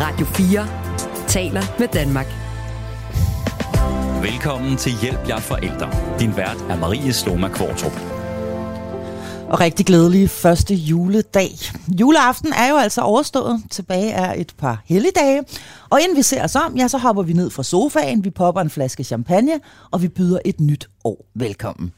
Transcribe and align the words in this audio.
Radio 0.00 0.26
4 0.26 0.66
taler 1.28 1.62
med 1.78 1.88
Danmark. 1.88 2.26
Velkommen 4.32 4.76
til 4.76 4.92
Hjælp 5.02 5.28
jer 5.28 5.40
forældre. 5.40 6.18
Din 6.18 6.36
vært 6.36 6.56
er 6.70 6.78
Marie 6.78 7.12
Sloma 7.12 7.48
Kvartrup. 7.48 8.00
Og 9.48 9.60
rigtig 9.60 9.86
glædelig 9.86 10.30
første 10.30 10.74
juledag. 10.74 11.50
Juleaften 12.00 12.52
er 12.52 12.70
jo 12.70 12.76
altså 12.76 13.00
overstået. 13.00 13.62
Tilbage 13.70 14.10
er 14.10 14.34
et 14.36 14.54
par 14.58 14.82
helligdage. 14.84 15.42
Og 15.90 16.00
inden 16.00 16.16
vi 16.16 16.22
ser 16.22 16.44
os 16.44 16.56
om, 16.56 16.76
ja, 16.76 16.88
så 16.88 16.98
hopper 16.98 17.22
vi 17.22 17.32
ned 17.32 17.50
fra 17.50 17.62
sofaen, 17.62 18.24
vi 18.24 18.30
popper 18.30 18.60
en 18.60 18.70
flaske 18.70 19.04
champagne, 19.04 19.60
og 19.90 20.02
vi 20.02 20.08
byder 20.08 20.38
et 20.44 20.60
nyt 20.60 20.88
år 21.04 21.26
velkommen. 21.34 21.92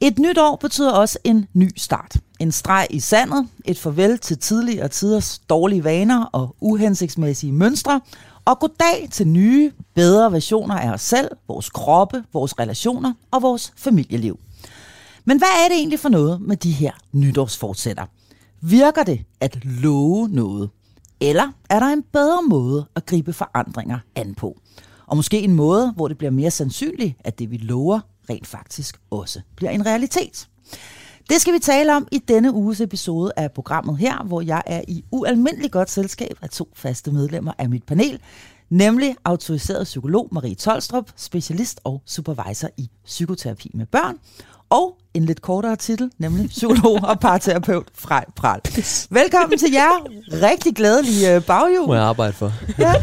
Et 0.00 0.18
nyt 0.18 0.38
år 0.38 0.56
betyder 0.56 0.92
også 0.92 1.18
en 1.24 1.46
ny 1.54 1.70
start. 1.76 2.16
En 2.40 2.52
streg 2.52 2.86
i 2.90 3.00
sandet, 3.00 3.48
et 3.64 3.78
farvel 3.78 4.18
til 4.18 4.38
tidligere 4.38 4.88
tiders 4.88 5.38
dårlige 5.38 5.84
vaner 5.84 6.24
og 6.24 6.56
uhensigtsmæssige 6.60 7.52
mønstre, 7.52 8.00
og 8.44 8.58
goddag 8.58 9.08
til 9.10 9.28
nye, 9.28 9.72
bedre 9.94 10.32
versioner 10.32 10.74
af 10.74 10.90
os 10.90 11.00
selv, 11.00 11.28
vores 11.48 11.70
kroppe, 11.70 12.24
vores 12.32 12.58
relationer 12.58 13.12
og 13.30 13.42
vores 13.42 13.72
familieliv. 13.76 14.38
Men 15.24 15.38
hvad 15.38 15.48
er 15.64 15.68
det 15.68 15.76
egentlig 15.76 16.00
for 16.00 16.08
noget 16.08 16.40
med 16.40 16.56
de 16.56 16.72
her 16.72 16.92
nytårsfortsætter? 17.12 18.04
Virker 18.60 19.02
det 19.02 19.20
at 19.40 19.64
love 19.64 20.28
noget? 20.28 20.70
Eller 21.20 21.52
er 21.70 21.80
der 21.80 21.86
en 21.86 22.02
bedre 22.12 22.42
måde 22.48 22.86
at 22.96 23.06
gribe 23.06 23.32
forandringer 23.32 23.98
an 24.14 24.34
på? 24.34 24.60
Og 25.06 25.16
måske 25.16 25.40
en 25.40 25.54
måde, 25.54 25.92
hvor 25.96 26.08
det 26.08 26.18
bliver 26.18 26.30
mere 26.30 26.50
sandsynligt, 26.50 27.16
at 27.24 27.38
det 27.38 27.50
vi 27.50 27.56
lover 27.56 28.00
rent 28.30 28.46
faktisk 28.46 29.00
også 29.10 29.40
bliver 29.56 29.70
en 29.70 29.86
realitet. 29.86 30.48
Det 31.28 31.40
skal 31.40 31.54
vi 31.54 31.58
tale 31.58 31.96
om 31.96 32.08
i 32.12 32.18
denne 32.18 32.52
uges 32.52 32.80
episode 32.80 33.32
af 33.36 33.52
programmet 33.52 33.98
her, 33.98 34.24
hvor 34.24 34.40
jeg 34.40 34.62
er 34.66 34.82
i 34.88 35.04
ualmindelig 35.10 35.70
godt 35.70 35.90
selskab 35.90 36.38
af 36.42 36.48
to 36.50 36.68
faste 36.76 37.12
medlemmer 37.12 37.52
af 37.58 37.68
mit 37.68 37.84
panel, 37.84 38.20
nemlig 38.70 39.16
autoriseret 39.24 39.84
psykolog 39.84 40.28
Marie 40.32 40.54
Tolstrup, 40.54 41.10
specialist 41.16 41.80
og 41.84 42.02
supervisor 42.06 42.68
i 42.76 42.90
psykoterapi 43.04 43.70
med 43.74 43.86
børn, 43.86 44.16
og 44.70 44.96
en 45.14 45.24
lidt 45.24 45.42
kortere 45.42 45.76
titel, 45.76 46.10
nemlig 46.18 46.48
psykolog 46.48 47.00
og 47.02 47.20
parterapeut 47.20 47.86
Frej 47.94 48.24
Pral. 48.36 48.60
Velkommen 49.10 49.58
til 49.58 49.72
jer. 49.72 50.08
Rigtig 50.32 50.74
glædelig 50.76 51.28
øh, 51.28 51.44
baghjul. 51.44 51.86
Må 51.86 51.94
jeg 51.94 52.02
arbejde 52.02 52.32
for. 52.32 52.52
Ja. 52.78 52.94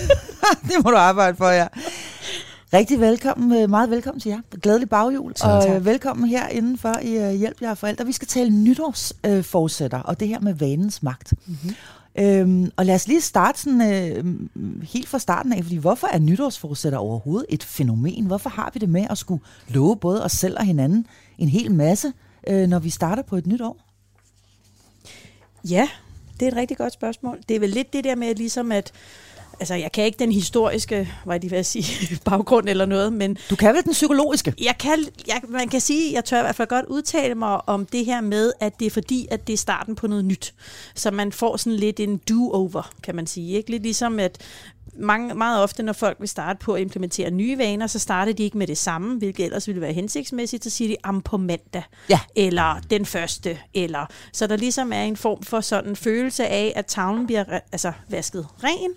det 0.68 0.84
må 0.84 0.90
du 0.90 0.96
arbejde 0.96 1.36
for, 1.36 1.48
ja. 1.48 1.66
Rigtig 2.72 3.00
velkommen, 3.00 3.62
øh, 3.62 3.70
meget 3.70 3.90
velkommen 3.90 4.20
til 4.20 4.30
jer. 4.30 4.40
Glædelig 4.62 4.88
baghjul, 4.88 5.34
Tak. 5.34 5.68
og 5.68 5.76
øh, 5.76 5.84
velkommen 5.84 6.28
her 6.28 6.48
indenfor 6.48 6.98
i 7.02 7.18
uh, 7.18 7.30
Hjælp 7.30 7.62
jer 7.62 7.74
forældre. 7.74 8.06
Vi 8.06 8.12
skal 8.12 8.28
tale 8.28 8.50
nytårsforsætter, 8.50 9.98
øh, 9.98 10.04
og 10.04 10.20
det 10.20 10.28
her 10.28 10.40
med 10.40 10.54
vanens 10.54 11.02
magt. 11.02 11.32
Mm-hmm. 11.46 11.74
Øhm, 12.18 12.70
og 12.76 12.86
lad 12.86 12.94
os 12.94 13.08
lige 13.08 13.20
starte 13.20 13.60
sådan, 13.60 13.92
øh, 13.92 14.24
helt 14.82 15.08
fra 15.08 15.18
starten 15.18 15.52
af, 15.52 15.62
fordi 15.62 15.76
hvorfor 15.76 16.06
er 16.06 16.18
nytårsforsætter 16.18 16.98
overhovedet 16.98 17.46
et 17.48 17.64
fænomen? 17.64 18.26
Hvorfor 18.26 18.50
har 18.50 18.70
vi 18.74 18.78
det 18.78 18.88
med 18.88 19.06
at 19.10 19.18
skulle 19.18 19.42
love 19.68 19.96
både 19.96 20.24
os 20.24 20.32
selv 20.32 20.56
og 20.58 20.64
hinanden 20.64 21.06
en 21.38 21.48
hel 21.48 21.72
masse, 21.72 22.12
øh, 22.48 22.68
når 22.68 22.78
vi 22.78 22.90
starter 22.90 23.22
på 23.22 23.36
et 23.36 23.46
nyt 23.46 23.60
år? 23.60 23.76
Ja, 25.68 25.88
det 26.40 26.46
er 26.46 26.50
et 26.50 26.56
rigtig 26.56 26.76
godt 26.76 26.92
spørgsmål. 26.92 27.38
Det 27.48 27.56
er 27.56 27.60
vel 27.60 27.70
lidt 27.70 27.92
det 27.92 28.04
der 28.04 28.14
med 28.14 28.34
ligesom 28.34 28.72
at, 28.72 28.92
altså 29.60 29.74
jeg 29.74 29.92
kan 29.92 30.04
ikke 30.04 30.18
den 30.18 30.32
historiske, 30.32 31.12
hvad 31.24 31.40
det, 31.40 31.50
vil 31.50 31.64
sige, 31.64 31.86
baggrund 32.24 32.68
eller 32.68 32.86
noget, 32.86 33.12
men 33.12 33.36
Du 33.50 33.56
kan 33.56 33.74
vel 33.74 33.84
den 33.84 33.92
psykologiske? 33.92 34.54
jeg 34.64 34.74
kan, 34.78 35.04
jeg, 35.28 35.40
man 35.48 35.68
kan 35.68 35.80
sige, 35.80 36.12
jeg 36.14 36.24
tør 36.24 36.38
i 36.38 36.42
hvert 36.42 36.54
fald 36.56 36.68
godt 36.68 36.86
udtale 36.86 37.34
mig 37.34 37.68
om 37.68 37.86
det 37.86 38.04
her 38.04 38.20
med, 38.20 38.52
at 38.60 38.80
det 38.80 38.86
er 38.86 38.90
fordi, 38.90 39.26
at 39.30 39.46
det 39.46 39.52
er 39.52 39.56
starten 39.56 39.94
på 39.96 40.06
noget 40.06 40.24
nyt. 40.24 40.54
Så 40.94 41.10
man 41.10 41.32
får 41.32 41.56
sådan 41.56 41.76
lidt 41.76 42.00
en 42.00 42.16
do-over, 42.28 42.90
kan 43.02 43.16
man 43.16 43.26
sige. 43.26 43.56
Ikke? 43.56 43.70
Lidt 43.70 43.82
ligesom, 43.82 44.18
at 44.18 44.38
mange, 44.98 45.34
meget 45.34 45.62
ofte, 45.62 45.82
når 45.82 45.92
folk 45.92 46.16
vil 46.20 46.28
starte 46.28 46.58
på 46.58 46.72
at 46.74 46.80
implementere 46.80 47.30
nye 47.30 47.58
vaner, 47.58 47.86
så 47.86 47.98
starter 47.98 48.32
de 48.32 48.42
ikke 48.42 48.58
med 48.58 48.66
det 48.66 48.78
samme, 48.78 49.18
hvilket 49.18 49.44
ellers 49.44 49.66
ville 49.66 49.80
være 49.80 49.92
hensigtsmæssigt. 49.92 50.64
Så 50.64 50.70
siger 50.70 50.88
de, 50.88 50.96
am 51.04 51.20
på 51.22 51.36
mandag, 51.36 51.82
Ja. 52.08 52.20
eller 52.36 52.80
den 52.90 53.06
første, 53.06 53.58
eller... 53.74 54.06
Så 54.32 54.46
der 54.46 54.56
ligesom 54.56 54.92
er 54.92 55.02
en 55.02 55.16
form 55.16 55.42
for 55.42 55.60
sådan 55.60 55.90
en 55.90 55.96
følelse 55.96 56.46
af, 56.46 56.72
at 56.76 56.86
tavlen 56.86 57.26
bliver 57.26 57.44
altså, 57.72 57.92
vasket 58.08 58.46
ren, 58.64 58.90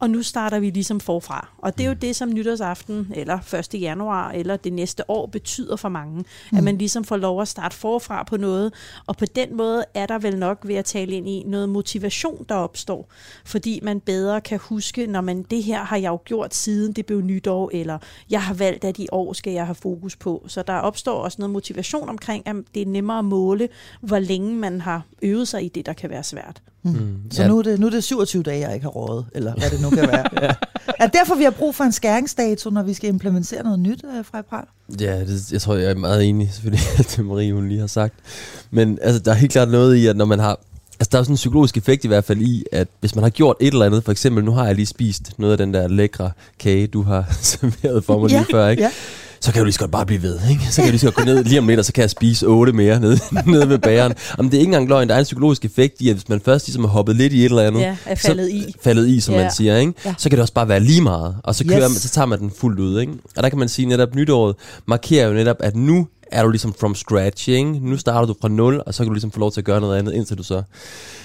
og 0.00 0.10
nu 0.10 0.22
starter 0.22 0.58
vi 0.60 0.70
ligesom 0.70 1.00
forfra. 1.00 1.48
Og 1.58 1.78
det 1.78 1.84
er 1.84 1.88
jo 1.88 1.94
det, 1.94 2.16
som 2.16 2.28
nytårsaften, 2.32 3.12
eller 3.14 3.54
1. 3.74 3.80
januar, 3.80 4.30
eller 4.30 4.56
det 4.56 4.72
næste 4.72 5.10
år 5.10 5.26
betyder 5.26 5.76
for 5.76 5.88
mange. 5.88 6.24
Mm. 6.52 6.58
At 6.58 6.64
man 6.64 6.78
ligesom 6.78 7.04
får 7.04 7.16
lov 7.16 7.42
at 7.42 7.48
starte 7.48 7.76
forfra 7.76 8.22
på 8.22 8.36
noget. 8.36 8.72
Og 9.06 9.16
på 9.16 9.24
den 9.24 9.56
måde 9.56 9.84
er 9.94 10.06
der 10.06 10.18
vel 10.18 10.38
nok 10.38 10.58
ved 10.64 10.74
at 10.74 10.84
tale 10.84 11.12
ind 11.12 11.28
i 11.28 11.44
noget 11.46 11.68
motivation, 11.68 12.46
der 12.48 12.54
opstår. 12.54 13.08
Fordi 13.44 13.80
man 13.82 14.00
bedre 14.00 14.40
kan 14.40 14.58
huske, 14.58 15.06
når 15.06 15.20
man 15.20 15.42
det 15.42 15.62
her 15.62 15.84
har 15.84 15.96
jeg 15.96 16.08
jo 16.08 16.18
gjort 16.24 16.54
siden 16.54 16.92
det 16.92 17.06
blev 17.06 17.20
nytår, 17.20 17.70
eller 17.72 17.98
jeg 18.30 18.42
har 18.42 18.54
valgt, 18.54 18.84
at 18.84 18.98
i 18.98 19.06
år 19.12 19.32
skal 19.32 19.52
jeg 19.52 19.66
have 19.66 19.74
fokus 19.74 20.16
på. 20.16 20.44
Så 20.48 20.62
der 20.62 20.74
opstår 20.74 21.18
også 21.18 21.36
noget 21.38 21.50
motivation 21.50 22.08
omkring, 22.08 22.48
at 22.48 22.56
det 22.74 22.82
er 22.82 22.86
nemmere 22.86 23.18
at 23.18 23.24
måle, 23.24 23.68
hvor 24.00 24.18
længe 24.18 24.54
man 24.54 24.80
har 24.80 25.02
øvet 25.22 25.48
sig 25.48 25.64
i 25.64 25.68
det, 25.68 25.86
der 25.86 25.92
kan 25.92 26.10
være 26.10 26.24
svært. 26.24 26.62
Mm. 26.82 27.16
Så 27.30 27.48
nu 27.48 27.58
er, 27.58 27.62
det, 27.62 27.80
nu 27.80 27.86
er 27.86 27.90
det 27.90 28.04
27 28.04 28.42
dage, 28.42 28.60
jeg 28.60 28.74
ikke 28.74 28.84
har 28.84 28.90
rådet, 28.90 29.24
eller 29.34 29.54
hvad 29.54 29.70
det 29.70 29.80
nu 29.80 29.90
kan 29.90 30.08
være. 30.08 30.24
ja. 30.42 30.50
Er 30.98 31.06
det 31.06 31.14
derfor, 31.14 31.34
vi 31.34 31.44
har 31.44 31.50
brug 31.50 31.74
for 31.74 31.84
en 31.84 31.92
skæringsdato, 31.92 32.70
når 32.70 32.82
vi 32.82 32.94
skal 32.94 33.08
implementere 33.08 33.62
noget 33.62 33.78
nyt 33.78 34.04
øh, 34.18 34.24
fra 34.24 34.42
Pral? 34.42 34.64
Ja, 35.00 35.20
det, 35.20 35.52
jeg 35.52 35.60
tror, 35.60 35.74
jeg 35.74 35.90
er 35.90 35.94
meget 35.94 36.24
enig, 36.24 36.50
selvfølgelig, 36.52 36.86
det 37.16 37.24
Marie 37.24 37.52
hun 37.52 37.68
lige 37.68 37.80
har 37.80 37.86
sagt. 37.86 38.14
Men 38.70 38.98
altså, 39.02 39.20
der 39.20 39.30
er 39.30 39.34
helt 39.34 39.52
klart 39.52 39.70
noget 39.70 39.96
i, 39.96 40.06
at 40.06 40.16
når 40.16 40.24
man 40.24 40.38
har... 40.38 40.60
Altså, 41.00 41.08
der 41.12 41.18
er 41.18 41.22
sådan 41.22 41.32
en 41.32 41.36
psykologisk 41.36 41.76
effekt 41.76 42.04
i 42.04 42.08
hvert 42.08 42.24
fald 42.24 42.40
i, 42.40 42.64
at 42.72 42.88
hvis 43.00 43.14
man 43.14 43.22
har 43.22 43.30
gjort 43.30 43.56
et 43.60 43.72
eller 43.72 43.86
andet, 43.86 44.04
for 44.04 44.12
eksempel, 44.12 44.44
nu 44.44 44.52
har 44.52 44.66
jeg 44.66 44.74
lige 44.74 44.86
spist 44.86 45.38
noget 45.38 45.52
af 45.52 45.58
den 45.58 45.74
der 45.74 45.88
lækre 45.88 46.30
kage, 46.58 46.86
du 46.86 47.02
har 47.02 47.24
serveret 47.42 48.04
for 48.04 48.18
mig 48.18 48.30
lige 48.30 48.46
før, 48.50 48.68
ikke? 48.68 48.82
Ja. 48.82 48.90
Så 49.40 49.52
kan 49.52 49.58
du 49.60 49.64
lige 49.64 49.72
så 49.72 49.78
godt 49.80 49.90
bare 49.90 50.06
blive 50.06 50.22
ved, 50.22 50.38
ikke? 50.50 50.64
Så 50.70 50.76
kan 50.76 50.84
jeg 50.84 50.92
lige 50.92 51.00
så 51.00 51.06
godt 51.06 51.14
gå 51.16 51.22
ned 51.24 51.44
lige 51.44 51.58
om 51.58 51.68
lidt, 51.68 51.78
og 51.78 51.84
så 51.84 51.92
kan 51.92 52.02
jeg 52.02 52.10
spise 52.10 52.46
otte 52.46 52.72
mere 52.72 53.00
nede, 53.00 53.18
nede 53.46 53.68
ved 53.68 53.78
bageren. 53.78 54.12
Jamen, 54.38 54.50
det 54.50 54.56
er 54.56 54.60
ikke 54.60 54.68
engang 54.68 54.88
løgn, 54.88 55.08
der 55.08 55.14
er 55.14 55.18
en 55.18 55.24
psykologisk 55.24 55.64
effekt 55.64 56.00
i, 56.00 56.08
at 56.08 56.14
hvis 56.14 56.28
man 56.28 56.40
først 56.44 56.66
ligesom 56.66 56.84
har 56.84 56.90
hoppet 56.90 57.16
lidt 57.16 57.32
i 57.32 57.38
et 57.40 57.44
eller 57.44 57.62
andet, 57.62 57.80
Ja, 57.80 57.96
er 58.06 58.14
faldet 58.14 58.48
i. 58.50 58.74
faldet 58.84 59.08
i, 59.08 59.20
som 59.20 59.34
Ja. 59.34 59.42
man 59.42 59.50
siger, 59.52 59.76
ikke? 59.76 59.92
Ja. 60.04 60.14
så 60.18 60.28
kan 60.28 60.36
det 60.36 60.42
også 60.42 60.54
bare 60.54 60.68
være 60.68 60.80
lige 60.80 61.00
meget, 61.02 61.36
og 61.44 61.54
så, 61.54 61.64
kører 61.64 61.78
Yes. 61.82 61.88
man, 61.90 61.98
så 62.00 62.08
tager 62.08 62.26
man 62.26 62.38
den 62.38 62.50
fuldt 62.60 62.80
ud. 62.80 63.00
Ikke? 63.00 63.12
Og 63.36 63.42
der 63.42 63.48
kan 63.48 63.58
man 63.58 63.68
sige, 63.68 63.86
netop 63.86 64.14
nytåret 64.14 64.54
markerer 64.86 65.26
jo 65.28 65.34
netop, 65.34 65.56
at 65.60 65.76
nu 65.76 66.06
er 66.32 66.42
du 66.42 66.48
ligesom 66.50 66.74
from 66.74 66.94
scratch, 66.94 67.48
ikke? 67.48 67.72
Nu 67.90 67.96
starter 67.96 68.26
du 68.26 68.34
fra 68.40 68.48
nul, 68.48 68.82
og 68.86 68.94
så 68.94 69.02
kan 69.02 69.06
du 69.06 69.12
ligesom 69.12 69.30
få 69.30 69.40
lov 69.40 69.52
til 69.52 69.60
at 69.60 69.64
gøre 69.64 69.80
noget 69.80 69.98
andet, 69.98 70.12
indtil 70.14 70.38
du 70.38 70.42
så 70.42 70.62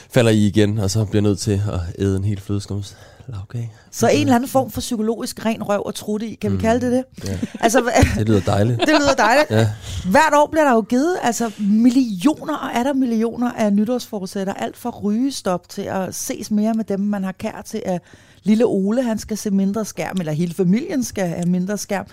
falder 0.09 0.31
i 0.31 0.47
igen, 0.47 0.77
og 0.79 0.91
så 0.91 1.05
bliver 1.05 1.21
nødt 1.21 1.39
til 1.39 1.51
at 1.73 1.79
æde 1.99 2.17
en 2.17 2.23
helt 2.23 2.41
flødeskums 2.41 2.97
lavkage. 3.27 3.71
Så 3.91 4.07
en 4.07 4.21
eller 4.21 4.35
anden 4.35 4.49
form 4.49 4.71
for 4.71 4.79
psykologisk 4.81 5.45
ren 5.45 5.63
røv 5.63 5.83
og 5.85 5.95
trutte 5.95 6.27
i, 6.27 6.35
kan 6.35 6.51
vi 6.51 6.55
Mm. 6.55 6.61
kalde 6.61 6.85
det 6.85 6.91
det? 6.91 7.27
Ja. 7.29 7.37
Altså, 7.59 7.81
Det 8.17 8.27
lyder 8.29 8.41
dejligt. 8.41 8.79
det 8.79 8.87
lyder 8.99 9.13
dejligt. 9.17 9.51
Ja. 9.51 9.69
Hvert 10.09 10.33
år 10.35 10.47
bliver 10.51 10.63
der 10.63 10.71
jo 10.73 10.81
givet 10.81 11.17
altså 11.23 11.51
millioner 11.59 12.57
og 12.57 12.69
er 12.73 12.83
der 12.83 12.93
millioner 12.93 13.51
af 13.51 13.73
nytårsforsætter. 13.73 14.53
Alt 14.53 14.77
fra 14.77 14.89
rygestop 14.89 15.69
til 15.69 15.81
at 15.81 16.15
ses 16.15 16.51
mere 16.51 16.73
med 16.73 16.83
dem, 16.85 16.99
man 16.99 17.23
har 17.23 17.31
kær 17.31 17.61
til, 17.65 17.81
at 17.85 18.01
lille 18.45 18.65
Ole 18.65 19.03
han 19.03 19.19
skal 19.19 19.37
se 19.37 19.51
mindre 19.51 19.85
skærm, 19.85 20.15
eller 20.19 20.31
hele 20.31 20.53
familien 20.53 21.03
skal 21.03 21.27
have 21.27 21.45
mindre 21.45 21.77
skærm. 21.77 22.05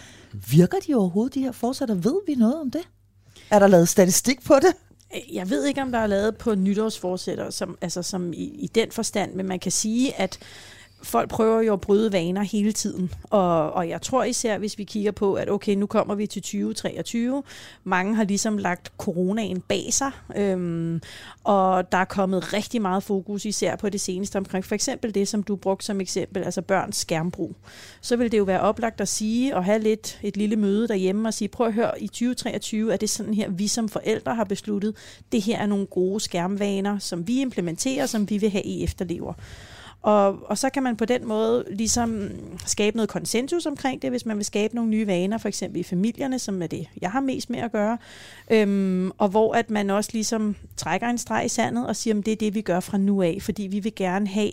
Virker 0.51 0.79
de 0.89 0.95
overhovedet, 0.95 1.35
de 1.35 1.41
her 1.41 1.53
forsætter? 1.53 1.95
Ved 1.95 2.21
vi 2.27 2.35
noget 2.35 2.61
om 2.61 2.71
det? 2.71 2.83
Er 3.51 3.59
der 3.59 3.67
lavet 3.67 3.89
statistik 3.89 4.45
på 4.45 4.55
det? 4.55 4.75
Jeg 5.33 5.51
ved 5.51 5.67
ikke, 5.67 5.83
om 5.83 5.93
der 5.93 5.99
er 5.99 6.07
lavet 6.07 6.37
på 6.37 6.55
nytårsforsætter, 6.55 7.51
som, 7.51 7.79
altså 7.81 8.03
som 8.03 8.33
i, 8.33 8.45
i 8.45 8.67
den 8.75 8.91
forstand, 8.91 9.35
men 9.35 9.47
man 9.47 9.59
kan 9.59 9.73
sige, 9.73 10.21
at 10.21 10.39
folk 11.03 11.31
prøver 11.31 11.61
jo 11.61 11.73
at 11.73 11.81
bryde 11.81 12.13
vaner 12.13 12.43
hele 12.43 12.73
tiden. 12.73 13.11
Og, 13.31 13.73
og 13.73 13.89
jeg 13.89 14.03
tror 14.03 14.25
især, 14.25 14.59
hvis 14.59 14.79
vi 14.79 14.85
kigger 14.85 15.11
på, 15.11 15.35
at 15.35 15.51
okay, 15.51 15.75
nu 15.75 15.87
kommer 15.87 16.15
vi 16.15 16.27
til 16.27 16.43
2023. 16.43 17.43
Mange 17.85 18.15
har 18.15 18.25
ligesom 18.25 18.59
lagt 18.59 18.93
coronaen 18.99 19.61
bag 19.61 19.89
sig. 19.91 20.11
Øhm, 20.37 21.01
og 21.45 21.93
der 21.93 21.99
er 21.99 22.05
kommet 22.05 22.53
rigtig 22.53 22.83
meget 22.83 23.03
fokus, 23.03 23.45
især 23.45 23.77
på 23.77 23.89
det 23.89 24.01
seneste 24.01 24.37
omkring 24.37 24.65
for 24.65 24.75
eksempel 24.75 25.15
det, 25.15 25.29
som 25.29 25.43
du 25.43 25.57
brugte 25.57 25.87
som 25.87 26.01
eksempel, 26.01 26.43
altså 26.43 26.63
børns 26.63 26.97
skærmbrug. 26.97 27.57
Så 28.01 28.17
vil 28.17 28.33
det 28.33 28.39
jo 28.39 28.45
være 28.45 28.61
oplagt 28.61 29.01
at 29.01 29.09
sige, 29.09 29.57
og 29.57 29.65
have 29.65 29.79
lidt 29.79 30.19
et 30.23 30.37
lille 30.37 30.57
møde 30.57 30.89
derhjemme 30.89 31.29
og 31.29 31.35
sige, 31.35 31.49
prøv 31.49 31.67
at 31.67 31.73
høre, 31.73 32.03
i 32.03 32.07
2023 32.07 32.93
er 32.93 32.97
det 32.97 33.11
sådan 33.11 33.35
her, 33.35 33.51
vi 33.51 33.69
som 33.69 33.89
forældre 33.89 34.35
har 34.35 34.45
besluttet, 34.45 34.97
det 35.33 35.43
her 35.43 35.59
er 35.59 35.67
nogle 35.67 35.87
gode 35.87 36.21
skærmvaner, 36.21 36.99
som 36.99 37.29
vi 37.29 37.41
implementerer, 37.41 38.07
som 38.07 38.31
vi 38.31 38.39
vil 38.39 38.51
have, 38.51 38.65
I 38.65 38.85
efterlever. 38.85 39.35
Og, 40.03 40.39
og 40.51 40.59
så 40.59 40.71
kan 40.71 40.83
man 40.83 40.97
på 40.97 41.05
den 41.05 41.29
måde 41.29 41.65
ligesom 41.71 42.31
skabe 42.67 42.97
noget 42.97 43.09
konsensus 43.09 43.67
omkring 43.67 44.03
det, 44.03 44.11
hvis 44.11 44.27
man 44.27 44.37
vil 44.37 44.45
skabe 44.45 44.75
nogle 44.75 44.91
nye 44.91 45.07
vaner, 45.07 45.39
for 45.39 45.49
eksempel 45.49 45.81
i 45.81 45.83
familierne, 45.83 46.39
som 46.39 46.63
er 46.63 46.67
det, 46.67 46.89
jeg 47.01 47.11
har 47.11 47.21
mest 47.21 47.51
med 47.51 47.59
at 47.59 47.73
gøre. 47.73 47.99
Øhm, 48.51 49.11
og 49.19 49.29
hvor 49.29 49.55
at 49.55 49.71
man 49.71 49.91
også 49.91 50.11
ligesom 50.13 50.57
trækker 50.77 51.07
en 51.07 51.19
streg 51.19 51.45
i 51.45 51.49
sandet 51.49 51.87
og 51.87 51.97
siger, 51.97 52.19
at 52.19 52.27
det 52.27 52.33
er 52.33 52.37
det, 52.37 52.55
vi 52.55 52.61
gør 52.61 52.81
fra 52.81 52.99
nu 52.99 53.23
af, 53.23 53.39
fordi 53.41 53.63
vi 53.63 53.81
vil 53.81 53.95
gerne 53.95 54.27
have 54.27 54.51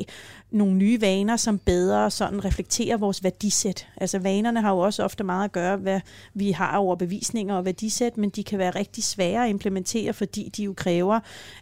nogle 0.51 0.73
nye 0.73 1.01
vaner, 1.01 1.37
som 1.37 1.57
bedre 1.57 2.11
sådan 2.11 2.45
reflekterer 2.45 2.97
vores 2.97 3.23
værdisæt. 3.23 3.87
Altså 3.97 4.19
vanerne 4.19 4.61
har 4.61 4.71
jo 4.71 4.77
også 4.77 5.03
ofte 5.03 5.23
meget 5.23 5.43
at 5.43 5.51
gøre, 5.51 5.77
hvad 5.77 6.01
vi 6.33 6.51
har 6.51 6.77
over 6.77 6.95
bevisninger 6.95 7.55
og 7.55 7.65
værdisæt, 7.65 8.17
men 8.17 8.29
de 8.29 8.43
kan 8.43 8.59
være 8.59 8.69
rigtig 8.69 9.03
svære 9.03 9.43
at 9.43 9.49
implementere, 9.49 10.13
fordi 10.13 10.51
de 10.57 10.63
jo 10.63 10.73
kræver, 10.77 11.19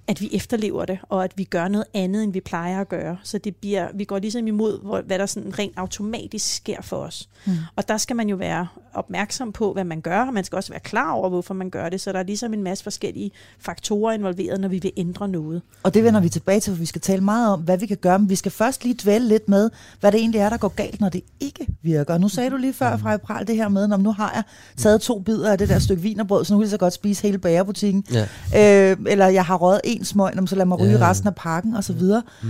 at 0.07 0.21
vi 0.21 0.29
efterlever 0.33 0.85
det, 0.85 0.99
og 1.09 1.23
at 1.23 1.31
vi 1.35 1.43
gør 1.43 1.67
noget 1.67 1.85
andet, 1.93 2.23
end 2.23 2.33
vi 2.33 2.39
plejer 2.39 2.81
at 2.81 2.89
gøre. 2.89 3.17
Så 3.23 3.37
det 3.37 3.55
bliver 3.55 3.87
vi 3.93 4.03
går 4.03 4.19
ligesom 4.19 4.47
imod, 4.47 5.03
hvad 5.05 5.19
der 5.19 5.25
sådan 5.25 5.59
rent 5.59 5.77
automatisk 5.77 6.55
sker 6.55 6.81
for 6.81 6.97
os. 6.97 7.29
Mm. 7.45 7.53
Og 7.75 7.87
der 7.87 7.97
skal 7.97 8.15
man 8.15 8.29
jo 8.29 8.35
være 8.35 8.67
opmærksom 8.93 9.51
på, 9.51 9.73
hvad 9.73 9.83
man 9.83 10.01
gør, 10.01 10.21
og 10.21 10.33
man 10.33 10.43
skal 10.43 10.55
også 10.55 10.71
være 10.71 10.79
klar 10.79 11.11
over, 11.11 11.29
hvorfor 11.29 11.53
man 11.53 11.69
gør 11.69 11.89
det. 11.89 12.01
Så 12.01 12.11
der 12.11 12.19
er 12.19 12.23
ligesom 12.23 12.53
en 12.53 12.63
masse 12.63 12.83
forskellige 12.83 13.31
faktorer 13.59 14.13
involveret, 14.13 14.59
når 14.59 14.67
vi 14.67 14.79
vil 14.79 14.91
ændre 14.97 15.27
noget. 15.27 15.61
Og 15.83 15.93
det 15.93 16.03
vender 16.03 16.19
vi 16.19 16.29
tilbage 16.29 16.59
til, 16.59 16.73
for 16.73 16.79
vi 16.79 16.85
skal 16.85 17.01
tale 17.01 17.23
meget 17.23 17.53
om, 17.53 17.61
hvad 17.61 17.77
vi 17.77 17.85
kan 17.85 17.97
gøre, 17.97 18.19
men 18.19 18.29
vi 18.29 18.35
skal 18.35 18.51
først 18.51 18.76
lige 18.83 18.95
dvæle 19.03 19.27
lidt 19.27 19.49
med, 19.49 19.69
hvad 19.99 20.11
det 20.11 20.19
egentlig 20.19 20.39
er, 20.39 20.49
der 20.49 20.57
går 20.57 20.67
galt, 20.67 21.01
når 21.01 21.09
det 21.09 21.21
ikke 21.39 21.67
virker. 21.81 22.13
Og 22.13 22.21
nu 22.21 22.29
sagde 22.29 22.49
du 22.49 22.55
lige 22.57 22.73
før, 22.73 22.97
fra 22.97 23.17
Pral, 23.17 23.47
det 23.47 23.55
her 23.55 23.69
med, 23.69 23.87
når 23.87 23.97
nu 23.97 24.11
har 24.11 24.31
jeg 24.35 24.43
taget 24.77 25.01
to 25.01 25.19
bidder 25.19 25.51
af 25.51 25.57
det 25.57 25.69
der 25.69 25.79
stykke 25.79 26.01
vinerbrød, 26.01 26.45
så 26.45 26.53
nu 26.53 26.57
vil 26.59 26.65
jeg 26.65 26.71
så 26.71 26.77
godt 26.77 26.93
spise 26.93 27.21
hele 27.23 27.37
bagerbutikken. 27.37 28.05
Ja. 28.53 28.91
Øh, 28.91 28.97
eller 29.07 29.27
jeg 29.27 29.45
har 29.45 29.55
røget 29.55 29.81
en 29.83 30.05
smøg, 30.05 30.33
så 30.45 30.55
lad 30.55 30.65
mig 30.65 30.79
ryge 30.79 30.97
Ja. 30.97 31.09
resten 31.09 31.27
af 31.27 31.35
pakken 31.35 31.75
og 31.75 31.83
så 31.83 31.93
videre. 31.93 32.23
Mm. 32.43 32.49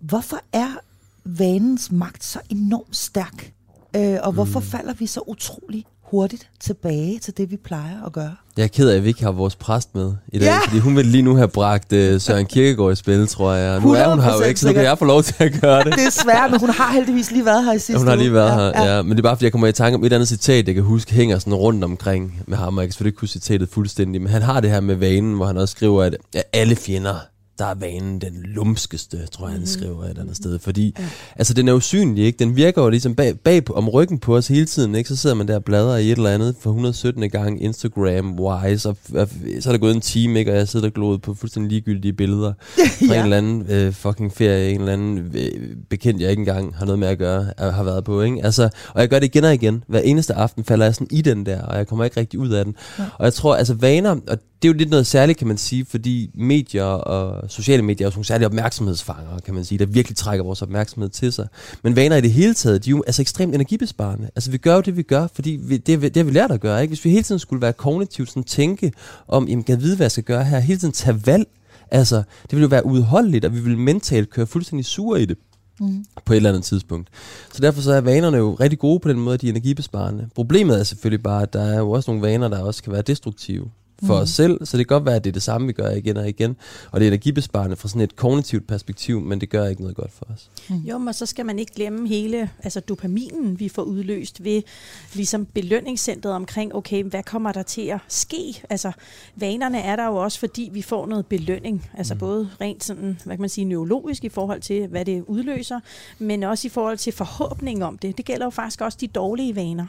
Hvorfor 0.00 0.40
er 0.52 0.68
vanens 1.24 1.92
magt 1.92 2.24
så 2.24 2.38
enormt 2.48 2.96
stærk? 2.96 3.52
Øh, 3.96 4.18
og 4.22 4.32
hvorfor 4.32 4.60
mm. 4.60 4.66
falder 4.66 4.92
vi 4.94 5.06
så 5.06 5.20
utrolig 5.26 5.86
hurtigt 6.10 6.48
tilbage 6.60 7.18
til 7.18 7.36
det, 7.36 7.50
vi 7.50 7.56
plejer 7.56 8.06
at 8.06 8.12
gøre? 8.12 8.34
Jeg 8.56 8.62
er 8.62 8.68
ked 8.68 8.88
af, 8.88 8.96
at 8.96 9.02
vi 9.04 9.08
ikke 9.08 9.22
har 9.22 9.30
vores 9.32 9.56
præst 9.56 9.94
med 9.94 10.12
i 10.32 10.38
dag, 10.38 10.46
Ja. 10.46 10.52
ja. 10.52 10.60
fordi 10.66 10.78
hun 10.78 10.96
vil 10.96 11.06
lige 11.06 11.22
nu 11.22 11.36
have 11.36 11.48
bragt 11.48 11.92
uh, 11.92 11.98
Søren 12.20 12.46
Kierkegaard 12.46 12.92
i 12.92 12.96
spil, 12.96 13.26
tror 13.26 13.52
jeg. 13.52 13.80
Nu 13.80 13.92
er 13.92 14.08
hun 14.08 14.20
her 14.20 14.32
jo 14.32 14.38
100% 14.38 14.44
ikke, 14.44 14.60
så 14.60 14.66
nu 14.66 14.72
kan 14.72 14.82
jeg 14.82 14.98
få 14.98 15.04
lov 15.04 15.22
til 15.22 15.34
at 15.38 15.52
gøre 15.60 15.84
det. 15.84 15.92
Det 15.94 16.06
er 16.06 16.10
svært, 16.10 16.50
men 16.50 16.60
hun 16.60 16.70
har 16.70 16.92
heldigvis 16.92 17.30
lige 17.30 17.44
været 17.44 17.64
her 17.64 17.72
i 17.72 17.78
sidste 17.78 17.92
Ja, 17.92 17.98
hun 17.98 18.08
har 18.08 18.14
lige 18.14 18.28
uge. 18.30 18.34
været 18.34 18.54
her, 18.54 18.82
ja, 18.84 18.96
ja. 18.96 19.02
Men 19.02 19.10
det 19.12 19.18
er 19.18 19.22
bare, 19.22 19.36
fordi 19.36 19.44
jeg 19.44 19.52
kommer 19.52 19.66
i 19.66 19.72
tanke 19.72 19.94
om 19.96 20.04
et 20.04 20.12
andet 20.12 20.28
citat, 20.28 20.66
jeg 20.66 20.74
kan 20.74 20.84
huske 20.84 21.12
hænger 21.12 21.38
sådan 21.38 21.54
rundt 21.54 21.84
omkring 21.84 22.42
med 22.46 22.56
ham, 22.56 22.76
og 22.76 22.82
jeg 22.82 22.88
kan 22.88 22.92
selvfølgelig 22.92 23.12
ikke 23.12 23.20
huske 23.20 23.32
citatet 23.32 23.68
fuldstændig, 23.72 24.22
men 24.22 24.30
han 24.30 24.42
har 24.42 24.60
det 24.60 24.70
her 24.70 24.80
med 24.80 24.94
vanen, 24.94 25.34
hvor 25.34 25.46
han 25.46 25.56
også 25.56 25.72
skriver, 25.72 26.04
at 26.04 26.16
alle 26.52 26.76
fjender, 26.76 27.14
der 27.60 27.66
er 27.66 27.74
vanen 27.74 28.20
den 28.20 28.32
lumskeste, 28.44 29.26
tror 29.26 29.48
jeg, 29.48 29.58
han 29.58 29.66
skriver 29.66 30.04
et 30.04 30.18
andet 30.18 30.36
sted. 30.36 30.58
Fordi, 30.58 30.94
ja. 30.98 31.04
altså 31.36 31.54
den 31.54 31.68
er 31.68 31.72
usynlig, 31.72 32.24
ikke? 32.24 32.38
Den 32.38 32.56
virker 32.56 32.82
jo 32.82 32.88
ligesom 32.88 33.14
bag, 33.14 33.38
bag 33.38 33.70
om 33.70 33.88
ryggen 33.88 34.18
på 34.18 34.36
os 34.36 34.48
hele 34.48 34.66
tiden, 34.66 34.94
ikke? 34.94 35.08
Så 35.08 35.16
sidder 35.16 35.36
man 35.36 35.48
der 35.48 35.54
og 35.54 35.64
bladrer 35.64 35.96
i 35.96 36.10
et 36.10 36.16
eller 36.16 36.30
andet 36.30 36.54
for 36.60 36.70
117. 36.70 37.30
gang 37.30 37.62
Instagram-wise, 37.62 38.88
og, 38.88 38.96
og, 39.14 39.28
så 39.60 39.68
er 39.68 39.72
der 39.72 39.78
gået 39.78 39.94
en 39.94 40.00
time, 40.00 40.38
ikke? 40.38 40.50
Og 40.50 40.56
jeg 40.56 40.68
sidder 40.68 40.86
og 40.86 40.92
gloet 40.92 41.22
på 41.22 41.34
fuldstændig 41.34 41.70
ligegyldige 41.70 42.12
billeder 42.12 42.52
fra 43.08 43.14
Ja. 43.14 43.18
en 43.18 43.24
eller 43.24 43.36
anden 43.36 43.66
øh, 43.68 43.92
fucking 43.92 44.32
ferie, 44.32 44.70
en 44.70 44.80
eller 44.80 44.92
anden 44.92 45.18
øh, 45.18 45.76
bekendt, 45.90 46.20
jeg 46.20 46.30
ikke 46.30 46.40
engang 46.40 46.76
har 46.76 46.84
noget 46.84 46.98
med 46.98 47.08
at 47.08 47.18
gøre, 47.18 47.40
øh, 47.60 47.66
har 47.66 47.82
været 47.82 48.04
på, 48.04 48.20
ikke? 48.22 48.44
Altså, 48.44 48.68
og 48.94 49.00
jeg 49.00 49.08
gør 49.08 49.18
det 49.18 49.26
igen 49.26 49.44
og 49.44 49.54
igen. 49.54 49.84
Hver 49.88 50.00
eneste 50.00 50.34
aften 50.34 50.64
falder 50.64 50.84
jeg 50.86 50.94
sådan 50.94 51.08
i 51.10 51.22
den 51.22 51.46
der, 51.46 51.62
og 51.62 51.76
jeg 51.76 51.86
kommer 51.86 52.04
ikke 52.04 52.20
rigtig 52.20 52.38
ud 52.38 52.48
af 52.48 52.64
den. 52.64 52.74
Ja. 52.98 53.04
Og 53.18 53.24
jeg 53.24 53.34
tror, 53.34 53.56
altså 53.56 53.74
vaner, 53.74 54.16
og 54.28 54.38
det 54.62 54.68
er 54.68 54.72
jo 54.72 54.78
lidt 54.78 54.90
noget 54.90 55.06
særligt, 55.06 55.38
kan 55.38 55.48
man 55.48 55.58
sige, 55.58 55.84
fordi 55.84 56.30
medier 56.34 56.84
og 56.84 57.50
sociale 57.50 57.82
medier 57.82 58.06
er 58.06 58.06
jo 58.06 58.10
sådan 58.10 58.24
særlige 58.24 58.46
opmærksomhedsfanger, 58.46 59.38
kan 59.44 59.54
man 59.54 59.64
sige, 59.64 59.78
der 59.78 59.86
virkelig 59.86 60.16
trækker 60.16 60.44
vores 60.44 60.62
opmærksomhed 60.62 61.10
til 61.10 61.32
sig. 61.32 61.48
Men 61.82 61.96
vaner 61.96 62.16
i 62.16 62.20
det 62.20 62.32
hele 62.32 62.54
taget, 62.54 62.84
de 62.84 62.90
er 62.90 62.92
jo 62.96 63.02
altså 63.06 63.22
ekstremt 63.22 63.54
energibesparende. 63.54 64.30
Altså 64.36 64.50
vi 64.50 64.58
gør 64.58 64.74
jo 64.74 64.80
det, 64.80 64.96
vi 64.96 65.02
gør, 65.02 65.26
fordi 65.34 65.58
vi, 65.62 65.76
det, 65.76 66.02
det 66.02 66.16
har 66.16 66.24
vi 66.24 66.30
lært 66.30 66.50
at 66.50 66.60
gøre. 66.60 66.82
Ikke? 66.82 66.90
Hvis 66.90 67.04
vi 67.04 67.10
hele 67.10 67.22
tiden 67.22 67.38
skulle 67.38 67.62
være 67.62 67.72
kognitivt 67.72 68.28
sådan 68.28 68.42
tænke 68.42 68.92
om, 69.28 69.48
jamen 69.48 69.64
kan 69.64 69.74
jeg 69.74 69.82
vide, 69.82 69.96
hvad 69.96 70.04
jeg 70.04 70.10
skal 70.10 70.24
gøre 70.24 70.44
her, 70.44 70.58
hele 70.58 70.80
tiden 70.80 70.92
tage 70.92 71.26
valg, 71.26 71.46
altså 71.90 72.16
det 72.16 72.50
ville 72.50 72.62
jo 72.62 72.68
være 72.68 72.86
udholdeligt, 72.86 73.44
og 73.44 73.54
vi 73.54 73.60
ville 73.60 73.78
mentalt 73.78 74.30
køre 74.30 74.46
fuldstændig 74.46 74.84
sure 74.84 75.22
i 75.22 75.24
det 75.24 75.36
Mm. 75.82 76.04
på 76.24 76.32
et 76.32 76.36
eller 76.36 76.50
andet 76.50 76.64
tidspunkt. 76.64 77.08
Så 77.52 77.62
derfor 77.62 77.80
så 77.80 77.92
er 77.92 78.00
vanerne 78.00 78.36
jo 78.36 78.54
rigtig 78.54 78.78
gode 78.78 79.00
på 79.00 79.08
den 79.08 79.20
måde, 79.20 79.34
at 79.34 79.40
de 79.40 79.46
er 79.46 79.50
energibesparende. 79.50 80.28
Problemet 80.34 80.80
er 80.80 80.84
selvfølgelig 80.84 81.22
bare, 81.22 81.42
at 81.42 81.52
der 81.52 81.62
er 81.62 81.78
jo 81.78 81.90
også 81.90 82.10
nogle 82.10 82.26
vaner, 82.26 82.48
der 82.48 82.58
også 82.58 82.82
kan 82.82 82.92
være 82.92 83.02
destruktive 83.02 83.70
for 84.06 84.14
mm. 84.14 84.20
os 84.22 84.30
selv, 84.30 84.66
så 84.66 84.76
det 84.76 84.88
kan 84.88 84.94
godt 84.94 85.06
være, 85.06 85.16
at 85.16 85.24
det 85.24 85.30
er 85.30 85.32
det 85.32 85.42
samme, 85.42 85.66
vi 85.66 85.72
gør 85.72 85.90
igen 85.90 86.16
og 86.16 86.28
igen, 86.28 86.56
og 86.90 87.00
det 87.00 87.06
er 87.06 87.10
energibesparende 87.10 87.76
fra 87.76 87.88
sådan 87.88 88.02
et 88.02 88.16
kognitivt 88.16 88.66
perspektiv, 88.66 89.20
men 89.20 89.40
det 89.40 89.50
gør 89.50 89.66
ikke 89.66 89.82
noget 89.82 89.96
godt 89.96 90.12
for 90.12 90.26
os. 90.32 90.50
Jo, 90.70 90.98
men 90.98 91.14
så 91.14 91.26
skal 91.26 91.46
man 91.46 91.58
ikke 91.58 91.74
glemme 91.74 92.08
hele 92.08 92.50
altså 92.62 92.80
dopaminen, 92.80 93.60
vi 93.60 93.68
får 93.68 93.82
udløst 93.82 94.44
ved 94.44 94.62
ligesom 95.14 95.46
belønningscentret 95.46 96.32
omkring, 96.32 96.74
okay, 96.74 97.04
hvad 97.04 97.22
kommer 97.22 97.52
der 97.52 97.62
til 97.62 97.82
at 97.82 97.98
ske? 98.08 98.62
Altså, 98.70 98.92
vanerne 99.36 99.80
er 99.80 99.96
der 99.96 100.06
jo 100.06 100.16
også, 100.16 100.38
fordi 100.38 100.70
vi 100.72 100.82
får 100.82 101.06
noget 101.06 101.26
belønning. 101.26 101.90
Altså 101.94 102.14
mm. 102.14 102.20
både 102.20 102.50
rent 102.60 102.84
sådan, 102.84 103.18
hvad 103.24 103.36
kan 103.36 103.40
man 103.40 103.48
sige, 103.48 103.64
neurologisk 103.64 104.24
i 104.24 104.28
forhold 104.28 104.60
til, 104.60 104.86
hvad 104.86 105.04
det 105.04 105.24
udløser, 105.26 105.80
men 106.18 106.42
også 106.42 106.66
i 106.66 106.70
forhold 106.70 106.98
til 106.98 107.12
forhåbning 107.12 107.84
om 107.84 107.98
det. 107.98 108.16
Det 108.16 108.24
gælder 108.24 108.46
jo 108.46 108.50
faktisk 108.50 108.80
også 108.80 108.98
de 109.00 109.06
dårlige 109.06 109.56
vaner. 109.56 109.86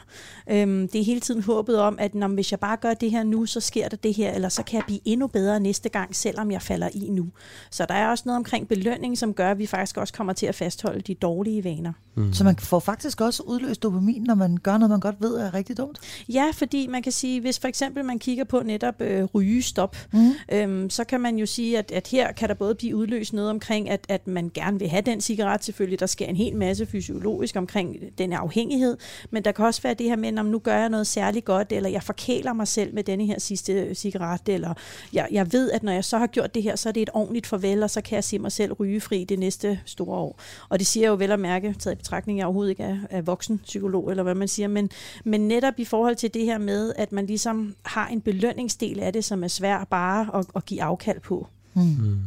Øhm, 0.50 0.88
det 0.88 1.00
er 1.00 1.04
hele 1.04 1.20
tiden 1.20 1.42
håbet 1.42 1.78
om, 1.78 1.96
at 1.98 2.14
når, 2.14 2.28
hvis 2.28 2.50
jeg 2.50 2.60
bare 2.60 2.76
gør 2.76 2.94
det 2.94 3.10
her 3.10 3.22
nu, 3.22 3.46
så 3.46 3.60
sker 3.60 3.88
der 3.88 3.96
det 4.02 4.14
her, 4.14 4.32
eller 4.32 4.48
så 4.48 4.62
kan 4.62 4.76
jeg 4.76 4.84
blive 4.86 5.00
endnu 5.04 5.26
bedre 5.26 5.60
næste 5.60 5.88
gang, 5.88 6.16
selvom 6.16 6.50
jeg 6.50 6.62
falder 6.62 6.88
i 6.94 7.10
nu. 7.10 7.26
Så 7.70 7.86
der 7.88 7.94
er 7.94 8.08
også 8.08 8.22
noget 8.26 8.36
omkring 8.36 8.68
belønning, 8.68 9.18
som 9.18 9.34
gør, 9.34 9.50
at 9.50 9.58
vi 9.58 9.66
faktisk 9.66 9.96
også 9.96 10.14
kommer 10.14 10.32
til 10.32 10.46
at 10.46 10.54
fastholde 10.54 11.00
de 11.00 11.14
dårlige 11.14 11.64
vaner. 11.64 11.92
Mm. 12.14 12.32
Så 12.32 12.44
man 12.44 12.56
får 12.56 12.78
faktisk 12.78 13.20
også 13.20 13.42
udløst 13.42 13.82
dopamin, 13.82 14.22
når 14.22 14.34
man 14.34 14.56
gør 14.56 14.78
noget, 14.78 14.90
man 14.90 15.00
godt 15.00 15.16
ved 15.20 15.36
er 15.36 15.54
rigtig 15.54 15.76
dumt. 15.76 15.98
Ja, 16.28 16.44
fordi 16.54 16.86
man 16.86 17.02
kan 17.02 17.12
sige, 17.12 17.40
hvis 17.40 17.58
for 17.58 17.68
eksempel 17.68 18.04
man 18.04 18.18
kigger 18.18 18.44
på 18.44 18.62
netop 18.62 19.00
øh, 19.00 19.24
rygestop, 19.24 19.96
Mm. 20.12 20.30
øhm, 20.52 20.90
så 20.90 21.04
kan 21.04 21.20
man 21.20 21.36
jo 21.36 21.46
sige, 21.46 21.78
at, 21.78 21.92
at 21.92 22.08
her 22.08 22.32
kan 22.32 22.48
der 22.48 22.54
både 22.54 22.74
blive 22.74 22.96
udløst 22.96 23.32
noget 23.32 23.50
omkring, 23.50 23.90
at, 23.90 24.06
at 24.08 24.26
man 24.26 24.50
gerne 24.54 24.78
vil 24.78 24.88
have 24.88 25.02
den 25.02 25.20
cigaret 25.20 25.64
selvfølgelig. 25.64 26.00
Der 26.00 26.06
sker 26.06 26.26
en 26.26 26.36
hel 26.36 26.56
masse 26.56 26.86
fysiologisk 26.86 27.56
omkring 27.56 27.96
den 28.18 28.32
afhængighed, 28.32 28.96
men 29.30 29.44
der 29.44 29.52
kan 29.52 29.64
også 29.64 29.82
være 29.82 29.94
det 29.94 30.06
her 30.08 30.16
med, 30.16 30.38
om 30.38 30.46
nu 30.46 30.58
gør 30.58 30.76
jeg 30.76 30.88
noget 30.88 31.06
særligt 31.06 31.44
godt, 31.44 31.72
eller 31.72 31.90
jeg 31.90 32.02
forkæler 32.02 32.52
mig 32.52 32.68
selv 32.68 32.94
med 32.94 33.04
denne 33.04 33.26
her 33.26 33.40
sidste 33.40 33.91
cigaret, 33.94 34.48
eller 34.48 34.74
jeg, 35.12 35.28
jeg 35.30 35.52
ved, 35.52 35.70
at 35.70 35.82
når 35.82 35.92
jeg 35.92 36.04
så 36.04 36.18
har 36.18 36.26
gjort 36.26 36.54
det 36.54 36.62
her, 36.62 36.76
så 36.76 36.88
er 36.88 36.92
det 36.92 37.02
et 37.02 37.10
ordentligt 37.14 37.46
farvel, 37.46 37.82
og 37.82 37.90
så 37.90 38.00
kan 38.00 38.16
jeg 38.16 38.24
se 38.24 38.38
mig 38.38 38.52
selv 38.52 38.72
rygefri 38.72 39.24
det 39.24 39.38
næste 39.38 39.80
store 39.84 40.18
år. 40.18 40.40
Og 40.68 40.78
det 40.78 40.86
siger 40.86 41.04
jeg 41.04 41.10
jo 41.10 41.14
vel 41.14 41.32
at 41.32 41.40
mærke, 41.40 41.74
taget 41.78 41.94
i 41.94 41.98
betragtning, 41.98 42.38
jeg 42.38 42.46
overhovedet 42.46 42.70
ikke 42.70 42.82
er, 42.82 42.98
er 43.10 43.22
voksen 43.22 43.58
psykolog, 43.58 44.10
eller 44.10 44.22
hvad 44.22 44.34
man 44.34 44.48
siger, 44.48 44.68
men, 44.68 44.90
men 45.24 45.48
netop 45.48 45.74
i 45.76 45.84
forhold 45.84 46.16
til 46.16 46.34
det 46.34 46.44
her 46.44 46.58
med, 46.58 46.92
at 46.96 47.12
man 47.12 47.26
ligesom 47.26 47.74
har 47.82 48.08
en 48.08 48.20
belønningsdel 48.20 49.00
af 49.00 49.12
det, 49.12 49.24
som 49.24 49.44
er 49.44 49.48
svær 49.48 49.84
bare 49.90 50.38
at, 50.38 50.46
at 50.56 50.64
give 50.64 50.82
afkald 50.82 51.20
på. 51.20 51.46
Mm. 51.74 52.18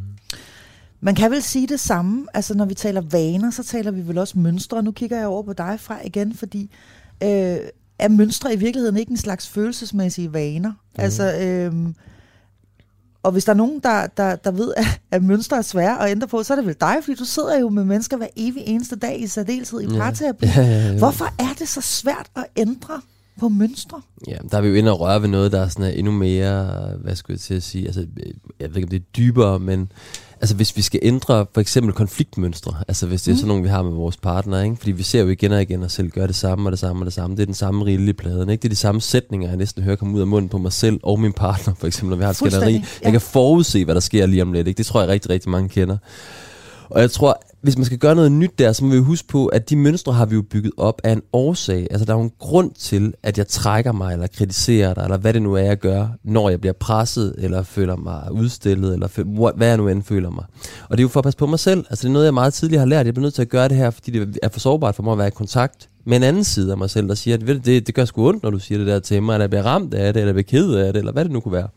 Man 1.00 1.14
kan 1.14 1.30
vel 1.30 1.42
sige 1.42 1.66
det 1.66 1.80
samme, 1.80 2.26
altså 2.34 2.54
når 2.54 2.64
vi 2.64 2.74
taler 2.74 3.00
vaner, 3.00 3.50
så 3.50 3.64
taler 3.64 3.90
vi 3.90 4.08
vel 4.08 4.18
også 4.18 4.38
mønstre. 4.38 4.82
Nu 4.82 4.92
kigger 4.92 5.18
jeg 5.18 5.26
over 5.26 5.42
på 5.42 5.52
dig 5.52 5.80
fra 5.80 5.98
igen, 6.04 6.34
fordi 6.34 6.70
øh, 7.22 7.56
er 7.98 8.08
mønstre 8.08 8.54
i 8.54 8.56
virkeligheden 8.56 8.96
ikke 8.96 9.10
en 9.10 9.16
slags 9.16 9.48
følelsesmæssige 9.48 10.32
vaner? 10.32 10.70
Mm. 10.70 10.76
Altså, 10.98 11.34
øh, 11.42 11.72
og 13.22 13.32
hvis 13.32 13.44
der 13.44 13.52
er 13.52 13.56
nogen, 13.56 13.80
der, 13.82 14.06
der, 14.06 14.36
der 14.36 14.50
ved, 14.50 14.74
at, 14.76 15.00
at 15.10 15.22
mønstre 15.22 15.56
er 15.56 15.62
svære 15.62 16.02
at 16.04 16.10
ændre 16.10 16.28
på, 16.28 16.42
så 16.42 16.54
er 16.54 16.56
det 16.56 16.66
vel 16.66 16.76
dig, 16.80 16.96
fordi 17.02 17.14
du 17.14 17.24
sidder 17.24 17.58
jo 17.60 17.68
med 17.68 17.84
mennesker 17.84 18.16
hver 18.16 18.26
evig 18.36 18.62
eneste 18.66 18.96
dag 18.96 19.20
i 19.20 19.26
særdeleshed 19.26 19.80
i 19.80 19.84
Ja. 19.92 19.98
parterapi. 19.98 20.46
Ja, 20.46 20.62
ja, 20.62 20.86
ja. 20.86 20.98
Hvorfor 20.98 21.24
er 21.24 21.54
det 21.58 21.68
så 21.68 21.80
svært 21.80 22.26
at 22.36 22.44
ændre 22.56 23.00
på 23.40 23.48
mønstre? 23.48 24.00
Ja, 24.28 24.36
der 24.50 24.56
er 24.58 24.60
vi 24.62 24.68
jo 24.68 24.74
inde 24.74 24.90
og 24.92 25.00
røre 25.00 25.22
ved 25.22 25.28
noget, 25.28 25.52
der 25.52 25.60
er 25.60 25.68
sådan 25.68 25.84
er 25.84 25.88
endnu 25.88 26.12
mere, 26.12 26.90
hvad 27.02 27.16
skulle 27.16 27.34
jeg 27.34 27.40
til 27.40 27.54
at 27.54 27.62
sige, 27.62 27.86
altså, 27.86 28.06
jeg 28.60 28.68
ved 28.68 28.76
ikke, 28.76 28.86
om 28.86 28.90
det 28.90 28.96
er 28.96 29.04
dybere, 29.16 29.58
men 29.60 29.92
altså 30.40 30.54
hvis 30.54 30.76
vi 30.76 30.82
skal 30.82 31.00
ændre 31.02 31.46
for 31.54 31.60
eksempel 31.60 31.94
konfliktmønstre, 31.94 32.74
altså 32.88 33.06
hvis 33.06 33.22
det 33.22 33.30
er 33.30 33.34
Mm. 33.34 33.36
sådan 33.36 33.48
nogle, 33.48 33.62
vi 33.62 33.68
har 33.68 33.82
med 33.82 33.92
vores 33.92 34.16
partner, 34.16 34.62
ikke? 34.62 34.76
fordi 34.76 34.92
vi 34.92 35.02
ser 35.02 35.20
jo 35.20 35.28
igen 35.28 35.52
og 35.52 35.62
igen 35.62 35.82
os 35.82 35.92
selv 35.92 36.10
gøre 36.10 36.26
det 36.26 36.34
samme 36.34 36.68
og 36.68 36.72
det 36.72 36.78
samme 36.78 37.02
og 37.02 37.06
det 37.06 37.12
samme, 37.14 37.36
det 37.36 37.42
er 37.42 37.46
den 37.46 37.54
samme 37.54 37.84
rille 37.84 38.10
i 38.10 38.12
pladen, 38.12 38.50
ikke? 38.50 38.62
det 38.62 38.68
er 38.68 38.72
de 38.72 38.76
samme 38.76 39.00
sætninger, 39.00 39.48
jeg 39.48 39.56
næsten 39.56 39.82
hører 39.82 39.96
komme 39.96 40.14
ud 40.16 40.20
af 40.20 40.26
munden 40.26 40.48
på 40.48 40.58
mig 40.58 40.72
selv 40.72 41.00
og 41.02 41.20
min 41.20 41.32
partner, 41.32 41.74
for 41.78 41.86
eksempel, 41.86 42.10
når 42.10 42.16
vi 42.16 42.22
har 42.22 42.30
et 42.30 42.36
skænderi. 42.36 42.72
Ja. 42.72 42.82
Jeg 43.02 43.12
kan 43.12 43.20
forudse, 43.20 43.84
hvad 43.84 43.94
der 43.94 44.00
sker 44.00 44.26
lige 44.26 44.42
om 44.42 44.52
lidt, 44.52 44.68
ikke? 44.68 44.78
det 44.78 44.86
tror 44.86 45.00
jeg 45.00 45.08
rigtig, 45.08 45.30
rigtig 45.30 45.50
mange 45.50 45.68
kender. 45.68 45.96
Og 46.90 47.00
jeg 47.00 47.10
tror, 47.10 47.40
hvis 47.66 47.76
man 47.76 47.84
skal 47.84 47.98
gøre 47.98 48.14
noget 48.14 48.32
nyt 48.32 48.58
der, 48.58 48.72
så 48.72 48.84
må 48.84 48.90
vi 48.90 48.98
huske 48.98 49.28
på, 49.28 49.46
at 49.46 49.70
de 49.70 49.76
mønstre 49.76 50.12
har 50.12 50.26
vi 50.26 50.34
jo 50.34 50.42
bygget 50.42 50.72
op 50.76 51.00
af 51.04 51.12
en 51.12 51.22
årsag. 51.32 51.86
Altså 51.90 52.04
der 52.04 52.12
er 52.12 52.16
jo 52.16 52.22
en 52.22 52.32
grund 52.38 52.70
til, 52.78 53.14
at 53.22 53.38
jeg 53.38 53.48
trækker 53.48 53.92
mig, 53.92 54.12
eller 54.12 54.26
kritiserer 54.26 54.94
dig, 54.94 55.02
eller 55.02 55.16
hvad 55.16 55.32
det 55.32 55.42
nu 55.42 55.54
er, 55.54 55.62
jeg 55.62 55.78
gør, 55.78 56.08
når 56.24 56.50
jeg 56.50 56.60
bliver 56.60 56.72
presset, 56.72 57.34
eller 57.38 57.62
føler 57.62 57.96
mig 57.96 58.32
udstillet, 58.32 58.92
eller 58.92 59.52
hvad 59.56 59.68
jeg 59.68 59.76
nu 59.76 59.88
end 59.88 60.02
føler 60.02 60.30
mig. 60.30 60.44
Og 60.88 60.96
det 60.96 60.98
er 60.98 61.02
jo 61.02 61.08
for 61.08 61.20
at 61.20 61.24
passe 61.24 61.38
på 61.38 61.46
mig 61.46 61.58
selv. 61.58 61.84
Altså 61.90 62.02
det 62.02 62.08
er 62.08 62.12
noget, 62.12 62.24
jeg 62.24 62.34
meget 62.34 62.54
tidligt 62.54 62.78
har 62.78 62.86
lært. 62.86 63.06
Jeg 63.06 63.14
bliver 63.14 63.22
nødt 63.22 63.34
til 63.34 63.42
at 63.42 63.48
gøre 63.48 63.68
det 63.68 63.76
her, 63.76 63.90
fordi 63.90 64.10
det 64.10 64.38
er 64.42 64.48
for 64.48 64.60
sårbart 64.60 64.94
for 64.94 65.02
mig 65.02 65.12
at 65.12 65.18
være 65.18 65.28
i 65.28 65.30
kontakt 65.30 65.88
med 66.04 66.16
en 66.16 66.22
anden 66.22 66.44
side 66.44 66.72
af 66.72 66.78
mig 66.78 66.90
selv, 66.90 67.08
der 67.08 67.14
siger, 67.14 67.36
at 67.36 67.46
ved 67.46 67.60
det, 67.60 67.86
det 67.86 67.94
gør 67.94 68.04
sgu 68.04 68.28
ondt, 68.28 68.42
når 68.42 68.50
du 68.50 68.58
siger 68.58 68.78
det 68.78 68.86
der 68.86 69.00
til 69.00 69.22
mig, 69.22 69.34
eller 69.34 69.42
jeg 69.42 69.50
bliver 69.50 69.62
ramt 69.62 69.94
af 69.94 70.12
det, 70.12 70.20
eller 70.20 70.34
jeg 70.34 70.44
bliver 70.44 70.62
ked 70.62 70.74
af 70.74 70.92
det, 70.92 70.98
eller 70.98 71.12
hvad 71.12 71.24
det 71.24 71.32
nu 71.32 71.40
kunne 71.40 71.52
være. 71.52 71.68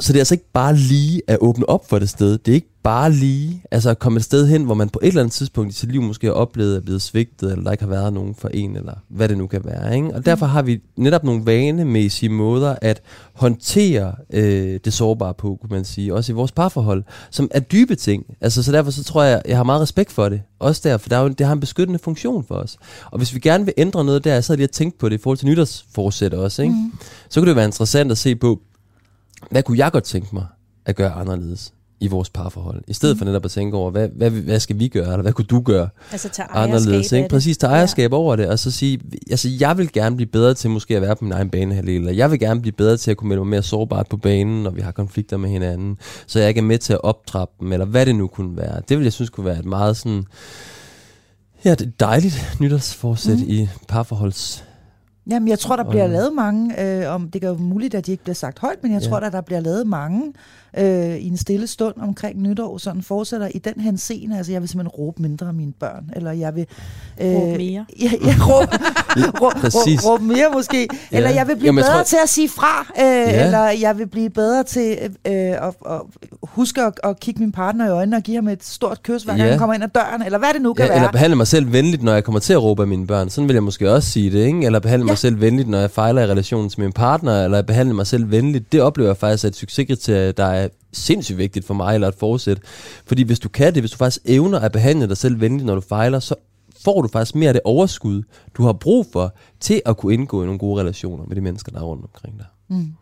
Så 0.00 0.12
det 0.12 0.18
er 0.18 0.20
altså 0.20 0.34
ikke 0.34 0.50
bare 0.52 0.76
lige 0.76 1.22
at 1.26 1.38
åbne 1.40 1.68
op 1.68 1.88
for 1.88 1.98
det 1.98 2.08
sted. 2.08 2.38
Det 2.38 2.48
er 2.48 2.54
ikke 2.54 2.74
bare 2.82 3.12
lige 3.12 3.62
altså 3.70 3.90
at 3.90 3.98
komme 3.98 4.16
et 4.16 4.24
sted 4.24 4.46
hen, 4.46 4.64
hvor 4.64 4.74
man 4.74 4.88
på 4.88 4.98
et 5.02 5.08
eller 5.08 5.20
andet 5.20 5.32
tidspunkt 5.32 5.72
i 5.72 5.78
sit 5.78 5.92
liv 5.92 6.02
måske 6.02 6.26
har 6.26 6.34
oplevet 6.34 6.76
at 6.76 6.84
blive 6.84 7.00
svigtet, 7.00 7.52
eller 7.52 7.64
der 7.64 7.72
ikke 7.72 7.84
har 7.84 7.90
været 7.90 8.12
nogen 8.12 8.34
for 8.34 8.48
en, 8.48 8.76
eller 8.76 8.94
hvad 9.08 9.28
det 9.28 9.38
nu 9.38 9.46
kan 9.46 9.64
være. 9.64 9.96
Ikke? 9.96 10.14
Og 10.14 10.26
derfor 10.26 10.46
har 10.46 10.62
vi 10.62 10.80
netop 10.96 11.24
nogle 11.24 11.46
vanemæssige 11.46 12.30
måder 12.30 12.76
at 12.82 13.02
håndtere 13.34 14.14
øh, 14.32 14.80
det 14.84 14.92
sårbare 14.92 15.34
på, 15.34 15.58
kunne 15.60 15.70
man 15.76 15.84
sige, 15.84 16.14
også 16.14 16.32
i 16.32 16.34
vores 16.34 16.52
parforhold, 16.52 17.04
som 17.30 17.48
er 17.50 17.60
dybe 17.60 17.94
ting. 17.94 18.26
Altså, 18.40 18.62
så 18.62 18.72
derfor 18.72 18.90
så 18.90 19.04
tror 19.04 19.22
jeg, 19.22 19.42
jeg 19.48 19.56
har 19.56 19.64
meget 19.64 19.80
respekt 19.80 20.12
for 20.12 20.28
det. 20.28 20.42
Også 20.58 20.80
der, 20.84 20.96
for 20.96 21.08
der 21.08 21.16
er 21.16 21.22
jo, 21.22 21.28
det 21.28 21.46
har 21.46 21.52
en 21.52 21.60
beskyttende 21.60 21.98
funktion 21.98 22.44
for 22.48 22.54
os. 22.54 22.76
Og 23.10 23.18
hvis 23.18 23.34
vi 23.34 23.40
gerne 23.40 23.64
vil 23.64 23.74
ændre 23.76 24.04
noget 24.04 24.24
der, 24.24 24.40
så 24.40 24.52
er 24.52 24.56
det 24.56 24.64
at 24.64 24.70
tænke 24.70 24.98
på 24.98 25.08
det 25.08 25.14
i 25.14 25.22
forhold 25.22 25.38
til 25.38 25.48
nytårsforsæt 25.48 26.34
også. 26.34 26.62
Ikke? 26.62 26.74
Mm. 26.74 26.92
Så 27.28 27.40
kunne 27.40 27.48
det 27.48 27.56
være 27.56 27.64
interessant 27.64 28.10
at 28.10 28.18
se 28.18 28.36
på, 28.36 28.60
hvad 29.50 29.62
kunne 29.62 29.78
jeg 29.78 29.92
godt 29.92 30.04
tænke 30.04 30.28
mig 30.32 30.46
at 30.84 30.96
gøre 30.96 31.10
anderledes 31.10 31.72
i 32.00 32.06
vores 32.06 32.30
parforhold. 32.30 32.82
I 32.88 32.92
stedet 32.92 33.16
mm. 33.16 33.18
for 33.18 33.24
netop 33.24 33.44
at 33.44 33.50
tænke 33.50 33.76
over, 33.76 33.90
hvad, 33.90 34.08
hvad, 34.08 34.30
hvad 34.30 34.60
skal 34.60 34.78
vi 34.78 34.88
gøre, 34.88 35.04
eller 35.04 35.22
hvad 35.22 35.32
kunne 35.32 35.44
du 35.44 35.60
gøre 35.60 35.88
Altså 36.12 36.28
tage 36.28 36.48
anderledes? 36.50 37.12
Ikke? 37.12 37.28
Præcis, 37.28 37.58
tage 37.58 37.72
ejerskab 37.72 38.10
ja. 38.10 38.16
over 38.16 38.36
det, 38.36 38.48
og 38.48 38.58
så 38.58 38.70
sige, 38.70 39.00
altså 39.30 39.48
jeg 39.60 39.78
vil 39.78 39.92
gerne 39.92 40.16
blive 40.16 40.28
bedre 40.28 40.54
til 40.54 40.70
måske 40.70 40.96
at 40.96 41.02
være 41.02 41.16
på 41.16 41.24
min 41.24 41.32
egen 41.32 41.50
banehalvdel, 41.50 41.96
eller 41.96 42.12
jeg 42.12 42.30
vil 42.30 42.38
gerne 42.38 42.60
blive 42.60 42.72
bedre 42.72 42.96
til 42.96 43.10
at 43.10 43.16
kunne 43.16 43.28
melde 43.28 43.40
mig 43.40 43.50
mere 43.50 43.62
sårbart 43.62 44.06
på 44.08 44.16
banen, 44.16 44.62
når 44.62 44.70
vi 44.70 44.80
har 44.80 44.90
konflikter 44.90 45.36
med 45.36 45.50
hinanden, 45.50 45.98
så 46.26 46.38
jeg 46.38 46.48
ikke 46.48 46.58
er 46.58 46.64
med 46.64 46.78
til 46.78 46.92
at 46.92 47.04
optrappe 47.04 47.54
dem, 47.60 47.72
eller 47.72 47.86
hvad 47.86 48.06
det 48.06 48.14
nu 48.14 48.26
kunne 48.26 48.56
være. 48.56 48.82
Det 48.88 48.98
vil 48.98 49.04
jeg 49.04 49.12
synes 49.12 49.30
kunne 49.30 49.46
være 49.46 49.58
et 49.58 49.64
meget 49.64 49.96
sådan, 49.96 50.24
ja, 51.64 51.70
det 51.70 51.86
er 51.86 51.90
dejligt 52.00 52.56
nytårsforsæt 52.60 53.38
mm. 53.38 53.44
i 53.48 53.68
parforholds 53.88 54.64
Jamen, 55.30 55.48
jeg 55.48 55.58
tror, 55.58 55.76
der 55.76 55.84
bliver 55.90 56.04
Og- 56.04 56.10
lavet 56.10 56.32
mange, 56.34 56.80
øh, 56.82 57.14
om 57.14 57.30
det 57.30 57.40
kan 57.40 57.50
jo 57.50 57.56
muligt, 57.56 57.94
at 57.94 58.06
de 58.06 58.10
ikke 58.10 58.22
bliver 58.22 58.34
sagt 58.34 58.58
højt, 58.58 58.82
men 58.82 58.92
jeg 58.92 59.02
Ja. 59.02 59.08
tror, 59.08 59.16
at 59.16 59.32
der 59.32 59.40
bliver 59.40 59.60
lavet 59.60 59.86
mange 59.86 60.32
øh, 60.78 61.16
i 61.16 61.28
en 61.28 61.36
stille 61.36 61.66
stund 61.66 61.94
omkring 62.00 62.42
nytår, 62.42 62.78
sådan 62.78 63.02
fortsætter 63.02 63.48
i 63.54 63.58
den 63.58 63.80
her 63.80 63.96
scene. 63.96 64.36
Altså, 64.36 64.52
jeg 64.52 64.60
vil 64.60 64.68
simpelthen 64.68 64.88
råbe 64.98 65.22
mindre 65.22 65.46
af 65.48 65.54
mine 65.54 65.72
børn, 65.80 66.10
eller 66.16 66.32
jeg 66.32 66.54
vil... 66.54 66.66
Øh, 67.20 67.34
Råbe 67.34 67.56
mere. 67.56 67.84
Ja, 68.02 68.10
ja 68.24 68.34
råbe, 68.40 68.72
råbe, 69.42 69.56
råbe, 69.66 70.08
råbe 70.08 70.24
mere 70.24 70.46
måske. 70.52 70.88
Ja. 71.12 71.16
Eller 71.16 71.30
jeg 71.30 71.48
vil 71.48 71.54
blive 71.56 71.66
Jamen, 71.66 71.82
bedre 71.84 71.94
tror- 71.96 72.02
til 72.02 72.16
at 72.22 72.28
sige 72.28 72.48
fra, 72.48 72.86
øh, 73.00 73.04
Ja. 73.04 73.44
eller 73.44 73.58
jeg 73.80 73.98
vil 73.98 74.06
blive 74.06 74.30
bedre 74.30 74.62
til 74.62 74.96
øh, 75.26 75.32
at, 75.34 75.58
at 75.90 76.00
huske 76.42 76.82
at, 76.82 76.92
at 77.04 77.20
kigge 77.20 77.40
min 77.40 77.52
partner 77.52 77.86
i 77.86 77.90
øjnene 77.90 78.16
og 78.16 78.22
give 78.22 78.34
ham 78.36 78.48
et 78.48 78.64
stort 78.64 79.02
kys, 79.02 79.22
hver 79.22 79.32
gang 79.32 79.44
Ja. 79.44 79.50
han 79.50 79.58
kommer 79.58 79.74
ind 79.74 79.84
ad 79.84 79.88
døren, 79.88 80.22
eller 80.22 80.38
hvad 80.38 80.48
det 80.54 80.62
nu 80.62 80.72
kan 80.74 80.84
Ja, 80.84 80.88
være. 80.88 80.98
eller 80.98 81.12
behandle 81.12 81.36
mig 81.36 81.46
selv 81.46 81.72
venligt, 81.72 82.02
når 82.02 82.12
jeg 82.12 82.24
kommer 82.24 82.38
til 82.40 82.52
at 82.52 82.62
råbe 82.62 82.82
af 82.82 82.88
mine 82.88 83.06
børn. 83.06 83.30
Sådan 83.30 83.48
vil 83.48 83.54
jeg 83.54 83.62
måske 83.62 83.92
også 83.92 84.10
sige 84.10 84.30
det, 84.30 84.46
ikke? 84.46 84.66
Eller 84.66 84.78
behandle 84.80 85.06
ja. 85.06 85.13
Mig 85.14 85.18
selv 85.18 85.40
venligt, 85.40 85.68
når 85.68 85.78
jeg 85.78 85.90
fejler 85.90 86.22
i 86.22 86.26
relationen 86.26 86.70
til 86.70 86.80
min 86.80 86.92
partner, 86.92 87.44
eller 87.44 87.62
behandle 87.62 87.94
mig 87.94 88.06
selv 88.06 88.30
venligt. 88.30 88.72
Det 88.72 88.82
oplever 88.82 89.08
jeg 89.08 89.16
faktisk 89.16 89.44
er 89.44 89.48
et 89.48 89.56
succeskriterie, 89.56 90.32
der 90.32 90.44
er 90.44 90.68
sindssygt 90.92 91.38
vigtigt 91.38 91.66
for 91.66 91.74
mig, 91.74 91.94
eller 91.94 92.08
at 92.08 92.14
forsæt. 92.14 92.58
Fordi 93.06 93.22
hvis 93.22 93.38
du 93.38 93.48
kan 93.48 93.74
det, 93.74 93.82
hvis 93.82 93.90
du 93.90 93.96
faktisk 93.96 94.22
evner 94.24 94.58
at 94.58 94.72
behandle 94.72 95.08
dig 95.08 95.16
selv 95.16 95.40
venligt, 95.40 95.66
når 95.66 95.74
du 95.74 95.80
fejler, 95.80 96.18
så 96.20 96.34
får 96.84 97.02
du 97.02 97.08
faktisk 97.08 97.34
mere 97.34 97.48
af 97.48 97.54
det 97.54 97.62
overskud, 97.64 98.22
du 98.56 98.62
har 98.62 98.72
brug 98.72 99.06
for, 99.12 99.34
til 99.60 99.82
at 99.86 99.96
kunne 99.96 100.14
indgå 100.14 100.42
i 100.42 100.44
nogle 100.46 100.58
gode 100.58 100.80
relationer 100.80 101.24
med 101.26 101.36
de 101.36 101.40
mennesker, 101.40 101.72
der 101.72 101.78
er 101.78 101.84
rundt 101.84 102.04
omkring 102.04 102.38
dig. 102.38 102.46
Mm. 102.68 102.92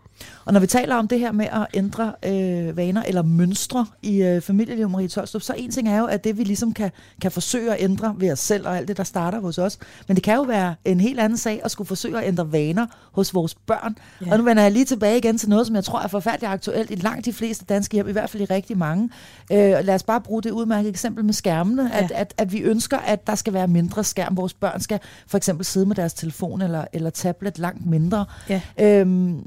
Og 0.44 0.52
når 0.52 0.60
vi 0.60 0.66
taler 0.66 0.94
om 0.96 1.08
det 1.08 1.18
her 1.18 1.32
med 1.32 1.46
at 1.46 1.66
ændre 1.74 2.12
øh, 2.26 2.76
vaner 2.76 3.02
eller 3.02 3.22
mønstre 3.22 3.86
i 4.02 4.22
øh, 4.22 4.40
familieliv, 4.40 4.88
Marie 4.88 5.08
Tolstrup, 5.08 5.42
så 5.42 5.54
en 5.56 5.70
ting 5.70 5.88
er 5.88 5.98
jo, 5.98 6.06
at 6.06 6.24
det 6.24 6.38
vi 6.38 6.44
ligesom 6.44 6.72
kan, 6.74 6.90
kan 7.22 7.30
forsøge 7.32 7.72
at 7.74 7.82
ændre 7.82 8.14
ved 8.18 8.32
os 8.32 8.38
selv 8.38 8.66
og 8.66 8.76
alt 8.76 8.88
det, 8.88 8.96
der 8.96 9.04
starter 9.04 9.40
hos 9.40 9.58
os. 9.58 9.78
Men 10.08 10.14
det 10.16 10.24
kan 10.24 10.34
jo 10.34 10.42
være 10.42 10.74
en 10.84 11.00
helt 11.00 11.20
anden 11.20 11.38
sag 11.38 11.60
at 11.64 11.70
skulle 11.70 11.88
forsøge 11.88 12.18
at 12.18 12.28
ændre 12.28 12.52
vaner 12.52 12.86
hos 13.12 13.34
vores 13.34 13.54
børn. 13.54 13.96
Ja. 14.26 14.32
Og 14.32 14.38
nu 14.38 14.44
vender 14.44 14.62
jeg 14.62 14.72
lige 14.72 14.84
tilbage 14.84 15.18
igen 15.18 15.38
til 15.38 15.48
noget, 15.48 15.66
som 15.66 15.76
jeg 15.76 15.84
tror 15.84 16.00
er 16.00 16.08
forfærdeligt 16.08 16.52
aktuelt 16.52 16.90
i 16.90 16.94
langt 16.94 17.24
de 17.26 17.32
fleste 17.32 17.64
danske 17.64 17.94
hjem, 17.94 18.08
i 18.08 18.12
hvert 18.12 18.30
fald 18.30 18.42
i 18.42 18.46
rigtig 18.46 18.78
mange. 18.78 19.10
Øh, 19.52 19.58
lad 19.58 19.94
os 19.94 20.02
bare 20.02 20.20
bruge 20.20 20.42
det 20.42 20.50
udmærket 20.50 20.88
eksempel 20.88 21.24
med 21.24 21.34
skærmene, 21.34 21.90
Ja. 21.92 21.98
at, 22.04 22.10
at, 22.10 22.34
at 22.38 22.52
vi 22.52 22.58
ønsker, 22.60 22.98
at 22.98 23.26
der 23.26 23.34
skal 23.34 23.52
være 23.52 23.68
mindre 23.68 24.04
skærm. 24.04 24.36
Vores 24.36 24.54
børn 24.54 24.80
skal 24.80 25.00
for 25.26 25.36
eksempel 25.36 25.64
sidde 25.66 25.86
med 25.86 25.96
deres 25.96 26.14
telefon 26.14 26.62
eller, 26.62 26.84
eller 26.92 27.10
tablet 27.10 27.58
langt 27.58 27.86
mindre. 27.86 28.24
Ja. 28.48 28.60
Øhm, 28.80 29.40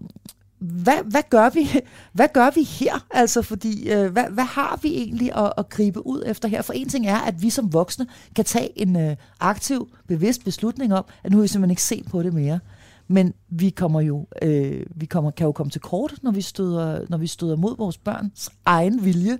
hvad, 0.66 1.12
hvad, 1.12 1.22
gør 1.30 1.50
vi, 1.50 1.70
hvad 2.18 2.28
gør 2.34 2.50
vi 2.56 2.64
her? 2.64 3.06
Altså, 3.12 3.42
fordi, 3.42 3.90
øh, 3.90 4.12
hvad, 4.12 4.24
hvad 4.30 4.44
har 4.44 4.80
vi 4.82 4.96
egentlig 4.96 5.36
at, 5.36 5.54
at 5.58 5.70
gribe 5.70 6.08
ud 6.08 6.24
efter 6.26 6.48
her? 6.48 6.62
For 6.62 6.74
en 6.74 6.90
ting 6.90 7.08
er, 7.08 7.18
at 7.18 7.42
vi 7.42 7.50
som 7.50 7.74
voksne 7.74 8.08
kan 8.36 8.46
tage 8.46 8.82
en 8.82 8.96
øh, 8.96 9.16
aktiv, 9.40 9.90
bevidst 10.08 10.44
beslutning 10.44 10.94
om, 10.94 11.06
at 11.24 11.32
nu 11.32 11.38
vil 11.38 11.44
vi 11.44 11.48
simpelthen 11.48 11.72
ikke 11.72 11.84
se 11.84 12.04
på 12.10 12.24
det 12.24 12.34
mere. 12.34 12.60
Men 13.08 13.34
vi 13.50 13.70
kommer 13.70 14.02
jo, 14.02 14.28
øh, 14.42 14.86
vi 14.96 15.06
kommer, 15.06 15.32
kan 15.32 15.46
jo 15.46 15.52
komme 15.52 15.72
til 15.72 15.82
kort, 15.82 16.14
når 16.22 16.32
vi 16.32 16.42
støder, 16.42 17.06
når 17.10 17.18
vi 17.18 17.28
støder 17.28 17.56
mod 17.56 17.78
vores 17.78 17.98
børns 17.98 18.50
egen 18.66 19.06
vilje, 19.06 19.38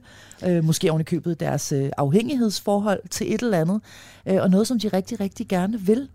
øh, 0.48 0.64
måske 0.64 0.92
oven 0.92 1.02
i 1.02 1.04
købet 1.04 1.40
deres 1.40 1.72
øh, 1.72 1.90
afhængighedsforhold 1.98 3.10
til 3.10 3.34
et 3.34 3.42
eller 3.42 3.62
andet, 3.62 3.82
øh, 4.26 4.42
og 4.42 4.50
noget, 4.50 4.68
som 4.68 4.80
de 4.80 4.88
rigtig, 4.88 5.20
rigtig 5.20 5.48
gerne 5.48 5.80
vil. 5.80 6.10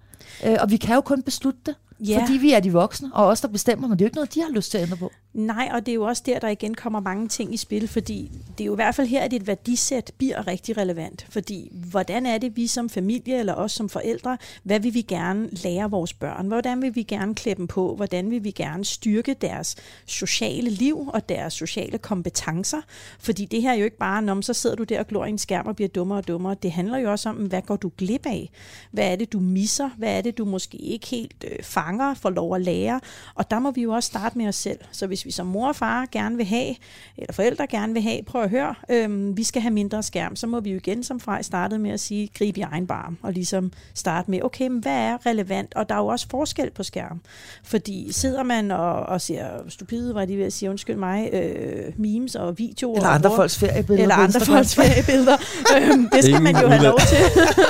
Øh, 0.46 0.56
og 0.60 0.70
vi 0.70 0.76
kan 0.76 0.94
jo 0.94 1.00
kun 1.00 1.22
beslutte 1.22 1.60
det, 1.66 1.74
Ja. 2.08 2.20
fordi 2.20 2.38
vi 2.38 2.52
er 2.52 2.60
de 2.60 2.72
voksne, 2.72 3.10
og 3.14 3.26
os, 3.26 3.40
der 3.40 3.48
bestemmer, 3.48 3.88
men 3.88 3.98
det 3.98 4.04
er 4.04 4.06
jo 4.06 4.08
ikke 4.08 4.16
noget, 4.16 4.34
de 4.34 4.40
har 4.40 4.50
lyst 4.50 4.70
til 4.70 4.78
at 4.78 4.84
ændre 4.84 4.96
på. 4.96 5.12
Nej, 5.34 5.68
og 5.72 5.86
det 5.86 5.92
er 5.92 5.94
jo 5.94 6.02
også 6.02 6.22
der, 6.26 6.38
der 6.38 6.48
igen 6.48 6.74
kommer 6.74 7.00
mange 7.00 7.28
ting 7.28 7.54
i 7.54 7.56
spil, 7.56 7.88
fordi 7.88 8.30
det 8.58 8.64
er 8.64 8.66
jo 8.66 8.72
i 8.72 8.74
hvert 8.74 8.94
fald 8.94 9.06
her, 9.06 9.20
at 9.22 9.32
et 9.32 9.46
værdisæt 9.46 10.12
bliver 10.18 10.46
rigtig 10.46 10.76
relevant. 10.76 11.26
Fordi 11.28 11.68
hvordan 11.72 12.26
er 12.26 12.38
det, 12.38 12.56
vi 12.56 12.66
som 12.66 12.88
familie 12.88 13.38
eller 13.38 13.54
os 13.54 13.72
som 13.72 13.88
forældre, 13.88 14.38
hvad 14.62 14.80
vil 14.80 14.94
vi 14.94 15.02
gerne 15.02 15.48
lære 15.52 15.90
vores 15.90 16.12
børn? 16.12 16.46
Hvordan 16.46 16.82
vil 16.82 16.96
vi 16.96 17.02
gerne 17.02 17.34
klæde 17.34 17.56
dem 17.56 17.66
på? 17.66 17.94
Hvordan 17.96 18.30
vil 18.30 18.44
vi 18.44 18.50
gerne 18.50 18.84
styrke 18.84 19.34
deres 19.34 19.76
sociale 20.06 20.70
liv 20.70 21.08
og 21.08 21.28
deres 21.28 21.52
sociale 21.52 21.98
kompetencer? 21.98 22.80
Fordi 23.18 23.44
det 23.44 23.62
her 23.62 23.70
er 23.70 23.74
jo 23.74 23.84
ikke 23.84 23.98
bare, 23.98 24.30
om 24.30 24.42
så 24.42 24.52
sidder 24.52 24.76
du 24.76 24.84
der 24.84 24.98
og 24.98 25.06
glor 25.06 25.24
i 25.24 25.28
en 25.28 25.38
skærm 25.38 25.66
og 25.66 25.76
bliver 25.76 25.88
dummere 25.88 26.18
og 26.18 26.28
dummere. 26.28 26.56
Det 26.62 26.72
handler 26.72 26.98
jo 26.98 27.10
også 27.10 27.28
om, 27.28 27.36
hvad 27.36 27.62
går 27.62 27.76
du 27.76 27.92
glip 27.98 28.26
af? 28.26 28.50
Hvad 28.90 29.12
er 29.12 29.16
det, 29.16 29.32
du 29.32 29.40
misser? 29.40 29.90
Hvad 29.98 30.16
er 30.16 30.20
det, 30.20 30.38
du 30.38 30.44
måske 30.44 30.78
ikke 30.78 31.06
helt 31.06 31.44
øh, 31.44 31.62
fanger, 31.62 32.14
får 32.14 32.30
lov 32.30 32.54
at 32.54 32.60
lære? 32.60 33.00
Og 33.34 33.50
der 33.50 33.58
må 33.58 33.70
vi 33.70 33.82
jo 33.82 33.92
også 33.92 34.06
starte 34.06 34.38
med 34.38 34.48
os 34.48 34.56
selv. 34.56 34.78
Så 34.92 35.06
hvis 35.06 35.19
vi 35.24 35.30
som 35.30 35.46
mor 35.46 35.68
og 35.68 35.76
far 35.76 36.06
gerne 36.12 36.36
vil 36.36 36.46
have, 36.46 36.74
eller 37.18 37.32
forældre 37.32 37.66
gerne 37.66 37.92
vil 37.92 38.02
have, 38.02 38.22
prøv 38.22 38.42
at 38.42 38.50
høre, 38.50 38.74
øhm, 38.90 39.36
vi 39.36 39.44
skal 39.44 39.62
have 39.62 39.74
mindre 39.74 40.02
skærm, 40.02 40.36
så 40.36 40.46
må 40.46 40.60
vi 40.60 40.70
jo 40.70 40.76
igen, 40.76 41.04
som 41.04 41.20
Frej 41.20 41.42
startede 41.42 41.80
med 41.80 41.90
at 41.90 42.00
sige, 42.00 42.30
grib 42.38 42.56
i 42.56 42.60
egen 42.60 42.86
barm, 42.86 43.18
og 43.22 43.32
ligesom 43.32 43.72
starte 43.94 44.30
med, 44.30 44.42
okay, 44.42 44.66
men 44.68 44.80
hvad 44.80 44.92
er 44.92 45.26
relevant? 45.26 45.74
Og 45.74 45.88
der 45.88 45.94
er 45.94 45.98
jo 45.98 46.06
også 46.06 46.26
forskel 46.30 46.70
på 46.70 46.82
skærm. 46.82 47.20
Fordi 47.64 48.12
sidder 48.12 48.42
man 48.42 48.70
og, 48.70 48.92
og 48.92 49.20
ser 49.20 49.46
stupide, 49.68 50.14
var 50.14 50.24
de 50.24 50.38
ved 50.38 50.44
at 50.44 50.52
sige, 50.52 50.70
undskyld 50.70 50.96
mig, 50.96 51.30
øh, 51.32 51.92
memes 51.96 52.34
og 52.34 52.58
videoer. 52.58 52.96
Eller 52.96 53.08
andre 53.08 53.30
folks 53.36 53.58
feriebilleder 53.58 54.02
eller 54.02 54.14
andre 54.14 54.40
folks 54.40 54.74
feriebilleder. 54.74 55.36
øhm, 55.76 56.08
det 56.12 56.24
skal 56.24 56.42
man 56.42 56.56
jo 56.56 56.68
have 56.68 56.82
lov 56.82 56.98
til. 56.98 57.18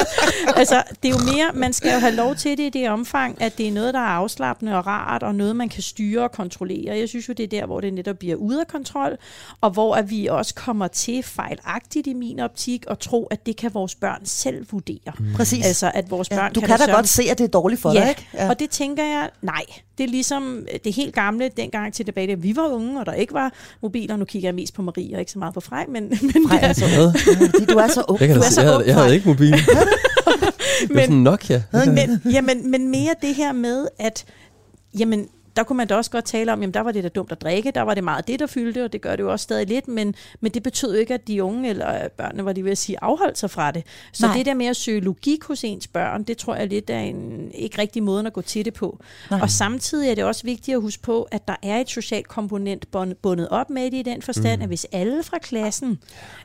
altså, 0.61 0.83
det 1.03 1.09
er 1.09 1.13
jo 1.19 1.33
mere, 1.35 1.51
man 1.55 1.73
skal 1.73 1.93
jo 1.93 1.99
have 1.99 2.15
lov 2.15 2.35
til 2.35 2.59
det 2.59 2.65
i 2.65 2.69
det 2.69 2.89
omfang, 2.89 3.43
at 3.43 3.59
det 3.59 3.69
er 3.69 3.73
noget, 3.73 3.95
der 3.95 4.01
er 4.01 4.05
afslappende 4.05 4.77
og 4.79 4.87
rart, 4.87 5.23
og 5.23 5.35
noget, 5.35 5.57
man 5.57 5.69
kan 5.69 5.83
styre 5.83 6.23
og 6.23 6.33
kontrollere. 6.33 6.97
Jeg 6.97 7.09
synes 7.09 7.29
jo, 7.29 7.33
det 7.41 7.55
er 7.55 7.61
der, 7.61 7.67
hvor 7.67 7.81
det 7.81 7.95
netop 7.95 8.19
bliver 8.19 8.37
ude 8.37 8.61
af 8.61 8.67
kontrol, 8.67 9.17
og 9.61 9.71
hvor 9.71 9.95
at 9.95 10.11
vi 10.11 10.27
også 10.27 10.55
kommer 10.55 10.89
til 10.89 11.23
fejlagtigt 11.23 12.07
i 12.07 12.13
min 12.13 12.41
optik, 12.41 12.85
og 12.87 12.99
tro, 12.99 13.27
at 13.27 13.47
det 13.47 13.57
kan 13.57 13.75
vores 13.75 13.95
børn 13.95 14.21
selv 14.25 14.67
vurdere. 14.71 15.13
Præcis. 15.37 15.67
Altså, 15.67 15.91
at 15.95 16.11
vores 16.11 16.29
børn 16.29 16.39
ja, 16.39 16.49
du 16.49 16.61
kan, 16.61 16.69
kan, 16.69 16.79
da 16.79 16.87
da 16.87 16.93
godt 16.93 17.09
se, 17.09 17.23
at 17.31 17.39
det 17.39 17.45
er 17.45 17.49
dårligt 17.49 17.81
for 17.81 17.93
ja, 17.93 18.01
dig, 18.01 18.09
ikke? 18.09 18.51
og 18.51 18.59
det 18.61 18.71
tænker 18.71 19.05
jeg, 19.05 19.31
nej. 19.43 19.65
Det 19.99 20.05
er 20.05 20.11
ligesom 20.11 20.67
det 20.85 20.95
helt 20.95 21.15
gamle, 21.15 21.51
dengang 21.57 21.95
til 21.95 22.05
tilbage, 22.05 22.27
da 22.27 22.35
vi 22.35 22.57
var 22.57 22.69
unge, 22.69 23.01
og 23.01 23.07
der 23.07 23.13
ikke 23.13 23.35
var 23.35 23.53
mobiler. 23.83 24.17
Nu 24.17 24.25
kigger 24.25 24.49
jeg 24.49 24.55
mest 24.55 24.75
på 24.75 24.83
Marie, 24.83 25.17
og 25.17 25.21
ikke 25.21 25.33
så 25.33 25.39
meget 25.39 25.55
på 25.55 25.61
Frej, 25.61 25.87
men, 25.89 26.03
men 26.23 26.59
altså, 26.63 26.85
Hvad? 26.87 27.13
ja, 27.41 27.47
fordi 27.47 27.65
du 27.65 27.79
er 27.79 27.89
så 27.89 28.05
ung. 28.09 28.21
Jeg, 28.21 28.35
Du 28.35 28.41
er 28.41 28.45
så 28.45 28.61
jeg, 28.61 28.69
havde, 28.69 28.79
ung, 28.79 28.87
jeg 28.87 28.95
havde 28.95 29.07
Frej. 29.07 29.15
ikke 29.15 29.29
mobil. 29.29 29.55
Det 30.81 30.95
var 30.95 31.01
sådan 31.01 31.17
Nokia. 31.17 31.63
men, 31.73 32.23
jamen, 32.33 32.71
men 32.71 32.91
mere 32.91 33.15
det 33.23 33.35
her 33.35 33.53
med, 33.53 33.87
at 33.99 34.25
jamen, 34.99 35.29
der 35.61 35.65
kunne 35.65 35.77
man 35.77 35.87
da 35.87 35.95
også 35.95 36.11
godt 36.11 36.25
tale 36.25 36.53
om, 36.53 36.61
jamen 36.61 36.75
der 36.75 36.81
var 36.81 36.93
det 36.93 37.05
da 37.05 37.09
dumt 37.09 37.33
at 37.33 37.41
drikke, 37.41 37.71
der 37.71 37.83
var 37.83 37.95
det 37.95 38.05
meget 38.05 38.29
det, 38.29 38.41
der 38.41 38.47
fyldte, 38.47 38.85
og 38.85 38.93
det 38.93 39.01
gør 39.01 39.17
det 39.17 39.23
jo 39.23 39.33
også 39.33 39.43
stadig 39.43 39.67
lidt, 39.67 39.89
men, 39.89 40.15
men 40.41 40.53
det 40.53 40.63
betød 40.63 40.93
jo 40.95 41.01
ikke, 41.01 41.15
at 41.15 41.29
de 41.29 41.45
unge 41.45 41.69
eller 41.69 42.09
børnene, 42.09 42.45
var 42.45 42.53
de 42.53 42.65
ved 42.65 42.71
at 42.71 42.79
sige, 42.79 42.97
afholdt 43.03 43.39
sig 43.39 43.51
fra 43.51 43.71
det. 43.71 43.87
Så 44.13 44.27
Nej. 44.27 44.37
det 44.37 44.47
der 44.47 44.55
med 44.55 44.67
at 44.67 44.77
søge 44.77 45.01
logik 45.01 45.45
hos 45.45 45.65
ens 45.65 45.87
børn, 45.87 46.23
det 46.23 46.39
tror 46.39 46.55
jeg 46.55 46.67
lidt 46.67 46.91
er 46.91 46.99
en 46.99 47.51
ikke 47.55 47.79
rigtig 47.79 48.03
måde 48.03 48.27
at 48.27 48.33
gå 48.33 48.43
til 48.43 48.65
det 48.65 48.75
på. 48.75 48.99
Nej. 49.31 49.41
Og 49.41 49.51
samtidig 49.51 50.11
er 50.11 50.15
det 50.15 50.25
også 50.25 50.43
vigtigt 50.45 50.75
at 50.75 50.81
huske 50.81 51.03
på, 51.03 51.23
at 51.23 51.49
der 51.49 51.57
er 51.63 51.81
et 51.81 51.91
socialt 51.91 52.29
komponent 52.29 52.87
bund- 52.97 53.15
bundet 53.15 53.49
op 53.49 53.71
med 53.71 53.91
det 53.91 53.97
i 53.97 54.03
den 54.03 54.23
forstand, 54.23 54.57
mm. 54.57 54.63
at 54.63 54.69
hvis 54.69 54.87
alle 54.93 55.23
fra 55.23 55.39
klassen 55.39 55.99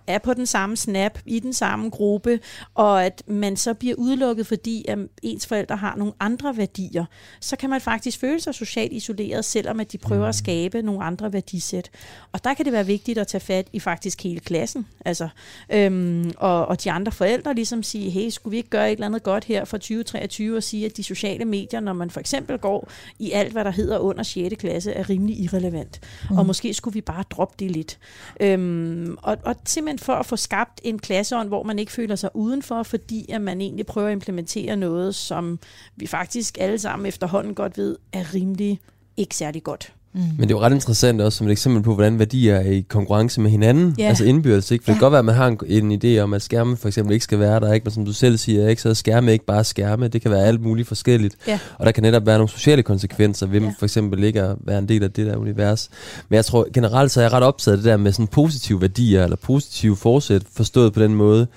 er 0.08 0.18
på 0.18 0.34
den 0.34 0.46
samme 0.46 0.78
snap, 0.78 1.20
i 1.26 1.40
den 1.40 1.54
samme 1.54 1.90
gruppe, 1.90 2.40
og 2.74 3.06
at 3.06 3.24
man 3.28 3.58
så 3.58 3.74
bliver 3.74 3.96
udelukket, 3.96 4.48
fordi 4.48 4.86
at 4.88 4.98
ens 5.24 5.48
forældre 5.48 5.76
har 5.76 5.96
nogle 5.96 6.14
andre 6.20 6.58
værdier, 6.58 7.06
så 7.40 7.56
kan 7.56 7.70
man 7.70 7.82
faktisk 7.82 8.20
føle 8.20 8.40
sig 8.40 8.56
socialt 8.56 8.94
isoleret, 9.06 9.46
selvom 9.46 9.80
at 9.80 9.92
de 9.92 9.98
prøver 9.98 10.28
at 10.28 10.36
skabe 10.36 10.82
nogle 10.82 11.04
andre 11.04 11.34
værdisæt. 11.34 11.90
Og 12.32 12.44
der 12.44 12.54
kan 12.54 12.66
det 12.66 12.74
være 12.74 12.86
vigtigt 12.86 13.18
at 13.18 13.28
tage 13.28 13.42
fat 13.42 13.68
i 13.74 13.80
faktisk 13.80 14.24
hele 14.24 14.40
klassen, 14.40 14.88
altså, 15.06 15.30
øhm, 15.70 16.32
og, 16.38 16.66
og 16.66 16.84
de 16.84 16.92
andre 16.92 17.12
forældre 17.12 17.54
ligesom 17.54 17.84
sige, 17.84 18.10
hey, 18.10 18.30
skulle 18.30 18.52
vi 18.52 18.58
ikke 18.58 18.70
gøre 18.70 18.88
et 18.92 18.92
eller 18.92 19.06
andet 19.06 19.24
godt 19.24 19.44
her 19.44 19.66
for 19.66 19.78
2023 19.78 20.58
og 20.58 20.64
sige, 20.64 20.86
at 20.86 20.98
de 20.98 21.04
sociale 21.04 21.46
medier, 21.46 21.80
når 21.80 21.94
man 21.94 22.10
for 22.10 22.20
eksempel 22.20 22.58
går 22.58 22.90
i 23.20 23.32
alt, 23.32 23.52
hvad 23.52 23.66
der 23.66 23.72
hedder 23.72 24.00
under 24.00 24.24
6. 24.24 24.56
klasse, 24.60 24.92
er 24.92 25.10
rimelig 25.10 25.40
irrelevant. 25.40 26.00
Mm. 26.30 26.38
Og 26.38 26.46
måske 26.46 26.74
skulle 26.74 26.94
vi 26.94 27.02
bare 27.02 27.24
droppe 27.32 27.56
det 27.60 27.72
lidt. 27.72 28.00
Øhm, 28.40 29.18
og, 29.22 29.38
og 29.44 29.56
simpelthen 29.66 30.00
for 30.00 30.14
at 30.14 30.26
få 30.26 30.36
skabt 30.36 30.82
en 30.84 31.00
klasseånd, 31.00 31.48
hvor 31.48 31.64
man 31.64 31.80
ikke 31.80 31.92
føler 31.92 32.16
sig 32.16 32.30
udenfor, 32.34 32.84
fordi 32.84 33.26
at 33.32 33.42
man 33.42 33.62
egentlig 33.62 33.86
prøver 33.86 34.08
at 34.08 34.14
implementere 34.14 34.78
noget, 34.78 35.16
som 35.16 35.60
vi 35.96 36.08
faktisk 36.08 36.58
alle 36.60 36.80
sammen 36.80 37.06
efterhånden 37.06 37.56
godt 37.56 37.78
ved, 37.78 37.98
er 38.14 38.34
rimelig 38.34 38.80
ikke 39.18 39.36
særlig 39.36 39.64
godt. 39.64 39.92
Mm. 40.14 40.22
Men 40.22 40.42
det 40.42 40.46
er 40.46 40.58
jo 40.58 40.60
ret 40.60 40.74
interessant 40.74 41.22
også 41.22 41.38
som 41.38 41.48
et 41.48 41.52
eksempel 41.52 41.84
på, 41.84 41.94
hvordan 41.94 42.20
værdier 42.20 42.56
er 42.56 42.72
i 42.72 42.82
konkurrence 42.90 43.42
med 43.42 43.52
hinanden. 43.52 43.96
Ja. 44.00 44.08
Altså 44.08 44.26
indbyrdes, 44.26 44.72
ikke? 44.72 44.84
For 44.86 44.92
det 44.92 44.96
Ja. 44.96 45.00
kan 45.00 45.06
godt 45.06 45.12
være, 45.12 45.20
at 45.20 45.26
man 45.26 45.36
har 45.36 45.48
en, 45.48 45.92
en 45.92 46.02
idé 46.04 46.20
om, 46.20 46.34
at 46.34 46.42
skærme 46.42 46.78
for 46.78 46.88
eksempel 46.88 47.14
ikke 47.14 47.24
skal 47.24 47.40
være 47.40 47.60
der, 47.60 47.74
ikke? 47.74 47.84
Men 47.84 47.92
som 47.92 48.06
du 48.06 48.14
selv 48.14 48.38
siger, 48.38 48.68
ikke? 48.68 48.82
så 48.82 48.90
er 48.90 48.94
skærme 48.94 49.32
ikke 49.32 49.46
bare 49.46 49.64
skærme. 49.64 50.08
Det 50.08 50.22
kan 50.22 50.32
være 50.32 50.46
alt 50.46 50.62
muligt 50.62 50.88
forskelligt. 50.88 51.36
Ja. 51.48 51.60
Og 51.78 51.86
der 51.86 51.92
kan 51.92 52.04
netop 52.04 52.26
være 52.26 52.38
nogle 52.38 52.50
sociale 52.50 52.84
konsekvenser 52.84 53.46
ved 53.48 53.62
ja. 53.62 53.74
for 53.80 53.86
eksempel 53.86 54.24
ikke 54.24 54.42
at 54.42 54.56
være 54.60 54.80
en 54.80 54.88
del 54.90 55.04
af 55.04 55.12
det 55.12 55.26
der 55.28 55.36
univers. 55.36 55.90
Men 56.30 56.36
jeg 56.36 56.46
tror 56.46 56.68
generelt, 56.74 57.12
så 57.12 57.20
er 57.20 57.24
jeg 57.24 57.34
ret 57.34 57.44
optaget 57.44 57.78
af 57.78 57.84
det 57.84 57.86
der 57.92 57.98
med 57.98 58.12
sådan 58.12 58.28
positive 58.28 58.82
værdier, 58.82 59.24
eller 59.24 59.38
positive 59.38 59.96
forsæt, 59.96 60.42
forstået 60.54 60.94
på 60.94 61.00
den 61.00 61.16
måde. 61.16 61.48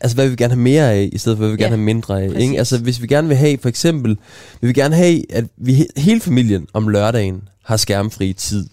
Altså, 0.00 0.14
hvad 0.14 0.24
vil 0.24 0.30
vi 0.32 0.36
gerne 0.36 0.54
have 0.54 0.62
mere 0.62 0.92
af, 0.92 1.08
i 1.12 1.18
stedet 1.18 1.36
for, 1.38 1.44
hvad 1.44 1.48
vi 1.48 1.52
vil 1.52 1.60
Ja, 1.60 1.64
gerne 1.64 1.76
have 1.76 1.84
mindre 1.84 2.22
af. 2.22 2.28
præcis. 2.30 2.42
Ikke? 2.48 2.58
Altså, 2.58 2.78
hvis 2.78 3.02
vi 3.02 3.06
gerne 3.06 3.28
vil 3.28 3.36
have, 3.36 3.58
for 3.62 3.68
eksempel, 3.68 4.16
vil 4.60 4.68
vi 4.68 4.72
gerne 4.72 4.94
have, 4.94 5.32
at 5.36 5.44
vi 5.56 5.74
he- 5.74 6.00
hele 6.00 6.20
familien 6.20 6.66
om 6.72 6.88
lørdagen 6.88 7.40
har 7.64 7.76
skærmfri 7.76 8.32
tid, 8.32 8.66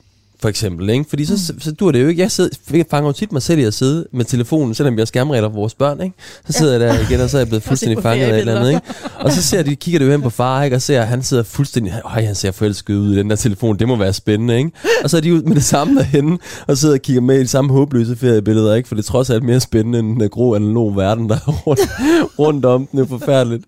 for 0.45 0.49
eksempel. 0.49 0.89
Ikke? 0.89 1.05
Fordi 1.09 1.25
så, 1.25 1.33
mm. 1.33 1.37
så, 1.37 1.53
så 1.59 1.71
dur 1.71 1.91
det 1.91 2.01
jo 2.01 2.07
ikke. 2.07 2.21
Jeg, 2.21 2.31
sidder, 2.31 2.49
jeg 2.73 2.85
fanger 2.89 3.09
jo 3.09 3.13
tit 3.13 3.31
mig 3.31 3.41
selv 3.41 3.59
i 3.59 3.63
at 3.63 3.73
sidde 3.73 4.07
med 4.13 4.25
telefonen, 4.25 4.73
selvom 4.75 4.99
jeg 4.99 5.07
skærmregler 5.07 5.49
for 5.49 5.55
vores 5.55 5.73
børn. 5.73 6.01
Ikke? 6.01 6.15
Så 6.47 6.53
sidder 6.53 6.71
jeg 6.71 6.81
der 6.81 7.09
igen, 7.09 7.21
og 7.21 7.29
så 7.29 7.37
er 7.37 7.41
jeg 7.41 7.47
blevet 7.47 7.63
fuldstændig 7.69 8.03
fanget 8.03 8.25
af 8.25 8.33
et 8.33 8.39
eller 8.39 8.55
andet. 8.55 8.69
Ikke? 8.69 8.81
Og 9.19 9.31
så 9.31 9.41
ser 9.41 9.63
de, 9.63 9.75
kigger 9.75 9.99
det 9.99 10.05
jo 10.05 10.11
hen 10.11 10.21
på 10.21 10.29
far, 10.29 10.63
ikke? 10.63 10.75
og 10.75 10.81
ser, 10.81 11.01
at 11.01 11.07
han 11.07 11.23
sidder 11.23 11.43
fuldstændig, 11.43 11.93
øj, 12.05 12.25
han 12.25 12.35
ser 12.35 12.51
forelsket 12.51 12.95
ud 12.95 13.13
i 13.13 13.17
den 13.17 13.29
der 13.29 13.35
telefon, 13.35 13.79
det 13.79 13.87
må 13.87 13.95
være 13.95 14.13
spændende, 14.13 14.57
ikke? 14.57 14.71
Og 15.03 15.09
så 15.09 15.17
er 15.17 15.21
de 15.21 15.33
ud 15.33 15.41
med 15.41 15.55
det 15.55 15.63
samme 15.63 15.95
derhenne, 15.95 16.37
og 16.67 16.77
sidder 16.77 16.95
og 16.95 17.01
kigger 17.01 17.21
med 17.21 17.39
i 17.39 17.43
de 17.43 17.47
samme 17.47 17.73
håbløse 17.73 18.15
feriebilleder, 18.15 18.75
ikke? 18.75 18.87
For 18.87 18.95
det 18.95 19.03
er 19.03 19.07
trods 19.07 19.29
alt 19.29 19.43
mere 19.43 19.59
spændende 19.59 19.99
end 19.99 20.19
den 20.19 20.29
grå 20.29 20.55
analog 20.55 20.95
verden, 20.95 21.29
der 21.29 21.35
er 21.35 21.51
rundt, 21.67 21.81
rundt 22.39 22.65
om 22.65 22.87
den, 22.87 22.99
det 22.99 23.05
er 23.05 23.19
forfærdeligt. 23.19 23.63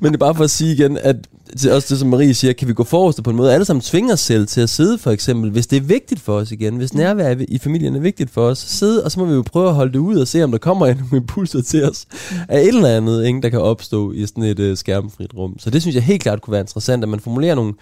Men 0.00 0.12
det 0.12 0.16
er 0.16 0.26
bare 0.26 0.34
for 0.34 0.44
at 0.44 0.50
sige 0.50 0.72
igen, 0.72 0.98
at 1.02 1.16
til 1.56 1.72
også 1.72 1.86
det, 1.90 1.98
som 1.98 2.08
Marie 2.08 2.34
siger, 2.34 2.52
kan 2.52 2.68
vi 2.68 2.72
gå 2.72 2.84
forrest 2.84 3.22
på 3.22 3.30
en 3.30 3.36
måde, 3.36 3.52
alle 3.54 3.64
sammen 3.64 3.80
tvinger 3.80 4.12
os 4.12 4.20
selv 4.20 4.46
til 4.46 4.60
at 4.60 4.70
sidde, 4.70 4.98
for 4.98 5.10
eksempel, 5.10 5.50
hvis 5.50 5.66
det 5.66 5.76
er 5.76 5.80
vigtigt 5.80 6.20
for 6.20 6.32
os 6.32 6.52
igen, 6.52 6.76
hvis 6.76 6.94
nærvær 6.94 7.34
i- 7.48 7.58
familien 7.58 7.96
er 7.96 8.00
vigtigt 8.00 8.30
for 8.30 8.42
os, 8.42 8.58
sidde, 8.58 9.04
og 9.04 9.10
så 9.12 9.20
må 9.20 9.26
vi 9.26 9.34
jo 9.34 9.42
prøve 9.42 9.68
at 9.68 9.74
holde 9.74 9.92
det 9.92 9.98
ud 9.98 10.16
og 10.16 10.28
se, 10.28 10.44
om 10.44 10.50
der 10.50 10.58
kommer 10.58 10.86
nogle 10.94 11.16
impulser 11.16 11.62
til 11.62 11.84
os 11.90 12.06
af 12.48 12.60
et 12.60 12.68
eller 12.68 12.96
andet, 12.96 13.26
ikke, 13.26 13.40
der 13.40 13.48
kan 13.48 13.60
opstå 13.60 14.12
i 14.12 14.26
sådan 14.26 14.44
et 14.44 14.60
uh, 14.60 14.76
skærmfrit 14.76 15.34
rum. 15.36 15.58
Så 15.58 15.70
det 15.70 15.82
synes 15.82 15.94
jeg 15.94 16.02
helt 16.02 16.22
klart 16.22 16.40
kunne 16.40 16.52
være 16.52 16.60
interessant, 16.60 17.02
at 17.02 17.08
man 17.08 17.20
formulerer 17.20 17.54
nogle, 17.54 17.74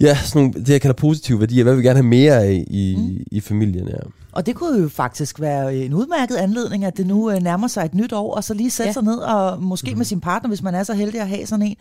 ja, 0.00 0.18
sådan 0.24 0.42
nogle, 0.42 0.60
det 0.66 0.68
jeg 0.72 0.80
kalder 0.80 0.94
positive 0.94 1.40
værdier, 1.40 1.64
hvad 1.64 1.74
vi 1.76 1.82
gerne 1.82 1.96
have 1.98 2.06
mere 2.08 2.44
af 2.44 2.64
i, 2.70 2.96
mm. 2.98 3.24
i 3.32 3.40
familien, 3.40 3.88
ja. 3.88 3.94
Og 4.32 4.46
det 4.46 4.54
kunne 4.54 4.82
jo 4.82 4.88
faktisk 4.88 5.40
være 5.40 5.76
en 5.76 5.94
udmærket 5.94 6.36
anledning, 6.36 6.84
at 6.84 6.96
det 6.96 7.06
nu 7.06 7.30
øh, 7.30 7.42
nærmer 7.42 7.68
sig 7.68 7.84
et 7.84 7.94
nyt 7.94 8.12
år, 8.12 8.34
og 8.34 8.44
så 8.44 8.54
lige 8.54 8.70
sætte 8.70 8.88
ja. 8.88 8.92
sig 8.92 9.02
ned 9.02 9.16
og 9.16 9.62
måske 9.62 9.90
mm. 9.90 9.96
med 9.96 10.04
sin 10.04 10.20
partner, 10.20 10.48
hvis 10.48 10.62
man 10.62 10.74
er 10.74 10.82
så 10.82 10.94
heldig 10.94 11.20
at 11.20 11.28
have 11.28 11.46
sådan 11.46 11.66
en, 11.66 11.76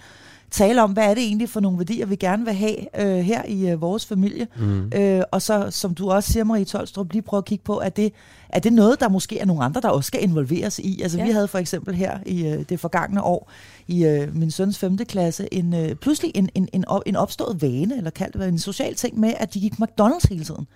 tale 0.51 0.83
om, 0.83 0.91
hvad 0.91 1.03
er 1.03 1.13
det 1.13 1.23
egentlig 1.23 1.49
for 1.49 1.59
nogle 1.59 1.77
værdier, 1.77 2.05
vi 2.05 2.15
gerne 2.15 2.45
vil 2.45 2.53
have 2.53 3.01
øh, 3.01 3.17
her 3.23 3.45
i 3.47 3.69
øh, 3.69 3.81
vores 3.81 4.05
familie. 4.05 4.47
Mm. 4.57 4.91
Øh, 4.95 5.21
og 5.31 5.41
så, 5.41 5.67
som 5.71 5.93
du 5.93 6.11
også 6.11 6.31
siger, 6.31 6.43
Marie 6.43 6.65
Tolstrup, 6.65 7.11
lige 7.11 7.21
prøve 7.21 7.37
at 7.37 7.45
kigge 7.45 7.63
på, 7.63 7.79
er 7.79 7.89
det, 7.89 8.13
er 8.49 8.59
det 8.59 8.73
noget, 8.73 8.99
der 8.99 9.09
måske 9.09 9.39
er 9.39 9.45
nogle 9.45 9.63
andre, 9.63 9.81
der 9.81 9.89
også 9.89 10.07
skal 10.07 10.23
involveres 10.23 10.79
i? 10.79 11.01
Altså 11.01 11.17
Ja. 11.17 11.25
vi 11.25 11.31
havde 11.31 11.47
for 11.47 11.57
eksempel 11.57 11.95
her 11.95 12.19
i 12.25 12.47
øh, 12.47 12.63
det 12.69 12.79
forgangne 12.79 13.23
år, 13.23 13.51
i 13.87 14.05
øh, 14.05 14.35
min 14.35 14.51
søns 14.51 14.77
5. 14.77 14.97
klasse, 14.97 15.53
en, 15.53 15.73
øh, 15.73 15.95
pludselig 15.95 16.31
en, 16.35 16.49
en, 16.55 16.69
en, 16.73 16.85
op, 16.87 17.01
en 17.05 17.15
opstået 17.15 17.61
vane, 17.61 17.97
eller 17.97 18.09
kaldt 18.09 18.33
det 18.33 18.47
en 18.47 18.59
social 18.59 18.95
ting 18.95 19.19
med, 19.19 19.33
at 19.37 19.53
de 19.53 19.59
gik 19.59 19.73
McDonald's 19.73 20.29
hele 20.29 20.43
tiden. 20.43 20.67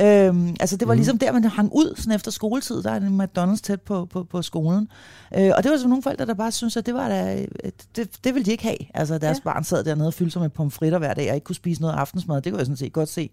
Øhm, 0.00 0.56
altså 0.60 0.76
det 0.76 0.88
var 0.88 0.94
mm. 0.94 0.98
ligesom 0.98 1.18
der, 1.18 1.32
man 1.32 1.44
hang 1.44 1.70
ud 1.72 1.94
sådan 1.96 2.12
efter 2.12 2.30
skoletid. 2.30 2.82
Der 2.82 2.90
er 2.90 2.96
en 2.96 3.20
McDonald's 3.20 3.60
tæt 3.62 3.80
på, 3.80 4.04
på, 4.04 4.24
på 4.24 4.42
skolen. 4.42 4.88
Øh, 5.36 5.50
og 5.56 5.62
det 5.62 5.70
var 5.70 5.76
sådan 5.76 5.88
nogle 5.88 6.02
forældre, 6.02 6.26
der 6.26 6.34
bare 6.34 6.52
synes 6.52 6.76
at 6.76 6.86
det 6.86 6.94
var 6.94 7.08
da, 7.08 7.46
det, 7.96 8.24
det 8.24 8.34
ville 8.34 8.46
de 8.46 8.50
ikke 8.50 8.64
have. 8.64 8.76
Altså 8.94 9.18
deres 9.18 9.38
ja. 9.38 9.50
barn 9.50 9.64
sad 9.64 9.84
dernede 9.84 10.06
og 10.06 10.14
fyldte 10.14 10.32
sig 10.32 10.42
med 10.42 10.50
pomfritter 10.50 10.98
hver 10.98 11.14
dag, 11.14 11.28
og 11.28 11.34
ikke 11.34 11.44
kunne 11.44 11.56
spise 11.56 11.80
noget 11.80 11.94
aftensmad. 11.94 12.42
Det 12.42 12.52
kunne 12.52 12.58
jeg 12.58 12.66
sådan 12.66 12.76
set 12.76 12.92
godt 12.92 13.08
se. 13.08 13.30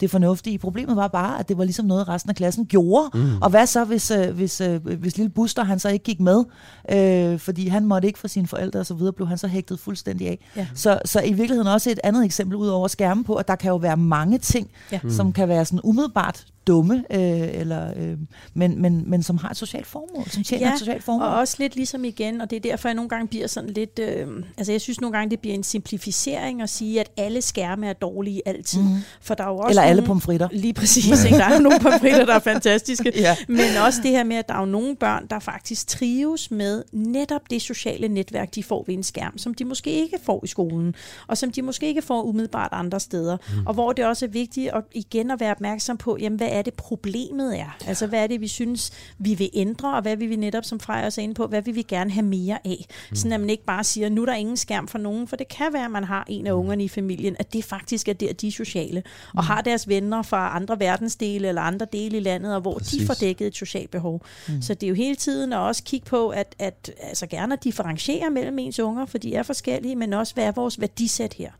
Det 0.00 0.06
er 0.06 0.10
fornuftigt. 0.10 0.60
Problemet 0.60 0.96
var 0.96 1.08
bare, 1.08 1.38
at 1.38 1.48
det 1.48 1.58
var 1.58 1.64
ligesom 1.64 1.86
noget, 1.86 2.08
resten 2.08 2.30
af 2.30 2.36
klassen 2.36 2.66
gjorde. 2.66 3.18
Mm. 3.18 3.42
Og 3.42 3.50
hvad 3.50 3.66
så, 3.66 3.84
hvis, 3.84 4.10
øh, 4.10 4.30
hvis, 4.30 4.60
øh, 4.60 4.86
hvis 4.86 5.16
lille 5.16 5.30
Buster, 5.30 5.64
han 5.64 5.78
så 5.78 5.88
ikke 5.88 6.04
gik 6.04 6.20
med, 6.20 6.44
øh, 6.90 7.38
fordi 7.38 7.68
han 7.68 7.86
måtte 7.86 8.08
ikke 8.08 8.18
for 8.18 8.28
sine 8.28 8.46
forældre 8.46 8.80
og 8.80 8.86
så 8.86 8.94
videre, 8.94 9.12
blev 9.12 9.28
han 9.28 9.38
så 9.38 9.48
hægtet 9.48 9.80
fuldstændig 9.80 10.28
af. 10.28 10.38
Ja. 10.56 10.66
Så, 10.74 10.98
så 11.04 11.20
i 11.20 11.32
virkeligheden 11.32 11.66
også 11.68 11.90
et 11.90 12.00
andet 12.04 12.24
eksempel 12.24 12.56
ud 12.56 12.68
over 12.68 12.88
skærmen 12.88 13.24
på, 13.24 13.34
at 13.34 13.48
der 13.48 13.56
kan 13.56 13.68
jo 13.68 13.76
være 13.76 13.96
mange 13.96 14.38
ting, 14.38 14.70
Ja. 14.92 15.00
ja. 15.04 15.10
som 15.10 15.32
kan 15.32 15.48
være 15.48 15.64
sådan 15.64 15.80
umiddelbart 15.84 16.01
umiddelbart 16.02 16.51
dumme, 16.66 17.04
øh, 17.10 17.20
eller, 17.60 17.92
øh, 17.96 18.18
men, 18.54 18.82
men, 18.82 19.10
men 19.10 19.22
som 19.22 19.38
har 19.38 19.48
et 19.50 19.56
socialt 19.56 19.86
formål, 19.86 20.28
som 20.30 20.42
tjener 20.42 20.66
Ja, 20.66 20.72
et 20.72 20.78
socialt 20.78 21.04
formål. 21.04 21.22
Og 21.22 21.34
også 21.34 21.56
lidt 21.58 21.76
ligesom 21.76 22.04
igen, 22.04 22.40
og 22.40 22.50
det 22.50 22.56
er 22.56 22.60
derfor, 22.60 22.88
jeg 22.88 22.94
nogle 22.94 23.08
gange 23.08 23.28
bliver 23.28 23.46
sådan 23.46 23.70
lidt... 23.70 23.98
Øh, 23.98 24.26
altså 24.58 24.72
jeg 24.72 24.80
synes 24.80 25.00
nogle 25.00 25.16
gange, 25.16 25.30
det 25.30 25.40
bliver 25.40 25.54
en 25.54 25.62
simplificering 25.62 26.62
at 26.62 26.70
sige, 26.70 27.00
at 27.00 27.10
alle 27.16 27.42
skærme 27.42 27.86
er 27.86 27.92
dårlige 27.92 28.42
altid. 28.46 28.80
Mm. 28.82 28.88
For 29.20 29.34
der 29.34 29.44
er 29.44 29.48
jo 29.48 29.56
også 29.58 29.68
eller 29.68 29.82
alle 29.82 30.00
nogle- 30.00 30.06
pomfritter. 30.06 30.48
Lige 30.52 30.72
præcis. 30.74 31.24
Ikke? 31.24 31.36
Der 31.38 31.44
er 31.44 31.54
jo 31.54 31.60
nogle 31.62 31.80
pomfritter, 31.90 32.24
der 32.26 32.34
er 32.34 32.38
fantastiske. 32.38 33.12
Ja. 33.16 33.36
Men 33.48 33.60
også 33.86 34.00
det 34.02 34.10
her 34.10 34.24
med, 34.24 34.36
at 34.36 34.48
der 34.48 34.54
er 34.54 34.58
jo 34.60 34.64
nogle 34.66 34.96
børn, 34.96 35.26
der 35.30 35.38
faktisk 35.38 35.86
trives 35.86 36.50
med 36.50 36.82
netop 36.92 37.40
det 37.50 37.62
sociale 37.62 38.08
netværk, 38.08 38.54
de 38.54 38.62
får 38.62 38.84
ved 38.86 38.94
en 38.94 39.02
skærm, 39.02 39.38
som 39.38 39.54
de 39.54 39.64
måske 39.64 39.90
ikke 39.90 40.18
får 40.22 40.40
i 40.44 40.46
skolen, 40.46 40.94
og 41.26 41.38
som 41.38 41.50
de 41.50 41.62
måske 41.62 41.86
ikke 41.86 42.02
får 42.02 42.22
umiddelbart 42.22 42.68
andre 42.72 43.00
steder. 43.00 43.36
Mm. 43.56 43.66
Og 43.66 43.74
hvor 43.74 43.92
det 43.92 44.04
også 44.04 44.24
er 44.24 44.30
vigtigt 44.30 44.70
at, 44.70 44.82
igen 44.92 45.30
at 45.30 45.40
være 45.40 45.50
opmærksom 45.50 45.96
på, 45.96 46.16
jamen, 46.20 46.36
hvad 46.36 46.48
er 46.52 46.62
det 46.62 46.74
problemet 46.74 47.58
er? 47.58 47.76
Altså, 47.86 48.06
hvad 48.06 48.22
er 48.22 48.26
det, 48.26 48.40
vi 48.40 48.48
synes, 48.48 48.90
vi 49.18 49.34
vil 49.34 49.50
ændre, 49.54 49.94
og 49.96 50.02
hvad 50.02 50.16
vil 50.16 50.30
vi 50.30 50.36
netop, 50.36 50.64
som 50.64 50.80
Freja 50.80 51.06
også 51.06 51.20
er 51.20 51.22
inde 51.22 51.34
på, 51.34 51.46
hvad 51.46 51.62
vil 51.62 51.74
vi 51.74 51.82
gerne 51.82 52.10
have 52.10 52.26
mere 52.26 52.58
af? 52.64 52.86
Mm. 53.10 53.16
Sådan 53.16 53.32
at 53.32 53.40
man 53.40 53.50
ikke 53.50 53.64
bare 53.64 53.84
siger, 53.84 54.08
nu 54.08 54.22
er 54.22 54.26
der 54.26 54.34
ingen 54.34 54.56
skærm 54.56 54.88
for 54.88 54.98
nogen, 54.98 55.28
for 55.28 55.36
det 55.36 55.48
kan 55.48 55.72
være, 55.72 55.84
at 55.84 55.90
man 55.90 56.04
har 56.04 56.24
en 56.28 56.46
af 56.46 56.52
ungerne 56.52 56.84
i 56.84 56.88
familien, 56.88 57.36
at 57.38 57.52
det 57.52 57.64
faktisk 57.64 58.08
er 58.08 58.12
der, 58.12 58.32
de 58.32 58.48
er 58.48 58.52
sociale, 58.52 59.02
og 59.34 59.44
har 59.44 59.60
deres 59.60 59.88
venner 59.88 60.22
fra 60.22 60.56
andre 60.56 60.80
verdensdele 60.80 61.48
eller 61.48 61.62
andre 61.62 61.86
dele 61.92 62.16
i 62.16 62.20
landet, 62.20 62.54
og 62.54 62.60
hvor 62.60 62.78
Præcis. 62.78 63.00
de 63.00 63.06
får 63.06 63.14
dækket 63.14 63.46
et 63.46 63.56
socialt 63.56 63.90
behov. 63.90 64.24
Mm. 64.48 64.62
Så 64.62 64.74
det 64.74 64.82
er 64.82 64.88
jo 64.88 64.94
hele 64.94 65.16
tiden 65.16 65.52
at 65.52 65.58
også 65.58 65.82
kigge 65.82 66.06
på, 66.06 66.28
at, 66.28 66.54
at 66.58 66.90
altså 67.02 67.26
gerne 67.26 67.52
at 67.52 67.64
differentiere 67.64 68.30
mellem 68.30 68.58
ens 68.58 68.78
unger, 68.78 69.06
for 69.06 69.18
de 69.18 69.34
er 69.34 69.42
forskellige, 69.42 69.96
men 69.96 70.12
også, 70.12 70.34
hvad 70.34 70.44
er 70.44 70.52
vores 70.52 70.80
værdisæt 70.80 71.34
her? 71.34 71.50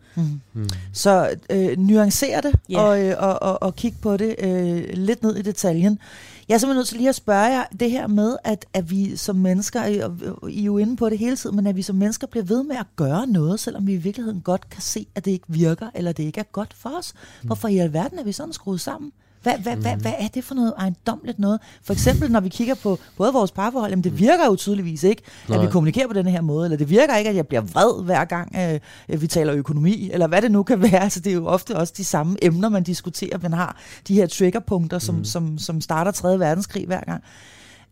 Så 0.92 1.36
øh, 1.50 1.78
nuancere 1.78 2.40
det 2.40 2.54
Ja. 2.68 2.80
og, 2.80 3.02
øh, 3.02 3.14
og, 3.18 3.42
og, 3.42 3.62
og 3.62 3.76
kigge 3.76 3.98
på 4.02 4.16
det 4.16 4.34
øh, 4.38 4.81
lidt 4.94 5.22
ned 5.22 5.36
i 5.36 5.42
detaljen. 5.42 5.98
Jeg 6.48 6.54
er 6.54 6.58
simpelthen 6.58 6.78
nødt 6.78 6.88
til 6.88 6.96
lige 6.96 7.08
at 7.08 7.14
spørge 7.14 7.44
jer 7.44 7.64
det 7.80 7.90
her 7.90 8.06
med, 8.06 8.36
at, 8.44 8.66
at 8.72 8.90
vi 8.90 9.16
som 9.16 9.36
mennesker, 9.36 10.04
og 10.04 10.12
og 10.42 10.50
I 10.50 10.60
er 10.60 10.64
jo 10.64 10.78
inde 10.78 10.96
på 10.96 11.08
det 11.08 11.18
hele 11.18 11.36
tiden, 11.36 11.56
men 11.56 11.66
at 11.66 11.76
vi 11.76 11.82
som 11.82 11.96
mennesker 11.96 12.26
bliver 12.26 12.44
ved 12.44 12.62
med 12.62 12.76
at 12.76 12.86
gøre 12.96 13.26
noget, 13.26 13.60
selvom 13.60 13.86
vi 13.86 13.92
i 13.92 13.96
virkeligheden 13.96 14.40
godt 14.40 14.70
kan 14.70 14.82
se, 14.82 15.06
at 15.14 15.24
det 15.24 15.30
ikke 15.30 15.46
virker, 15.48 15.90
eller 15.94 16.12
det 16.12 16.22
ikke 16.22 16.40
er 16.40 16.44
godt 16.52 16.74
for 16.74 16.90
os. 16.98 17.14
Hvorfor 17.42 17.68
i 17.68 17.78
alverden 17.78 18.18
er 18.18 18.24
vi 18.24 18.32
sådan 18.32 18.52
skruet 18.52 18.80
sammen? 18.80 19.12
Hvad, 19.42 19.58
hvad, 19.58 19.76
hvad, 19.76 19.96
hvad 19.96 20.12
er 20.18 20.28
det 20.28 20.44
for 20.44 20.54
noget 20.54 20.74
ejendomligt 20.78 21.38
noget? 21.38 21.60
For 21.82 21.92
eksempel, 21.92 22.30
når 22.30 22.40
vi 22.40 22.48
kigger 22.48 22.74
på 22.74 22.98
både 23.16 23.32
vores 23.32 23.50
parforhold, 23.50 23.90
jamen 23.90 24.04
det 24.04 24.18
virker 24.18 24.46
jo 24.46 24.56
tydeligvis 24.56 25.02
ikke, 25.02 25.22
at 25.42 25.48
Nej. 25.48 25.64
vi 25.64 25.70
kommunikerer 25.70 26.06
på 26.06 26.12
den 26.12 26.26
her 26.26 26.40
måde, 26.40 26.66
eller 26.66 26.76
det 26.76 26.90
virker 26.90 27.16
ikke, 27.16 27.30
at 27.30 27.36
jeg 27.36 27.46
bliver 27.46 27.60
vred 27.60 28.04
hver 28.04 28.24
gang, 28.24 28.56
øh, 29.08 29.20
vi 29.22 29.26
taler 29.26 29.54
økonomi, 29.54 30.10
eller 30.12 30.26
hvad 30.26 30.42
det 30.42 30.50
nu 30.50 30.62
kan 30.62 30.82
være. 30.92 31.02
Altså, 31.02 31.20
det 31.20 31.30
er 31.30 31.34
jo 31.34 31.46
ofte 31.46 31.76
også 31.76 31.92
de 31.96 32.04
samme 32.04 32.36
emner, 32.42 32.68
man 32.68 32.82
diskuterer. 32.82 33.38
Man 33.42 33.52
har 33.52 33.76
de 34.08 34.14
her 34.14 34.26
triggerpunkter, 34.26 34.98
som, 34.98 35.14
mm. 35.14 35.24
som, 35.24 35.58
som 35.58 35.80
starter 35.80 36.10
3. 36.10 36.38
verdenskrig 36.38 36.86
hver 36.86 37.00
gang. 37.00 37.22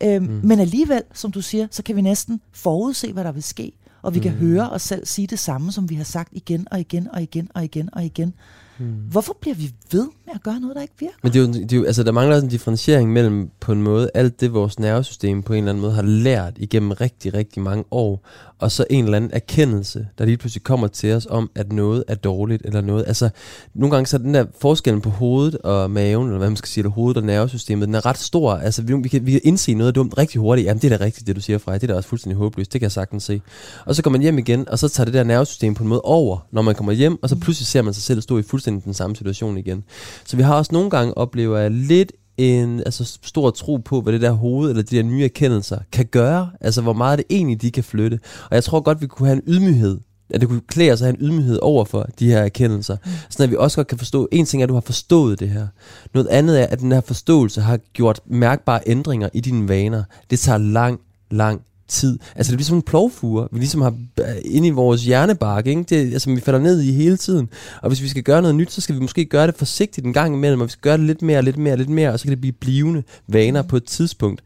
Øhm, 0.02 0.24
mm. 0.24 0.40
Men 0.44 0.60
alligevel, 0.60 1.02
som 1.14 1.32
du 1.32 1.42
siger, 1.42 1.66
så 1.70 1.82
kan 1.82 1.96
vi 1.96 2.00
næsten 2.00 2.40
forudse, 2.52 3.12
hvad 3.12 3.24
der 3.24 3.32
vil 3.32 3.42
ske. 3.42 3.72
Og 4.02 4.14
vi 4.14 4.18
mm. 4.18 4.22
kan 4.22 4.32
høre 4.32 4.70
os 4.70 4.82
selv 4.82 5.06
sige 5.06 5.26
det 5.26 5.38
samme, 5.38 5.72
som 5.72 5.90
vi 5.90 5.94
har 5.94 6.04
sagt 6.04 6.28
igen 6.32 6.66
og 6.70 6.80
igen 6.80 7.08
og 7.12 7.22
igen 7.22 7.48
og 7.54 7.64
igen 7.64 7.88
og 7.92 8.04
igen. 8.04 8.34
Mm. 8.80 8.86
Hvorfor 8.86 9.36
bliver 9.40 9.54
vi 9.54 9.72
ved 9.92 10.08
med 10.26 10.34
at 10.34 10.42
gøre 10.42 10.60
noget, 10.60 10.76
der 10.76 10.82
ikke 10.82 10.94
virker? 11.00 11.14
Men 11.22 11.32
det 11.32 11.38
er 11.38 11.46
jo, 11.46 11.52
det 11.52 11.72
er 11.72 11.76
jo, 11.76 11.84
altså, 11.84 12.02
der 12.02 12.12
mangler 12.12 12.34
også 12.34 12.44
en 12.44 12.50
differentiering 12.50 13.12
mellem 13.12 13.50
på 13.60 13.72
en 13.72 13.82
måde 13.82 14.10
alt 14.14 14.40
det, 14.40 14.52
vores 14.52 14.78
nervesystem 14.78 15.42
på 15.42 15.52
en 15.52 15.58
eller 15.58 15.70
anden 15.70 15.82
måde 15.82 15.92
har 15.92 16.02
lært 16.02 16.52
igennem 16.56 16.90
rigtig, 16.90 17.34
rigtig 17.34 17.62
mange 17.62 17.84
år, 17.90 18.26
og 18.60 18.72
så 18.72 18.84
en 18.90 19.04
eller 19.04 19.16
anden 19.16 19.30
erkendelse, 19.32 20.06
der 20.18 20.24
lige 20.24 20.36
pludselig 20.36 20.62
kommer 20.62 20.86
til 20.86 21.12
os 21.12 21.26
om, 21.30 21.50
at 21.54 21.72
noget 21.72 22.04
er 22.08 22.14
dårligt 22.14 22.62
eller 22.64 22.80
noget. 22.80 23.04
Altså, 23.06 23.30
nogle 23.74 23.94
gange 23.94 24.06
så 24.06 24.16
er 24.16 24.18
den 24.18 24.34
der 24.34 24.44
forskellen 24.60 25.00
på 25.00 25.10
hovedet 25.10 25.58
og 25.58 25.90
maven, 25.90 26.26
eller 26.26 26.38
hvad 26.38 26.50
man 26.50 26.56
skal 26.56 26.68
sige, 26.68 26.82
eller 26.82 26.90
hovedet 26.90 27.16
og 27.16 27.24
nervesystemet, 27.24 27.88
den 27.88 27.94
er 27.94 28.06
ret 28.06 28.18
stor. 28.18 28.52
Altså, 28.52 28.82
vi, 28.82 28.94
vi, 28.94 29.08
kan, 29.08 29.26
vi 29.26 29.32
kan 29.32 29.40
indse 29.44 29.74
noget 29.74 29.94
dumt 29.94 30.18
rigtig 30.18 30.40
hurtigt. 30.40 30.66
Jamen, 30.66 30.82
det 30.82 30.92
er 30.92 30.98
da 30.98 31.04
rigtigt, 31.04 31.26
det 31.26 31.36
du 31.36 31.40
siger, 31.40 31.58
Freja. 31.58 31.78
Det 31.78 31.82
er 31.82 31.86
da 31.86 31.94
også 31.94 32.08
fuldstændig 32.08 32.36
håbløst. 32.36 32.72
Det 32.72 32.80
kan 32.80 32.84
jeg 32.84 32.92
sagtens 32.92 33.24
se. 33.24 33.40
Og 33.86 33.94
så 33.94 34.02
går 34.02 34.10
man 34.10 34.20
hjem 34.20 34.38
igen, 34.38 34.68
og 34.68 34.78
så 34.78 34.88
tager 34.88 35.04
det 35.04 35.14
der 35.14 35.24
nervesystem 35.24 35.74
på 35.74 35.82
en 35.82 35.88
måde 35.88 36.00
over, 36.00 36.38
når 36.52 36.62
man 36.62 36.74
kommer 36.74 36.92
hjem, 36.92 37.22
og 37.22 37.28
så 37.28 37.36
pludselig 37.36 37.66
ser 37.66 37.82
man 37.82 37.94
sig 37.94 38.02
selv 38.02 38.20
stå 38.20 38.38
i 38.38 38.42
fuldstændig 38.42 38.84
den 38.84 38.94
samme 38.94 39.16
situation 39.16 39.58
igen. 39.58 39.84
Så 40.24 40.36
vi 40.36 40.42
har 40.42 40.54
også 40.54 40.70
nogle 40.72 40.90
gange 40.90 41.18
oplever 41.18 41.58
jeg 41.58 41.70
lidt 41.70 42.12
en 42.40 42.78
altså, 42.78 43.18
stor 43.22 43.50
tro 43.50 43.76
på, 43.76 44.00
hvad 44.00 44.12
det 44.12 44.20
der 44.20 44.30
hoved 44.30 44.70
eller 44.70 44.82
de 44.82 44.96
der 44.96 45.02
nye 45.02 45.24
erkendelser 45.24 45.78
kan 45.92 46.06
gøre. 46.06 46.50
Altså, 46.60 46.82
hvor 46.82 46.92
meget 46.92 47.18
det 47.18 47.26
egentlig 47.30 47.62
de 47.62 47.70
kan 47.70 47.84
flytte. 47.84 48.20
Og 48.50 48.54
jeg 48.54 48.64
tror 48.64 48.80
godt, 48.80 49.00
vi 49.00 49.06
kunne 49.06 49.28
have 49.28 49.36
en 49.36 49.42
ydmyghed 49.46 49.98
at 50.34 50.40
det 50.40 50.48
kunne 50.48 50.60
klæde 50.68 50.92
os 50.92 51.02
at 51.02 51.06
have 51.06 51.20
en 51.20 51.26
ydmyghed 51.26 51.58
over 51.62 51.84
for 51.84 52.06
de 52.18 52.26
her 52.26 52.38
erkendelser. 52.38 52.96
Sådan 53.30 53.44
at 53.44 53.50
vi 53.50 53.56
også 53.56 53.76
godt 53.76 53.86
kan 53.86 53.98
forstå, 53.98 54.28
en 54.32 54.46
ting 54.46 54.62
er, 54.62 54.64
at 54.64 54.68
du 54.68 54.74
har 54.74 54.80
forstået 54.80 55.40
det 55.40 55.48
her. 55.48 55.66
Noget 56.14 56.28
andet 56.28 56.60
er, 56.60 56.66
at 56.66 56.80
den 56.80 56.92
her 56.92 57.00
forståelse 57.00 57.60
har 57.60 57.76
gjort 57.92 58.20
mærkbare 58.26 58.80
ændringer 58.86 59.28
i 59.32 59.40
dine 59.40 59.68
vaner. 59.68 60.02
Det 60.30 60.38
tager 60.38 60.58
lang, 60.58 61.00
lang 61.30 61.62
tid. 61.90 62.18
Altså 62.36 62.52
det 62.52 62.58
bliver 62.58 62.66
som 62.66 62.76
en 62.76 62.82
plovfuger, 62.82 63.46
vi 63.52 63.58
ligesom 63.58 63.80
har 63.80 63.94
øh, 64.20 64.26
inde 64.44 64.68
i 64.68 64.70
vores 64.70 65.04
hjernebark, 65.04 65.66
ikke? 65.66 65.82
Det, 65.82 66.12
altså 66.12 66.30
vi 66.30 66.40
falder 66.40 66.60
ned 66.60 66.80
i 66.80 66.92
hele 66.92 67.16
tiden. 67.16 67.48
Og 67.82 67.88
hvis 67.88 68.02
vi 68.02 68.08
skal 68.08 68.22
gøre 68.22 68.42
noget 68.42 68.54
nyt, 68.54 68.72
så 68.72 68.80
skal 68.80 68.94
vi 68.94 69.00
måske 69.00 69.24
gøre 69.24 69.46
det 69.46 69.54
forsigtigt 69.54 70.06
en 70.06 70.12
gang 70.12 70.34
imellem, 70.34 70.60
og 70.60 70.66
vi 70.66 70.70
skal 70.70 70.82
gøre 70.82 70.98
det 70.98 71.06
lidt 71.06 71.22
mere, 71.22 71.42
lidt 71.42 71.58
mere, 71.58 71.76
lidt 71.76 71.88
mere, 71.88 72.12
og 72.12 72.18
så 72.18 72.24
kan 72.24 72.30
det 72.30 72.40
blive 72.40 72.52
blivende 72.52 73.02
vaner 73.26 73.62
på 73.62 73.76
et 73.76 73.84
tidspunkt. 73.84 74.42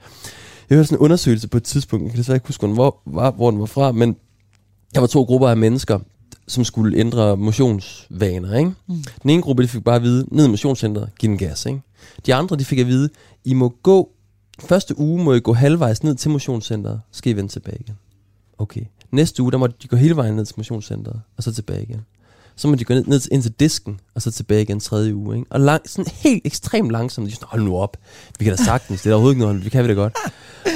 Jeg 0.71 0.77
hørte 0.77 0.87
sådan 0.87 0.99
en 0.99 1.05
undersøgelse 1.05 1.49
på 1.49 1.57
et 1.57 1.63
tidspunkt, 1.63 2.05
jeg 2.05 2.11
kan 2.11 2.19
desværre 2.19 2.37
ikke 2.37 2.47
huske, 2.47 2.67
hvor, 2.67 2.97
hvor, 3.05 3.31
hvor 3.31 3.51
den 3.51 3.61
var 3.61 3.67
fra, 3.67 3.93
men 3.93 4.17
der 4.95 5.01
var 5.01 5.07
to 5.07 5.23
grupper 5.23 5.49
af 5.49 5.57
mennesker, 5.57 5.99
som 6.47 6.65
skulle 6.65 6.99
ændre 6.99 7.37
motionsvaner. 7.37 8.59
Ikke? 8.59 8.71
Mm. 8.89 9.05
Den 9.23 9.31
ene 9.31 9.43
gruppe 9.43 9.63
de 9.63 9.69
fik 9.69 9.85
bare 9.85 9.97
at 9.97 10.03
vide, 10.03 10.27
ned 10.31 10.45
i 10.45 10.49
motionscenteret, 10.49 11.09
giv 11.19 11.29
den 11.29 11.39
gas. 11.39 11.67
Ikke? 11.67 11.81
De 12.27 12.35
andre 12.35 12.57
de 12.57 12.65
fik 12.65 12.79
at 12.79 12.87
vide, 12.87 13.09
I 13.45 13.55
må 13.55 13.75
gå, 13.83 14.11
første 14.61 14.99
uge 14.99 15.25
må 15.25 15.33
I 15.33 15.41
gå 15.41 15.53
halvvejs 15.53 16.03
ned 16.03 16.15
til 16.15 16.31
motionscenteret, 16.31 17.01
så 17.11 17.19
skal 17.19 17.33
I 17.33 17.37
vende 17.37 17.53
tilbage 17.53 17.79
igen. 17.81 17.95
Okay. 18.59 18.81
Næste 19.11 19.43
uge, 19.43 19.53
der 19.53 19.59
må 19.59 19.67
de 19.67 19.89
gå 19.89 19.97
hele 19.97 20.17
vejen 20.17 20.35
ned 20.35 20.45
til 20.45 20.55
motionscenteret, 20.57 21.21
og 21.37 21.43
så 21.43 21.53
tilbage 21.53 21.83
igen. 21.83 22.01
Så 22.57 22.69
må 22.69 22.75
de 22.75 22.85
gå 22.85 22.95
ned, 22.95 23.05
ned 23.05 23.21
til, 23.21 23.33
ind 23.33 23.43
til 23.43 23.53
disken, 23.53 24.01
og 24.15 24.23
så 24.23 24.31
tilbage 24.31 24.63
igen 24.63 24.81
tredje 24.81 25.15
uge. 25.15 25.37
Ikke? 25.37 25.53
Og 25.53 25.61
lang, 25.61 25.91
sådan 25.91 26.13
helt 26.15 26.47
ekstremt 26.47 26.91
langsomt. 26.91 27.27
De 27.27 27.31
er 27.33 27.35
sådan, 27.35 27.49
hold 27.51 27.63
nu 27.63 27.77
op. 27.77 27.97
Vi 28.39 28.45
kan 28.45 28.57
da 28.57 28.63
sagtens. 28.63 29.03
Det 29.03 29.11
er 29.11 29.15
overhovedet 29.15 29.35
ikke 29.37 29.47
noget. 29.47 29.65
Vi 29.65 29.71
kan 29.71 29.85
vi 29.85 29.89
da 29.89 29.95
godt. 29.95 30.17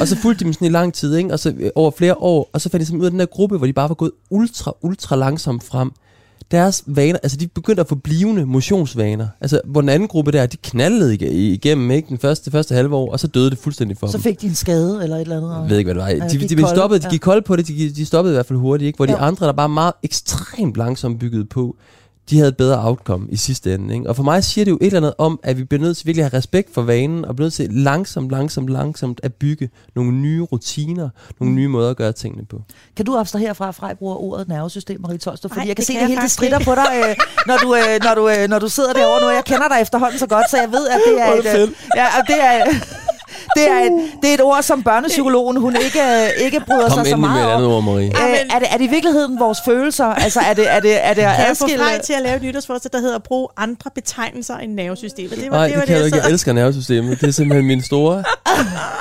Og 0.00 0.08
så 0.08 0.16
fulgte 0.16 0.40
de 0.40 0.44
dem 0.44 0.52
sådan 0.52 0.66
i 0.66 0.70
lang 0.70 0.94
tid, 0.94 1.16
ikke? 1.16 1.32
og 1.32 1.38
så 1.38 1.54
øh, 1.56 1.70
over 1.74 1.90
flere 1.90 2.14
år. 2.14 2.50
Og 2.52 2.60
så 2.60 2.68
fandt 2.68 2.80
de 2.80 2.86
sådan 2.86 3.00
ud 3.00 3.04
af 3.04 3.10
den 3.10 3.20
der 3.20 3.26
gruppe, 3.26 3.56
hvor 3.56 3.66
de 3.66 3.72
bare 3.72 3.88
var 3.88 3.94
gået 3.94 4.12
ultra, 4.30 4.72
ultra 4.82 5.16
langsomt 5.16 5.64
frem. 5.64 5.92
Deres 6.50 6.82
vaner, 6.86 7.18
altså 7.22 7.36
de 7.36 7.48
begyndte 7.48 7.80
at 7.80 7.88
få 7.88 7.94
blivende 7.94 8.46
motionsvaner. 8.46 9.28
Altså, 9.40 9.60
hvor 9.64 9.80
den 9.80 9.88
anden 9.90 10.08
gruppe 10.08 10.32
der, 10.32 10.46
de 10.46 10.56
knaldede 10.56 11.14
ig- 11.14 11.32
igennem, 11.32 11.90
ikke? 11.90 12.08
Den 12.08 12.18
første, 12.18 12.44
det 12.44 12.52
første 12.52 12.74
halve 12.74 12.96
år, 12.96 13.12
og 13.12 13.20
så 13.20 13.26
døde 13.26 13.50
det 13.50 13.58
fuldstændig 13.58 13.96
for 13.98 14.06
Så 14.06 14.12
dem. 14.16 14.22
fik 14.22 14.40
de 14.40 14.46
en 14.46 14.54
skade 14.54 15.00
eller 15.02 15.16
et 15.16 15.20
eller 15.20 15.36
andet. 15.36 15.62
Jeg 15.62 15.70
ved 15.70 15.78
ikke, 15.78 15.92
hvad 15.92 16.04
det 16.04 16.20
var. 16.20 16.28
De, 16.28 16.38
de, 16.38 16.48
de, 16.48 16.54
kolde, 16.56 16.68
stoppede, 16.76 17.00
de 17.02 17.08
gik 17.10 17.20
kolde 17.20 17.42
på 17.42 17.56
det, 17.56 17.68
de, 17.68 17.90
de 17.90 18.06
stoppede 18.06 18.34
i 18.34 18.36
hvert 18.36 18.46
fald 18.46 18.58
hurtigt, 18.58 18.86
ikke? 18.86 18.96
Hvor 18.96 19.06
de 19.06 19.12
Ja. 19.12 19.26
andre, 19.26 19.46
der 19.46 19.52
bare 19.52 19.68
meget 19.68 19.92
ekstremt 20.02 20.76
langsomt 20.76 21.18
bygget 21.20 21.48
på, 21.48 21.76
de 22.30 22.36
havde 22.36 22.48
et 22.48 22.56
bedre 22.56 22.86
outcome 22.88 23.26
i 23.30 23.36
sidste 23.36 23.74
ende. 23.74 23.94
Ikke? 23.94 24.08
Og 24.08 24.16
for 24.16 24.22
mig 24.22 24.44
siger 24.44 24.64
det 24.64 24.70
jo 24.70 24.78
et 24.80 24.86
eller 24.86 24.96
andet 25.00 25.14
om, 25.18 25.40
at 25.42 25.58
vi 25.58 25.64
bliver 25.64 25.82
nødt 25.82 25.96
til 25.96 26.06
virkelig 26.06 26.24
at 26.24 26.30
have 26.30 26.38
respekt 26.38 26.74
for 26.74 26.82
vanen, 26.82 27.24
og 27.24 27.36
bliver 27.36 27.44
nødt 27.44 27.54
til 27.54 27.70
langsomt, 27.72 28.30
langsomt, 28.30 28.68
langsomt 28.68 29.20
at 29.22 29.34
bygge 29.34 29.70
nogle 29.94 30.12
nye 30.12 30.42
rutiner, 30.42 31.08
nogle 31.40 31.54
nye 31.54 31.68
måder 31.68 31.90
at 31.90 31.96
gøre 31.96 32.12
tingene 32.12 32.44
på. 32.44 32.62
Kan 32.96 33.04
du 33.04 33.16
abstrahere 33.16 33.54
fra, 33.54 33.70
fra 33.70 33.90
at 33.90 33.98
bruge 33.98 34.16
ordet 34.16 34.48
nervesystem, 34.48 35.00
Marie 35.00 35.18
Tolstrup? 35.18 35.50
Fordi 35.50 35.60
Nej, 35.60 35.68
jeg 35.68 35.76
kan 35.76 35.80
det 35.80 35.86
se, 35.86 35.92
kan 35.92 36.02
det 36.02 36.02
jeg 36.02 36.08
hele 36.08 36.22
det 36.22 36.30
strider 36.30 36.58
på 36.58 36.74
dig, 36.74 36.88
øh, 37.08 37.16
når, 37.46 37.56
du, 37.56 37.74
øh, 37.74 37.98
når, 38.04 38.14
du, 38.14 38.28
øh, 38.28 38.48
når 38.48 38.58
du 38.58 38.68
sidder 38.68 38.92
derovre 38.92 39.20
nu. 39.20 39.28
Jeg 39.28 39.44
kender 39.44 39.68
dig 39.68 39.78
efterhånden 39.80 40.18
så 40.18 40.26
godt, 40.26 40.50
så 40.50 40.56
jeg 40.56 40.72
ved, 40.72 40.88
at 40.88 41.00
det 41.06 41.20
er 41.20 41.26
Hvor 41.26 41.34
er 41.34 41.38
et... 41.38 41.44
det 41.44 41.68
øh, 41.68 41.74
Ja, 41.96 42.06
og 42.18 42.26
det 42.26 42.36
er... 42.40 42.64
Det 43.56 43.68
er, 43.70 43.78
et, 43.78 43.92
det 44.22 44.30
er 44.30 44.34
et 44.34 44.40
ord, 44.42 44.62
som 44.62 44.82
børnepsykologen 44.82 45.56
hun 45.56 45.76
ikke, 45.84 46.00
øh, 46.02 46.44
ikke 46.44 46.60
bryder 46.60 46.88
Kom 46.88 46.90
sig 46.90 47.06
så 47.06 47.14
endelig 47.14 47.18
med 47.20 47.28
meget 47.28 47.44
et 47.44 47.52
om. 47.54 47.56
andet 47.62 47.74
ord, 47.76 47.82
Marie. 47.82 48.06
Øh, 48.06 48.54
er, 48.54 48.58
det, 48.58 48.68
er 48.72 48.76
det 48.76 48.84
i 48.84 48.88
virkeligheden 48.88 49.38
vores 49.40 49.58
følelser? 49.64 50.04
Altså, 50.04 50.40
er 50.40 50.54
det, 50.54 50.72
er 50.74 50.80
det, 50.80 51.06
er 51.06 51.14
det 51.14 51.22
at 51.22 51.28
jeg 51.28 51.46
adskille... 51.48 51.78
Frej 51.84 52.00
til 52.00 52.12
at 52.12 52.22
lave 52.22 52.36
et 52.36 52.42
nytårsforsæt, 52.42 52.92
der 52.92 52.98
hedder 53.00 53.14
at 53.16 53.22
bruge 53.22 53.48
andre 53.56 53.90
betegnelser 53.94 54.56
end 54.56 54.72
nervesystemet? 54.74 55.30
Det 55.30 55.50
var, 55.50 55.56
Nej, 55.56 55.66
det, 55.66 55.70
det, 55.74 55.80
var 55.80 55.86
kan 55.86 55.94
det, 55.94 56.00
du 56.00 56.04
ikke. 56.06 56.16
jeg 56.16 56.24
Jeg 56.24 56.32
elsker 56.32 56.52
nervesystemet. 56.52 57.20
Det 57.20 57.28
er 57.28 57.32
simpelthen 57.32 57.66
min 57.66 57.82
store... 57.82 58.24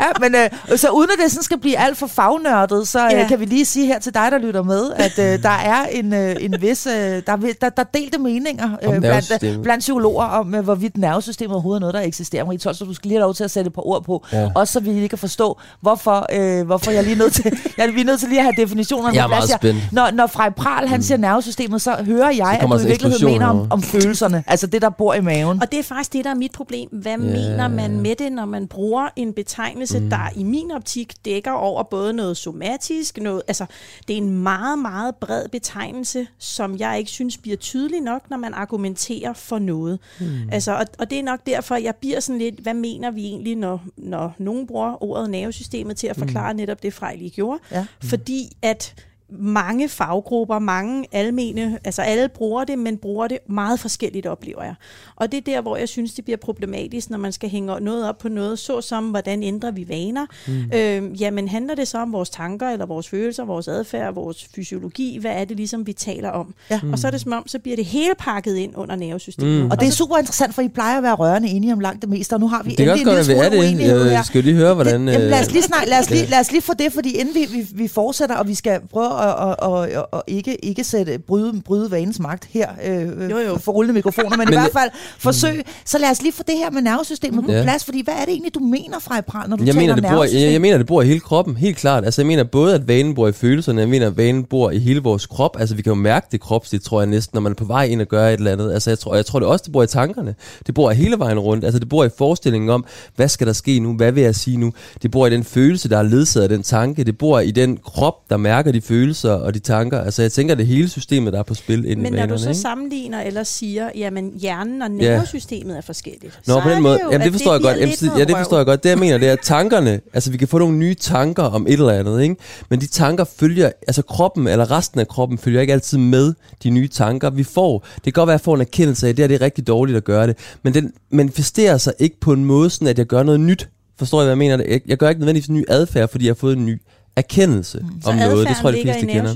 Ja, 0.00 0.06
men 0.20 0.34
øh, 0.34 0.78
så 0.78 0.88
uden 0.90 1.10
at 1.12 1.18
det 1.24 1.30
sådan 1.32 1.42
skal 1.42 1.58
blive 1.58 1.78
alt 1.78 1.98
for 1.98 2.06
fagnørdet, 2.06 2.88
så 2.88 3.04
øh, 3.04 3.10
Ja. 3.12 3.26
kan 3.28 3.40
vi 3.40 3.44
lige 3.44 3.64
sige 3.64 3.86
her 3.86 3.98
til 3.98 4.14
dig, 4.14 4.28
der 4.32 4.38
lytter 4.38 4.62
med, 4.62 4.92
at 4.96 5.18
øh, 5.18 5.42
der 5.42 5.48
er 5.48 5.86
en, 5.92 6.14
øh, 6.14 6.36
en 6.40 6.54
vis, 6.60 6.86
øh, 6.86 6.92
der, 6.94 7.32
er 7.32 7.36
der, 7.60 7.68
der 7.68 7.82
er 7.82 7.84
delte 7.94 8.18
meninger 8.18 8.70
øh, 8.82 9.00
blandt, 9.00 9.62
blandt 9.62 9.80
psykologer 9.80 10.24
om, 10.24 10.54
øh, 10.54 10.64
hvorvidt 10.64 10.96
nervesystemet 10.98 11.52
overhovedet 11.52 11.78
er 11.78 11.80
noget, 11.80 11.94
der 11.94 12.00
eksisterer. 12.00 12.44
Marie 12.44 12.58
Tolstrup, 12.58 12.88
du 12.88 12.94
skal 12.94 13.08
lige 13.08 13.18
have 13.18 13.24
lov 13.24 13.34
til 13.34 13.44
at 13.44 13.50
sætte 13.58 13.68
et 13.68 13.74
par 13.74 13.86
ord 13.86 14.04
på, 14.04 14.24
Ja. 14.32 14.48
også 14.54 14.72
så 14.72 14.80
vi 14.80 14.90
lige 14.90 15.08
kan 15.08 15.18
forstå, 15.18 15.58
hvorfor, 15.80 16.26
øh, 16.32 16.66
hvorfor 16.66 16.90
jeg 16.90 16.98
er 16.98 17.02
lige 17.02 17.18
nødt 17.18 17.32
til, 17.32 17.44
jeg 17.76 17.86
er 17.86 17.90
lige 17.90 18.04
nødt 18.04 18.20
til 18.20 18.28
lige 18.28 18.38
at 18.38 18.44
have 18.44 18.54
definitionerne 18.62 19.14
Jeg 19.16 19.22
er 19.24 19.28
på 19.28 19.34
plads 19.34 19.50
spændt. 19.50 19.92
Når, 19.92 20.10
når 20.10 20.26
Frej 20.26 20.50
Pral, 20.50 20.88
han 20.88 21.02
siger 21.02 21.18
nervesystemet, 21.18 21.82
så 21.82 21.96
hører 22.04 22.30
jeg, 22.30 22.50
at 22.52 22.60
kommer 22.60 22.76
du 22.76 22.82
i 22.82 22.84
altså 22.84 22.88
virkeligheden 22.88 23.26
mener 23.32 23.46
om, 23.46 23.66
om 23.70 23.82
følelserne, 23.82 24.44
altså 24.46 24.66
det, 24.66 24.82
der 24.82 24.90
bor 24.90 25.14
i 25.14 25.20
maven. 25.20 25.62
Og 25.62 25.72
det 25.72 25.78
er 25.78 25.82
faktisk 25.82 26.12
det, 26.12 26.24
der 26.24 26.30
er 26.30 26.34
mit 26.34 26.52
problem. 26.52 26.88
Hvad 26.92 27.12
Ja. 27.12 27.16
mener 27.16 27.68
man 27.68 28.00
med 28.00 28.14
det, 28.16 28.32
når 28.32 28.44
man 28.44 28.66
bruger 28.66 29.08
en 29.16 29.32
betegnelse, 29.32 30.00
mm. 30.00 30.10
der 30.10 30.28
i 30.36 30.42
min 30.42 30.70
optik 30.70 31.14
dækker 31.24 31.50
over 31.52 31.82
både 31.82 32.12
noget 32.12 32.36
somatisk, 32.36 33.18
noget, 33.22 33.42
altså 33.48 33.66
det 34.08 34.14
er 34.14 34.18
en 34.18 34.30
meget, 34.42 34.78
meget 34.78 35.14
bred 35.14 35.48
betegnelse, 35.52 36.26
som 36.38 36.76
jeg 36.78 36.98
ikke 36.98 37.10
synes 37.10 37.36
bliver 37.38 37.56
tydelig 37.56 38.00
nok, 38.00 38.22
når 38.30 38.36
man 38.36 38.54
argumenterer 38.54 39.32
for 39.32 39.58
noget. 39.58 39.98
Mm. 40.20 40.26
Altså, 40.52 40.72
og, 40.74 40.84
og 40.98 41.10
det 41.10 41.18
er 41.18 41.22
nok 41.22 41.40
derfor, 41.46 41.76
jeg 41.76 41.94
bliver 42.00 42.20
sådan 42.20 42.38
lidt, 42.38 42.54
hvad 42.62 42.74
mener 42.74 43.10
vi 43.10 43.24
egentlig, 43.24 43.47
når, 43.54 43.84
når 43.96 44.34
nogen 44.38 44.66
bruger 44.66 45.02
ordet 45.02 45.30
nervesystemet 45.30 45.96
til 45.96 46.06
at 46.06 46.16
forklare 46.16 46.52
mm. 46.52 46.56
netop 46.56 46.82
det, 46.82 46.94
Frejli 46.94 47.28
gjorde? 47.28 47.60
Ja. 47.72 47.86
Fordi 48.02 48.56
at 48.62 48.94
mange 49.30 49.88
faggrupper, 49.88 50.58
mange 50.58 51.04
almene, 51.12 51.78
altså 51.84 52.02
alle 52.02 52.28
bruger 52.28 52.64
det, 52.64 52.78
men 52.78 52.96
bruger 52.96 53.28
det 53.28 53.38
meget 53.48 53.80
forskelligt, 53.80 54.26
oplever 54.26 54.62
jeg. 54.64 54.74
Og 55.16 55.32
det 55.32 55.38
er 55.38 55.42
der, 55.52 55.60
hvor 55.60 55.76
jeg 55.76 55.88
synes, 55.88 56.12
det 56.14 56.24
bliver 56.24 56.36
problematisk, 56.36 57.10
når 57.10 57.18
man 57.18 57.32
skal 57.32 57.50
hænge 57.50 57.80
noget 57.80 58.08
op 58.08 58.18
på 58.18 58.28
noget, 58.28 58.58
såsom, 58.58 59.04
hvordan 59.04 59.42
ændrer 59.42 59.70
vi 59.70 59.88
vaner? 59.88 60.26
Mm. 60.46 60.62
Øh, 60.74 61.22
jamen, 61.22 61.48
handler 61.48 61.74
det 61.74 61.88
så 61.88 61.98
om 61.98 62.12
vores 62.12 62.30
tanker, 62.30 62.68
eller 62.68 62.86
vores 62.86 63.08
følelser, 63.08 63.44
vores 63.44 63.68
adfærd, 63.68 64.14
vores 64.14 64.48
fysiologi? 64.54 65.18
Hvad 65.20 65.30
er 65.30 65.44
det 65.44 65.56
ligesom, 65.56 65.86
vi 65.86 65.92
taler 65.92 66.30
om? 66.30 66.54
Ja. 66.70 66.80
Og 66.92 66.98
så 66.98 67.06
er 67.06 67.10
det 67.10 67.20
som 67.20 67.32
om, 67.32 67.48
så 67.48 67.58
bliver 67.58 67.76
det 67.76 67.84
hele 67.84 68.14
pakket 68.18 68.56
ind 68.56 68.72
under 68.76 68.96
nervesystemet. 68.96 69.64
Mm. 69.64 69.70
Og 69.70 69.80
det 69.80 69.88
er 69.88 69.92
super 69.92 70.16
interessant, 70.16 70.54
for 70.54 70.62
I 70.62 70.68
plejer 70.68 70.96
at 70.96 71.02
være 71.02 71.14
rørende 71.14 71.48
enige 71.48 71.72
om 71.72 71.80
langt 71.80 72.02
det 72.02 72.10
meste, 72.10 72.32
og 72.34 72.40
nu 72.40 72.48
har 72.48 72.62
vi 72.62 72.70
Det 72.70 72.80
endelig 72.80 73.04
godt 73.04 73.18
en 73.18 73.24
lille 73.26 73.40
smule 73.42 73.50
det. 73.50 73.58
uenighed 73.58 74.04
her. 74.04 74.10
Jeg 74.10 74.24
skal 74.24 74.38
jo 74.38 74.44
lige 74.44 74.56
høre, 74.56 74.74
hvordan... 74.74 75.06
Det, 75.06 75.12
jamen, 75.12 75.28
lad 75.28 75.40
os 75.40 75.46
øh, 75.46 75.52
lige 75.52 75.62
snakke, 75.62 75.88
lad 75.88 75.98
os 75.98 76.10
lige, 76.10 76.26
lad 76.26 76.40
os 76.40 76.52
lige 76.52 76.62
få 76.62 76.72
det, 76.74 76.92
fordi 76.92 77.10
inden 77.16 77.34
vi, 77.34 77.46
vi, 77.52 77.66
vi 77.74 77.88
fortsætter, 77.88 78.36
og 78.36 78.48
vi 78.48 78.54
skal 78.54 78.80
prøve 78.90 79.17
at, 79.18 79.56
at, 79.62 79.96
at, 79.98 80.04
at 80.12 80.22
ikke, 80.26 80.64
ikke 80.64 80.84
sætte, 80.84 81.18
bryde, 81.18 81.62
bryde 81.64 81.90
vanens 81.90 82.20
magt 82.20 82.44
her 82.50 82.68
øh, 82.86 83.30
Jo, 83.30 83.38
jo. 83.38 83.58
for 83.58 83.72
rullende 83.72 83.94
mikrofoner, 83.94 84.36
men, 84.36 84.38
men 84.44 84.48
i 84.48 84.56
hvert 84.56 84.72
fald 84.72 84.90
forsøg. 85.18 85.64
Så 85.84 85.98
lad 85.98 86.10
os 86.10 86.22
lige 86.22 86.32
få 86.32 86.42
det 86.46 86.54
her 86.56 86.70
med 86.70 86.82
nervesystemet 86.82 87.44
på 87.44 87.52
Ja. 87.52 87.62
plads, 87.62 87.84
fordi 87.84 88.04
hvad 88.04 88.14
er 88.14 88.24
det 88.24 88.28
egentlig, 88.28 88.54
du 88.54 88.60
mener, 88.60 88.98
Frej 88.98 89.20
Pral, 89.20 89.48
når 89.50 89.56
du 89.56 89.64
Jeg 89.64 89.74
taler 89.74 89.86
mener, 89.86 89.94
det 89.94 90.10
bor, 90.10 90.24
jeg, 90.24 90.52
jeg 90.52 90.60
mener, 90.60 90.78
det 90.78 90.86
bor 90.86 91.02
i 91.02 91.06
hele 91.06 91.20
kroppen, 91.20 91.56
helt 91.56 91.76
klart. 91.76 92.04
Altså, 92.04 92.20
jeg 92.22 92.26
mener 92.26 92.44
både, 92.44 92.74
at 92.74 92.88
vanen 92.88 93.14
bor 93.14 93.28
i 93.28 93.32
følelserne, 93.32 93.80
jeg 93.80 93.88
mener, 93.88 94.06
at 94.06 94.16
vanen 94.16 94.44
bor 94.44 94.70
i 94.70 94.78
hele 94.78 95.00
vores 95.02 95.26
krop. 95.26 95.56
Altså, 95.60 95.74
vi 95.74 95.82
kan 95.82 95.90
jo 95.90 95.94
mærke 95.94 96.26
det 96.32 96.40
kropsligt, 96.40 96.84
tror 96.84 97.00
jeg 97.00 97.06
næsten, 97.06 97.36
når 97.36 97.40
man 97.40 97.52
er 97.52 97.56
på 97.56 97.64
vej 97.64 97.84
ind 97.84 98.00
og 98.00 98.06
gør 98.06 98.28
et 98.28 98.32
eller 98.32 98.52
andet. 98.52 98.72
Altså, 98.72 98.90
jeg 98.90 98.98
tror, 98.98 99.14
jeg 99.14 99.26
tror 99.26 99.38
det 99.38 99.48
også, 99.48 99.62
det 99.64 99.72
bor 99.72 99.82
i 99.82 99.86
tankerne. 99.86 100.34
Det 100.66 100.74
bor 100.74 100.90
hele 100.90 101.18
vejen 101.18 101.38
rundt. 101.38 101.64
Altså, 101.64 101.78
det 101.78 101.88
bor 101.88 102.04
i 102.04 102.08
forestillingen 102.18 102.70
om, 102.70 102.84
hvad 103.16 103.28
skal 103.28 103.46
der 103.46 103.52
ske 103.52 103.78
nu? 103.80 103.96
Hvad 103.96 104.12
vil 104.12 104.22
jeg 104.22 104.34
sige 104.34 104.56
nu? 104.56 104.72
Det 105.02 105.10
bor 105.10 105.26
i 105.26 105.30
den 105.30 105.44
følelse, 105.44 105.88
der 105.88 105.98
er 105.98 106.02
ledsaget 106.02 106.42
af 106.42 106.48
den 106.48 106.62
tanke. 106.62 107.04
Det 107.04 107.18
bor 107.18 107.40
i 107.40 107.50
den 107.50 107.76
krop, 107.84 108.14
der 108.30 108.36
mærker 108.36 108.72
de 108.72 108.80
følelser 108.80 109.07
og 109.14 109.54
de 109.54 109.58
tanker. 109.58 110.00
Altså, 110.00 110.22
jeg 110.22 110.32
tænker, 110.32 110.54
det 110.54 110.66
hele 110.66 110.88
systemet, 110.88 111.32
der 111.32 111.38
er 111.38 111.42
på 111.42 111.54
spil 111.54 111.84
inde 111.84 112.02
Men 112.02 112.12
når 112.12 112.18
vanerne. 112.18 112.32
du 112.32 112.38
så 112.42 112.48
ikke? 112.48 112.60
sammenligner 112.60 113.22
eller 113.22 113.42
siger, 113.42 113.90
jamen 113.94 114.32
hjernen 114.40 114.82
og 114.82 114.90
nervesystemet 114.90 115.76
er 115.76 115.80
forskelligt, 115.80 116.40
Nå, 116.46 116.54
så 116.54 116.60
på 116.60 116.70
den 116.70 116.82
måde. 116.82 116.94
det 116.98 117.04
jo, 117.04 117.10
Jamen, 117.12 117.24
det 117.24 117.32
forstår 117.32 117.52
jeg 117.52 117.60
bliver 117.60 117.72
godt. 117.72 117.80
Jamen, 117.80 117.94
det- 118.14 118.18
ja, 118.18 118.24
det 118.24 118.36
forstår 118.36 118.56
jeg 118.56 118.66
godt. 118.66 118.82
Det 118.82 118.88
jeg 118.90 118.98
mener, 118.98 119.18
det 119.18 119.28
er 119.28 119.32
at 119.32 119.38
tankerne, 119.42 120.00
altså 120.12 120.30
vi 120.30 120.36
kan 120.36 120.48
få 120.48 120.58
nogle 120.58 120.76
nye 120.76 120.94
tanker 120.94 121.42
om 121.42 121.66
et 121.66 121.72
eller 121.72 121.92
andet, 121.92 122.22
ikke? 122.22 122.36
Men 122.68 122.80
de 122.80 122.86
tanker 122.86 123.24
følger, 123.36 123.70
altså 123.88 124.02
kroppen 124.02 124.46
eller 124.48 124.70
resten 124.70 125.00
af 125.00 125.08
kroppen 125.08 125.38
følger 125.38 125.60
ikke 125.60 125.72
altid 125.72 125.98
med 125.98 126.34
de 126.62 126.70
nye 126.70 126.88
tanker, 126.88 127.30
vi 127.30 127.44
får. 127.44 127.86
Det 127.94 128.02
kan 128.04 128.12
godt 128.12 128.26
være, 128.26 128.34
at 128.34 128.38
jeg 128.40 128.44
får 128.44 128.54
en 128.54 128.60
erkendelse 128.60 129.06
af, 129.06 129.10
at 129.10 129.16
det 129.16 129.22
her 129.22 129.28
det 129.28 129.34
er 129.34 129.40
rigtig 129.40 129.66
dårligt 129.66 129.96
at 129.96 130.04
gøre 130.04 130.26
det, 130.26 130.36
men 130.62 130.74
den 130.74 130.92
manifesterer 131.10 131.78
sig 131.78 131.92
ikke 131.98 132.20
på 132.20 132.32
en 132.32 132.44
måde, 132.44 132.70
sådan 132.70 132.88
at 132.88 132.98
jeg 132.98 133.06
gør 133.06 133.22
noget 133.22 133.40
nyt. 133.40 133.68
Forstår 133.98 134.20
I, 134.20 134.24
hvad 134.24 134.30
jeg 134.30 134.38
mener? 134.38 134.64
Jeg, 134.68 134.80
jeg 134.86 134.96
gør 134.98 135.08
ikke 135.08 135.20
nødvendigvis 135.20 135.48
en 135.48 135.54
ny 135.54 135.64
adfærd, 135.68 136.08
fordi 136.10 136.24
jeg 136.24 136.30
har 136.30 136.34
fået 136.34 136.56
en 136.56 136.66
ny 136.66 136.80
erkendelse 137.18 137.78
mm. 137.80 138.02
Så 138.02 138.10
om 138.10 138.16
noget. 138.16 138.48
Det 138.48 138.56
tror 138.56 138.68
jeg, 138.70 138.76
de 138.78 138.82
fleste 138.82 139.02
i 139.02 139.12
kender. 139.12 139.34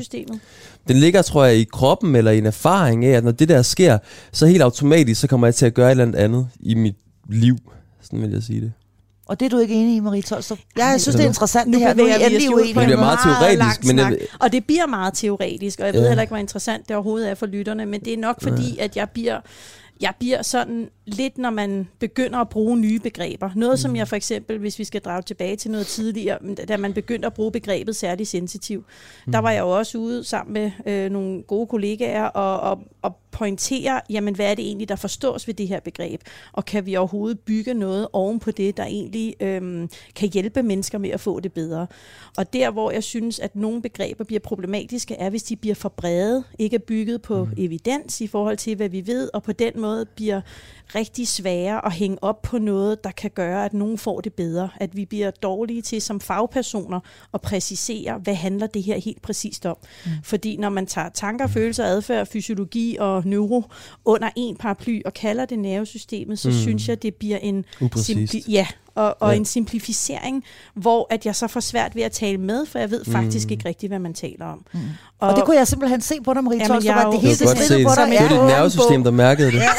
Den 0.88 0.96
ligger, 0.96 1.22
tror 1.22 1.44
jeg, 1.44 1.56
i 1.56 1.64
kroppen 1.72 2.16
eller 2.16 2.30
i 2.30 2.38
en 2.38 2.46
erfaring 2.46 3.04
af, 3.04 3.10
at 3.16 3.24
når 3.24 3.30
det 3.32 3.48
der 3.48 3.62
sker, 3.62 3.98
så 4.32 4.46
helt 4.46 4.62
automatisk, 4.62 5.20
så 5.20 5.26
kommer 5.26 5.46
jeg 5.46 5.54
til 5.54 5.66
at 5.66 5.74
gøre 5.74 5.86
et 5.86 5.90
eller 5.90 6.04
andet 6.04 6.18
andet 6.18 6.48
i 6.60 6.74
mit 6.74 6.96
liv. 7.30 7.56
Sådan 8.02 8.22
vil 8.22 8.30
jeg 8.30 8.42
sige 8.42 8.60
det. 8.60 8.72
Og 9.26 9.40
det 9.40 9.46
er 9.46 9.50
du 9.50 9.58
ikke 9.58 9.74
enig 9.74 9.96
i, 9.96 10.00
Marie 10.00 10.22
Tolstrup? 10.22 10.58
Jeg 10.76 10.96
synes, 11.00 11.14
det 11.16 11.22
er 11.24 11.28
interessant 11.28 11.68
Nu 11.70 11.78
det 11.78 11.86
her. 11.86 11.94
Nu 11.94 12.02
er 12.02 12.18
vi 12.18 12.24
endelig 12.24 12.54
uenige. 12.54 12.74
Det 12.74 12.80
en 12.80 12.84
bliver 12.86 13.00
meget 13.00 13.18
teoretisk, 13.24 13.84
men 13.84 13.98
jeg 13.98 14.06
snak. 14.06 14.10
ved- 14.12 14.26
Og 14.40 14.52
det 14.52 14.64
bliver 14.66 14.86
meget 14.86 15.14
teoretisk, 15.14 15.80
og 15.80 15.86
jeg 15.86 15.94
ved 15.94 16.02
Ja. 16.02 16.08
heller 16.08 16.22
ikke, 16.22 16.30
hvor 16.30 16.38
interessant 16.38 16.88
det 16.88 16.96
overhovedet 16.96 17.30
er 17.30 17.34
for 17.34 17.46
lytterne, 17.46 17.86
men 17.86 18.00
det 18.00 18.12
er 18.12 18.16
nok 18.16 18.42
fordi, 18.42 18.78
at 18.78 18.96
jeg 18.96 19.08
bliver, 19.14 19.40
jeg 20.00 20.14
bliver 20.18 20.42
sådan 20.42 20.90
lidt, 21.06 21.38
når 21.38 21.50
man 21.50 21.88
begynder 21.98 22.38
at 22.38 22.48
bruge 22.48 22.78
nye 22.78 22.98
begreber. 22.98 23.50
Noget, 23.56 23.78
som 23.78 23.96
jeg 23.96 24.08
for 24.08 24.16
eksempel, 24.16 24.58
hvis 24.58 24.78
vi 24.78 24.84
skal 24.84 25.00
drage 25.00 25.22
tilbage 25.22 25.56
til 25.56 25.70
noget 25.70 25.86
tidligere, 25.86 26.38
da 26.68 26.76
man 26.76 26.92
begyndte 26.92 27.26
at 27.26 27.34
bruge 27.34 27.52
begrebet 27.52 27.96
særlig 27.96 28.26
sensitiv, 28.26 28.84
der 29.32 29.38
var 29.38 29.50
jeg 29.50 29.60
jo 29.60 29.70
også 29.70 29.98
ude 29.98 30.24
sammen 30.24 30.52
med 30.52 30.70
øh, 30.86 31.10
nogle 31.10 31.42
gode 31.42 31.66
kollegaer 31.66 32.24
og, 32.24 32.60
og, 32.60 32.78
og 33.02 33.21
pointere, 33.32 34.00
jamen 34.10 34.34
hvad 34.34 34.50
er 34.50 34.54
det 34.54 34.64
egentlig, 34.64 34.88
der 34.88 34.96
forstås 34.96 35.46
ved 35.46 35.54
det 35.54 35.68
her 35.68 35.80
begreb? 35.80 36.20
Og 36.52 36.64
kan 36.64 36.86
vi 36.86 36.96
overhovedet 36.96 37.40
bygge 37.40 37.74
noget 37.74 38.08
oven 38.12 38.38
på 38.38 38.50
det, 38.50 38.76
der 38.76 38.84
egentlig 38.84 39.34
øhm, 39.40 39.88
kan 40.14 40.28
hjælpe 40.28 40.62
mennesker 40.62 40.98
med 40.98 41.10
at 41.10 41.20
få 41.20 41.40
det 41.40 41.52
bedre? 41.52 41.86
Og 42.36 42.52
der, 42.52 42.70
hvor 42.70 42.90
jeg 42.90 43.02
synes, 43.02 43.38
at 43.38 43.56
nogle 43.56 43.82
begreber 43.82 44.24
bliver 44.24 44.40
problematiske, 44.40 45.14
er, 45.14 45.30
hvis 45.30 45.42
de 45.42 45.56
bliver 45.56 45.74
for 45.74 45.88
brede, 45.88 46.44
ikke 46.58 46.74
er 46.76 46.80
bygget 46.86 47.22
på 47.22 47.44
mm. 47.44 47.52
evidens 47.56 48.20
i 48.20 48.26
forhold 48.26 48.56
til, 48.56 48.76
hvad 48.76 48.88
vi 48.88 49.06
ved, 49.06 49.30
og 49.34 49.42
på 49.42 49.52
den 49.52 49.72
måde 49.80 50.06
bliver 50.06 50.40
rigtig 50.94 51.28
svære 51.28 51.86
at 51.86 51.92
hænge 51.92 52.18
op 52.22 52.42
på 52.42 52.58
noget, 52.58 53.04
der 53.04 53.10
kan 53.10 53.30
gøre, 53.34 53.64
at 53.64 53.74
nogen 53.74 53.98
får 53.98 54.20
det 54.20 54.32
bedre. 54.32 54.68
At 54.76 54.96
vi 54.96 55.04
bliver 55.04 55.30
dårlige 55.30 55.82
til 55.82 56.02
som 56.02 56.20
fagpersoner 56.20 57.00
at 57.34 57.40
præcisere, 57.40 58.18
hvad 58.18 58.34
handler 58.34 58.66
det 58.66 58.82
her 58.82 58.98
helt 58.98 59.22
præcist 59.22 59.66
om. 59.66 59.76
Mm. 60.04 60.10
Fordi 60.22 60.56
når 60.56 60.68
man 60.68 60.86
tager 60.86 61.08
tanker, 61.08 61.46
følelser, 61.46 61.84
adfærd, 61.84 62.26
fysiologi 62.26 62.96
og 63.00 63.21
neuro 63.26 63.64
under 64.04 64.30
en 64.36 64.56
paraply 64.56 65.02
og 65.04 65.14
kalder 65.14 65.44
det 65.44 65.58
nervesystemet, 65.58 66.38
så 66.38 66.48
mm. 66.48 66.54
synes 66.54 66.88
jeg, 66.88 67.02
det 67.02 67.14
bliver 67.14 67.38
en... 67.38 67.64
Upræcist. 67.80 68.34
Simpli- 68.34 68.50
ja, 68.50 68.66
og, 68.94 69.04
og 69.20 69.28
Ja. 69.28 69.32
ja. 69.32 69.36
en 69.38 69.44
simplificering, 69.44 70.44
hvor 70.74 71.06
at 71.10 71.26
jeg 71.26 71.36
så 71.36 71.46
får 71.48 71.60
svært 71.60 71.96
ved 71.96 72.02
at 72.02 72.12
tale 72.12 72.38
med, 72.38 72.66
for 72.66 72.78
jeg 72.78 72.90
ved 72.90 73.04
faktisk 73.12 73.46
Mm. 73.48 73.52
ikke 73.52 73.68
rigtigt, 73.68 73.90
hvad 73.90 73.98
man 73.98 74.14
taler 74.14 74.46
om. 74.46 74.58
Mm. 74.72 74.80
Og, 75.20 75.28
og 75.28 75.36
det 75.36 75.44
kunne 75.44 75.56
jeg 75.56 75.68
simpelthen 75.68 76.00
se 76.00 76.14
på 76.24 76.34
dig, 76.34 76.44
Marie 76.44 76.58
Jamen, 76.58 76.68
Tolstrup, 76.68 76.94
jeg 76.96 77.02
er 77.02 77.06
at 77.06 77.12
det 77.12 77.20
hele 77.20 77.34
Du 77.36 77.44
det 77.50 77.68
det. 77.68 77.86
på 77.86 77.92
dig. 77.96 78.06
Det 78.20 78.30
var 78.30 78.36
Ja. 78.36 78.42
dit 78.42 78.56
nervesystem, 78.56 79.04
der 79.04 79.10
mærkede 79.10 79.52
det. 79.52 79.62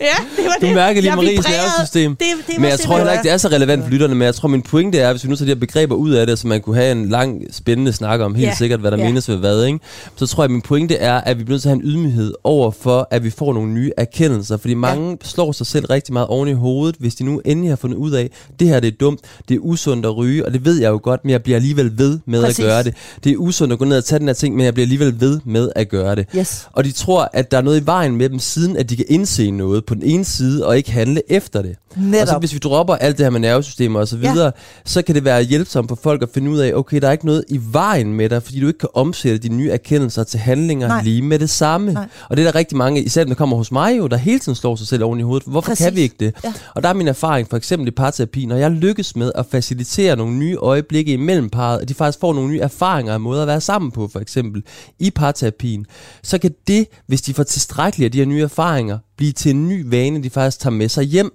Ja, 0.00 0.06
det 0.36 0.44
var 0.44 0.56
Du 0.60 0.66
det. 0.66 0.74
mærker 0.74 1.00
lige 1.00 1.10
Jeg 1.10 1.16
Maries 1.16 1.30
vibrerede. 1.30 1.56
nervesystem. 1.58 2.16
Det, 2.16 2.26
det 2.46 2.58
Men 2.60 2.70
jeg 2.70 2.78
tror 2.80 2.96
heller 2.96 3.12
ikke, 3.12 3.22
det 3.22 3.32
er 3.32 3.36
så 3.36 3.48
relevant 3.48 3.82
for 3.82 3.90
lytterne, 3.90 4.14
men 4.14 4.22
jeg 4.26 4.34
tror, 4.34 4.48
min 4.48 4.62
pointe 4.62 4.98
er, 4.98 5.10
hvis 5.12 5.24
vi 5.24 5.28
nu 5.28 5.36
tager 5.36 5.46
de 5.46 5.50
her 5.54 5.60
begreber 5.60 5.94
ud 5.94 6.10
af 6.10 6.26
det, 6.26 6.38
så 6.38 6.46
man 6.46 6.60
kunne 6.60 6.76
have 6.76 6.92
en 6.92 7.08
lang, 7.08 7.42
spændende 7.50 7.92
snak 7.92 8.20
om 8.20 8.34
helt 8.34 8.48
Ja. 8.48 8.54
sikkert, 8.54 8.80
hvad 8.80 8.90
der 8.90 8.96
Ja. 8.98 9.04
menes 9.04 9.28
ved 9.28 9.36
hvad, 9.36 9.64
ikke? 9.64 9.78
så 10.16 10.26
tror 10.26 10.42
jeg, 10.42 10.50
min 10.50 10.62
pointe 10.62 10.96
er, 10.96 11.20
at 11.20 11.38
vi 11.38 11.44
bliver 11.44 11.54
nødt 11.54 11.62
til 11.62 11.68
at 11.68 11.74
have 11.76 11.84
en 11.84 11.88
ydmyghed 11.90 12.34
over 12.44 12.70
for, 12.70 13.08
at 13.10 13.24
vi 13.24 13.30
får 13.30 13.52
nogle 13.52 13.70
nye 13.72 13.90
erkendelser, 13.96 14.56
fordi 14.56 14.74
mange 14.74 15.10
ja. 15.10 15.16
slår 15.22 15.52
sig 15.52 15.66
selv 15.66 15.86
rigtig 15.86 16.12
meget 16.12 16.28
oven 16.28 16.48
i 16.48 16.52
hovedet, 16.52 16.96
hvis 16.98 17.14
de 17.14 17.24
nu 17.24 17.40
endelig 17.52 17.70
har 17.70 17.76
fundet 17.76 17.96
ud 17.96 18.10
af, 18.10 18.30
det 18.60 18.68
her 18.68 18.80
det 18.80 18.88
er 18.88 18.96
dumt, 19.00 19.20
det 19.48 19.54
er 19.54 19.58
usundt 19.58 20.06
at 20.06 20.16
ryge, 20.16 20.46
og 20.46 20.52
det 20.52 20.64
ved 20.64 20.80
jeg 20.80 20.88
jo 20.88 21.00
godt, 21.02 21.24
men 21.24 21.30
jeg 21.30 21.42
bliver 21.42 21.56
alligevel 21.56 21.98
ved 21.98 22.18
med 22.26 22.42
Præcis. 22.42 22.58
at 22.58 22.64
gøre 22.64 22.82
det. 22.82 22.94
Det 23.24 23.32
er 23.32 23.36
usundt 23.36 23.72
at 23.72 23.78
gå 23.78 23.84
ned 23.84 23.96
og 23.96 24.04
tage 24.04 24.18
den 24.18 24.26
her 24.26 24.34
ting, 24.34 24.56
men 24.56 24.64
jeg 24.64 24.74
bliver 24.74 24.84
alligevel 24.84 25.20
ved 25.20 25.40
med 25.44 25.72
at 25.76 25.88
gøre 25.88 26.14
det. 26.16 26.26
Yes. 26.36 26.68
Og 26.72 26.84
de 26.84 26.92
tror, 26.92 27.30
at 27.32 27.50
der 27.50 27.58
er 27.58 27.62
noget 27.62 27.80
i 27.80 27.86
vejen 27.86 28.16
med 28.16 28.28
dem, 28.28 28.38
siden 28.38 28.76
at 28.76 28.90
de 28.90 28.96
kan 28.96 29.04
indse 29.08 29.50
noget 29.50 29.84
på 29.84 29.94
den 29.94 30.02
ene 30.02 30.24
side, 30.24 30.66
og 30.66 30.76
ikke 30.76 30.92
handle 30.92 31.22
efter 31.28 31.62
det. 31.62 31.76
Og 31.90 31.96
så 31.96 32.08
Netop. 32.08 32.42
hvis 32.42 32.54
vi 32.54 32.58
dropper 32.58 32.94
alt 32.94 33.18
det 33.18 33.26
her 33.26 33.30
med 33.30 33.40
nervesystemer 33.40 34.00
og 34.00 34.08
så 34.08 34.16
videre, 34.16 34.44
ja. 34.44 34.50
så 34.84 35.02
kan 35.02 35.14
det 35.14 35.24
være 35.24 35.42
hjælpsomt 35.42 35.88
for 35.88 35.98
folk 36.02 36.22
at 36.22 36.28
finde 36.34 36.50
ud 36.50 36.58
af, 36.58 36.72
okay, 36.74 37.00
der 37.00 37.08
er 37.08 37.12
ikke 37.12 37.26
noget 37.26 37.44
i 37.48 37.60
vejen 37.72 38.14
med 38.14 38.28
dig, 38.28 38.42
fordi 38.42 38.60
du 38.60 38.66
ikke 38.66 38.78
kan 38.78 38.88
omsætte 38.94 39.38
de 39.38 39.54
nye 39.54 39.70
erkendelser 39.70 40.24
til 40.24 40.40
handlinger. 40.40 40.88
Nej. 40.88 41.02
lige 41.02 41.22
med 41.22 41.38
det 41.38 41.50
samme. 41.50 41.92
Nej. 41.92 42.06
Og 42.28 42.36
det 42.36 42.46
er 42.46 42.50
der 42.52 42.58
rigtig 42.58 42.76
mange, 42.76 43.02
især 43.02 43.24
der 43.24 43.34
kommer 43.34 43.56
hos 43.56 43.72
mig 43.72 43.98
jo, 43.98 44.06
der 44.06 44.16
hele 44.16 44.38
tiden 44.38 44.56
slår 44.56 44.76
sig 44.76 44.86
selv 44.86 45.04
oven 45.04 45.20
i 45.20 45.22
hovedet. 45.22 45.46
Hvorfor 45.46 45.68
Præcis. 45.70 45.86
kan 45.86 45.96
vi 45.96 46.00
ikke 46.00 46.16
det? 46.20 46.34
Ja. 46.44 46.52
Og 46.74 46.82
der 46.82 46.88
er 46.88 46.92
min 46.92 47.08
erfaring, 47.08 47.41
for 47.46 47.56
eksempel 47.56 47.88
i 47.88 47.90
parterapi, 47.90 48.46
når 48.46 48.56
jeg 48.56 48.70
lykkes 48.70 49.16
med 49.16 49.32
at 49.34 49.46
facilitere 49.46 50.16
nogle 50.16 50.36
nye 50.36 50.56
øjeblikke 50.56 51.12
imellem 51.12 51.50
parret, 51.50 51.80
at 51.80 51.88
de 51.88 51.94
faktisk 51.94 52.20
får 52.20 52.34
nogle 52.34 52.50
nye 52.50 52.60
erfaringer 52.60 53.14
og 53.14 53.20
måder 53.20 53.42
at 53.42 53.48
være 53.48 53.60
sammen 53.60 53.90
på, 53.90 54.08
for 54.08 54.20
eksempel 54.20 54.62
i 54.98 55.10
parterapien, 55.10 55.86
så 56.22 56.38
kan 56.38 56.54
det, 56.66 56.86
hvis 57.06 57.22
de 57.22 57.34
får 57.34 57.42
tilstrækkeligt 57.42 58.06
af 58.06 58.12
de 58.12 58.18
her 58.18 58.26
nye 58.26 58.42
erfaringer, 58.42 58.98
blive 59.16 59.32
til 59.32 59.50
en 59.50 59.68
ny 59.68 59.84
vane, 59.86 60.22
de 60.22 60.30
faktisk 60.30 60.60
tager 60.60 60.74
med 60.74 60.88
sig 60.88 61.04
hjem. 61.04 61.30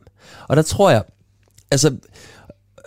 Og 0.47 0.55
der 0.55 0.61
tror 0.61 0.89
jeg, 0.89 1.03
altså, 1.71 1.95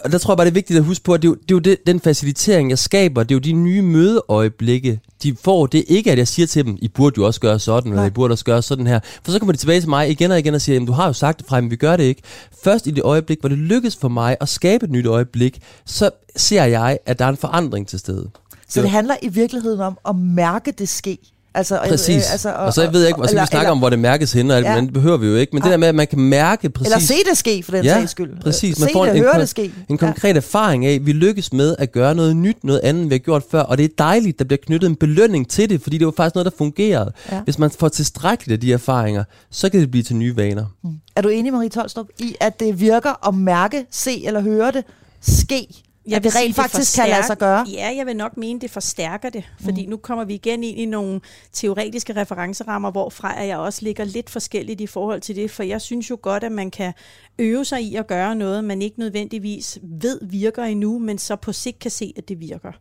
og 0.04 0.12
der 0.12 0.18
tror 0.18 0.32
jeg 0.32 0.36
bare, 0.36 0.44
det 0.44 0.50
er 0.50 0.54
vigtigt 0.54 0.78
at 0.78 0.84
huske 0.84 1.04
på, 1.04 1.14
at 1.14 1.22
det 1.22 1.28
er 1.28 1.30
jo, 1.30 1.34
det 1.34 1.50
er 1.50 1.54
jo 1.54 1.58
det, 1.58 1.86
den 1.86 2.00
facilitering, 2.00 2.70
jeg 2.70 2.78
skaber, 2.78 3.22
det 3.22 3.30
er 3.30 3.34
jo 3.34 3.40
de 3.40 3.52
nye 3.52 3.82
mødeøjeblikke, 3.82 5.00
de 5.22 5.36
får. 5.44 5.66
Det 5.66 5.80
er 5.80 5.84
ikke, 5.86 6.12
at 6.12 6.18
jeg 6.18 6.28
siger 6.28 6.46
til 6.46 6.64
dem, 6.64 6.78
I 6.82 6.88
burde 6.88 7.14
jo 7.18 7.26
også 7.26 7.40
gøre 7.40 7.58
sådan, 7.58 7.92
eller 7.92 8.02
Nej. 8.02 8.06
I 8.06 8.10
burde 8.10 8.32
også 8.32 8.44
gøre 8.44 8.62
sådan 8.62 8.86
her. 8.86 9.00
For 9.24 9.32
så 9.32 9.38
kommer 9.38 9.52
de 9.52 9.58
tilbage 9.58 9.80
til 9.80 9.88
mig 9.88 10.10
igen 10.10 10.30
og 10.30 10.38
igen 10.38 10.54
og 10.54 10.60
siger, 10.60 10.74
jamen 10.74 10.86
du 10.86 10.92
har 10.92 11.06
jo 11.06 11.12
sagt 11.12 11.38
det 11.38 11.46
fra, 11.46 11.60
men 11.60 11.70
vi 11.70 11.76
gør 11.76 11.96
det 11.96 12.04
ikke. 12.04 12.22
Først 12.64 12.86
i 12.86 12.90
det 12.90 13.02
øjeblik, 13.04 13.40
hvor 13.40 13.48
det 13.48 13.58
lykkes 13.58 13.96
for 13.96 14.08
mig 14.08 14.36
at 14.40 14.48
skabe 14.48 14.84
et 14.84 14.90
nyt 14.90 15.06
øjeblik, 15.06 15.60
så 15.86 16.10
ser 16.36 16.64
jeg, 16.64 16.98
at 17.06 17.18
der 17.18 17.24
er 17.24 17.28
en 17.28 17.36
forandring 17.36 17.88
til 17.88 17.98
stede. 17.98 18.30
Så 18.68 18.82
det 18.82 18.90
handler 18.90 19.14
i 19.22 19.28
virkeligheden 19.28 19.80
om 19.80 19.98
at 20.08 20.16
mærke 20.16 20.72
det 20.78 20.88
ske. 20.88 21.18
Altså, 21.54 21.74
øh, 21.82 21.88
Præcis. 21.88 22.16
Øh, 22.26 22.32
altså, 22.32 22.52
og, 22.52 22.72
så 22.74 22.82
jeg 22.82 22.92
ved 22.92 23.00
jeg 23.00 23.08
ikke, 23.08 23.20
og 23.22 23.28
så 23.28 23.34
kan 23.34 23.42
vi 23.42 23.46
snakke 23.46 23.70
om, 23.70 23.78
hvor 23.78 23.90
det 23.90 23.98
mærkes 23.98 24.32
henne, 24.32 24.52
og 24.54 24.56
alt, 24.56 24.66
Ja. 24.66 24.74
men 24.74 24.84
det 24.84 24.92
behøver 24.94 25.16
vi 25.16 25.26
jo 25.26 25.34
ikke. 25.36 25.50
Men 25.52 25.62
det 25.62 25.64
Nej. 25.64 25.70
der 25.70 25.76
med, 25.76 25.88
at 25.88 25.94
man 25.94 26.06
kan 26.06 26.18
mærke 26.20 26.70
præcis... 26.70 26.92
Eller 26.92 27.06
se 27.06 27.14
det 27.30 27.38
ske, 27.38 27.62
for 27.62 27.72
den 27.72 27.84
Ja, 27.84 27.94
sags 27.94 28.10
skyld. 28.10 28.40
præcis. 28.42 28.76
Se 28.76 28.82
Man 28.82 28.90
får 28.92 29.04
det, 29.06 29.16
en, 29.16 29.22
høre 29.22 29.32
kon- 29.34 29.40
det 29.40 29.48
ske. 29.48 29.72
en 29.88 29.98
konkret 29.98 30.36
erfaring 30.36 30.86
af, 30.86 30.94
at 30.94 31.06
vi 31.06 31.12
lykkes 31.12 31.52
med 31.52 31.76
at 31.78 31.92
gøre 31.92 32.14
noget 32.14 32.36
nyt, 32.36 32.64
noget 32.64 32.80
andet, 32.84 33.00
end 33.02 33.08
vi 33.08 33.14
har 33.14 33.18
gjort 33.18 33.42
før. 33.50 33.60
Og 33.60 33.78
det 33.78 33.84
er 33.84 33.88
dejligt, 33.98 34.38
der 34.38 34.44
bliver 34.44 34.58
knyttet 34.66 34.88
en 34.88 34.96
belønning 34.96 35.50
til 35.50 35.70
det, 35.70 35.82
fordi 35.82 35.98
det 35.98 36.06
var 36.06 36.12
faktisk 36.16 36.34
noget, 36.34 36.44
der 36.44 36.52
fungerede. 36.58 37.12
Ja. 37.32 37.40
Hvis 37.44 37.58
man 37.58 37.70
får 37.70 37.88
tilstrækkeligt 37.88 38.52
af 38.56 38.60
de 38.60 38.72
erfaringer, 38.72 39.24
så 39.50 39.68
kan 39.68 39.80
det 39.80 39.90
blive 39.90 40.02
til 40.02 40.16
nye 40.16 40.36
vaner. 40.36 40.64
Ja. 40.84 40.88
Er 41.16 41.22
du 41.22 41.28
enig, 41.28 41.52
Marie 41.52 41.68
Tolstrup, 41.68 42.06
i 42.18 42.34
at 42.40 42.60
det 42.60 42.80
virker 42.80 43.28
at 43.28 43.34
mærke, 43.34 43.86
se 43.90 44.26
eller 44.26 44.40
høre 44.40 44.72
det 44.72 44.84
ske? 45.20 45.66
Jeg 46.10 46.24
vil 46.24 46.32
det 46.32 46.40
rent 46.40 46.54
sige, 46.54 46.62
faktisk 46.62 46.96
kan 46.96 47.08
lade 47.08 47.26
sig 47.26 47.38
gøre? 47.38 47.66
Ja, 47.72 47.94
jeg 47.96 48.06
vil 48.06 48.16
nok 48.16 48.36
mene, 48.36 48.60
det 48.60 48.70
forstærker 48.70 49.30
det. 49.30 49.44
Fordi 49.60 49.84
mm. 49.84 49.90
nu 49.90 49.96
kommer 49.96 50.24
vi 50.24 50.34
igen 50.34 50.64
ind 50.64 50.78
i 50.78 50.84
nogle 50.84 51.20
teoretiske 51.52 52.16
referencerammer, 52.16 52.90
hvorfra 52.90 53.28
jeg 53.28 53.58
også 53.58 53.84
ligger 53.84 54.04
lidt 54.04 54.30
forskelligt 54.30 54.80
i 54.80 54.86
forhold 54.86 55.20
til 55.20 55.36
det. 55.36 55.50
For 55.50 55.62
jeg 55.62 55.80
synes 55.80 56.10
jo 56.10 56.18
godt, 56.22 56.44
at 56.44 56.52
man 56.52 56.70
kan 56.70 56.92
øve 57.38 57.64
sig 57.64 57.82
i 57.82 57.96
at 57.96 58.06
gøre 58.06 58.34
noget, 58.34 58.64
man 58.64 58.82
ikke 58.82 58.98
nødvendigvis 58.98 59.78
ved 59.82 60.18
virker 60.22 60.64
endnu, 60.64 60.98
men 60.98 61.18
så 61.18 61.36
på 61.36 61.52
sigt 61.52 61.78
kan 61.78 61.90
se, 61.90 62.14
at 62.16 62.28
det 62.28 62.40
virker. 62.40 62.72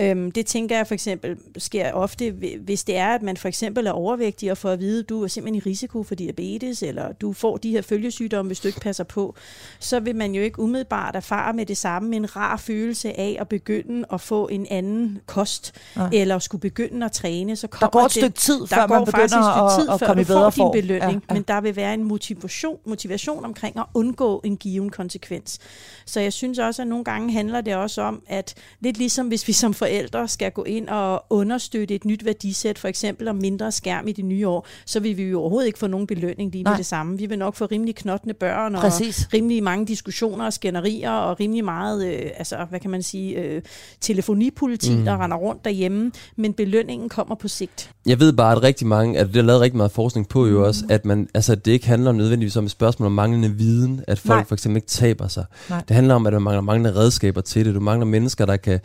Øhm, 0.00 0.30
det 0.32 0.46
tænker 0.46 0.76
jeg 0.76 0.86
for 0.86 0.94
eksempel 0.94 1.36
sker 1.58 1.92
ofte, 1.92 2.30
hvi- 2.30 2.56
hvis 2.64 2.84
det 2.84 2.96
er, 2.96 3.08
at 3.08 3.22
man 3.22 3.36
for 3.36 3.48
eksempel 3.48 3.86
er 3.86 3.90
overvægtig 3.92 4.50
og 4.50 4.58
får 4.58 4.70
at 4.70 4.80
vide, 4.80 4.98
at 5.02 5.08
du 5.08 5.22
er 5.22 5.28
simpelthen 5.28 5.62
i 5.66 5.70
risiko 5.70 6.02
for 6.02 6.14
diabetes, 6.14 6.82
eller 6.82 7.12
du 7.12 7.32
får 7.32 7.56
de 7.56 7.70
her 7.70 7.82
følgesygdomme, 7.82 8.48
hvis 8.48 8.60
du 8.60 8.68
ikke 8.68 8.80
passer 8.80 9.04
på, 9.04 9.34
så 9.80 10.00
vil 10.00 10.16
man 10.16 10.32
jo 10.34 10.42
ikke 10.42 10.60
umiddelbart 10.60 11.16
erfare 11.16 11.52
med 11.52 11.66
det 11.66 11.76
samme 11.76 12.16
en 12.16 12.36
rar 12.36 12.56
følelse 12.56 13.18
af 13.20 13.36
at 13.40 13.48
begynde 13.48 14.04
at 14.12 14.20
få 14.20 14.48
en 14.48 14.66
anden 14.70 15.18
kost, 15.26 15.72
Nej. 15.96 16.10
eller 16.12 16.38
skulle 16.38 16.60
begynde 16.60 17.06
at 17.06 17.12
træne. 17.12 17.56
Så 17.56 17.66
Der 17.66 17.70
kommer 17.78 17.90
går 17.90 18.04
et 18.06 18.10
stykke 18.10 18.36
tid, 18.36 18.60
der 18.60 18.66
før 18.66 18.86
man 18.86 19.06
faktisk 19.06 19.36
et 19.36 19.40
begynder 19.40 19.68
stykke 19.76 19.82
tid, 19.82 19.88
at, 19.88 19.94
at 19.94 20.00
før 20.00 20.06
komme 20.06 20.22
i 20.22 20.24
du 20.24 20.28
bedre 20.28 20.52
får 20.52 20.62
form. 20.62 20.72
din 20.72 20.82
belønning, 20.82 21.12
Ja, 21.12 21.20
ja. 21.30 21.34
men 21.34 21.42
der 21.48 21.60
vil 21.60 21.76
være 21.76 21.94
en 21.94 22.04
motivation, 22.04 22.78
motivation 22.86 23.44
omkring 23.44 23.78
at 23.78 23.84
undgå 23.94 24.40
en 24.44 24.56
given 24.56 24.90
konsekvens. 24.90 25.58
Så 26.06 26.20
jeg 26.20 26.32
synes 26.32 26.58
også, 26.58 26.82
at 26.82 26.88
nogle 26.88 27.04
gange 27.04 27.32
handler 27.32 27.60
det 27.60 27.74
også 27.76 28.02
om, 28.02 28.22
at 28.28 28.54
lidt 28.80 28.98
ligesom 28.98 29.28
hvis 29.28 29.48
vi 29.48 29.52
som 29.52 29.74
forældre 29.88 30.28
skal 30.28 30.50
gå 30.50 30.64
ind 30.64 30.88
og 30.88 31.24
understøtte 31.30 31.94
et 31.94 32.04
nyt 32.04 32.24
værdisæt, 32.24 32.78
for 32.78 32.88
eksempel 32.88 33.28
om 33.28 33.36
mindre 33.36 33.72
skærm 33.72 34.08
i 34.08 34.12
det 34.12 34.24
nye 34.24 34.48
år, 34.48 34.66
så 34.86 35.00
vil 35.00 35.16
vi 35.16 35.22
jo 35.22 35.40
overhovedet 35.40 35.66
ikke 35.66 35.78
få 35.78 35.86
nogen 35.86 36.06
belønning 36.06 36.52
lige 36.52 36.64
med 36.64 36.70
Nej. 36.70 36.76
det 36.76 36.86
samme. 36.86 37.18
Vi 37.18 37.26
vil 37.26 37.38
nok 37.38 37.56
få 37.56 37.66
rimelig 37.66 37.94
knottende 37.94 38.34
børn, 38.34 38.74
og 38.74 38.80
Præcis. 38.80 39.28
rimelig 39.34 39.62
mange 39.62 39.86
diskussioner 39.86 40.44
og 40.44 40.52
skænderier, 40.52 41.10
og 41.10 41.40
rimelig 41.40 41.64
meget, 41.64 42.06
øh, 42.06 42.30
altså 42.36 42.66
hvad 42.70 42.80
kan 42.80 42.90
man 42.90 43.02
sige, 43.02 43.38
øh, 43.38 43.62
telefonipoliti, 44.00 44.96
mm. 44.96 45.04
der 45.04 45.24
render 45.24 45.36
rundt 45.36 45.64
derhjemme, 45.64 46.12
men 46.36 46.52
belønningen 46.52 47.08
kommer 47.08 47.34
på 47.34 47.48
sigt. 47.48 47.90
Jeg 48.06 48.20
ved 48.20 48.32
bare, 48.32 48.52
at 48.52 48.62
rigtig 48.62 48.86
mange, 48.86 49.18
at 49.18 49.28
det 49.28 49.36
er 49.36 49.42
lavet 49.42 49.60
rigtig 49.60 49.76
meget 49.76 49.92
forskning 49.92 50.28
på 50.28 50.46
jo 50.46 50.66
også, 50.66 50.84
at 50.88 51.04
man, 51.04 51.28
altså, 51.34 51.54
det 51.54 51.72
ikke 51.72 51.86
handler 51.86 52.12
nødvendigvis 52.12 52.56
om 52.56 52.64
et 52.64 52.70
spørgsmål 52.70 53.06
om 53.06 53.12
manglende 53.12 53.50
viden, 53.50 54.04
at 54.06 54.18
folk 54.18 54.38
Nej. 54.38 54.44
For 54.44 54.54
eksempel 54.54 54.76
ikke 54.76 54.88
taber 54.88 55.28
sig. 55.28 55.44
Nej. 55.70 55.82
Det 55.88 55.94
handler 55.94 56.14
om, 56.14 56.26
at 56.26 56.32
man 56.32 56.42
mangler 56.42 56.60
manglende 56.60 57.00
redskaber 57.00 57.40
til 57.40 57.66
det. 57.66 57.74
Du 57.74 57.80
mangler 57.80 58.06
mennesker, 58.06 58.46
der 58.46 58.56
kan 58.56 58.80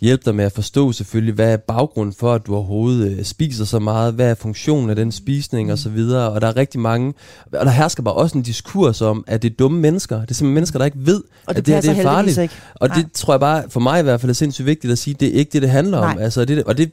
hjælpe 0.00 0.22
dig 0.24 0.34
med 0.34 0.44
at 0.44 0.52
forstå 0.52 0.92
selvfølgelig, 0.92 1.34
hvad 1.34 1.52
er 1.52 1.56
baggrunden 1.56 2.14
for, 2.14 2.32
at 2.34 2.46
du 2.46 2.54
overhovedet 2.54 3.18
øh, 3.18 3.24
spiser 3.24 3.64
så 3.64 3.78
meget, 3.78 4.14
hvad 4.14 4.30
er 4.30 4.34
funktionen 4.34 4.90
af 4.90 4.96
den 4.96 5.12
spisning 5.12 5.72
og 5.72 5.78
så 5.78 5.88
videre. 5.88 6.30
Og 6.30 6.40
der 6.40 6.46
er 6.46 6.56
rigtig 6.56 6.80
mange, 6.80 7.14
og 7.52 7.66
der 7.66 7.72
hersker 7.72 8.02
bare 8.02 8.14
også 8.14 8.38
en 8.38 8.42
diskurs 8.42 9.02
om, 9.02 9.24
at 9.26 9.42
det 9.42 9.50
er 9.52 9.56
dumme 9.56 9.80
mennesker. 9.80 10.20
Det 10.20 10.30
er 10.30 10.34
simpelthen 10.34 10.54
mennesker, 10.54 10.78
der 10.78 10.86
ikke 10.86 10.98
ved, 11.00 11.22
Og 11.46 11.54
det 11.54 11.60
at 11.60 11.66
det 11.66 11.74
her 11.74 11.80
det 11.80 11.90
er 11.98 12.02
farligt. 12.02 12.38
ikke. 12.38 12.54
Og 12.74 12.88
Nej. 12.88 12.96
det 12.96 13.12
tror 13.12 13.32
jeg 13.34 13.40
bare, 13.40 13.62
for 13.68 13.80
mig 13.80 14.00
i 14.00 14.02
hvert 14.02 14.20
fald, 14.20 14.30
er 14.30 14.34
sindssygt 14.34 14.66
vigtigt 14.66 14.92
at 14.92 14.98
sige, 14.98 15.16
det 15.20 15.28
er 15.28 15.32
ikke 15.32 15.50
det, 15.52 15.62
det 15.62 15.70
handler 15.70 15.98
om. 15.98 16.14
Nej. 16.16 16.24
Altså, 16.24 16.44
det, 16.44 16.64
og 16.64 16.78
det 16.78 16.92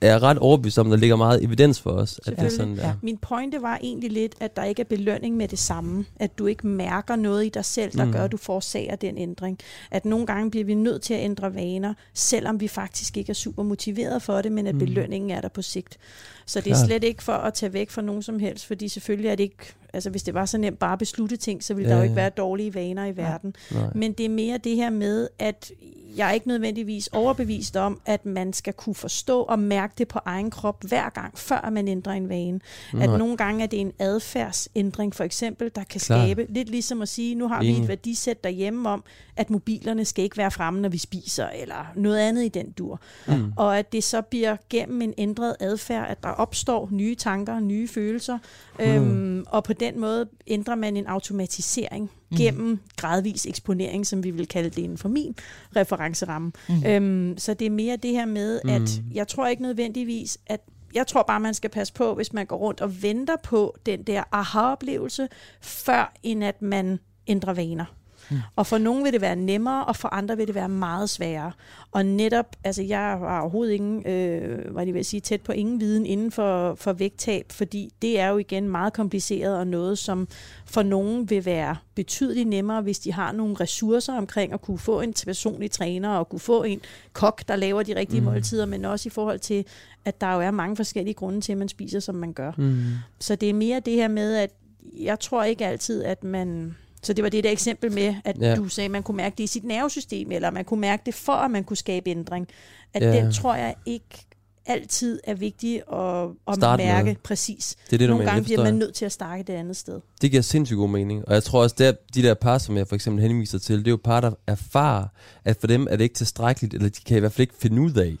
er 0.00 0.06
jeg 0.06 0.22
ret 0.22 0.38
overbevist 0.38 0.78
om, 0.78 0.90
der 0.90 0.96
ligger 0.96 1.16
meget 1.16 1.44
evidens 1.44 1.80
for 1.80 1.90
os, 1.90 2.20
at 2.26 2.36
det 2.36 2.44
er 2.44 2.48
sådan 2.48 2.76
der. 2.76 2.92
Min 3.02 3.16
pointe 3.16 3.62
var 3.62 3.78
egentlig 3.82 4.12
lidt, 4.12 4.34
at 4.40 4.56
der 4.56 4.64
ikke 4.64 4.80
er 4.80 4.84
belønning 4.84 5.36
med 5.36 5.48
det 5.48 5.58
samme. 5.58 6.04
At 6.16 6.38
du 6.38 6.46
ikke 6.46 6.66
mærker 6.66 7.16
noget 7.16 7.46
i 7.46 7.48
dig 7.48 7.64
selv, 7.64 7.92
der 7.92 8.04
mm. 8.04 8.10
Mm. 8.10 8.12
gør, 8.12 8.24
at 8.24 8.32
du 8.32 8.36
forårsager 8.36 8.96
den 8.96 9.18
ændring. 9.18 9.58
At 9.90 10.04
nogle 10.04 10.26
gange 10.26 10.50
bliver 10.50 10.64
vi 10.64 10.74
nødt 10.74 11.02
til 11.02 11.14
at 11.14 11.24
ændre 11.24 11.54
vaner, 11.54 11.94
selvom 12.14 12.60
vi 12.60 12.68
faktisk 12.68 13.16
ikke 13.16 13.30
er 13.30 13.34
super 13.34 13.62
motiveret 13.62 14.22
for 14.22 14.42
det, 14.42 14.52
men 14.52 14.66
at 14.66 14.74
mm. 14.74 14.78
belønningen 14.78 15.30
er 15.30 15.40
der 15.40 15.48
på 15.48 15.62
sigt. 15.62 15.98
Så 16.46 16.60
det 16.60 16.70
er 16.70 16.74
Klart. 16.74 16.86
slet 16.86 17.04
ikke 17.04 17.22
for 17.22 17.32
at 17.32 17.54
tage 17.54 17.72
væk 17.72 17.90
fra 17.90 18.02
nogen 18.02 18.22
som 18.22 18.38
helst, 18.38 18.66
fordi 18.66 18.88
selvfølgelig 18.88 19.28
er 19.28 19.34
det 19.34 19.44
ikke, 19.44 19.74
altså 19.96 20.10
hvis 20.10 20.22
det 20.22 20.34
var 20.34 20.44
så 20.46 20.58
nemt 20.58 20.78
bare 20.78 20.92
at 20.92 20.98
beslutte 20.98 21.36
ting, 21.36 21.64
så 21.64 21.74
ville 21.74 21.88
Ja, 21.88 21.94
der 21.94 21.98
jo 21.98 22.02
ikke 22.02 22.14
ja. 22.14 22.20
være 22.20 22.30
dårlige 22.30 22.74
vaner 22.74 23.04
i 23.06 23.16
verden. 23.16 23.54
Nej. 23.70 23.82
Men 23.94 24.12
det 24.12 24.26
er 24.26 24.30
mere 24.30 24.58
det 24.58 24.76
her 24.76 24.90
med, 24.90 25.28
at 25.38 25.72
jeg 26.16 26.28
er 26.28 26.32
ikke 26.32 26.48
nødvendigvis 26.48 27.06
overbevist 27.06 27.76
om, 27.76 28.00
at 28.06 28.26
man 28.26 28.52
skal 28.52 28.72
kunne 28.72 28.94
forstå 28.94 29.40
og 29.42 29.58
mærke 29.58 29.94
det 29.98 30.08
på 30.08 30.18
egen 30.24 30.50
krop 30.50 30.84
hver 30.84 31.08
gang, 31.10 31.38
før 31.38 31.70
man 31.70 31.88
ændrer 31.88 32.12
en 32.12 32.28
vane. 32.28 32.60
At 32.92 32.98
Nej. 32.98 33.18
nogle 33.18 33.36
gange 33.36 33.62
er 33.62 33.66
det 33.66 33.80
en 33.80 33.92
adfærdsændring, 33.98 35.14
for 35.14 35.24
eksempel, 35.24 35.70
der 35.74 35.84
kan 35.84 36.00
Klart. 36.00 36.20
skabe, 36.28 36.46
lidt 36.48 36.68
ligesom 36.68 37.02
at 37.02 37.08
sige, 37.08 37.34
nu 37.34 37.48
har 37.48 37.60
vi 37.60 37.68
Enig. 37.68 37.82
et 37.82 37.88
værdisæt 37.88 38.44
derhjemme 38.44 38.88
om, 38.88 39.04
at 39.36 39.50
mobilerne 39.50 40.04
skal 40.04 40.24
ikke 40.24 40.36
være 40.36 40.50
fremme, 40.50 40.80
når 40.80 40.88
vi 40.88 40.98
spiser, 40.98 41.48
eller 41.48 41.92
noget 41.96 42.18
andet 42.18 42.44
i 42.44 42.48
den 42.48 42.70
dur. 42.70 43.00
Mm. 43.28 43.52
Og 43.56 43.78
at 43.78 43.92
det 43.92 44.04
så 44.04 44.22
bliver 44.22 44.56
gennem 44.70 45.02
en 45.02 45.14
ændret 45.18 45.56
adfærd, 45.60 46.10
at 46.10 46.22
der 46.22 46.28
opstår 46.28 46.88
nye 46.92 47.14
tanker, 47.14 47.60
nye 47.60 47.88
følelser, 47.88 48.38
øhm, 48.80 49.44
og 49.48 49.64
på 49.64 49.72
den 49.72 50.00
måde 50.00 50.26
ændrer 50.46 50.74
man 50.74 50.96
en 50.96 51.06
automatisering 51.06 52.10
Mm. 52.30 52.36
gennem 52.36 52.80
gradvis 52.96 53.46
eksponering, 53.46 54.06
som 54.06 54.24
vi 54.24 54.30
vil 54.30 54.48
kalde 54.48 54.70
det 54.70 54.78
inden 54.82 54.98
for 54.98 55.08
min 55.08 55.34
referenceramme. 55.76 56.52
Mm. 56.68 56.86
Øhm, 56.86 57.38
så 57.38 57.54
det 57.54 57.66
er 57.66 57.70
mere 57.70 57.96
det 57.96 58.10
her 58.10 58.26
med, 58.26 58.60
at 58.68 58.80
Mm. 58.80 59.10
jeg 59.14 59.28
tror 59.28 59.46
ikke 59.46 59.62
nødvendigvis, 59.62 60.38
at 60.46 60.60
jeg 60.94 61.06
tror 61.06 61.22
bare, 61.22 61.40
man 61.40 61.54
skal 61.54 61.70
passe 61.70 61.92
på, 61.94 62.14
hvis 62.14 62.32
man 62.32 62.46
går 62.46 62.56
rundt 62.56 62.80
og 62.80 63.02
venter 63.02 63.36
på 63.42 63.76
den 63.86 64.02
der 64.02 64.22
aha-oplevelse, 64.32 65.28
før 65.60 66.12
end 66.22 66.44
at 66.44 66.62
man 66.62 66.98
ændrer 67.26 67.52
vaner. 67.54 67.84
Mm. 68.30 68.36
Og 68.56 68.66
for 68.66 68.78
nogen 68.78 69.04
vil 69.04 69.12
det 69.12 69.20
være 69.20 69.36
nemmere, 69.36 69.84
og 69.84 69.96
for 69.96 70.14
andre 70.14 70.36
vil 70.36 70.46
det 70.46 70.54
være 70.54 70.68
meget 70.68 71.10
sværere. 71.10 71.52
Og 71.92 72.06
netop, 72.06 72.56
altså 72.64 72.82
jeg 72.82 73.00
har 73.00 73.40
overhovedet 73.40 73.72
ingen, 73.72 74.06
øh, 74.06 74.72
hvad 74.72 74.86
jeg 74.86 74.94
vil 74.94 75.04
sige, 75.04 75.20
tæt 75.20 75.40
på 75.40 75.52
ingen 75.52 75.80
viden 75.80 76.06
inden 76.06 76.32
for, 76.32 76.74
for 76.74 76.92
vægttab, 76.92 77.46
fordi 77.52 77.92
det 78.02 78.20
er 78.20 78.28
jo 78.28 78.38
igen 78.38 78.68
meget 78.68 78.92
kompliceret 78.92 79.58
og 79.58 79.66
noget, 79.66 79.98
som 79.98 80.28
for 80.66 80.82
nogen 80.82 81.30
vil 81.30 81.44
være 81.44 81.76
betydeligt 81.94 82.48
nemmere, 82.48 82.82
hvis 82.82 82.98
de 82.98 83.12
har 83.12 83.32
nogle 83.32 83.56
ressourcer 83.60 84.12
omkring 84.12 84.52
at 84.52 84.60
kunne 84.60 84.78
få 84.78 85.00
en 85.00 85.14
personlig 85.24 85.70
træner 85.70 86.08
og 86.08 86.28
kunne 86.28 86.40
få 86.40 86.62
en 86.62 86.80
kok, 87.12 87.42
der 87.48 87.56
laver 87.56 87.82
de 87.82 87.96
rigtige 87.96 88.20
mm. 88.20 88.26
måltider, 88.26 88.66
men 88.66 88.84
også 88.84 89.08
i 89.08 89.10
forhold 89.10 89.38
til, 89.38 89.64
at 90.04 90.20
der 90.20 90.34
jo 90.34 90.40
er 90.40 90.50
mange 90.50 90.76
forskellige 90.76 91.14
grunde 91.14 91.40
til, 91.40 91.52
at 91.52 91.58
man 91.58 91.68
spiser, 91.68 92.00
som 92.00 92.14
man 92.14 92.32
gør. 92.32 92.52
Mm. 92.56 92.84
Så 93.20 93.36
det 93.36 93.50
er 93.50 93.54
mere 93.54 93.80
det 93.80 93.92
her 93.92 94.08
med, 94.08 94.36
at 94.36 94.50
jeg 94.98 95.20
tror 95.20 95.44
ikke 95.44 95.66
altid, 95.66 96.04
at 96.04 96.24
man 96.24 96.76
så 97.06 97.12
det 97.12 97.22
var 97.24 97.30
det 97.30 97.44
der 97.44 97.50
eksempel 97.50 97.92
med, 97.92 98.14
at 98.24 98.38
ja. 98.40 98.54
du 98.54 98.68
sagde, 98.68 98.84
at 98.84 98.90
man 98.90 99.02
kunne 99.02 99.16
mærke 99.16 99.34
det 99.38 99.44
i 99.44 99.46
sit 99.46 99.64
nervesystem, 99.64 100.32
eller 100.32 100.50
man 100.50 100.64
kunne 100.64 100.80
mærke 100.80 101.02
det 101.06 101.14
for, 101.14 101.32
at 101.32 101.50
man 101.50 101.64
kunne 101.64 101.76
skabe 101.76 102.10
ændring. 102.10 102.48
At 102.94 103.02
ja. 103.02 103.16
den 103.16 103.32
tror 103.32 103.54
jeg 103.54 103.74
ikke 103.86 104.26
altid 104.66 105.20
er 105.24 105.34
vigtig 105.34 105.82
at, 105.92 106.28
at 106.48 106.78
mærke 106.78 107.04
med. 107.04 107.14
præcis. 107.14 107.76
Det 107.86 107.92
er 107.92 107.98
det, 107.98 108.08
Nogle 108.08 108.18
mener, 108.18 108.32
gange 108.32 108.44
bliver 108.44 108.62
man 108.62 108.74
nødt 108.74 108.94
til 108.94 109.04
at 109.04 109.12
starte 109.12 109.42
det 109.42 109.52
andet 109.52 109.76
sted. 109.76 110.00
Det 110.22 110.30
giver 110.30 110.42
sindssygt 110.42 110.76
god 110.76 110.88
mening. 110.88 111.28
Og 111.28 111.34
jeg 111.34 111.42
tror 111.42 111.62
også, 111.62 111.84
at 111.84 112.14
de 112.14 112.22
der 112.22 112.34
par, 112.34 112.58
som 112.58 112.76
jeg 112.76 112.88
for 112.88 112.94
eksempel 112.94 113.22
henviser 113.22 113.58
til, 113.58 113.78
det 113.78 113.86
er 113.86 113.90
jo 113.90 113.98
par, 114.04 114.20
der 114.20 114.30
erfarer, 114.46 115.06
at 115.44 115.56
for 115.60 115.66
dem 115.66 115.86
er 115.90 115.96
det 115.96 116.04
ikke 116.04 116.14
tilstrækkeligt, 116.14 116.74
eller 116.74 116.88
de 116.88 117.00
kan 117.06 117.16
i 117.16 117.20
hvert 117.20 117.32
fald 117.32 117.40
ikke 117.40 117.54
finde 117.58 117.82
ud 117.82 117.94
af, 117.94 118.16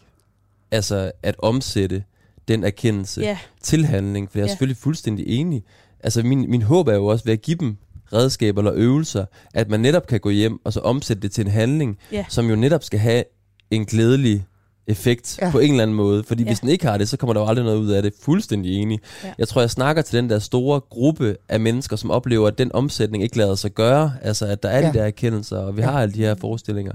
altså 0.70 1.12
at 1.22 1.34
omsætte 1.38 2.04
den 2.48 2.64
erkendelse 2.64 3.20
yeah. 3.20 3.38
til 3.62 3.86
handling. 3.86 4.30
For 4.30 4.38
jeg 4.38 4.42
er 4.42 4.46
yeah. 4.46 4.50
selvfølgelig 4.50 4.76
fuldstændig 4.76 5.26
enig. 5.26 5.64
Altså 6.00 6.22
min, 6.22 6.50
min 6.50 6.62
håb 6.62 6.88
er 6.88 6.94
jo 6.94 7.06
også 7.06 7.24
ved 7.24 7.32
at 7.32 7.42
give 7.42 7.56
dem 7.56 7.76
redskaber 8.12 8.60
eller 8.60 8.72
øvelser, 8.74 9.24
at 9.54 9.68
man 9.68 9.80
netop 9.80 10.06
kan 10.06 10.20
gå 10.20 10.30
hjem 10.30 10.58
og 10.64 10.72
så 10.72 10.80
omsætte 10.80 11.22
det 11.22 11.32
til 11.32 11.44
en 11.44 11.50
handling, 11.50 11.98
yeah. 12.14 12.24
som 12.28 12.50
jo 12.50 12.56
netop 12.56 12.84
skal 12.84 12.98
have 12.98 13.24
en 13.70 13.84
glædelig 13.84 14.44
effekt 14.86 15.38
ja. 15.42 15.50
på 15.50 15.58
en 15.58 15.70
eller 15.70 15.82
anden 15.82 15.96
måde. 15.96 16.24
Fordi 16.24 16.42
ja. 16.42 16.48
hvis 16.48 16.60
den 16.60 16.68
ikke 16.68 16.86
har 16.86 16.98
det, 16.98 17.08
så 17.08 17.16
kommer 17.16 17.34
der 17.34 17.40
jo 17.40 17.46
aldrig 17.46 17.64
noget 17.64 17.78
ud 17.78 17.90
af 17.90 18.02
det. 18.02 18.12
Fuldstændig 18.20 18.72
enig. 18.72 19.00
Ja. 19.24 19.32
Jeg 19.38 19.48
tror, 19.48 19.60
jeg 19.60 19.70
snakker 19.70 20.02
til 20.02 20.18
den 20.18 20.30
der 20.30 20.38
store 20.38 20.80
gruppe 20.80 21.36
af 21.48 21.60
mennesker, 21.60 21.96
som 21.96 22.10
oplever, 22.10 22.48
at 22.48 22.58
den 22.58 22.70
omsætning 22.74 23.22
ikke 23.22 23.36
lader 23.36 23.54
sig 23.54 23.74
gøre. 23.74 24.12
Altså, 24.22 24.46
at 24.46 24.62
der 24.62 24.68
er 24.68 24.80
ja. 24.80 24.88
de 24.88 24.98
der 24.98 25.04
erkendelser, 25.04 25.58
og 25.58 25.76
vi 25.76 25.82
ja. 25.82 25.90
har 25.90 26.00
alle 26.00 26.14
de 26.14 26.18
her 26.18 26.34
forestillinger. 26.34 26.92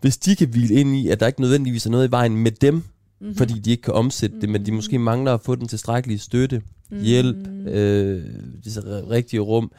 Hvis 0.00 0.16
de 0.16 0.36
kan 0.36 0.48
hvile 0.48 0.74
ind 0.74 0.96
i, 0.96 1.08
at 1.08 1.20
der 1.20 1.26
ikke 1.26 1.40
nødvendigvis 1.40 1.86
er 1.86 1.90
noget 1.90 2.08
i 2.08 2.10
vejen 2.10 2.36
med 2.36 2.50
dem, 2.50 2.74
mm-hmm. 2.74 3.36
fordi 3.36 3.58
de 3.58 3.70
ikke 3.70 3.82
kan 3.82 3.94
omsætte 3.94 4.34
mm-hmm. 4.34 4.40
det, 4.40 4.48
men 4.50 4.66
de 4.66 4.72
måske 4.72 4.98
mangler 4.98 5.34
at 5.34 5.40
få 5.40 5.54
den 5.54 5.68
tilstrækkelige 5.68 6.18
støtte, 6.18 6.56
mm-hmm. 6.58 7.04
hjælp, 7.04 7.48
øh, 7.68 8.22
disse 8.64 8.80
rigtige 9.10 9.40
rum, 9.40 9.72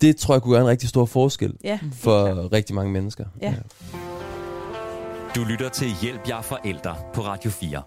det 0.00 0.16
tror 0.16 0.34
jeg 0.34 0.42
kunne 0.42 0.52
gøre 0.52 0.62
en 0.62 0.68
rigtig 0.68 0.88
stor 0.88 1.06
forskel 1.06 1.54
ja, 1.64 1.78
for 1.92 2.52
rigtig 2.52 2.74
mange 2.74 2.92
mennesker. 2.92 3.24
Ja. 3.42 3.50
ja. 3.50 3.56
Du 5.34 5.44
lytter 5.44 5.68
til 5.68 5.88
Hjælp 6.02 6.28
jer 6.28 6.42
forældre 6.42 6.96
på 7.14 7.20
Radio 7.20 7.50
4. 7.50 7.82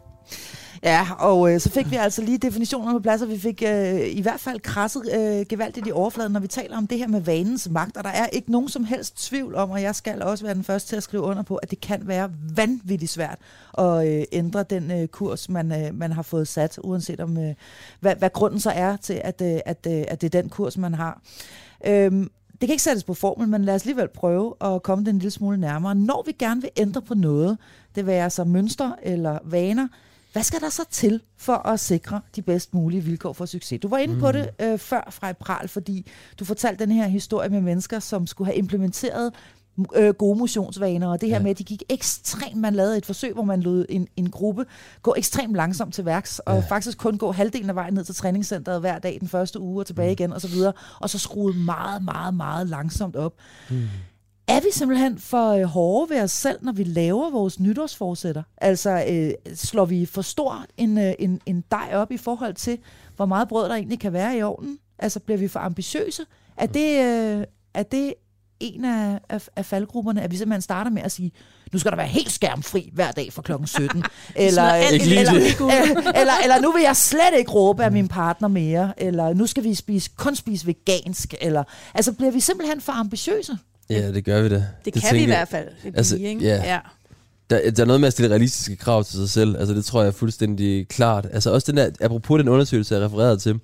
Ja, 0.83 1.07
og 1.19 1.53
øh, 1.53 1.59
så 1.59 1.69
fik 1.69 1.91
vi 1.91 1.95
altså 1.95 2.21
lige 2.21 2.37
definitionerne 2.37 2.99
på 2.99 3.01
plads, 3.01 3.21
og 3.21 3.29
vi 3.29 3.39
fik 3.39 3.63
øh, 3.65 3.99
i 4.07 4.21
hvert 4.21 4.39
fald 4.39 4.59
krasset 4.59 5.03
øh, 5.15 5.45
gevaldigt 5.49 5.87
i 5.87 5.91
overfladen, 5.91 6.31
når 6.31 6.39
vi 6.39 6.47
taler 6.47 6.77
om 6.77 6.87
det 6.87 6.97
her 6.97 7.07
med 7.07 7.21
vanens 7.21 7.69
magt. 7.69 7.97
Og 7.97 8.03
der 8.03 8.09
er 8.09 8.27
ikke 8.27 8.51
nogen 8.51 8.69
som 8.69 8.83
helst 8.83 9.27
tvivl 9.27 9.55
om, 9.55 9.69
og 9.69 9.81
jeg 9.81 9.95
skal 9.95 10.21
også 10.21 10.45
være 10.45 10.53
den 10.53 10.63
første 10.63 10.89
til 10.89 10.95
at 10.95 11.03
skrive 11.03 11.23
under 11.23 11.43
på, 11.43 11.55
at 11.55 11.71
det 11.71 11.81
kan 11.81 12.07
være 12.07 12.29
vanvittigt 12.55 13.11
svært 13.11 13.37
at 13.77 14.07
øh, 14.07 14.23
ændre 14.31 14.63
den 14.63 14.91
øh, 14.91 15.07
kurs, 15.07 15.49
man, 15.49 15.71
øh, 15.71 15.95
man 15.95 16.11
har 16.11 16.21
fået 16.21 16.47
sat, 16.47 16.79
uanset 16.83 17.19
om 17.19 17.37
øh, 17.37 17.53
hvad, 17.99 18.15
hvad 18.15 18.29
grunden 18.29 18.59
så 18.59 18.69
er 18.69 18.95
til, 18.95 19.21
at, 19.23 19.41
øh, 19.41 19.59
at, 19.65 19.87
øh, 19.87 20.03
at 20.07 20.21
det 20.21 20.35
er 20.35 20.41
den 20.41 20.49
kurs, 20.49 20.77
man 20.77 20.93
har. 20.93 21.21
Øhm, 21.85 22.29
det 22.51 22.67
kan 22.67 22.69
ikke 22.69 22.83
sættes 22.83 23.03
på 23.03 23.13
formel, 23.13 23.47
men 23.47 23.65
lad 23.65 23.75
os 23.75 23.81
alligevel 23.81 24.07
prøve 24.07 24.53
at 24.61 24.83
komme 24.83 25.05
den 25.05 25.15
en 25.15 25.19
lille 25.19 25.31
smule 25.31 25.57
nærmere. 25.57 25.95
Når 25.95 26.23
vi 26.25 26.31
gerne 26.31 26.61
vil 26.61 26.69
ændre 26.77 27.01
på 27.01 27.13
noget, 27.13 27.57
det 27.95 28.05
være 28.05 28.29
så 28.29 28.43
mønster 28.43 28.91
eller 29.01 29.39
vaner, 29.43 29.87
hvad 30.33 30.43
skal 30.43 30.59
der 30.61 30.69
så 30.69 30.83
til 30.91 31.21
for 31.37 31.67
at 31.67 31.79
sikre 31.79 32.21
de 32.35 32.41
bedst 32.41 32.73
mulige 32.73 33.03
vilkår 33.03 33.33
for 33.33 33.45
succes? 33.45 33.79
Du 33.79 33.87
var 33.87 33.97
inde 33.97 34.13
mm. 34.13 34.19
på 34.19 34.31
det 34.31 34.49
øh, 34.61 34.79
før 34.79 35.07
fra 35.11 35.31
pral, 35.31 35.67
fordi 35.67 36.07
du 36.39 36.45
fortalte 36.45 36.85
den 36.85 36.93
her 36.93 37.07
historie 37.07 37.49
med 37.49 37.61
mennesker, 37.61 37.99
som 37.99 38.27
skulle 38.27 38.45
have 38.45 38.57
implementeret 38.57 39.33
øh, 39.95 40.13
gode 40.13 40.39
motionsvaner, 40.39 41.07
og 41.07 41.21
det 41.21 41.29
her 41.29 41.35
ja. 41.35 41.41
med, 41.41 41.51
at 41.51 41.57
de 41.57 41.63
gik 41.63 41.83
ekstremt, 41.89 42.55
man 42.55 42.75
lavede 42.75 42.97
et 42.97 43.05
forsøg, 43.05 43.33
hvor 43.33 43.43
man 43.43 43.61
lod 43.61 43.85
en, 43.89 44.07
en 44.17 44.29
gruppe 44.29 44.65
gå 45.01 45.13
ekstremt 45.17 45.55
langsomt 45.55 45.93
til 45.93 46.05
værks, 46.05 46.39
og 46.39 46.55
ja. 46.55 46.63
faktisk 46.69 46.97
kun 46.97 47.17
gå 47.17 47.31
halvdelen 47.31 47.69
af 47.69 47.75
vejen 47.75 47.93
ned 47.93 48.03
til 48.03 48.15
træningscenteret 48.15 48.79
hver 48.79 48.99
dag 48.99 49.17
den 49.19 49.27
første 49.27 49.59
uge 49.59 49.81
og 49.81 49.85
tilbage 49.85 50.09
mm. 50.09 50.11
igen, 50.11 50.33
og 50.33 50.41
så 50.41 50.47
videre, 50.47 50.73
og 50.99 51.09
så 51.09 51.19
skruede 51.19 51.57
meget, 51.57 52.03
meget, 52.03 52.33
meget 52.33 52.69
langsomt 52.69 53.15
op. 53.15 53.33
Mm. 53.69 53.87
Er 54.47 54.59
vi 54.59 54.67
simpelthen 54.71 55.17
for 55.17 55.49
øh, 55.49 55.63
hårde 55.63 56.09
ved 56.09 56.21
os 56.21 56.31
selv, 56.31 56.59
når 56.61 56.71
vi 56.71 56.83
laver 56.83 57.31
vores 57.31 57.59
nytårsforsætter? 57.59 58.43
Altså, 58.57 59.05
øh, 59.09 59.55
slår 59.55 59.85
vi 59.85 60.05
for 60.05 60.21
stor 60.21 60.65
en, 60.77 60.97
øh, 60.97 61.13
en, 61.19 61.41
en 61.45 61.63
dej 61.71 61.89
op 61.93 62.11
i 62.11 62.17
forhold 62.17 62.53
til, 62.53 62.77
hvor 63.15 63.25
meget 63.25 63.47
brød 63.47 63.69
der 63.69 63.75
egentlig 63.75 63.99
kan 63.99 64.13
være 64.13 64.37
i 64.37 64.41
ovnen? 64.41 64.79
Altså, 64.99 65.19
bliver 65.19 65.37
vi 65.37 65.47
for 65.47 65.59
ambitiøse? 65.59 66.23
Er 66.57 66.65
det, 66.65 66.89
øh, 66.89 67.45
er 67.73 67.83
det 67.83 68.13
en 68.63 68.85
af, 68.85 69.19
af, 69.29 69.41
af 69.55 69.65
faldgrupperne, 69.65 70.21
at 70.21 70.31
vi 70.31 70.37
simpelthen 70.37 70.61
starter 70.61 70.91
med 70.91 71.01
at 71.01 71.11
sige, 71.11 71.31
nu 71.73 71.79
skal 71.79 71.91
der 71.91 71.97
være 71.97 72.07
helt 72.07 72.31
skærmfri 72.31 72.89
hver 72.93 73.11
dag 73.11 73.33
fra 73.33 73.41
klokken 73.41 73.67
17. 73.67 73.87
eller, 74.35 74.63
eller, 74.63 75.19
eller, 75.19 75.31
eller, 75.31 76.11
eller, 76.15 76.33
eller 76.43 76.61
nu 76.61 76.71
vil 76.71 76.81
jeg 76.81 76.95
slet 76.95 77.33
ikke 77.37 77.51
råbe 77.51 77.83
af 77.83 77.91
min 77.91 78.07
partner 78.07 78.47
mere. 78.47 78.93
Eller 78.97 79.33
nu 79.33 79.47
skal 79.47 79.63
vi 79.63 79.73
spise, 79.73 80.09
kun 80.17 80.35
spise 80.35 80.67
vegansk. 80.67 81.33
Eller, 81.41 81.63
altså 81.93 82.13
bliver 82.13 82.31
vi 82.31 82.39
simpelthen 82.39 82.81
for 82.81 82.91
ambitiøse? 82.91 83.57
Ja, 83.89 84.11
det 84.11 84.25
gør 84.25 84.41
vi 84.41 84.49
da. 84.49 84.55
Det, 84.55 84.93
det 84.93 85.03
kan 85.03 85.15
vi 85.15 85.23
i 85.23 85.25
hvert 85.25 85.47
fald. 85.47 85.67
Det 85.83 85.97
altså, 85.97 86.15
blive, 86.15 86.29
ikke? 86.29 86.45
Ja. 86.45 86.55
ja. 86.55 86.79
Der, 87.49 87.71
der 87.71 87.81
er 87.81 87.87
noget 87.87 88.01
med 88.01 88.07
at 88.07 88.13
stille 88.13 88.29
realistiske 88.29 88.75
krav 88.75 89.03
til 89.03 89.15
sig 89.15 89.29
selv. 89.29 89.57
Altså, 89.57 89.73
det 89.73 89.85
tror 89.85 90.01
jeg 90.01 90.07
er 90.07 90.11
fuldstændig 90.11 90.87
klart. 90.87 91.27
Altså, 91.33 91.51
også 91.51 91.71
den 91.71 91.77
der, 91.77 91.89
apropos 92.01 92.39
den 92.39 92.49
undersøgelse, 92.49 92.95
jeg 92.95 93.05
refererede 93.05 93.37
til, 93.37 93.59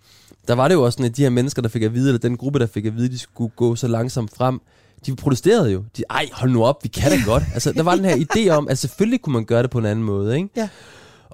der 0.48 0.54
var 0.56 0.68
det 0.68 0.76
jo 0.76 0.84
også 0.84 0.96
sådan, 0.96 1.12
at 1.12 1.18
de 1.18 1.22
her 1.22 1.30
mennesker, 1.30 1.62
der 1.62 1.70
fik 1.70 1.84
at 1.84 1.94
vide, 1.94 2.10
eller 2.10 2.20
den 2.20 2.38
gruppe, 2.38 2.60
der 2.60 2.68
fik 2.68 2.86
at 2.86 2.96
vide, 2.96 3.10
de 3.10 3.18
skulle 3.18 3.52
gå 3.56 3.76
så 3.76 3.88
langsomt 3.88 4.36
frem, 4.36 4.62
de 5.06 5.16
protesterede 5.16 5.72
jo. 5.72 5.84
De, 5.98 6.04
ej, 6.10 6.30
hold 6.32 6.52
nu 6.52 6.66
op, 6.66 6.84
vi 6.84 6.88
kan 6.88 7.12
da 7.12 7.18
godt. 7.26 7.44
Altså, 7.54 7.72
der 7.72 7.84
var 7.84 7.96
den 7.96 8.06
her 8.06 8.16
idé 8.36 8.50
om, 8.50 8.68
at 8.68 8.78
selvfølgelig 8.78 9.22
kunne 9.22 9.34
man 9.34 9.46
gøre 9.46 9.64
det 9.64 9.72
på 9.72 9.78
en 9.78 9.86
anden 9.86 10.06
måde, 10.06 10.36
ikke? 10.38 10.50
Ja. 10.56 10.70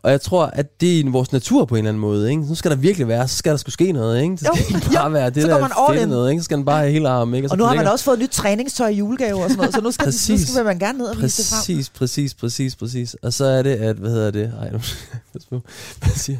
Og 0.05 0.11
jeg 0.11 0.21
tror, 0.21 0.45
at 0.45 0.81
det 0.81 0.99
er 0.99 1.09
vores 1.09 1.31
natur 1.31 1.65
på 1.65 1.75
en 1.75 1.79
eller 1.79 1.89
anden 1.89 2.01
måde. 2.01 2.29
Ikke? 2.29 2.41
Nu 2.41 2.55
skal 2.55 2.71
der 2.71 2.77
virkelig 2.77 3.07
være, 3.07 3.27
så 3.27 3.37
skal 3.37 3.51
der 3.51 3.57
skulle 3.57 3.73
ske 3.73 3.91
noget. 3.91 4.23
Ikke? 4.23 4.37
Så 4.37 4.45
skal 4.45 4.65
jo, 4.71 4.75
ikke 4.75 4.89
bare 4.89 5.03
ja, 5.03 5.09
være 5.09 5.29
det 5.29 5.43
så 5.43 5.49
der 5.49 5.93
man 5.93 6.09
noget. 6.09 6.31
Ikke? 6.31 6.41
Så 6.41 6.45
skal 6.45 6.57
den 6.57 6.65
bare 6.65 6.79
have 6.79 6.91
hele 6.91 7.09
armen. 7.09 7.35
Ikke? 7.35 7.47
Og, 7.47 7.51
og 7.51 7.57
nu 7.57 7.63
har 7.63 7.75
man 7.75 7.87
også 7.87 8.05
fået 8.05 8.19
nyt 8.19 8.29
træningstøj 8.29 8.87
i 8.87 8.95
julegave 8.95 9.43
og 9.43 9.49
sådan 9.49 9.57
noget, 9.57 9.75
så 9.75 9.81
nu 9.81 9.91
skal, 9.91 10.05
præcis, 10.05 10.41
nu 10.41 10.53
skal 10.53 10.65
man 10.65 10.79
gerne 10.79 10.97
ned 10.97 11.07
og 11.07 11.15
præcis, 11.15 11.37
vise 11.37 11.43
det 11.43 11.49
frem. 11.49 11.59
Præcis, 11.59 11.89
præcis, 11.89 12.33
præcis, 12.33 12.75
præcis. 12.75 13.15
Og 13.21 13.33
så 13.33 13.45
er 13.45 13.61
det, 13.61 13.75
at, 13.75 13.95
hvad 13.95 14.09
hedder 14.09 14.31
det? 14.31 14.53
Ej, 14.61 14.71
nu, 14.71 14.79
hvad 15.99 16.15
siger 16.15 16.39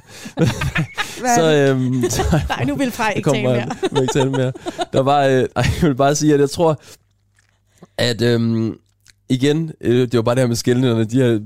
så, 1.36 1.52
øhm, 1.52 2.10
så, 2.10 2.42
Nej, 2.50 2.64
nu 2.64 2.76
vil 2.76 2.92
Frej 2.92 3.14
ikke 3.16 3.30
tale 3.30 3.44
mere. 3.44 3.54
Jeg, 3.54 4.02
ikke 4.02 4.14
tale 4.14 4.32
mere. 4.32 4.52
Der 4.94 5.02
var, 5.02 5.24
øh, 5.24 5.46
ej, 5.56 5.66
jeg 5.82 5.90
vil 5.90 5.96
bare 5.96 6.16
sige, 6.16 6.34
at 6.34 6.40
jeg 6.40 6.50
tror, 6.50 6.80
at 7.98 8.22
øhm, 8.22 8.78
igen, 9.30 9.72
øh, 9.82 10.02
det 10.02 10.14
var 10.14 10.22
bare 10.22 10.36
det 10.36 10.42
her 10.42 10.48
med 10.48 10.56
skældningerne, 10.56 11.04
de 11.04 11.18
her 11.18 11.40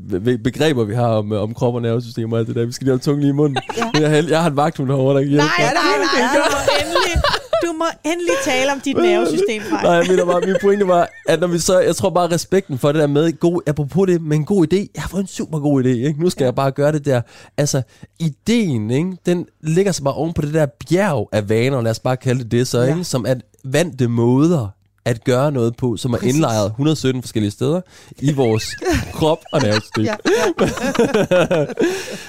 begreber, 0.43 0.83
vi 0.83 0.95
har 0.95 1.07
om, 1.07 1.33
øh, 1.33 1.41
om 1.41 1.53
krop 1.53 1.75
og 1.75 1.81
nervesystem 1.81 2.33
og 2.33 2.39
alt 2.39 2.47
det 2.47 2.55
der. 2.55 2.65
Vi 2.65 2.71
skal 2.71 2.85
lige 2.85 2.91
have 2.91 2.99
tungen 2.99 3.21
lige 3.21 3.29
i 3.29 3.33
munden. 3.33 3.57
ja. 3.77 4.09
jeg, 4.09 4.29
jeg 4.29 4.41
har 4.41 4.49
en 4.49 4.55
vagthund 4.55 4.89
herovre, 4.89 5.13
der 5.13 5.21
kan 5.21 5.29
hjælpe 5.29 5.45
Nej, 5.45 5.55
nej, 5.59 5.73
nej, 5.73 5.97
nej, 5.97 6.37
nej. 6.37 6.79
endelig, 6.81 7.23
du 7.65 7.73
må 7.73 7.85
endelig 8.05 8.33
tale 8.45 8.71
om 8.71 8.79
dit 8.79 8.97
nervesystem, 9.07 9.61
Frank. 9.69 9.83
Nej, 9.83 9.93
jeg 9.93 10.05
mener 10.09 10.25
bare, 10.25 10.41
min 10.41 10.55
pointe 10.61 10.87
var, 10.87 11.09
at 11.27 11.39
når 11.39 11.47
vi 11.47 11.59
så, 11.59 11.79
jeg 11.79 11.95
tror 11.95 12.09
bare 12.09 12.31
respekten 12.31 12.77
for 12.77 12.91
det 12.91 13.01
der 13.01 13.07
med, 13.07 13.39
god, 13.39 13.61
apropos 13.67 14.07
det, 14.07 14.21
med 14.21 14.37
en 14.37 14.45
god 14.45 14.73
idé, 14.73 14.77
jeg 14.95 15.01
har 15.01 15.09
fået 15.09 15.21
en 15.21 15.27
super 15.27 15.59
god 15.59 15.83
idé, 15.83 15.87
ikke? 15.87 16.15
nu 16.19 16.29
skal 16.29 16.43
ja. 16.43 16.47
jeg 16.47 16.55
bare 16.55 16.71
gøre 16.71 16.91
det 16.91 17.05
der. 17.05 17.21
Altså, 17.57 17.81
ideen, 18.19 18.91
ikke? 18.91 19.17
den 19.25 19.45
ligger 19.63 19.91
så 19.91 20.03
bare 20.03 20.13
oven 20.13 20.33
på 20.33 20.41
det 20.41 20.53
der 20.53 20.65
bjerg 20.89 21.29
af 21.31 21.49
vaner, 21.49 21.81
lad 21.81 21.91
os 21.91 21.99
bare 21.99 22.17
kalde 22.17 22.43
det 22.43 22.51
det 22.51 22.67
så, 22.67 22.79
ja. 22.79 22.87
ikke? 22.87 23.03
som 23.03 23.25
at 23.25 23.41
vante 23.63 24.07
måder 24.07 24.67
at 25.05 25.23
gøre 25.23 25.51
noget 25.51 25.75
på, 25.75 25.97
som 25.97 26.13
er 26.13 26.17
indlejret 26.23 26.65
117 26.65 27.21
forskellige 27.21 27.51
steder 27.51 27.81
i 28.19 28.33
vores 28.33 28.75
krop 29.17 29.39
og 29.53 29.61
nervesystem. 29.61 30.05
ja, 30.05 30.15
ja. 30.25 31.65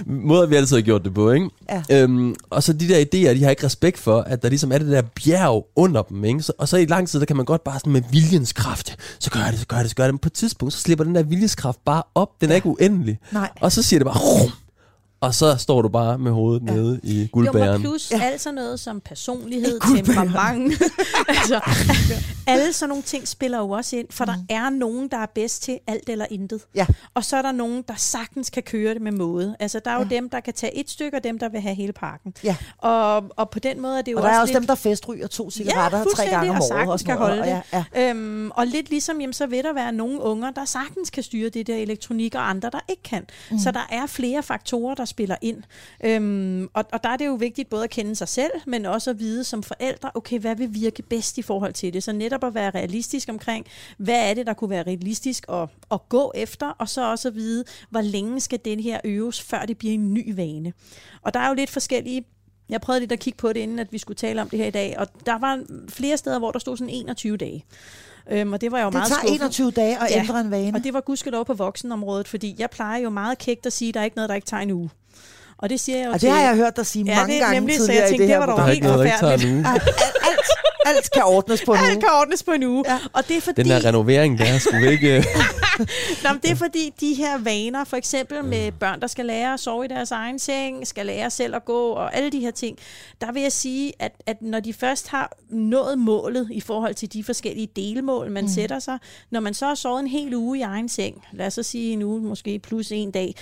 Måder 0.30 0.46
vi 0.46 0.56
altid 0.56 0.76
har 0.76 0.82
gjort 0.82 1.04
det 1.04 1.14
på, 1.14 1.30
ikke? 1.30 1.50
Ja. 1.68 1.82
Øhm, 1.90 2.34
og 2.50 2.62
så 2.62 2.72
de 2.72 2.88
der 2.88 2.98
idéer, 3.00 3.34
de 3.34 3.42
har 3.42 3.50
ikke 3.50 3.66
respekt 3.66 3.98
for, 3.98 4.20
at 4.20 4.42
der 4.42 4.48
ligesom 4.48 4.72
er 4.72 4.78
det 4.78 4.88
der 4.88 5.02
bjerg 5.02 5.66
under 5.76 6.02
dem, 6.02 6.24
ikke? 6.24 6.42
Så, 6.42 6.52
og 6.58 6.68
så 6.68 6.76
i 6.76 6.84
lang 6.86 7.08
tid, 7.08 7.20
der 7.20 7.26
kan 7.26 7.36
man 7.36 7.44
godt 7.44 7.64
bare 7.64 7.78
sådan 7.78 7.92
med 7.92 8.02
viljens 8.10 8.52
kraft, 8.52 8.96
så 9.18 9.30
gør 9.30 9.50
det, 9.50 9.58
så 9.58 9.66
gør 9.66 9.78
det, 9.78 9.90
så 9.90 9.96
gør 9.96 10.04
det. 10.04 10.14
Men 10.14 10.18
på 10.18 10.28
et 10.28 10.32
tidspunkt, 10.32 10.74
så 10.74 10.80
slipper 10.80 11.04
den 11.04 11.14
der 11.14 11.22
viljenskraft 11.22 11.84
bare 11.84 12.02
op. 12.14 12.28
Den 12.40 12.48
er 12.48 12.52
ja. 12.52 12.56
ikke 12.56 12.68
uendelig. 12.68 13.18
Nej. 13.32 13.48
Og 13.60 13.72
så 13.72 13.82
siger 13.82 14.00
det 14.00 14.06
bare, 14.06 14.18
rum, 14.18 14.50
og 15.20 15.34
så 15.34 15.56
står 15.56 15.82
du 15.82 15.88
bare 15.88 16.18
med 16.18 16.32
hovedet 16.32 16.62
ja. 16.68 16.74
nede 16.74 17.00
i 17.02 17.22
Jo, 17.22 17.28
guldbæren. 17.32 17.68
og 17.68 17.80
plus 17.80 18.10
Ja. 18.10 18.16
ja. 18.16 18.22
alt 18.22 18.40
sådan 18.40 18.54
noget 18.54 18.80
som 18.80 19.00
personlighed, 19.00 19.80
temperament. 19.96 20.72
altså, 21.28 21.60
alle 22.46 22.72
sådan 22.72 22.88
nogle 22.88 23.02
ting 23.02 23.28
spiller 23.28 23.58
jo 23.58 23.70
også 23.70 23.96
ind, 23.96 24.06
for 24.10 24.24
mm. 24.24 24.30
der 24.48 24.54
er 24.54 24.70
nogen, 24.70 25.08
der 25.08 25.16
er 25.16 25.26
bedst 25.34 25.62
til 25.62 25.78
alt 25.86 26.08
eller 26.08 26.26
intet. 26.30 26.60
Ja. 26.74 26.86
Og 27.14 27.24
så 27.24 27.36
er 27.36 27.42
der 27.42 27.52
nogen, 27.52 27.84
der 27.88 27.94
sagtens 27.96 28.50
kan 28.50 28.62
køre 28.62 28.94
det 28.94 29.02
med 29.02 29.12
måde. 29.12 29.56
Altså, 29.60 29.80
der 29.84 29.90
er 29.90 29.94
jo 29.94 30.06
ja. 30.10 30.16
dem, 30.16 30.30
der 30.30 30.40
kan 30.40 30.54
tage 30.54 30.76
et 30.76 30.90
stykke, 30.90 31.16
og 31.16 31.24
dem, 31.24 31.38
der 31.38 31.48
vil 31.48 31.60
have 31.60 31.74
hele 31.74 31.92
pakken. 31.92 32.34
Ja. 32.44 32.56
Og, 32.78 33.24
og 33.36 33.50
på 33.50 33.58
den 33.58 33.80
måde 33.80 33.98
er 33.98 34.02
det 34.02 34.12
jo 34.12 34.16
Og 34.16 34.22
der 34.22 34.28
er 34.28 34.32
også 34.32 34.40
også 34.40 34.52
lidt... 34.52 34.60
dem, 34.60 34.66
der 34.66 34.74
festryger 34.74 35.26
to 35.26 35.50
cigaretter 35.50 35.98
tre 35.98 36.02
fuldstændig, 36.04 36.32
gange 36.32 36.50
om 36.50 36.56
og 36.56 36.62
året. 36.62 36.68
sagtens 36.68 37.00
sådan 37.00 37.16
kan 37.16 37.26
holde 37.26 37.40
Og 37.40 37.46
ja, 37.46 37.84
ja. 37.94 38.10
Øhm, 38.10 38.50
og 38.50 38.66
lidt 38.66 38.90
ligesom, 38.90 39.20
jamen, 39.20 39.32
så 39.34 39.46
vil 39.46 39.64
der 39.64 39.72
være 39.72 39.92
nogle 39.92 40.20
unger, 40.20 40.50
der 40.50 40.64
sagtens 40.64 41.10
kan 41.10 41.22
styre 41.22 41.48
det 41.48 41.66
der 41.66 41.76
elektronik, 41.76 42.34
og 42.34 42.50
andre, 42.50 42.70
der 42.72 42.80
ikke 42.88 43.02
kan. 43.02 43.26
Mm. 43.50 43.58
Så 43.58 43.70
der 43.70 43.86
er 43.90 44.06
flere 44.06 44.42
faktorer, 44.42 44.94
der 44.94 45.04
spiller 45.10 45.36
ind. 45.40 45.62
Øhm, 46.04 46.68
og, 46.74 46.84
og 46.92 47.02
der 47.02 47.08
er 47.08 47.16
det 47.16 47.26
jo 47.26 47.34
vigtigt 47.34 47.68
både 47.68 47.84
at 47.84 47.90
kende 47.90 48.16
sig 48.16 48.28
selv, 48.28 48.50
men 48.66 48.86
også 48.86 49.10
at 49.10 49.18
vide 49.18 49.44
som 49.44 49.62
forældre, 49.62 50.10
okay, 50.14 50.38
hvad 50.38 50.56
vil 50.56 50.74
virke 50.74 51.02
bedst 51.02 51.38
i 51.38 51.42
forhold 51.42 51.72
til 51.72 51.92
det? 51.92 52.02
Så 52.02 52.12
netop 52.12 52.44
at 52.44 52.54
være 52.54 52.70
realistisk 52.70 53.28
omkring, 53.28 53.66
hvad 53.98 54.30
er 54.30 54.34
det, 54.34 54.46
der 54.46 54.52
kunne 54.52 54.70
være 54.70 54.82
realistisk 54.82 55.44
at, 55.48 55.68
at 55.90 56.08
gå 56.08 56.32
efter, 56.34 56.66
og 56.66 56.88
så 56.88 57.10
også 57.10 57.28
at 57.28 57.34
vide, 57.34 57.64
hvor 57.90 58.00
længe 58.00 58.40
skal 58.40 58.58
den 58.64 58.80
her 58.80 59.00
øves, 59.04 59.42
før 59.42 59.60
det 59.60 59.78
bliver 59.78 59.94
en 59.94 60.14
ny 60.14 60.34
vane. 60.34 60.72
Og 61.22 61.34
der 61.34 61.40
er 61.40 61.48
jo 61.48 61.54
lidt 61.54 61.70
forskellige 61.70 62.24
jeg 62.68 62.80
prøvede 62.80 63.00
lidt 63.00 63.12
at 63.12 63.18
kigge 63.18 63.36
på 63.36 63.48
det, 63.48 63.60
inden 63.60 63.78
at 63.78 63.92
vi 63.92 63.98
skulle 63.98 64.16
tale 64.16 64.42
om 64.42 64.50
det 64.50 64.58
her 64.58 64.66
i 64.66 64.70
dag, 64.70 64.94
og 64.98 65.06
der 65.26 65.38
var 65.38 65.62
flere 65.88 66.16
steder, 66.16 66.38
hvor 66.38 66.50
der 66.50 66.58
stod 66.58 66.76
sådan 66.76 66.94
21 66.94 67.36
dage. 67.36 67.64
Øhm, 68.30 68.52
og 68.52 68.60
det 68.60 68.72
var 68.72 68.78
jeg 68.78 68.84
jo 68.84 68.88
Det 68.88 68.94
meget 68.94 69.08
tager 69.08 69.18
skuffet. 69.18 69.40
21 69.40 69.70
dage 69.70 69.96
at 70.02 70.10
Ja, 70.10 70.20
ændre 70.20 70.40
en 70.40 70.50
vane. 70.50 70.78
Og 70.78 70.84
det 70.84 70.94
var 70.94 71.00
gudskelov 71.00 71.44
på 71.44 71.54
voksenområdet, 71.54 72.28
fordi 72.28 72.56
jeg 72.58 72.70
plejer 72.70 72.98
jo 73.00 73.10
meget 73.10 73.38
kægt 73.38 73.66
at 73.66 73.72
sige, 73.72 73.88
at 73.88 73.94
der 73.94 74.00
er 74.00 74.04
ikke 74.04 74.16
noget, 74.16 74.28
der 74.28 74.34
ikke 74.34 74.46
tager 74.46 74.62
en 74.62 74.70
uge. 74.70 74.90
Og 75.62 75.70
det 75.70 75.80
siger 75.80 75.98
jeg 75.98 76.06
jo 76.06 76.12
Og 76.12 76.20
til... 76.20 76.28
det 76.28 76.36
har 76.36 76.42
jeg 76.42 76.56
hørt 76.56 76.76
dig 76.76 76.86
sige 76.86 77.04
ja, 77.04 77.16
mange 77.16 77.32
det 77.32 77.40
er 77.40 77.44
gange 77.44 77.60
nemlig, 77.60 77.74
så 77.74 77.80
tidligere 77.80 78.02
jeg 78.02 78.08
tænkte, 78.08 78.24
i 78.24 78.28
det 78.28 78.34
her 78.34 78.40
det 78.40 78.48
var 78.48 78.56
dog 78.56 78.68
er 78.68 78.72
ikke 78.72 78.86
helt 78.86 79.04
ikke 79.04 79.18
forfærdeligt. 79.18 79.66
Alt, 79.66 80.48
alt 80.86 81.10
kan 81.10 81.22
ordnes 81.24 81.64
på 81.64 81.72
en 81.72 81.78
Alt 81.84 81.92
uge. 81.92 82.00
kan 82.00 82.08
ordnes 82.20 82.42
på 82.42 82.50
en 82.52 82.62
uge. 82.62 82.84
Ja. 82.88 82.98
Og 83.12 83.28
det 83.28 83.36
er 83.36 83.40
fordi... 83.40 83.62
Den 83.62 83.70
der 83.70 83.84
renovering, 83.84 84.38
der 84.38 84.58
skulle 84.58 84.92
ikke... 84.92 85.16
øh, 85.16 85.24
Nå, 86.24 86.32
men 86.32 86.40
det 86.42 86.50
er 86.50 86.54
fordi, 86.54 86.92
de 87.00 87.14
her 87.14 87.38
vaner, 87.38 87.84
for 87.84 87.96
eksempel 87.96 88.44
med 88.44 88.72
børn, 88.72 89.00
der 89.00 89.06
skal 89.06 89.26
lære 89.26 89.54
at 89.54 89.60
sove 89.60 89.84
i 89.84 89.88
deres 89.88 90.10
egen 90.10 90.38
seng, 90.38 90.86
skal 90.86 91.06
lære 91.06 91.30
selv 91.30 91.56
at 91.56 91.64
gå, 91.64 91.88
og 91.88 92.16
alle 92.16 92.30
de 92.30 92.40
her 92.40 92.50
ting, 92.50 92.78
der 93.20 93.32
vil 93.32 93.42
jeg 93.42 93.52
sige, 93.52 93.92
at, 93.98 94.12
at 94.26 94.42
når 94.42 94.60
de 94.60 94.72
først 94.72 95.08
har 95.08 95.36
nået 95.50 95.98
målet 95.98 96.48
i 96.50 96.60
forhold 96.60 96.94
til 96.94 97.12
de 97.12 97.24
forskellige 97.24 97.68
delmål, 97.76 98.30
man 98.30 98.44
mm. 98.44 98.48
sætter 98.48 98.78
sig, 98.78 98.98
når 99.30 99.40
man 99.40 99.54
så 99.54 99.66
har 99.66 99.74
sovet 99.74 100.00
en 100.00 100.06
hel 100.06 100.34
uge 100.34 100.58
i 100.58 100.62
egen 100.62 100.88
seng, 100.88 101.24
lad 101.32 101.46
os 101.46 101.54
så 101.54 101.62
sige 101.62 101.92
en 101.92 102.02
uge, 102.02 102.20
måske 102.20 102.58
plus 102.58 102.92
en 102.92 103.10
dag, 103.10 103.34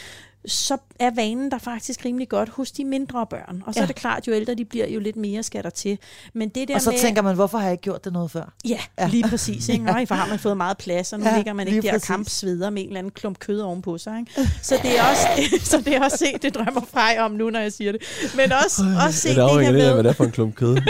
så 0.46 0.76
er 1.00 1.10
vanen 1.14 1.50
der 1.50 1.58
faktisk 1.58 2.04
rimelig 2.04 2.28
godt 2.28 2.48
hos 2.48 2.70
de 2.72 2.84
mindre 2.84 3.26
børn. 3.26 3.62
Og 3.66 3.74
så 3.74 3.80
Ja. 3.80 3.82
er 3.82 3.86
det 3.86 3.96
klart, 3.96 4.26
jo 4.26 4.32
ældre 4.32 4.54
de 4.54 4.64
bliver, 4.64 4.86
jo 4.88 5.00
lidt 5.00 5.16
mere 5.16 5.42
skal 5.42 5.62
der 5.64 5.70
til. 5.70 5.98
Men 6.34 6.48
det 6.48 6.68
der 6.68 6.74
Og 6.74 6.80
så 6.82 6.90
med, 6.90 6.98
tænker 6.98 7.22
man, 7.22 7.34
hvorfor 7.34 7.58
har 7.58 7.64
jeg 7.64 7.72
ikke 7.72 7.82
gjort 7.82 8.04
det 8.04 8.12
noget 8.12 8.30
før? 8.30 8.52
Ja, 8.68 8.78
Ja. 8.98 9.08
lige 9.08 9.28
præcis. 9.28 9.68
Ikke? 9.68 9.84
Ej, 9.90 10.06
for 10.06 10.14
har 10.14 10.28
man 10.28 10.38
fået 10.38 10.56
meget 10.56 10.78
plads, 10.78 11.12
og 11.12 11.20
nu 11.20 11.26
Ja, 11.26 11.36
ligger 11.36 11.52
man 11.52 11.68
ikke 11.68 11.82
der 11.82 11.88
og 11.88 11.92
præcis. 11.94 12.06
kampsveder 12.06 12.70
med 12.70 12.82
en 12.82 12.88
eller 12.88 12.98
anden 12.98 13.12
klump 13.12 13.38
kød 13.38 13.60
ovenpå 13.60 13.98
sig. 13.98 14.18
Ikke? 14.18 14.50
Så 14.62 14.74
det 14.82 14.98
er 14.98 15.02
også, 15.10 15.26
så 15.70 15.80
det 15.84 15.96
er 15.96 16.04
også 16.04 16.16
se, 16.16 16.26
det 16.42 16.54
drømmer 16.54 16.80
Frej 16.92 17.16
om 17.20 17.30
nu, 17.30 17.50
når 17.50 17.60
jeg 17.60 17.72
siger 17.72 17.92
det. 17.92 18.00
Men 18.36 18.52
også, 18.64 18.82
også 19.06 19.18
se 19.20 19.28
Det 19.28 19.36
det 19.36 19.44
her 19.44 19.58
af, 19.58 19.72
hvad 19.72 19.94
med, 19.94 20.02
det 20.04 20.10
er 20.10 20.12
for 20.12 20.24
en 20.24 20.30
klump 20.32 20.54
kød. 20.54 20.76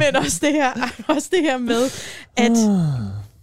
men 0.00 0.16
også 0.16 0.38
det 0.42 0.52
her, 0.52 0.72
også 1.08 1.28
det 1.32 1.40
her 1.42 1.58
med, 1.58 1.82
at 2.36 2.52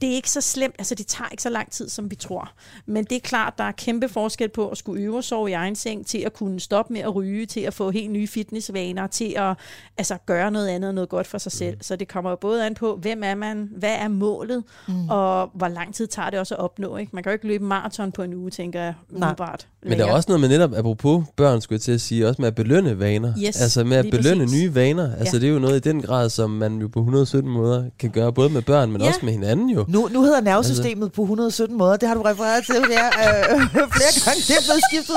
det 0.02 0.10
er 0.10 0.14
ikke 0.16 0.30
så 0.30 0.42
slemt, 0.42 0.76
altså 0.80 0.96
det 0.96 1.08
tager 1.08 1.30
ikke 1.30 1.44
så 1.44 1.50
lang 1.50 1.72
tid, 1.72 1.90
som 1.90 2.12
vi 2.12 2.16
tror. 2.16 2.52
Men 2.86 3.04
det 3.04 3.16
er 3.16 3.20
klart, 3.20 3.54
der 3.58 3.64
er 3.64 3.72
kæmpe 3.72 4.10
forskel 4.10 4.50
på 4.50 4.70
at 4.70 4.78
skulle 4.78 5.04
øve 5.04 5.18
og 5.18 5.24
sove 5.24 5.50
i 5.50 5.54
egen 5.54 5.76
seng, 5.76 6.06
til 6.08 6.18
at 6.18 6.34
kunne 6.34 6.60
stoppe 6.60 6.94
med 6.94 7.02
at 7.02 7.16
ryge, 7.16 7.46
til 7.46 7.60
at 7.60 7.74
få 7.74 7.92
helt 7.92 8.12
nye 8.12 8.28
fitnessvaner, 8.28 9.08
til 9.08 9.34
at 9.38 9.56
altså, 9.98 10.18
gøre 10.26 10.52
noget 10.52 10.68
andet 10.68 10.88
og 10.88 10.94
noget 10.96 11.10
godt 11.10 11.28
for 11.28 11.38
sig 11.38 11.52
selv. 11.52 11.78
Så 11.82 11.96
det 11.96 12.08
kommer 12.08 12.30
jo 12.30 12.36
både 12.36 12.66
an 12.66 12.74
på, 12.74 12.96
hvem 13.02 13.24
er 13.24 13.36
man, 13.36 13.70
hvad 13.78 13.94
er 14.00 14.08
målet, 14.08 14.64
mm. 14.88 15.10
og 15.10 15.52
hvor 15.54 15.68
lang 15.68 15.96
tid 15.96 16.08
tager 16.08 16.30
det 16.30 16.40
også 16.40 16.56
at 16.56 16.60
opnå. 16.62 16.98
Ikke? 16.98 17.10
Man 17.14 17.24
kan 17.24 17.30
jo 17.30 17.34
ikke 17.34 17.48
løbe 17.48 17.64
maraton 17.64 18.12
på 18.12 18.22
en 18.24 18.34
uge, 18.34 18.50
tænker 18.52 18.82
jeg, 18.82 18.94
umiddelbart. 19.12 19.68
Men 19.84 20.00
der 20.00 20.06
er 20.06 20.12
også 20.14 20.26
noget 20.30 20.40
med 20.42 20.50
netop, 20.50 20.74
apropos 20.74 21.24
børn, 21.36 21.62
skulle 21.62 21.78
jeg 21.78 21.82
til 21.82 21.92
at 21.92 22.02
sige, 22.02 22.28
også 22.28 22.42
med 22.42 22.48
at 22.48 22.56
belønne 22.56 23.00
vaner. 23.00 23.34
Yes, 23.48 23.62
altså 23.62 23.84
med 23.84 23.98
at 23.98 24.06
belønne 24.12 24.44
præcis. 24.46 24.62
nye 24.62 24.76
vaner. 24.76 25.16
Altså 25.18 25.36
Ja. 25.38 25.42
det 25.42 25.50
er 25.50 25.54
jo 25.54 25.60
noget 25.60 25.76
i 25.86 25.90
den 25.90 26.02
grad, 26.02 26.30
som 26.30 26.50
man 26.50 26.78
jo 26.82 26.88
på 26.88 27.00
117 27.00 27.52
måder 27.52 27.84
kan 28.00 28.10
gøre, 28.10 28.34
både 28.34 28.50
med 28.50 28.62
børn, 28.62 28.92
men 28.92 29.02
Ja. 29.02 29.08
også 29.08 29.20
med 29.24 29.34
hinanden 29.34 29.70
jo. 29.70 29.85
Nu, 29.88 30.08
nu 30.12 30.22
hedder 30.24 30.42
nervesystemet 30.42 31.12
på 31.12 31.22
117 31.22 31.78
måder. 31.78 31.98
Det 31.98 32.08
har 32.08 32.16
du 32.16 32.22
refereret 32.22 32.66
til 32.66 32.76
er, 32.76 32.82
øh, 32.82 33.62
flere 33.98 34.14
gange. 34.26 34.42
Det 34.48 34.50
er 34.58 34.64
blevet 34.68 34.82
skiftet. 34.92 35.16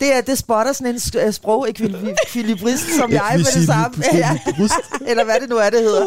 Det, 0.00 0.14
er, 0.14 0.20
det 0.20 0.38
spotter 0.38 0.72
sådan 0.72 0.94
en 0.94 1.00
øh, 1.26 1.32
sprogekvilibrist 1.32 2.84
som 2.98 3.12
jeg 3.12 3.32
med 3.36 3.44
det 3.44 3.66
samme. 3.66 4.04
Ja, 4.14 4.38
eller 5.10 5.24
hvad 5.24 5.34
det 5.40 5.48
nu 5.48 5.56
er, 5.56 5.70
det 5.70 5.80
hedder. 5.80 6.06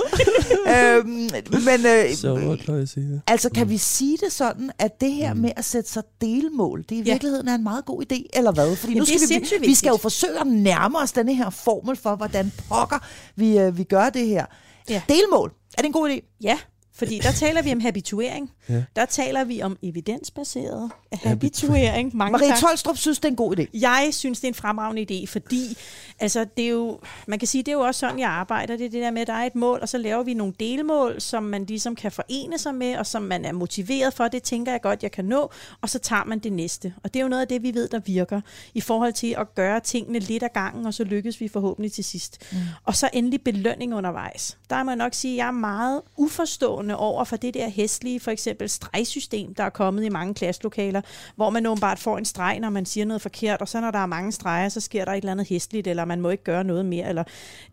øhm, 0.97 1.07
men 1.51 1.86
øh, 1.86 2.16
Så 2.16 2.34
hvad 2.36 2.57
kan 2.57 2.80
jeg 2.80 2.88
sige? 2.88 3.22
altså, 3.28 3.49
kan 3.49 3.70
vi 3.70 3.78
sige 3.78 4.18
det 4.26 4.32
sådan, 4.32 4.72
at 4.80 5.01
det 5.01 5.11
her 5.11 5.34
med 5.34 5.51
at 5.55 5.66
sætte 5.66 5.89
sig 5.91 6.03
delmål, 6.22 6.80
det 6.89 6.91
i 6.91 6.97
Ja. 7.01 7.03
virkeligheden 7.11 7.47
er 7.47 7.55
en 7.55 7.64
meget 7.64 7.86
god 7.86 8.03
idé, 8.11 8.24
eller 8.34 8.51
hvad? 8.51 8.76
Fordi 8.76 8.93
nu 8.93 9.05
skal 9.05 9.20
vi, 9.30 9.66
vi 9.68 9.76
skal 9.76 9.89
jo 9.89 9.97
forsøge 9.97 10.39
at 10.41 10.47
nærme 10.47 10.99
os 10.99 11.11
denne 11.11 11.36
her 11.36 11.49
formel 11.49 11.95
for, 11.95 12.16
hvordan 12.16 12.51
pokker 12.70 12.97
vi, 13.36 13.57
øh, 13.59 13.78
vi 13.78 13.84
gør 13.84 14.09
det 14.09 14.28
her. 14.28 14.45
Ja. 14.89 15.01
Delmål, 15.09 15.51
er 15.78 15.82
det 15.82 15.86
en 15.86 15.93
god 15.93 16.09
idé? 16.09 16.38
Ja, 16.43 16.57
fordi 16.96 17.20
der 17.20 17.32
taler 17.32 17.62
vi 17.62 17.72
om 17.72 17.80
habituering. 17.80 18.52
Ja. 18.70 18.84
Der 18.96 19.06
taler 19.06 19.44
vi 19.44 19.62
om 19.62 19.78
evidensbaseret 19.82 20.91
habituering. 21.14 22.16
Mange 22.16 22.32
Marie 22.32 22.48
tak. 22.48 22.60
Tolstrup 22.60 22.98
synes, 22.98 23.20
det 23.20 23.26
er 23.26 23.30
en 23.30 23.36
god 23.36 23.60
idé. 23.60 23.66
Jeg 23.74 24.10
synes, 24.12 24.39
det 24.39 24.48
er 24.48 24.52
en 24.52 24.56
fremragende 24.56 25.06
idé, 25.12 25.28
fordi 25.28 25.78
altså, 26.20 26.46
det 26.58 26.66
er 26.66 26.70
jo, 26.70 27.00
man 27.28 27.39
kan 27.39 27.48
sige, 27.48 27.64
det 27.64 27.68
er 27.68 27.76
jo 27.76 27.80
også 27.80 28.00
sådan, 28.00 28.20
jeg 28.20 28.30
arbejder. 28.30 28.78
Det 28.78 28.86
er 28.86 28.89
det 28.89 29.02
der 29.02 29.12
med, 29.12 29.22
at 29.22 29.28
der 29.28 29.34
er 29.34 29.46
et 29.46 29.56
mål, 29.56 29.80
og 29.82 29.89
så 29.89 29.98
laver 29.98 30.24
vi 30.24 30.34
nogle 30.34 30.54
delmål, 30.60 31.22
som 31.22 31.44
man 31.44 31.66
ligesom 31.66 31.96
kan 31.96 32.12
forene 32.12 32.58
sig 32.58 32.76
med, 32.76 32.98
og 32.98 33.06
som 33.08 33.22
man 33.22 33.46
er 33.46 33.52
motiveret 33.52 34.14
for. 34.14 34.28
Det 34.28 34.44
tænker 34.44 34.72
jeg 34.72 34.82
godt, 34.82 35.04
jeg 35.04 35.12
kan 35.12 35.26
nå, 35.26 35.52
og 35.82 35.89
så 35.89 36.00
tager 36.00 36.24
man 36.24 36.39
det 36.39 36.54
næste. 36.54 36.94
Og 37.04 37.14
det 37.14 37.20
er 37.20 37.24
jo 37.24 37.30
noget 37.30 37.41
af 37.41 37.48
det, 37.48 37.64
vi 37.64 37.74
ved, 37.74 37.88
der 37.88 38.00
virker, 38.00 38.41
i 38.74 38.82
forhold 38.82 39.14
til 39.14 39.36
at 39.38 39.56
gøre 39.56 39.80
tingene 39.80 40.20
lidt 40.20 40.44
ad 40.44 40.50
gangen, 40.54 40.86
og 40.86 40.94
så 40.94 41.04
lykkes 41.04 41.41
vi 41.41 41.48
forhåbentlig 41.48 41.91
til 41.91 42.04
sidst. 42.04 42.38
Mm. 42.52 42.58
Og 42.84 42.96
så 42.96 43.10
endelig 43.14 43.41
belønning 43.41 43.96
undervejs. 43.96 44.58
Der 44.70 44.84
må 44.84 44.91
jeg 44.91 44.98
nok 44.98 45.14
sige, 45.14 45.34
at 45.34 45.38
jeg 45.38 45.48
er 45.48 45.52
meget 45.52 46.02
uforstående 46.18 46.82
over 46.91 47.23
for 47.23 47.36
det 47.36 47.53
der 47.53 47.67
hestlige, 47.67 48.19
for 48.19 48.31
eksempel 48.31 48.69
stregsystem, 48.69 49.53
der 49.53 49.63
er 49.63 49.69
kommet 49.69 50.03
i 50.03 50.09
mange 50.09 50.34
klasselokaler, 50.34 51.01
hvor 51.36 51.49
man 51.49 51.65
åbenbart 51.65 51.99
får 51.99 52.17
en 52.17 52.25
streg, 52.25 52.59
når 52.59 52.69
man 52.69 52.86
siger 52.86 53.05
noget 53.05 53.21
forkert, 53.21 53.61
og 53.61 53.67
så 53.67 53.81
når 53.81 53.91
der 53.91 53.99
er 53.99 54.05
mange 54.05 54.31
streger, 54.31 54.69
så 54.69 54.79
sker 54.79 55.05
der 55.05 55.11
et 55.11 55.17
eller 55.17 55.31
andet 55.31 55.47
hestligt, 55.47 55.88
eller 55.88 56.05
man 56.05 56.21
må 56.21 56.29
ikke 56.29 56.43
gøre 56.43 56.63
noget 56.63 56.86
mere. 56.86 57.09
Eller 57.09 57.23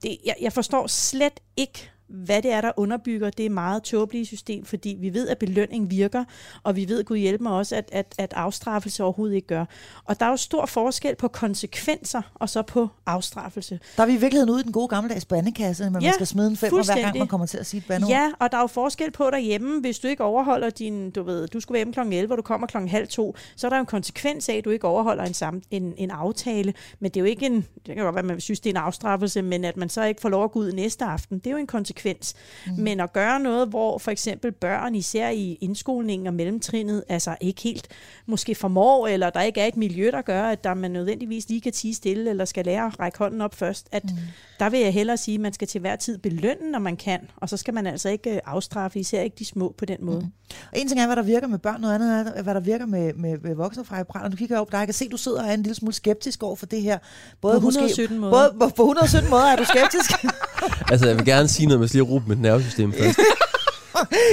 det, 0.03 0.19
jeg, 0.25 0.35
jeg 0.41 0.53
forstår 0.53 0.87
slet 0.87 1.41
ikke, 1.57 1.91
hvad 2.11 2.43
det 2.43 2.53
er, 2.53 2.61
der 2.61 2.73
underbygger 2.77 3.31
det 3.31 3.51
meget 3.51 3.83
tåbelige 3.83 4.27
system, 4.27 4.65
fordi 4.65 4.97
vi 5.01 5.15
ved, 5.15 5.29
at 5.29 5.39
belønning 5.39 5.91
virker, 5.91 6.25
og 6.63 6.77
vi 6.77 6.89
ved, 6.89 7.05
Gud 7.05 7.17
hjælpe 7.17 7.43
mig 7.43 7.53
også, 7.53 7.77
at, 7.77 7.89
at, 7.93 8.15
at 8.19 8.33
afstraffelse 8.37 9.05
overhovedet 9.05 9.35
ikke 9.35 9.47
gør. 9.47 9.65
Og 10.05 10.21
der 10.21 10.27
er 10.27 10.31
jo 10.31 10.37
stor 10.37 10.67
forskel 10.67 11.17
på 11.17 11.29
konsekvenser, 11.29 12.23
og 12.35 12.49
så 12.49 12.63
på 12.63 12.89
afstraffelse. 13.07 13.81
Der 13.97 14.03
er 14.03 14.07
vi 14.07 14.13
i 14.13 14.17
virkeligheden 14.17 14.51
ude 14.51 14.61
i 14.61 14.65
den 14.65 14.73
gode 14.73 14.89
gammeldags 14.89 15.25
bandekasse, 15.25 15.85
men 15.85 15.93
man 15.93 16.03
Ja, 16.03 16.13
skal 16.13 16.27
smide 16.27 16.47
en 16.47 16.57
femmer, 16.57 16.85
hver 16.85 17.03
gang 17.03 17.19
man 17.19 17.29
kommer 17.29 17.47
til 17.47 17.59
at 17.59 17.67
sige 17.67 17.79
et 17.79 17.85
bandeord. 17.89 18.11
Ja, 18.11 18.31
og 18.39 18.53
der 18.53 18.57
er 18.57 18.63
jo 18.63 18.67
forskel 18.67 19.11
på 19.11 19.31
derhjemme, 19.31 19.81
hvis 19.81 19.99
du 19.99 20.09
ikke 20.09 20.25
overholder 20.25 20.71
din, 20.71 21.11
du 21.11 21.23
ved, 21.23 21.49
du 21.49 21.61
skulle 21.61 21.77
være 21.77 21.79
hjemme 21.79 22.11
kl. 22.11 22.15
11, 22.15 22.35
og 22.35 22.39
du 22.39 22.43
kommer 22.43 22.67
kl. 22.67 22.77
halv 22.77 23.09
to, 23.09 23.37
så 23.57 23.67
er 23.67 23.69
der 23.69 23.77
jo 23.77 23.81
en 23.81 23.87
konsekvens 23.87 24.49
af, 24.49 24.55
at 24.55 24.65
du 24.65 24.71
ikke 24.71 24.87
overholder 24.87 25.25
en, 25.25 25.35
sam, 25.35 25.63
en, 25.71 25.95
en 25.97 26.11
aftale. 26.11 26.75
Men 27.01 27.11
det 27.11 27.17
er 27.17 27.21
jo 27.21 27.27
ikke 27.27 27.47
en, 27.47 27.67
det 27.87 27.95
kan 27.95 28.05
godt 28.05 28.15
være, 28.15 28.25
man 28.25 28.41
synes, 28.41 28.61
det 28.61 28.71
er 28.71 28.75
en 28.75 28.85
afstraffelse, 28.85 29.43
men 29.43 29.65
at 29.65 29.77
man 29.77 29.89
så 29.89 30.05
ikke 30.05 30.21
får 30.21 30.29
lov 30.29 30.45
at 30.45 30.53
gå 30.53 30.59
ud 30.59 30.73
næste 30.73 31.05
aften, 31.05 31.39
det 31.39 31.47
er 31.47 31.51
jo 31.51 31.57
en 31.57 31.67
konsekvens. 31.67 32.00
Mm. 32.67 32.73
Men 32.83 33.01
at 33.01 33.13
gøre 33.13 33.41
noget, 33.41 33.69
hvor 33.69 33.99
for 33.99 34.11
eksempel 34.11 34.53
børn, 34.53 34.95
især 34.95 35.29
i 35.29 35.59
indskolingen 35.61 36.27
og 36.27 36.35
mellemtrinnet, 36.35 37.05
altså 37.09 37.37
ikke 37.41 37.63
helt 37.63 37.89
måske 38.27 38.55
formår, 38.55 39.07
eller 39.07 39.31
der 39.31 39.43
ikke 39.43 39.61
er 39.61 39.67
et 39.67 39.77
miljø, 39.77 40.11
der 40.11 40.23
gør, 40.23 40.43
at 40.43 40.65
der 40.65 40.75
man 40.75 40.91
nødvendigvis 40.91 41.49
lige 41.49 41.61
kan 41.61 41.73
tige 41.73 41.95
stille, 41.95 42.31
eller 42.31 42.45
skal 42.45 42.65
lære 42.65 42.87
at 42.87 43.01
række 43.01 43.19
hånden 43.19 43.41
op 43.41 43.55
først, 43.55 43.87
at 43.93 44.05
mm. 44.05 44.11
der 44.59 44.71
vil 44.71 44.81
jeg 44.81 44.93
hellere 44.93 45.17
sige, 45.17 45.35
at 45.35 45.41
man 45.41 45.53
skal 45.53 45.69
til 45.69 45.81
hver 45.81 45.97
tid 45.97 46.19
belønne, 46.19 46.71
når 46.73 46.79
man 46.79 46.97
kan, 46.97 47.21
og 47.37 47.49
så 47.49 47.57
skal 47.57 47.75
man 47.75 47.87
altså 47.87 48.09
ikke 48.09 48.31
øh, 48.31 48.41
afstraffe, 48.47 48.99
især 49.01 49.23
ikke 49.23 49.37
de 49.39 49.45
små 49.45 49.75
på 49.79 49.85
den 49.85 49.97
måde. 50.01 50.21
Mm. 50.21 50.27
Og 50.73 50.79
en 50.79 50.89
ting 50.89 51.01
er, 51.01 51.07
hvad 51.07 51.17
der 51.17 51.23
virker 51.23 51.47
med 51.47 51.59
børn, 51.59 51.81
noget 51.81 51.95
andet 51.95 52.33
er, 52.37 52.43
hvad 52.43 52.55
der 52.55 52.61
virker 52.61 52.87
med, 52.87 53.15
med, 53.15 53.39
med 53.39 53.55
voksne 53.55 53.85
fra 53.85 54.03
Brænder. 54.03 54.29
Nu 54.29 54.37
kigger 54.37 54.55
jeg 54.55 54.61
op 54.61 54.67
på 54.67 54.71
dig, 54.73 54.79
jeg 54.79 54.87
kan 54.87 54.95
se, 54.95 55.05
at 55.05 55.11
du 55.11 55.17
sidder 55.17 55.43
og 55.43 55.49
er 55.49 55.53
en 55.55 55.63
lille 55.63 55.75
smule 55.75 55.95
skeptisk 55.95 56.43
over 56.43 56.57
for 56.57 56.67
det 56.67 56.83
her. 56.83 56.99
Både 57.41 57.53
På 57.53 57.57
117 57.69 58.19
måder. 58.19 58.33
Både, 58.33 58.71
på- 58.71 58.75
på 58.77 58.83
117 58.83 59.31
måder 59.31 59.45
er 59.45 59.57
du 59.57 59.65
skeptisk. 59.65 60.11
Altså, 60.91 61.07
jeg 61.07 61.17
vil 61.17 61.25
gerne 61.25 61.49
sige 61.49 61.67
noget, 61.67 61.81
men 61.81 61.89
også 61.91 61.99
skal 61.99 62.01
lige 62.01 62.11
råbe 62.13 62.29
mit 62.29 62.41
nervesystem 62.41 62.93
først. 62.93 63.19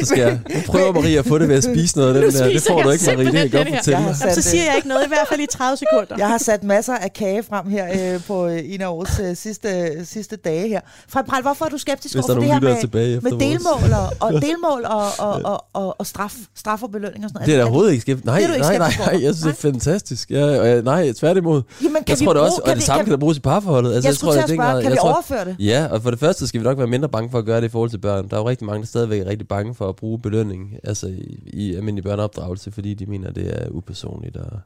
Så 0.02 0.06
skal 0.06 0.20
jeg, 0.20 0.40
nu 0.56 0.60
prøver 0.68 0.92
Marie 0.94 1.20
at 1.20 1.26
få 1.26 1.38
det 1.38 1.50
ved 1.50 1.56
at 1.56 1.64
spise 1.64 1.98
noget 1.98 2.16
af 2.16 2.22
den 2.22 2.32
der. 2.34 2.48
Det 2.50 2.64
får 2.68 2.82
du 2.82 2.90
jeg 2.90 2.94
ikke, 2.94 3.06
Marie. 3.06 3.26
Det 3.26 3.34
kan 3.34 3.42
jeg 3.42 3.52
godt 3.52 3.68
fortælle 3.76 4.00
Jeg 4.00 4.16
Jamen, 4.22 4.36
så 4.36 4.42
siger 4.42 4.64
jeg 4.64 4.74
ikke 4.76 4.88
noget, 4.88 5.06
i 5.06 5.08
hvert 5.08 5.28
fald 5.30 5.40
i 5.40 5.46
30 5.52 5.78
sekunder. 5.84 6.16
Jeg 6.18 6.28
har 6.28 6.38
sat 6.38 6.64
masser 6.64 6.94
af 6.94 7.14
kage 7.14 7.44
frem 7.44 7.70
her 7.70 8.14
øh, 8.16 8.22
på 8.28 8.48
øh, 8.48 8.60
en 8.66 8.82
af 8.82 8.88
årets 8.88 9.20
øh, 9.20 9.36
sidste, 9.36 9.70
sidste 10.06 10.36
dage 10.36 10.68
her. 10.68 10.80
Fred 11.10 11.24
Pral, 11.24 11.42
hvorfor 11.42 11.66
er 11.66 11.70
du 11.70 11.78
skeptisk 11.78 12.16
over 12.16 12.24
er 12.24 12.28
for 12.28 12.40
det 12.42 12.44
her 12.54 12.60
med, 12.60 13.22
med 13.22 13.32
delmål 13.40 13.94
og, 13.94 14.14
og, 14.20 14.42
delmål 14.48 14.86
og, 14.86 15.06
og, 15.20 15.42
og, 15.44 15.66
og, 15.74 15.96
og 16.00 16.06
straf, 16.08 16.34
straf 16.56 16.84
og 16.84 16.92
belønning 16.92 17.24
og 17.26 17.30
sådan 17.30 17.36
noget? 17.40 17.46
Det 17.48 17.54
er 17.54 17.58
da 17.58 17.62
Er 17.62 17.66
overhovedet 17.66 17.92
ikke 17.92 18.02
skeptisk. 18.02 18.26
Nej, 18.26 18.40
Det 18.40 18.44
ikke 18.50 18.60
nej, 18.60 18.78
nej, 18.78 18.92
nej, 19.00 19.24
jeg 19.24 19.36
synes, 19.36 19.42
det 19.58 19.66
er 19.66 19.72
fantastisk. 19.72 20.32
Ja, 20.32 20.44
og 20.60 20.68
jeg- 20.68 20.82
nej, 20.82 21.12
tværtimod. 21.12 21.62
Jamen, 21.84 21.96
kan 21.96 22.04
Jeg 22.08 22.20
vi 22.20 22.26
tror 22.26 22.34
det 22.34 22.42
også, 22.42 22.62
og 22.66 22.76
det 22.76 22.84
samme 22.84 23.04
kan 23.04 23.12
der 23.12 23.18
bruges 23.18 23.38
i 23.38 23.42
parforholdet. 23.42 23.94
Altså, 23.96 24.08
Jeg 24.08 24.14
den 24.14 24.20
spørge, 24.20 24.58
grad- 24.58 24.82
kan 24.82 24.84
jeg 24.84 24.92
vi 24.92 24.98
tror- 24.98 25.14
overføre 25.14 25.46
det? 25.46 25.56
Ja, 25.60 25.88
og 25.92 26.02
for 26.04 26.10
det 26.10 26.20
første 26.20 26.48
skal 26.48 26.60
vi 26.60 26.64
nok 26.64 26.78
være 26.78 26.88
mindre 26.88 27.10
bange 27.10 27.30
for 27.32 27.38
at 27.38 27.46
gøre 27.46 27.62
det 27.62 27.68
i 27.68 27.70
forhold 27.70 27.90
til 27.90 27.98
børn. 27.98 28.28
Der 28.30 28.36
er 28.36 28.40
jo 28.40 28.50
rigtig 28.50 28.66
mange, 28.68 28.82
der 28.82 28.88
stadigvæk 28.88 29.22
er 29.22 29.26
rigtig 29.26 29.48
bange 29.58 29.76
for 29.76 29.90
at 29.90 29.96
bruge 29.96 30.20
belønning 30.20 30.76
altså 30.84 31.08
i, 31.08 31.40
i 31.54 31.76
almindelig 31.76 32.04
børneopdragelse, 32.04 32.72
fordi 32.72 32.94
de 32.94 33.06
mener, 33.06 33.32
det 33.32 33.64
er 33.64 33.70
upersonligt 33.70 34.38
og 34.38 34.60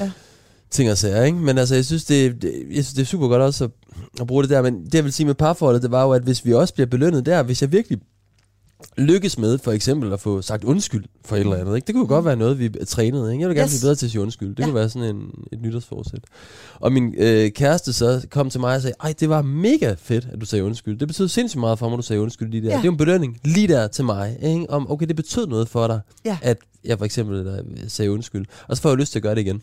Ja. 0.00 0.10
ting 0.70 0.90
og 0.90 0.98
sager. 0.98 1.24
Ikke? 1.24 1.38
Men 1.38 1.58
altså, 1.58 1.74
jeg 1.74 1.84
synes, 1.84 2.04
det, 2.04 2.42
det, 2.42 2.52
jeg 2.52 2.84
synes, 2.84 2.92
det 2.92 3.02
er 3.02 3.06
super 3.06 3.28
godt 3.28 3.42
også 3.42 3.64
at, 3.64 3.70
at 4.20 4.26
bruge 4.26 4.42
det 4.42 4.50
der. 4.50 4.62
Men 4.62 4.84
det, 4.84 4.94
jeg 4.94 5.04
vil 5.04 5.12
sige 5.12 5.26
med 5.26 5.34
parforholdet, 5.34 5.82
det 5.82 5.90
var 5.90 6.02
jo, 6.04 6.10
at 6.12 6.22
hvis 6.22 6.44
vi 6.44 6.52
også 6.54 6.74
bliver 6.74 6.86
belønnet 6.86 7.26
der, 7.26 7.42
hvis 7.42 7.62
jeg 7.62 7.72
virkelig 7.72 7.98
lykkes 8.98 9.38
med 9.38 9.58
for 9.58 9.72
eksempel 9.72 10.12
at 10.12 10.20
få 10.20 10.42
sagt 10.42 10.64
undskyld 10.64 11.04
for 11.24 11.36
et 11.36 11.40
eller 11.40 11.56
andet. 11.56 11.76
Ikke? 11.76 11.86
Det 11.86 11.94
kunne 11.94 12.02
jo 12.02 12.08
godt 12.08 12.24
være 12.24 12.36
noget, 12.36 12.58
vi 12.58 12.70
er 12.80 12.84
trænet. 12.84 13.32
Ikke? 13.32 13.40
Jeg 13.42 13.48
vil 13.48 13.56
gerne 13.56 13.66
Yes. 13.66 13.72
blive 13.72 13.86
bedre 13.86 13.94
til 13.94 14.06
at 14.06 14.10
sige 14.10 14.22
undskyld. 14.22 14.48
Det 14.48 14.58
Ja. 14.58 14.64
kunne 14.64 14.74
være 14.74 14.88
sådan 14.88 15.16
en, 15.16 15.30
et 15.52 15.62
nytårsforsæt. 15.62 16.20
Og 16.80 16.92
min 16.92 17.14
øh, 17.18 17.50
kæreste 17.50 17.92
så 17.92 18.26
kom 18.30 18.50
til 18.50 18.60
mig 18.60 18.76
og 18.76 18.82
sagde, 18.82 18.94
ej, 19.02 19.14
det 19.20 19.28
var 19.28 19.42
mega 19.42 19.94
fedt, 19.98 20.28
at 20.32 20.40
du 20.40 20.46
sagde 20.46 20.64
undskyld. 20.64 20.98
Det 20.98 21.08
betød 21.08 21.28
sindssygt 21.28 21.60
meget 21.60 21.78
for 21.78 21.88
mig, 21.88 21.94
at 21.94 21.98
du 21.98 22.02
sagde 22.06 22.22
undskyld 22.22 22.50
lige 22.50 22.62
der. 22.62 22.70
Ja. 22.70 22.76
Det 22.76 22.84
er 22.84 22.90
en 22.90 22.96
belønning 22.96 23.38
lige 23.44 23.68
der 23.68 23.86
til 23.88 24.04
mig. 24.04 24.36
Ikke? 24.42 24.70
Om, 24.70 24.90
okay, 24.90 25.06
det 25.06 25.16
betød 25.16 25.46
noget 25.46 25.68
for 25.68 25.86
dig, 25.86 26.00
Ja. 26.24 26.38
at 26.42 26.58
jeg 26.84 26.98
for 26.98 27.04
eksempel 27.04 27.44
der, 27.46 27.62
sagde 27.88 28.10
undskyld. 28.12 28.46
Og 28.68 28.76
så 28.76 28.82
får 28.82 28.88
jeg 28.90 28.98
lyst 28.98 29.12
til 29.12 29.18
at 29.18 29.22
gøre 29.22 29.34
det 29.34 29.40
igen. 29.40 29.62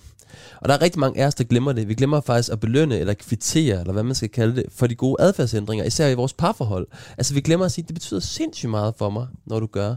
Og 0.62 0.70
der 0.70 0.76
er 0.76 0.82
rigtig 0.82 1.00
mange 1.00 1.22
af 1.22 1.28
os, 1.28 1.36
der 1.36 1.44
glemmer 1.44 1.72
det. 1.74 1.88
Vi 1.90 1.94
glemmer 1.94 2.22
faktisk 2.22 2.52
at 2.52 2.60
belønne 2.60 3.00
eller 3.00 3.14
kvittere, 3.14 3.80
eller 3.80 3.94
hvad 3.94 4.04
man 4.04 4.16
skal 4.16 4.30
kalde 4.30 4.56
det, 4.56 4.66
for 4.76 4.88
de 4.88 4.96
gode 4.96 5.16
adfærdsændringer, 5.20 5.86
især 5.86 6.08
i 6.08 6.14
vores 6.14 6.34
parforhold. 6.34 6.88
Altså 7.18 7.34
vi 7.34 7.42
glemmer 7.42 7.66
at 7.66 7.72
sige, 7.72 7.86
det 7.88 7.94
betyder 7.94 8.20
sindssygt 8.20 8.70
meget 8.70 8.94
for 9.04 9.10
mig, 9.10 9.28
når 9.46 9.60
du 9.60 9.66
gør 9.66 9.96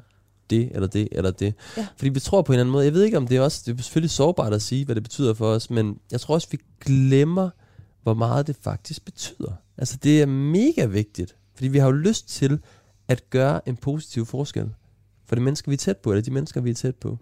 det, 0.50 0.70
eller 0.74 0.88
det, 0.88 1.08
eller 1.12 1.30
det. 1.30 1.54
Ja. 1.76 1.86
Fordi 1.96 2.08
vi 2.08 2.20
tror 2.20 2.42
på 2.42 2.52
en 2.52 2.54
eller 2.54 2.64
anden 2.64 2.72
måde. 2.72 2.84
Jeg 2.84 2.92
ved 2.92 3.02
ikke, 3.02 3.16
om 3.16 3.26
det 3.26 3.36
er 3.36 3.40
også, 3.40 3.62
det 3.66 3.78
er 3.78 3.82
selvfølgelig 3.82 4.10
sårbart 4.10 4.52
at 4.52 4.62
sige, 4.62 4.84
hvad 4.84 4.94
det 4.94 5.02
betyder 5.02 5.34
for 5.34 5.46
os, 5.46 5.70
men 5.70 5.98
jeg 6.12 6.20
tror 6.20 6.34
også, 6.34 6.48
vi 6.50 6.58
glemmer, 6.84 7.50
hvor 8.02 8.14
meget 8.14 8.46
det 8.46 8.56
faktisk 8.60 9.04
betyder. 9.04 9.52
Altså 9.78 9.96
det 10.02 10.22
er 10.22 10.26
mega 10.26 10.84
vigtigt, 10.84 11.36
fordi 11.54 11.68
vi 11.68 11.78
har 11.78 11.86
jo 11.86 11.92
lyst 11.92 12.28
til 12.28 12.58
at 13.08 13.30
gøre 13.30 13.68
en 13.68 13.76
positiv 13.76 14.26
forskel 14.26 14.70
for 15.26 15.34
de 15.34 15.40
mennesker, 15.40 15.70
vi 15.70 15.74
er 15.74 15.78
tæt 15.78 15.96
på, 15.96 16.12
eller 16.12 16.22
de 16.22 16.30
mennesker, 16.30 16.60
vi 16.60 16.70
er 16.70 16.74
tæt 16.74 16.96
på. 16.96 17.18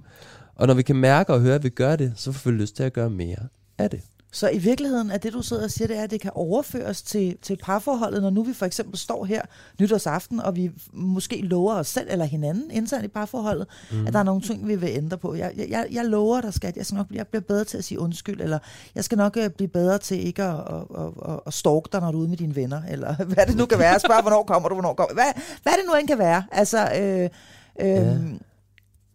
Og 0.54 0.66
når 0.66 0.74
vi 0.74 0.82
kan 0.82 0.96
mærke 0.96 1.32
og 1.32 1.40
høre, 1.40 1.54
at 1.54 1.64
vi 1.64 1.68
gør 1.68 1.96
det, 1.96 2.12
så 2.16 2.32
får 2.32 2.50
vi 2.50 2.56
lyst 2.56 2.76
til 2.76 2.82
at 2.82 2.92
gøre 2.92 3.10
mere 3.10 3.48
af 3.78 3.90
det. 3.90 4.00
Så 4.34 4.48
i 4.48 4.58
virkeligheden 4.58 5.10
er 5.10 5.18
det, 5.18 5.32
du 5.32 5.42
sidder 5.42 5.64
og 5.64 5.70
siger, 5.70 5.88
det 5.88 5.98
er, 5.98 6.02
at 6.02 6.10
det 6.10 6.20
kan 6.20 6.30
overføres 6.34 7.02
til, 7.02 7.36
til 7.42 7.58
parforholdet, 7.62 8.22
når 8.22 8.30
nu 8.30 8.42
vi 8.42 8.52
for 8.52 8.66
eksempel 8.66 8.98
står 8.98 9.24
her 9.24 9.42
nytårsaften, 9.80 10.40
og 10.40 10.56
vi 10.56 10.70
måske 10.92 11.40
lover 11.42 11.74
os 11.74 11.88
selv 11.88 12.08
eller 12.10 12.24
hinanden 12.24 12.70
internt 12.70 13.04
i 13.04 13.08
parforholdet, 13.08 13.66
mm. 13.92 14.06
at 14.06 14.12
der 14.12 14.18
er 14.18 14.22
nogle 14.22 14.42
ting, 14.42 14.68
vi 14.68 14.76
vil 14.76 14.88
ændre 14.88 15.18
på. 15.18 15.34
Jeg, 15.34 15.52
jeg, 15.68 15.86
jeg 15.90 16.04
lover 16.04 16.40
dig, 16.40 16.54
skat, 16.54 16.76
jeg 16.76 16.86
skal 16.86 16.96
nok 16.96 17.06
jeg 17.12 17.26
bliver 17.26 17.42
bedre 17.42 17.64
til 17.64 17.78
at 17.78 17.84
sige 17.84 18.00
undskyld, 18.00 18.40
eller 18.40 18.58
jeg 18.94 19.04
skal 19.04 19.18
nok 19.18 19.36
øh, 19.36 19.50
blive 19.50 19.68
bedre 19.68 19.98
til 19.98 20.26
ikke 20.26 20.42
at, 20.42 20.54
at, 20.54 21.00
at, 21.28 21.40
at, 21.46 21.54
stalke 21.54 21.88
dig, 21.92 22.00
når 22.00 22.12
du 22.12 22.18
er 22.18 22.20
ude 22.20 22.28
med 22.28 22.36
dine 22.36 22.56
venner, 22.56 22.82
eller 22.90 23.14
hvad 23.34 23.46
det 23.46 23.56
nu 23.56 23.66
kan 23.66 23.78
være. 23.78 24.00
Spørg, 24.00 24.22
hvornår 24.22 24.42
kommer 24.42 24.68
du, 24.68 24.74
hvornår 24.74 24.94
kommer 24.94 25.14
Hvad, 25.14 25.42
hvad 25.62 25.72
det 25.72 25.82
nu 25.86 25.94
end 25.94 26.08
kan 26.08 26.18
være. 26.18 26.44
Altså, 26.52 26.78
øh, 27.00 27.28
øh, 27.80 27.88
Ja. 27.88 28.14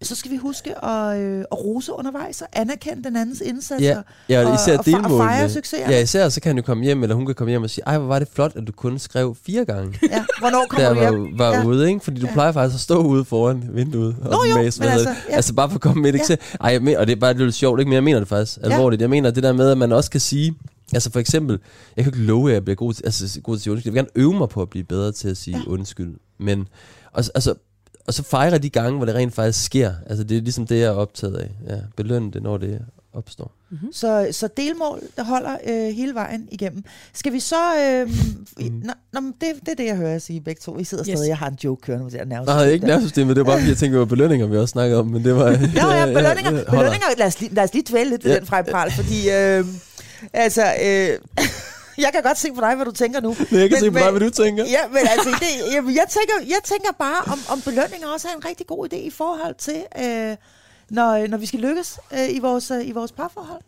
Så 0.01 0.15
skal 0.15 0.31
vi 0.31 0.37
huske 0.37 0.85
at, 0.85 1.19
øh, 1.19 1.39
at 1.39 1.57
rose 1.65 1.93
undervejs 1.93 2.41
og 2.41 2.47
anerkende 2.53 3.03
den 3.03 3.15
andens 3.15 3.41
indsats. 3.41 3.81
Ja, 3.83 3.97
og- 3.97 4.03
ja 4.29 4.39
og 4.45 4.51
og- 4.51 4.55
især 4.55 4.73
og 4.73 4.79
og 4.79 4.85
delmålene. 4.85 5.17
fejre 5.17 5.49
succeserne. 5.49 5.93
Ja, 5.93 6.01
især 6.01 6.29
så 6.29 6.41
kan 6.41 6.49
han 6.49 6.57
jo 6.57 6.63
komme 6.63 6.83
hjem, 6.83 7.03
eller 7.03 7.15
hun 7.15 7.25
kan 7.25 7.35
komme 7.35 7.49
hjem 7.49 7.63
og 7.63 7.69
sige, 7.69 7.83
ej, 7.87 7.97
hvor 7.97 8.07
var 8.07 8.19
det 8.19 8.27
flot, 8.33 8.51
at 8.55 8.67
du 8.67 8.71
kun 8.71 8.99
skrev 8.99 9.35
fire 9.45 9.65
gange, 9.65 9.99
Ja, 10.11 10.25
hvornår 10.39 10.65
kommer 10.69 10.89
du 10.93 10.99
hjem? 10.99 11.37
var, 11.39 11.51
var 11.51 11.57
Ja. 11.57 11.65
ude, 11.65 11.87
ikke? 11.87 11.99
Fordi 11.99 12.21
du 12.21 12.27
Ja. 12.27 12.33
plejer 12.33 12.51
faktisk 12.51 12.75
at 12.75 12.79
stå 12.81 13.01
ude 13.03 13.25
foran 13.25 13.69
vinduet 13.73 14.15
og 14.21 14.31
Nå 14.31 14.43
jo, 14.49 14.55
men 14.55 14.65
altså, 14.65 14.83
ja. 15.29 15.35
altså 15.35 15.53
bare 15.53 15.69
for 15.69 15.75
at 15.75 15.81
komme 15.81 16.01
med 16.01 16.09
et 16.09 16.15
Ja. 16.15 16.19
eksempel. 16.19 16.47
Ej, 16.61 16.71
jeg 16.71 16.81
mener, 16.81 16.99
og 16.99 17.07
det 17.07 17.15
er 17.15 17.19
bare 17.19 17.33
lidt 17.33 17.55
sjovt, 17.55 17.79
ikke? 17.79 17.89
Men 17.89 17.93
jeg 17.95 18.03
mener 18.03 18.19
det 18.19 18.27
faktisk 18.27 18.57
alvorligt. 18.63 19.01
Jeg 19.01 19.09
mener 19.09 19.31
det 19.31 19.43
der 19.43 19.53
med, 19.53 19.69
at 19.71 19.77
man 19.77 19.91
også 19.91 20.11
kan 20.11 20.19
sige, 20.19 20.55
altså 20.93 21.11
for 21.11 21.19
eksempel, 21.19 21.59
jeg 21.97 22.03
kan 22.05 22.13
ikke 22.13 22.25
love, 22.25 22.49
at 22.49 22.53
jeg 22.53 22.63
bliver 22.63 22.75
god 22.75 22.93
til, 22.93 23.05
altså, 23.05 23.41
god 23.41 23.55
til 23.55 23.59
at 23.59 23.61
sige 23.63 23.71
undskyld. 23.71 23.93
Jeg 23.93 23.93
vil 23.93 23.99
gerne 23.99 24.23
øve 24.25 24.33
mig 24.37 24.49
på 24.49 24.61
at 24.61 24.69
blive 24.69 24.83
bedre 24.83 25.11
til 25.11 25.29
at 25.29 25.37
sige 25.37 25.57
Ja. 25.57 25.63
ja. 25.67 25.71
undskyld. 25.71 26.15
Men, 26.39 26.67
og, 27.13 27.23
altså, 27.35 27.53
og 28.09 28.13
så 28.13 28.23
fejre 28.23 28.57
de 28.57 28.69
gange, 28.69 28.97
hvor 28.97 29.05
det 29.05 29.15
rent 29.15 29.33
faktisk 29.35 29.65
sker. 29.65 29.91
Altså 30.09 30.23
det 30.23 30.37
er 30.37 30.41
ligesom 30.41 30.67
det, 30.67 30.75
jeg 30.79 30.85
er 30.85 30.91
optaget 30.91 31.35
af. 31.35 31.49
Ja, 31.67 31.79
belønne 31.97 32.31
det, 32.31 32.43
når 32.43 32.57
det 32.57 32.79
opstår. 33.13 33.51
Så, 33.93 34.27
så 34.31 34.49
delmål, 34.57 35.01
der 35.17 35.23
holder 35.23 35.57
øh, 35.67 35.95
hele 35.95 36.13
vejen 36.13 36.47
igennem. 36.51 36.83
Skal 37.13 37.33
vi 37.33 37.39
så... 37.39 37.55
Øh, 37.79 38.07
mm. 38.09 38.81
nå, 38.83 38.93
nå, 39.13 39.19
det, 39.21 39.47
det 39.59 39.71
er 39.71 39.75
det, 39.75 39.85
jeg 39.85 39.95
hører 39.95 40.11
jer 40.11 40.19
sige 40.19 40.41
begge 40.41 40.59
to. 40.63 40.77
I 40.79 40.83
sidder 40.83 41.03
Yes. 41.09 41.17
stadig, 41.17 41.29
jeg 41.29 41.37
har 41.37 41.47
en 41.47 41.57
joke 41.63 41.81
kørende 41.81 42.03
med 42.03 42.11
det 42.11 42.19
her 42.19 42.25
nervesystem. 42.27 42.55
Nej, 42.57 42.69
ikke 42.69 42.85
nervesystemet, 42.85 43.35
det 43.35 43.45
var 43.45 43.51
bare 43.51 43.59
fordi, 43.59 43.69
jeg 43.69 43.77
tænkte, 43.77 43.93
det 43.93 43.99
var 43.99 44.05
belønninger, 44.05 44.47
vi 44.47 44.57
også 44.57 44.71
snakkede 44.71 44.99
om, 44.99 45.07
men 45.07 45.23
det 45.23 45.35
var... 45.35 45.49
Ja, 45.75 45.93
ja, 45.93 46.05
belønninger. 46.05 46.51
holder. 46.51 46.65
belønninger 46.71 47.07
lad, 47.17 47.27
os 47.27 47.39
lige, 47.41 47.53
lad 47.55 47.63
os 47.63 47.73
lige 47.73 47.85
dvæle 47.89 48.09
lidt 48.09 48.23
ved 48.25 48.31
Ja. 48.31 48.37
den 48.39 48.45
frempral, 48.47 48.91
fordi... 48.91 49.29
Øh, 49.29 49.65
altså... 50.33 50.63
Øh, 50.83 51.09
jeg 51.99 52.09
kan 52.13 52.23
godt 52.23 52.37
se 52.37 52.47
på 52.53 52.61
dig, 52.61 52.75
hvad 52.75 52.85
du 52.85 52.91
tænker 52.91 53.21
nu. 53.21 53.35
Men 53.51 53.59
jeg 53.59 53.69
kan 53.69 53.75
Men- 53.75 53.79
se 53.79 53.91
på 53.91 53.97
dig, 53.97 54.05
men- 54.05 54.13
hvad 54.21 54.29
du 54.29 54.35
tænker. 54.43 54.63
Ja, 54.65 54.87
men 54.87 54.97
altså, 54.97 55.29
det, 55.29 55.73
jamen, 55.73 55.95
jeg, 55.95 56.05
tænker, 56.09 56.33
jeg 56.55 56.59
tænker 56.63 56.89
bare, 56.99 57.21
om, 57.33 57.39
om 57.49 57.61
belønninger 57.61 58.07
også 58.07 58.27
er 58.27 58.37
en 58.37 58.45
rigtig 58.45 58.67
god 58.67 58.87
idé 58.93 58.95
i 58.95 59.09
forhold 59.09 59.55
til, 59.55 59.83
øh, 60.03 60.35
når, 60.89 61.27
når 61.27 61.37
vi 61.37 61.45
skal 61.45 61.59
lykkes 61.59 61.99
øh, 62.13 62.29
i, 62.29 62.39
vores, 62.39 62.71
øh, 62.71 62.87
i 62.87 62.91
vores 62.91 63.11
parforhold. 63.11 63.61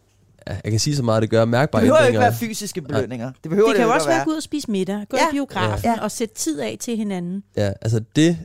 Ja, 0.47 0.55
jeg 0.63 0.71
kan 0.71 0.79
sige 0.79 0.95
så 0.95 1.03
meget, 1.03 1.21
det 1.21 1.29
gør 1.29 1.39
Det 1.39 1.47
mærkbare 1.49 1.81
behøver 1.81 1.97
jo 1.99 2.05
ikke 2.07 2.15
ændringer. 2.17 2.29
være 2.29 2.39
fysiske 2.39 2.81
belønninger. 2.81 3.31
Det 3.43 3.49
behøver 3.49 3.67
Det 3.67 3.75
det, 3.75 3.79
kan 3.79 3.83
jo 3.87 3.89
ikke 3.93 3.97
også 3.99 4.07
være 4.07 4.19
at 4.19 4.25
gå 4.25 4.31
ud 4.31 4.35
og 4.35 4.43
spise 4.43 4.71
middag, 4.71 5.05
gå 5.09 5.17
Ja. 5.17 5.27
i 5.27 5.31
biografen 5.31 5.85
Ja. 5.85 6.01
og 6.01 6.11
sætte 6.11 6.35
tid 6.35 6.59
af 6.59 6.77
til 6.79 6.97
hinanden. 6.97 7.43
Ja, 7.57 7.71
altså 7.81 8.01
det 8.15 8.37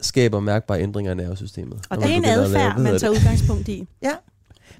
skaber 0.00 0.40
mærkbare 0.40 0.80
ændringer 0.82 1.12
i 1.12 1.14
nervesystemet. 1.14 1.78
Og 1.90 1.96
det 1.98 2.04
er 2.10 2.14
en 2.16 2.24
adfærd, 2.24 2.78
man 2.78 2.98
tager 2.98 3.10
udgangspunkt 3.10 3.68
i. 3.68 3.88
Ja. 4.02 4.12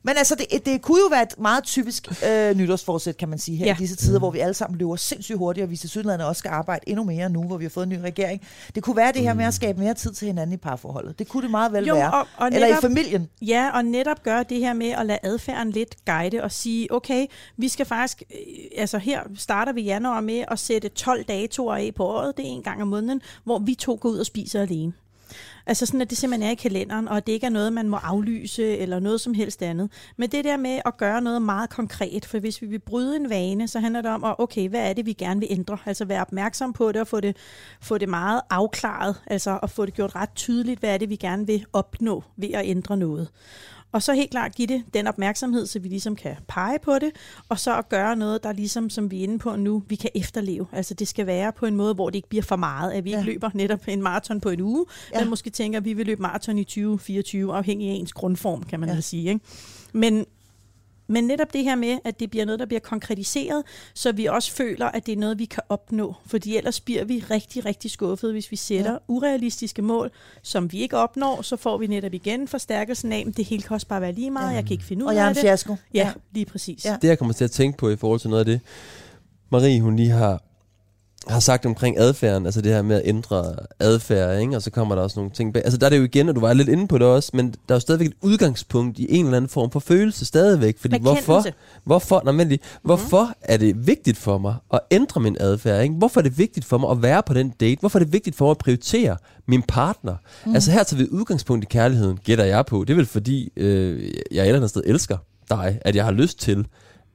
Men 0.06 0.16
altså, 0.16 0.34
det, 0.34 0.66
det 0.66 0.82
kunne 0.82 1.00
jo 1.00 1.06
være 1.10 1.22
et 1.22 1.38
meget 1.38 1.64
typisk 1.64 2.24
øh, 2.26 2.56
nytårsforsæt, 2.56 3.16
kan 3.16 3.28
man 3.28 3.38
sige, 3.38 3.56
her 3.56 3.66
ja. 3.66 3.74
I 3.74 3.78
disse 3.78 3.96
tider, 3.96 4.18
hvor 4.18 4.30
vi 4.30 4.38
alle 4.38 4.54
sammen 4.54 4.78
løber 4.78 4.96
sindssygt 4.96 5.38
hurtigt, 5.38 5.64
og 5.64 5.70
vi 5.70 5.76
til 5.76 5.90
Sydlandet 5.90 6.28
også 6.28 6.38
skal 6.38 6.48
arbejde 6.48 6.88
endnu 6.88 7.04
mere 7.04 7.30
nu, 7.30 7.42
hvor 7.42 7.56
vi 7.56 7.64
har 7.64 7.70
fået 7.70 7.84
en 7.84 7.90
ny 7.90 7.98
regering. 7.98 8.40
Det 8.74 8.82
kunne 8.82 8.96
være 8.96 9.12
det 9.12 9.22
her 9.22 9.34
med 9.34 9.44
at 9.44 9.54
skabe 9.54 9.80
mere 9.80 9.94
tid 9.94 10.12
til 10.12 10.26
hinanden 10.26 10.54
i 10.54 10.56
parforholdet. 10.56 11.18
Det 11.18 11.28
kunne 11.28 11.42
det 11.42 11.50
meget 11.50 11.72
vel 11.72 11.84
Jo, 11.86 11.94
være. 11.94 12.12
og, 12.12 12.26
og 12.36 12.46
Eller 12.46 12.66
i 12.68 12.80
familien. 12.80 13.28
Ja, 13.42 13.70
og 13.74 13.84
netop 13.84 14.22
gøre 14.22 14.44
det 14.48 14.58
her 14.58 14.72
med 14.72 14.90
at 14.90 15.06
lade 15.06 15.18
adfærden 15.22 15.70
lidt 15.70 15.96
guide 16.06 16.42
og 16.42 16.52
sige, 16.52 16.92
okay, 16.92 17.26
vi 17.56 17.68
skal 17.68 17.86
faktisk, 17.86 18.22
øh, 18.30 18.64
altså 18.76 18.98
her 18.98 19.20
starter 19.36 19.72
vi 19.72 19.82
januar 19.82 20.20
med 20.20 20.44
at 20.48 20.58
sætte 20.58 20.88
12 20.88 21.24
datoer 21.24 21.74
af 21.74 21.92
på 21.96 22.04
året, 22.04 22.36
det 22.36 22.44
er 22.44 22.48
en 22.48 22.62
gang 22.62 22.82
om 22.82 22.88
måneden, 22.88 23.20
hvor 23.44 23.58
vi 23.58 23.74
to 23.74 23.98
går 24.00 24.08
ud 24.08 24.18
og 24.18 24.26
spiser 24.26 24.62
alene. 24.62 24.92
Altså 25.66 25.86
sådan, 25.86 26.00
at 26.00 26.10
det 26.10 26.18
simpelthen 26.18 26.48
er 26.48 26.52
i 26.52 26.54
kalenderen, 26.54 27.08
og 27.08 27.16
at 27.16 27.26
det 27.26 27.32
ikke 27.32 27.46
er 27.46 27.50
noget, 27.50 27.72
man 27.72 27.88
må 27.88 27.96
aflyse 27.96 28.76
eller 28.76 28.98
noget 29.00 29.20
som 29.20 29.34
helst 29.34 29.62
andet. 29.62 29.90
Men 30.16 30.30
det 30.30 30.44
der 30.44 30.56
med 30.56 30.80
at 30.86 30.96
gøre 30.96 31.20
noget 31.20 31.42
meget 31.42 31.70
konkret, 31.70 32.24
for 32.24 32.38
hvis 32.38 32.62
vi 32.62 32.66
vil 32.66 32.78
bryde 32.78 33.16
en 33.16 33.30
vane, 33.30 33.68
så 33.68 33.80
handler 33.80 34.02
det 34.02 34.10
om, 34.10 34.24
at 34.24 34.34
okay, 34.38 34.68
hvad 34.68 34.88
er 34.88 34.92
det, 34.92 35.06
vi 35.06 35.12
gerne 35.12 35.40
vil 35.40 35.48
ændre? 35.50 35.78
Altså 35.86 36.04
være 36.04 36.20
opmærksom 36.20 36.72
på 36.72 36.92
det 36.92 37.00
og 37.00 37.06
få 37.06 37.20
det, 37.20 37.36
få 37.80 37.98
det 37.98 38.08
meget 38.08 38.40
afklaret, 38.50 39.16
altså 39.26 39.58
at 39.62 39.70
få 39.70 39.86
det 39.86 39.94
gjort 39.94 40.14
ret 40.14 40.34
tydeligt, 40.34 40.80
hvad 40.80 40.94
er 40.94 40.98
det, 40.98 41.10
vi 41.10 41.16
gerne 41.16 41.46
vil 41.46 41.64
opnå 41.72 42.24
ved 42.36 42.50
at 42.50 42.62
ændre 42.64 42.96
noget. 42.96 43.28
Og 43.94 44.02
så 44.02 44.12
helt 44.14 44.30
klart 44.30 44.54
give 44.54 44.66
det 44.68 44.82
den 44.94 45.06
opmærksomhed, 45.06 45.66
så 45.66 45.78
vi 45.78 45.88
ligesom 45.88 46.16
kan 46.16 46.36
pege 46.48 46.78
på 46.78 46.98
det, 46.98 47.10
og 47.48 47.58
så 47.58 47.78
at 47.78 47.88
gøre 47.88 48.16
noget, 48.16 48.42
der 48.42 48.52
ligesom, 48.52 48.90
som 48.90 49.10
vi 49.10 49.18
er 49.18 49.22
inde 49.22 49.38
på 49.38 49.56
nu, 49.56 49.82
vi 49.88 49.94
kan 49.94 50.10
efterleve. 50.14 50.66
Altså 50.72 50.94
det 50.94 51.08
skal 51.08 51.26
være 51.26 51.52
på 51.52 51.66
en 51.66 51.74
måde, 51.76 51.94
hvor 51.94 52.10
det 52.10 52.16
ikke 52.16 52.28
bliver 52.28 52.42
for 52.42 52.56
meget, 52.56 52.92
at 52.92 53.04
vi 53.04 53.10
ikke 53.10 53.18
Ja. 53.20 53.24
løber 53.26 53.50
netop 53.54 53.80
en 53.88 54.02
maraton 54.02 54.40
på 54.40 54.48
en 54.50 54.60
uge, 54.60 54.86
Ja. 55.14 55.20
men 55.20 55.30
måske 55.30 55.50
tænker, 55.50 55.78
at 55.78 55.84
vi 55.84 55.92
vil 55.92 56.06
løbe 56.06 56.22
maraton 56.22 56.58
i 56.58 56.64
2024, 56.64 57.54
afhængig 57.56 57.90
af 57.90 57.94
ens 57.94 58.12
grundform, 58.12 58.62
kan 58.62 58.80
man 58.80 58.88
ja. 58.88 59.00
sige. 59.00 59.28
Ikke? 59.28 59.40
Men, 59.92 60.26
men 61.06 61.24
netop 61.24 61.52
det 61.52 61.64
her 61.64 61.74
med, 61.74 61.98
at 62.04 62.20
det 62.20 62.30
bliver 62.30 62.44
noget, 62.44 62.58
der 62.58 62.66
bliver 62.66 62.80
konkretiseret, 62.80 63.62
så 63.94 64.12
vi 64.12 64.26
også 64.26 64.52
føler, 64.52 64.86
at 64.86 65.06
det 65.06 65.12
er 65.12 65.16
noget, 65.16 65.38
vi 65.38 65.44
kan 65.44 65.62
opnå. 65.68 66.14
Fordi 66.26 66.56
ellers 66.56 66.80
bliver 66.80 67.04
vi 67.04 67.24
rigtig, 67.30 67.64
rigtig 67.64 67.90
skuffet, 67.90 68.32
hvis 68.32 68.50
vi 68.50 68.56
sætter 68.56 68.92
Ja. 68.92 68.98
urealistiske 69.08 69.82
mål, 69.82 70.10
som 70.42 70.72
vi 70.72 70.78
ikke 70.80 70.96
opnår, 70.96 71.42
så 71.42 71.56
får 71.56 71.78
vi 71.78 71.86
netop 71.86 72.14
igen 72.14 72.48
forstærkelsen 72.48 73.12
af, 73.12 73.24
at 73.28 73.36
det 73.36 73.44
hele 73.44 73.62
kan 73.62 73.74
også 73.74 73.86
bare 73.86 74.00
være 74.00 74.12
lige 74.12 74.30
meget, 74.30 74.50
ja. 74.50 74.54
jeg 74.54 74.64
kan 74.64 74.72
ikke 74.72 74.84
finde 74.84 75.04
ud 75.04 75.08
Og 75.08 75.14
jeg 75.14 75.20
er 75.20 75.24
af 75.24 75.28
en 75.30 75.34
det. 75.34 75.40
fiasko. 75.40 75.76
Ja, 75.94 76.12
lige 76.32 76.46
præcis. 76.46 76.84
Ja. 76.84 76.96
Det 77.02 77.08
jeg 77.08 77.18
kommer 77.18 77.34
til 77.34 77.44
at 77.44 77.50
tænke 77.50 77.78
på 77.78 77.90
i 77.90 77.96
forhold 77.96 78.20
til 78.20 78.30
noget 78.30 78.40
af 78.40 78.46
det, 78.46 78.60
Marie 79.50 79.80
hun 79.80 79.96
lige 79.96 80.10
har 80.10 80.42
har 81.28 81.40
sagt 81.40 81.66
omkring 81.66 81.98
adfærden, 81.98 82.46
altså 82.46 82.60
det 82.60 82.72
her 82.72 82.82
med 82.82 82.96
at 82.96 83.02
ændre 83.04 83.54
adfærd, 83.80 84.40
ikke? 84.40 84.56
og 84.56 84.62
så 84.62 84.70
kommer 84.70 84.94
der 84.94 85.02
også 85.02 85.18
nogle 85.18 85.30
ting 85.30 85.52
bag. 85.52 85.62
Altså 85.64 85.78
der 85.78 85.86
er 85.86 85.90
det 85.90 85.98
jo 85.98 86.02
igen, 86.02 86.28
og 86.28 86.34
du 86.34 86.40
var 86.40 86.52
lidt 86.52 86.68
inde 86.68 86.88
på 86.88 86.98
det 86.98 87.06
også, 87.06 87.30
men 87.34 87.48
der 87.48 87.74
er 87.74 87.74
jo 87.74 87.80
stadigvæk 87.80 88.08
et 88.08 88.14
udgangspunkt 88.22 88.98
i 88.98 89.06
en 89.08 89.24
eller 89.24 89.36
anden 89.36 89.48
form 89.48 89.70
for 89.70 89.80
følelse 89.80 90.24
stadigvæk. 90.24 90.78
Fordi 90.78 91.00
hvorfor, 91.00 91.44
hvorfor, 91.84 92.22
nej, 92.24 92.32
men 92.32 92.48
lige, 92.48 92.58
hvorfor 92.82 93.32
er 93.42 93.56
det 93.56 93.86
vigtigt 93.86 94.18
for 94.18 94.38
mig 94.38 94.54
at 94.72 94.80
ændre 94.90 95.20
min 95.20 95.36
adfærd? 95.40 95.82
Ikke? 95.82 95.94
Hvorfor 95.94 96.20
er 96.20 96.22
det 96.22 96.38
vigtigt 96.38 96.66
for 96.66 96.78
mig 96.78 96.90
at 96.90 97.02
være 97.02 97.22
på 97.22 97.34
den 97.34 97.48
date? 97.60 97.80
Hvorfor 97.80 97.98
er 97.98 98.04
det 98.04 98.12
vigtigt 98.12 98.36
for 98.36 98.44
mig 98.44 98.50
at 98.50 98.58
prioritere 98.58 99.16
min 99.46 99.62
partner? 99.62 100.16
Mm. 100.46 100.54
Altså 100.54 100.70
her 100.70 100.82
tager 100.82 101.02
vi 101.02 101.08
udgangspunkt 101.10 101.64
i 101.64 101.66
kærligheden, 101.70 102.16
gætter 102.24 102.44
jeg 102.44 102.66
på. 102.66 102.84
Det 102.84 102.90
er 102.90 102.96
vel 102.96 103.06
fordi, 103.06 103.52
øh, 103.56 104.10
jeg 104.30 104.42
et 104.42 104.46
eller 104.46 104.56
andet 104.56 104.70
sted 104.70 104.82
elsker 104.86 105.16
dig, 105.50 105.78
at 105.80 105.96
jeg 105.96 106.04
har 106.04 106.12
lyst 106.12 106.38
til 106.38 106.66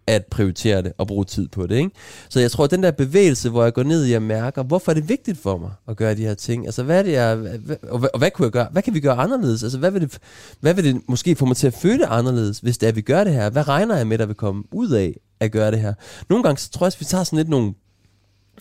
at 0.10 0.26
prioritere 0.26 0.82
det 0.82 0.94
og 0.98 1.08
bruge 1.08 1.26
tid 1.26 1.48
på 1.48 1.68
det. 1.68 1.76
Ikke? 1.76 1.92
Så 2.30 2.40
jeg 2.40 2.52
tror, 2.52 2.64
at 2.64 2.72
den 2.72 2.84
der 2.84 2.92
bevægelse, 2.92 3.50
hvor 3.50 3.64
jeg 3.64 3.74
går 3.74 3.84
ned 3.84 4.06
i 4.06 4.14
og 4.14 4.22
mærker, 4.22 4.64
hvorfor 4.64 4.92
er 4.92 4.94
det 4.94 5.10
vigtigt 5.10 5.38
for 5.38 5.58
mig 5.58 5.72
at 5.88 5.98
gøre 5.98 6.16
de 6.16 6.22
her 6.22 6.34
ting? 6.34 6.66
Altså, 6.66 6.84
hvad 6.84 7.00
er 7.00 7.04
det, 7.04 7.12
jeg, 7.12 7.36
hvad, 7.36 7.76
og, 7.90 8.00
hvad, 8.00 8.10
og 8.14 8.20
hvad, 8.20 8.32
kunne 8.32 8.46
jeg 8.46 8.52
gøre? 8.52 8.68
Hvad 8.72 8.82
kan 8.82 8.94
vi 8.94 9.00
gøre 9.00 9.16
anderledes? 9.16 9.64
Altså, 9.64 9.78
hvad 9.78 9.92
vil, 9.92 10.02
det, 10.02 10.18
hvad 10.60 10.74
vil 10.74 10.84
det 10.84 11.02
måske 11.08 11.36
få 11.36 11.46
mig 11.46 11.58
til 11.58 11.68
at 11.68 11.74
føle 11.74 12.06
anderledes, 12.06 12.60
hvis 12.60 12.78
det 12.78 12.88
er, 12.88 12.90
at 12.90 12.96
vi 12.96 13.02
gør 13.02 13.24
det 13.24 13.34
her? 13.34 13.50
Hvad 13.50 13.68
regner 13.68 13.98
jeg 13.98 14.08
med, 14.08 14.18
der 14.18 14.26
vil 14.26 14.36
komme 14.36 14.64
ud 14.72 14.90
af 14.90 15.16
at 15.40 15.52
gøre 15.52 15.72
det 15.72 15.80
her? 15.80 15.94
Nogle 16.30 16.44
gange, 16.44 16.60
så 16.60 16.72
tror 16.72 16.86
jeg, 16.86 16.94
at 16.94 17.00
vi 17.00 17.06
tager 17.06 17.24
sådan 17.24 17.38
lidt 17.38 17.50
nogle 17.50 17.74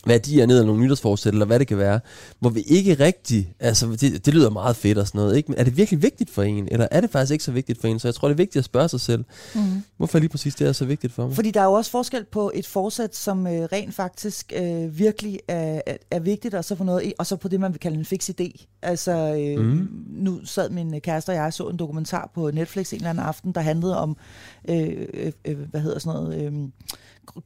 værdier 0.06 0.46
ned, 0.46 0.56
eller 0.56 0.66
nogle 0.66 0.82
nytårsforsæt, 0.82 1.32
eller 1.32 1.46
hvad 1.46 1.58
det 1.58 1.66
kan 1.66 1.78
være, 1.78 2.00
hvor 2.40 2.50
vi 2.50 2.60
ikke 2.60 2.94
rigtig, 2.94 3.54
altså 3.60 3.86
det, 4.00 4.26
det 4.26 4.34
lyder 4.34 4.50
meget 4.50 4.76
fedt 4.76 4.98
og 4.98 5.06
sådan 5.06 5.18
noget, 5.18 5.36
ikke? 5.36 5.50
men 5.50 5.58
er 5.58 5.64
det 5.64 5.76
virkelig 5.76 6.02
vigtigt 6.02 6.30
for 6.30 6.42
en, 6.42 6.68
eller 6.70 6.88
er 6.90 7.00
det 7.00 7.10
faktisk 7.10 7.32
ikke 7.32 7.44
så 7.44 7.52
vigtigt 7.52 7.80
for 7.80 7.88
en? 7.88 7.98
Så 7.98 8.08
jeg 8.08 8.14
tror, 8.14 8.28
det 8.28 8.34
er 8.34 8.36
vigtigt 8.36 8.56
at 8.56 8.64
spørge 8.64 8.88
sig 8.88 9.00
selv, 9.00 9.24
mm. 9.54 9.60
hvorfor 9.96 10.18
er 10.18 10.20
lige 10.20 10.30
præcis 10.30 10.54
det 10.54 10.68
er 10.68 10.72
så 10.72 10.84
vigtigt 10.84 11.12
for 11.12 11.26
mig? 11.26 11.34
Fordi 11.34 11.50
der 11.50 11.60
er 11.60 11.64
jo 11.64 11.72
også 11.72 11.90
forskel 11.90 12.24
på 12.24 12.50
et 12.54 12.66
forsæt, 12.66 13.16
som 13.16 13.46
øh, 13.46 13.52
rent 13.52 13.94
faktisk 13.94 14.52
øh, 14.56 14.98
virkelig 14.98 15.40
er, 15.48 15.80
er, 15.86 15.96
er 16.10 16.20
vigtigt, 16.20 16.54
og 16.54 16.64
så 16.64 16.74
på 16.74 16.84
noget, 16.84 17.12
og 17.18 17.26
så 17.26 17.36
på 17.36 17.48
det, 17.48 17.60
man 17.60 17.72
vil 17.72 17.80
kalde 17.80 17.98
en 17.98 18.04
fix 18.04 18.30
idé. 18.30 18.66
Altså, 18.82 19.12
øh, 19.12 19.64
mm. 19.64 19.88
nu 20.10 20.44
sad 20.44 20.70
min 20.70 21.00
kæreste 21.00 21.30
og 21.30 21.36
jeg 21.36 21.52
så 21.52 21.68
en 21.68 21.76
dokumentar 21.76 22.30
på 22.34 22.50
Netflix 22.50 22.92
en 22.92 22.96
eller 22.96 23.10
anden 23.10 23.24
aften, 23.24 23.52
der 23.52 23.60
handlede 23.60 23.98
om, 23.98 24.16
øh, 24.68 25.06
øh, 25.14 25.32
øh, 25.44 25.58
hvad 25.70 25.80
hedder 25.80 25.98
sådan 25.98 26.20
noget... 26.20 26.42
Øh, 26.42 26.52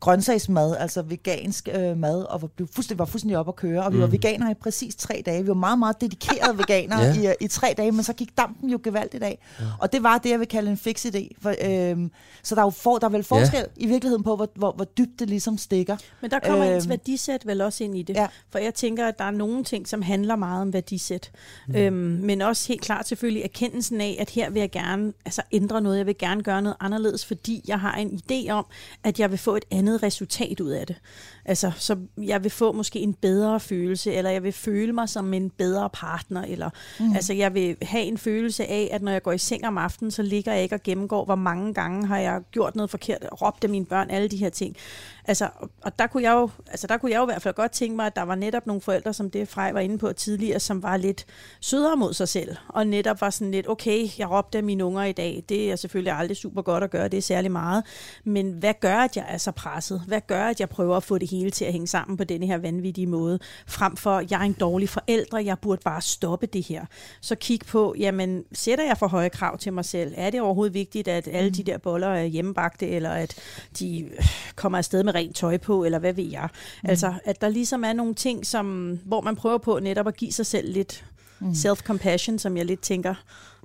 grøntsagsmad, 0.01 0.76
altså 0.76 1.03
vegansk 1.03 1.68
øh, 1.74 1.97
mad, 1.97 2.22
og 2.22 2.43
var, 2.43 2.49
blev 2.49 2.68
fuldstændig, 2.74 2.99
var 2.99 3.05
fuldstændig 3.05 3.39
op 3.39 3.49
at 3.49 3.57
køre. 3.57 3.85
Og 3.85 3.93
vi 3.93 3.97
mm. 3.97 4.03
var 4.03 4.07
veganere 4.09 4.51
i 4.51 4.55
præcis 4.55 4.95
tre 4.97 5.22
dage. 5.26 5.43
Vi 5.43 5.49
var 5.49 5.55
meget, 5.55 5.78
meget 5.78 6.01
dedikerede 6.01 6.59
veganere 6.59 7.01
Ja. 7.01 7.33
i, 7.33 7.35
i 7.45 7.49
tre 7.49 7.74
dage, 7.76 7.93
men 7.93 8.03
så 8.05 8.12
gik 8.12 8.37
dampen 8.39 8.70
jo 8.70 8.80
gevaldigt 8.85 9.22
af. 9.22 9.39
Ja. 9.61 9.64
Og 9.78 9.93
det 9.93 10.03
var 10.03 10.18
det, 10.18 10.30
jeg 10.30 10.39
vil 10.41 10.49
kalde 10.49 10.70
en 10.70 10.76
fix 10.76 11.07
idé. 11.07 11.28
For, 11.43 11.51
øh, 11.51 12.09
så 12.43 12.55
der 12.55 12.61
er, 12.61 12.66
jo 12.66 12.70
for, 12.70 12.99
der 12.99 13.07
er 13.07 13.11
vel 13.11 13.24
forskel 13.24 13.59
ja. 13.59 13.64
i 13.76 13.87
virkeligheden 13.87 14.22
på, 14.24 14.37
hvor, 14.37 14.49
hvor, 14.55 14.72
hvor 14.72 14.85
dybt 14.85 15.18
det 15.20 15.28
ligesom 15.28 15.59
stikker. 15.59 15.97
Men 16.20 16.30
der 16.30 16.39
kommer 16.39 16.66
øhm, 16.66 16.74
ens 16.74 16.85
Øhm, 16.85 16.91
værdisæt 16.91 17.47
vel 17.47 17.61
også 17.61 17.85
ind 17.85 17.97
i 17.97 18.03
det. 18.03 18.14
ja. 18.16 18.26
For 18.51 18.59
jeg 18.59 18.74
tænker, 18.74 19.07
at 19.07 19.18
der 19.18 19.24
er 19.24 19.30
nogle 19.30 19.64
ting, 19.64 19.89
som 19.89 20.03
handler 20.03 20.37
meget 20.37 20.62
om 20.62 20.72
værdisæt. 20.72 21.30
Mm. 21.68 21.74
Øhm, 21.76 21.95
men 21.95 22.43
også 22.43 22.68
helt 22.68 22.80
klart 22.80 23.09
selvfølgelig 23.09 23.43
erkendelsen 23.43 24.01
af, 24.01 24.16
at 24.20 24.30
her 24.30 24.51
vil 24.51 24.61
jeg 24.61 24.70
gerne 24.70 25.12
altså, 25.24 25.43
ændre 25.53 25.80
noget. 25.80 25.99
Jeg 25.99 26.07
vil 26.07 26.18
gerne 26.18 26.43
gøre 26.43 26.62
noget 26.62 26.76
anderledes, 26.80 27.26
fordi 27.26 27.64
jeg 27.68 27.80
har 27.80 27.95
en 27.97 28.20
idé 28.30 28.51
om, 28.51 28.66
at 29.05 29.20
jeg 29.20 29.30
vil 29.30 29.39
få 29.39 29.57
et 29.57 29.64
andet 29.73 30.03
resultat 30.03 30.61
ud 30.61 30.70
af 30.70 30.87
det. 30.87 30.97
Altså, 31.45 31.73
så 31.77 31.97
jeg 32.18 32.43
vil 32.43 32.51
få 32.51 32.73
måske 32.73 32.99
en 32.99 33.14
bedre 33.14 33.61
følelse, 33.61 34.12
eller 34.12 34.31
jeg 34.31 34.43
vil 34.43 34.53
føle 34.53 34.93
mig 34.93 35.09
som 35.09 35.35
en 35.35 35.51
bedre 35.51 35.91
partner, 35.91 36.45
eller 36.45 36.70
mm. 37.01 37.14
altså, 37.14 37.33
jeg 37.33 37.55
vil 37.55 37.77
have 37.83 38.05
en 38.05 38.18
følelse 38.18 38.66
af, 38.66 38.89
at 38.93 39.03
når 39.03 39.12
jeg 39.12 39.23
går 39.23 39.33
i 39.33 39.39
seng 39.39 39.66
om 39.66 39.79
aftenen, 39.79 40.11
så 40.11 40.23
ligger 40.23 40.53
jeg 40.53 40.62
ikke 40.62 40.75
og 40.75 40.83
gennemgår, 40.83 41.25
hvor 41.25 41.35
mange 41.35 41.75
gange 41.75 42.07
har 42.07 42.18
jeg 42.18 42.41
gjort 42.51 42.77
noget 42.77 42.91
forkert, 42.91 43.27
råbt 43.43 43.64
af 43.64 43.70
mine 43.70 43.87
børn, 43.87 44.11
alle 44.11 44.29
de 44.29 44.37
her 44.37 44.51
ting. 44.51 44.77
Altså, 45.25 45.49
og- 45.83 45.99
der 45.99 46.07
kunne, 46.07 46.23
jeg 46.23 46.33
jo, 46.33 46.51
altså, 46.70 46.87
der 46.87 46.97
kunne 46.97 47.11
jeg 47.12 47.18
jo 47.18 47.23
i 47.23 47.27
hvert 47.27 47.43
fald 47.43 47.55
godt 47.55 47.73
tænke 47.73 47.97
mig, 47.97 48.07
at 48.07 48.16
der 48.16 48.23
var 48.23 48.35
netop 48.35 48.66
nogle 48.66 48.81
forældre, 48.83 49.12
som 49.12 49.31
det 49.31 49.49
Frej 49.49 49.73
var 49.73 49.81
inde 49.81 49.99
på 49.99 50.12
tidligere, 50.12 50.61
som 50.61 50.83
var 50.83 50.97
lidt 50.97 51.27
sødere 51.61 51.97
mod 51.97 52.14
sig 52.14 52.29
selv, 52.29 52.57
og 52.68 52.87
netop 52.87 53.20
var 53.20 53.31
sådan 53.31 53.51
lidt, 53.51 53.68
okay, 53.68 54.09
jeg 54.18 54.31
råbte 54.31 54.59
af 54.59 54.64
mine 54.64 54.85
unger 54.85 55.05
i 55.05 55.12
dag, 55.12 55.45
det 55.49 55.73
er 55.73 55.77
selvfølgelig 55.77 56.12
aldrig 56.12 56.37
super 56.37 56.62
godt 56.62 56.85
at 56.85 56.91
gøre, 56.91 57.09
det 57.09 57.16
er 57.16 57.23
særlig 57.23 57.51
meget, 57.51 57.85
men 58.25 58.51
hvad 58.53 58.75
gør, 58.81 58.97
at 58.97 59.16
jeg 59.16 59.25
er 59.29 59.39
så 59.39 59.51
presset? 59.51 60.03
Hvad 60.07 60.20
gør, 60.27 60.45
at 60.45 60.61
jeg 60.61 60.68
prøver 60.68 60.97
at 60.97 61.03
få 61.03 61.18
det 61.18 61.31
hele 61.31 61.51
til 61.51 61.64
at 61.64 61.73
hænge 61.73 61.87
sammen 61.87 62.16
på 62.16 62.25
denne 62.25 62.47
her 62.47 62.59
vanvittige 62.59 63.07
måde, 63.07 63.39
frem 63.66 63.97
for, 63.97 64.23
jeg 64.31 64.41
er 64.41 64.45
en 64.45 64.53
dårlig 64.53 64.89
forælder, 64.89 65.39
jeg 65.39 65.59
burde 65.59 65.81
bare 65.85 66.03
stoppe 66.03 66.47
det 66.47 66.62
her. 66.66 66.85
Så 67.20 67.35
kig 67.35 67.61
på, 67.68 67.95
jamen, 67.99 68.45
sætter 68.53 68.85
jeg 68.85 68.99
for 68.99 69.07
høje 69.07 69.29
krav 69.29 69.59
til 69.59 69.73
mig 69.73 69.85
selv? 69.85 70.14
Er 70.16 70.31
det 70.31 70.41
overhovedet 70.41 70.75
vigtigt, 70.75 71.09
at 71.09 71.29
alle 71.33 71.51
de 71.51 71.62
der 71.62 71.79
boller 71.79 72.09
er 72.09 72.25
hjemmebagte, 72.25 72.89
eller 72.89 73.11
at 73.11 73.35
de 73.79 74.11
kommer 74.57 74.79
afsted 74.79 75.05
med 75.05 75.11
rent 75.14 75.36
tøj 75.36 75.58
på, 75.58 75.84
eller 75.84 75.98
hvad 75.98 76.12
ved 76.12 76.24
jeg? 76.24 76.48
Mm. 76.82 76.90
Altså, 76.90 77.12
at 77.24 77.40
der 77.40 77.48
ligesom 77.48 77.84
er 77.84 77.92
nogle 77.92 78.14
ting, 78.14 78.46
som, 78.46 78.98
hvor 79.04 79.20
man 79.20 79.36
prøver 79.36 79.58
på 79.58 79.78
netop 79.82 80.08
at 80.08 80.16
give 80.16 80.32
sig 80.32 80.46
selv 80.46 80.72
lidt 80.72 81.04
mm. 81.40 81.50
self-compassion, 81.50 82.38
som 82.38 82.56
jeg 82.56 82.64
lidt 82.64 82.80
tænker, 82.80 83.14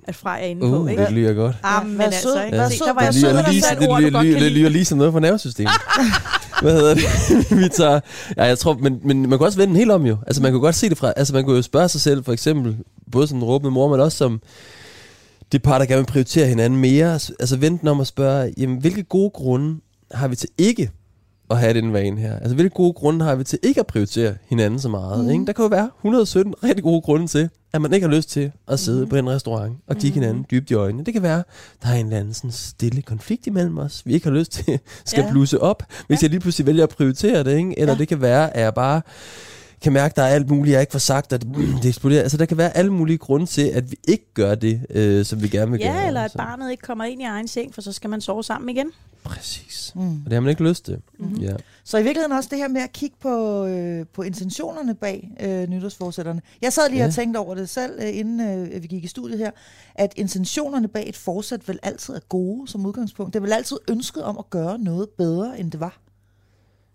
at 0.08 0.14
Frej 0.14 0.40
er 0.42 0.46
inde 0.46 0.60
på. 0.60 0.82
Uh, 0.82 0.90
Ikke? 0.90 1.04
det 1.04 1.12
lyder 1.12 1.32
godt. 1.32 1.56
Ah, 1.62 1.82
Ja, 1.82 1.88
men 1.88 1.98
vær 1.98 2.04
altså, 2.04 2.22
sød, 2.22 2.44
ikke? 2.44 2.76
sød, 2.78 2.86
der 2.86 2.92
var 2.92 3.02
jeg 3.02 3.14
sød, 3.14 3.28
der 3.28 3.42
sagde 3.42 3.76
det, 3.76 3.82
et 3.82 3.88
ord, 3.88 4.00
du 4.00 4.06
lyder, 4.06 4.10
godt 4.10 4.26
kan 4.26 4.42
det 4.42 4.52
lyder 4.52 4.68
lige 4.68 4.84
som 4.84 4.98
noget 4.98 5.12
fra 5.12 5.20
nervesystemet. 5.20 5.72
Hvad 6.62 6.72
hedder 6.72 6.94
det? 6.94 7.04
Vi 7.62 7.68
tager, 7.68 8.00
ja, 8.36 8.44
jeg 8.44 8.58
tror, 8.58 8.74
men, 8.74 9.00
men 9.04 9.20
man 9.20 9.38
kan 9.38 9.46
også 9.46 9.58
vende 9.58 9.72
den 9.72 9.76
helt 9.76 9.90
om 9.90 10.06
jo. 10.06 10.16
Altså 10.26 10.42
man 10.42 10.52
kan 10.52 10.60
godt 10.60 10.74
se 10.74 10.88
det 10.88 10.98
fra, 10.98 11.12
altså 11.16 11.34
man 11.34 11.44
kan 11.44 11.54
jo 11.54 11.62
spørge 11.62 11.88
sig 11.88 12.00
selv 12.00 12.24
for 12.24 12.32
eksempel, 12.32 12.76
både 13.12 13.26
som 13.26 13.38
en 13.38 13.44
råbende 13.44 13.70
mor, 13.70 13.88
men 13.88 14.00
også 14.00 14.18
som 14.18 14.40
det 15.52 15.62
par, 15.62 15.78
der 15.78 15.86
gerne 15.86 16.00
vil 16.00 16.06
prioritere 16.06 16.46
hinanden 16.46 16.80
mere. 16.80 17.14
Altså 17.14 17.56
vente 17.56 17.80
den 17.80 17.88
om 17.88 18.00
at 18.00 18.06
spørge, 18.06 18.54
jamen 18.56 18.78
hvilke 18.78 19.02
gode 19.02 19.30
grunde 19.30 19.80
har 20.10 20.28
vi 20.28 20.36
til 20.36 20.48
ikke 20.58 20.90
at 21.50 21.58
have 21.58 21.74
den 21.74 21.92
vane 21.92 22.20
her? 22.20 22.38
Altså 22.38 22.54
hvilke 22.54 22.74
gode 22.74 22.92
grunde 22.92 23.24
har 23.24 23.34
vi 23.34 23.44
til 23.44 23.58
ikke 23.62 23.80
at 23.80 23.86
prioritere 23.86 24.34
hinanden 24.48 24.80
så 24.80 24.88
meget? 24.88 25.24
Mm. 25.24 25.30
Ikke? 25.30 25.46
Der 25.46 25.52
kan 25.52 25.62
jo 25.62 25.68
være 25.68 25.90
117 25.98 26.54
rigtig 26.64 26.84
gode 26.84 27.00
grunde 27.00 27.26
til, 27.26 27.48
at 27.72 27.80
man 27.82 27.92
ikke 27.92 28.08
har 28.08 28.16
lyst 28.16 28.30
til 28.30 28.52
at 28.68 28.80
sidde 28.80 29.02
mm. 29.02 29.08
på 29.08 29.16
en 29.16 29.28
restaurant 29.30 29.76
og 29.86 29.96
kigge 29.96 30.20
mm. 30.20 30.22
hinanden 30.22 30.46
dybt 30.50 30.70
i 30.70 30.74
øjnene. 30.74 31.04
Det 31.04 31.14
kan 31.14 31.22
være, 31.22 31.42
der 31.82 31.88
er 31.88 31.94
en 31.94 32.06
eller 32.06 32.18
anden 32.18 32.34
sådan 32.34 32.50
stille 32.50 33.02
konflikt 33.02 33.46
imellem 33.46 33.78
os, 33.78 34.02
vi 34.06 34.12
ikke 34.14 34.26
har 34.26 34.34
lyst 34.34 34.52
til 34.52 34.78
skal 35.04 35.24
Ja. 35.24 35.30
blusse 35.30 35.60
op, 35.60 35.82
hvis 36.06 36.22
ja. 36.22 36.24
jeg 36.24 36.30
lige 36.30 36.40
pludselig 36.40 36.66
vælger 36.66 36.82
at 36.82 36.88
prioritere 36.88 37.44
det. 37.44 37.56
Ikke? 37.56 37.78
Eller 37.78 37.92
ja. 37.92 37.98
det 37.98 38.08
kan 38.08 38.20
være, 38.20 38.56
at 38.56 38.62
jeg 38.62 38.74
bare 38.74 39.02
kan 39.82 39.92
mærke, 39.92 40.12
at 40.12 40.16
der 40.16 40.22
er 40.22 40.28
alt 40.28 40.50
muligt, 40.50 40.72
jeg 40.72 40.80
ikke 40.80 40.92
får 40.92 40.98
sagt, 40.98 41.32
at 41.32 41.42
det 41.82 41.88
eksploderer. 41.88 42.22
Altså, 42.22 42.36
der 42.36 42.44
kan 42.46 42.56
være 42.56 42.76
alle 42.76 42.92
mulige 42.92 43.18
grunde 43.18 43.46
til, 43.46 43.62
at 43.62 43.90
vi 43.90 43.96
ikke 44.08 44.26
gør 44.34 44.54
det, 44.54 44.80
øh, 44.90 45.24
som 45.24 45.42
vi 45.42 45.48
gerne 45.48 45.70
vil 45.70 45.80
gøre. 45.80 45.94
Ja, 46.00 46.06
eller 46.06 46.20
at 46.22 46.30
Så- 46.30 46.38
barnet 46.38 46.70
ikke 46.70 46.82
kommer 46.82 47.04
ind 47.04 47.20
i 47.20 47.24
egen 47.24 47.48
seng, 47.48 47.74
for 47.74 47.82
så 47.82 47.92
skal 47.92 48.10
man 48.10 48.20
sove 48.20 48.44
sammen 48.44 48.68
igen. 48.68 48.86
Præcis. 49.24 49.92
Mm. 49.94 50.00
Og 50.00 50.24
det 50.24 50.32
har 50.32 50.40
man 50.40 50.50
ikke 50.50 50.64
lyst 50.64 50.84
til. 50.84 50.98
Mm-hmm. 51.18 51.36
Ja. 51.40 51.52
Så 51.84 51.98
i 51.98 52.02
virkeligheden 52.02 52.32
også 52.36 52.48
det 52.52 52.58
her 52.58 52.68
med 52.68 52.80
at 52.80 52.92
kigge 52.92 53.16
på, 53.20 53.64
øh, 53.64 54.06
på 54.12 54.22
intentionerne 54.22 54.94
bag 54.94 55.30
øh, 55.40 55.68
nytårsforsætterne. 55.68 56.40
Jeg 56.62 56.72
sad 56.72 56.88
lige 56.90 57.00
Ja. 57.00 57.06
og 57.06 57.14
tænkte 57.14 57.38
over 57.38 57.54
det 57.54 57.68
selv, 57.68 57.92
øh, 58.02 58.16
inden 58.16 58.40
øh, 58.74 58.82
vi 58.82 58.86
gik 58.86 59.04
i 59.04 59.06
studiet 59.06 59.38
her, 59.38 59.50
at 59.94 60.12
intentionerne 60.16 60.88
bag 60.88 61.08
et 61.08 61.16
forsæt 61.16 61.68
vel 61.68 61.78
altid 61.82 62.14
er 62.14 62.20
gode 62.28 62.68
som 62.68 62.86
udgangspunkt. 62.86 63.32
Det 63.34 63.38
er 63.38 63.42
vel 63.42 63.52
altid 63.52 63.76
ønsket 63.90 64.22
om 64.22 64.38
at 64.38 64.50
gøre 64.50 64.78
noget 64.78 65.08
bedre, 65.08 65.60
end 65.60 65.70
det 65.72 65.80
var. 65.80 65.98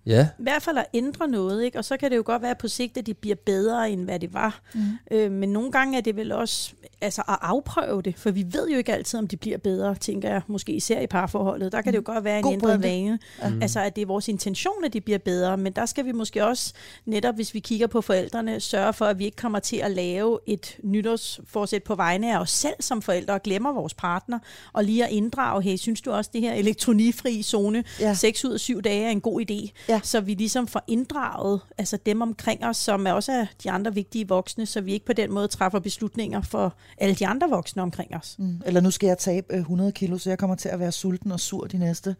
Ja, 0.05 0.27
I 0.39 0.43
hvert 0.43 0.61
fald 0.61 0.77
at 0.77 0.85
ændre 0.93 1.27
noget, 1.27 1.63
ikke? 1.63 1.77
og 1.77 1.85
så 1.85 1.97
kan 1.97 2.11
det 2.11 2.17
jo 2.17 2.23
godt 2.25 2.41
være 2.41 2.55
på 2.55 2.67
sigt, 2.67 2.97
at 2.97 3.05
de 3.05 3.13
bliver 3.13 3.35
bedre, 3.45 3.91
end 3.91 4.03
hvad 4.05 4.19
det 4.19 4.33
var. 4.33 4.61
Mm. 4.73 4.81
Øh, 5.11 5.31
men 5.31 5.49
nogle 5.49 5.71
gange 5.71 5.97
er 5.97 6.01
det 6.01 6.15
vel 6.15 6.31
også 6.31 6.73
altså, 7.03 7.21
at 7.29 7.37
afprøve 7.41 8.01
det, 8.01 8.15
for 8.17 8.31
vi 8.31 8.45
ved 8.51 8.69
jo 8.69 8.77
ikke 8.77 8.93
altid, 8.93 9.19
om 9.19 9.27
de 9.27 9.37
bliver 9.37 9.57
bedre, 9.57 9.95
tænker 9.95 10.29
jeg, 10.29 10.41
måske 10.47 10.71
især 10.71 10.99
i 10.99 11.07
parforholdet. 11.07 11.71
Der 11.71 11.81
kan 11.81 11.93
det 11.93 11.97
jo 11.97 12.03
godt 12.05 12.23
være 12.23 12.37
en 12.37 12.43
God 12.43 12.53
ændret 12.53 12.83
vane. 12.83 13.19
Mm. 13.49 13.61
Altså, 13.61 13.79
at 13.79 13.95
det 13.95 14.01
er 14.01 14.05
vores 14.05 14.27
intention, 14.27 14.83
at 14.85 14.93
de 14.93 15.01
bliver 15.01 15.17
bedre, 15.17 15.57
men 15.57 15.73
der 15.73 15.85
skal 15.85 16.05
vi 16.05 16.11
måske 16.11 16.45
også, 16.45 16.73
netop 17.05 17.35
hvis 17.35 17.53
vi 17.53 17.59
kigger 17.59 17.87
på 17.87 18.01
forældrene, 18.01 18.59
sørge 18.59 18.93
for, 18.93 19.05
at 19.05 19.19
vi 19.19 19.25
ikke 19.25 19.37
kommer 19.37 19.59
til 19.59 19.77
at 19.77 19.91
lave 19.91 20.39
et 20.47 20.77
nytårsforsæt 20.83 21.83
på 21.83 21.95
vegne 21.95 22.33
af 22.35 22.39
os 22.39 22.49
selv 22.51 22.75
som 22.79 23.01
forældre, 23.01 23.33
og 23.33 23.43
glemmer 23.43 23.73
vores 23.73 23.93
partner, 23.93 24.39
og 24.73 24.83
lige 24.83 25.05
at 25.05 25.11
inddrage, 25.11 25.61
hey, 25.61 25.75
synes 25.75 26.01
du 26.01 26.11
også, 26.11 26.29
det 26.33 26.41
her 26.41 26.53
elektronifri 26.53 27.43
zone, 27.43 27.83
ja. 27.99 28.13
6 28.13 28.45
ud 28.45 28.51
af 28.51 28.59
7 28.59 28.81
dage 28.81 29.05
er 29.05 29.09
en 29.09 29.21
god 29.21 29.41
idé, 29.41 29.71
Ja. 29.92 29.92
Så 30.03 30.21
vi 30.21 30.33
ligesom 30.33 30.67
får 30.67 30.81
inddraget 30.87 31.61
altså 31.77 31.97
dem 32.05 32.21
omkring 32.21 32.65
os, 32.65 32.77
som 32.77 33.07
er 33.07 33.11
også 33.11 33.31
er 33.31 33.45
de 33.63 33.71
andre 33.71 33.93
vigtige 33.93 34.27
voksne, 34.27 34.65
så 34.65 34.81
vi 34.81 34.93
ikke 34.93 35.05
på 35.05 35.13
den 35.13 35.31
måde 35.31 35.47
træffer 35.47 35.79
beslutninger 35.79 36.41
for 36.41 36.73
alle 36.97 37.15
de 37.15 37.27
andre 37.27 37.49
voksne 37.49 37.81
omkring 37.81 38.15
os. 38.15 38.35
Mm. 38.39 38.61
Eller 38.65 38.81
nu 38.81 38.91
skal 38.91 39.07
jeg 39.07 39.17
tabe 39.17 39.47
øh, 39.53 39.59
100 39.59 39.91
kilo, 39.91 40.17
så 40.17 40.29
jeg 40.29 40.37
kommer 40.37 40.55
til 40.55 40.69
at 40.69 40.79
være 40.79 40.91
sulten 40.91 41.31
og 41.31 41.39
sur 41.39 41.65
de 41.67 41.77
næste, 41.77 42.15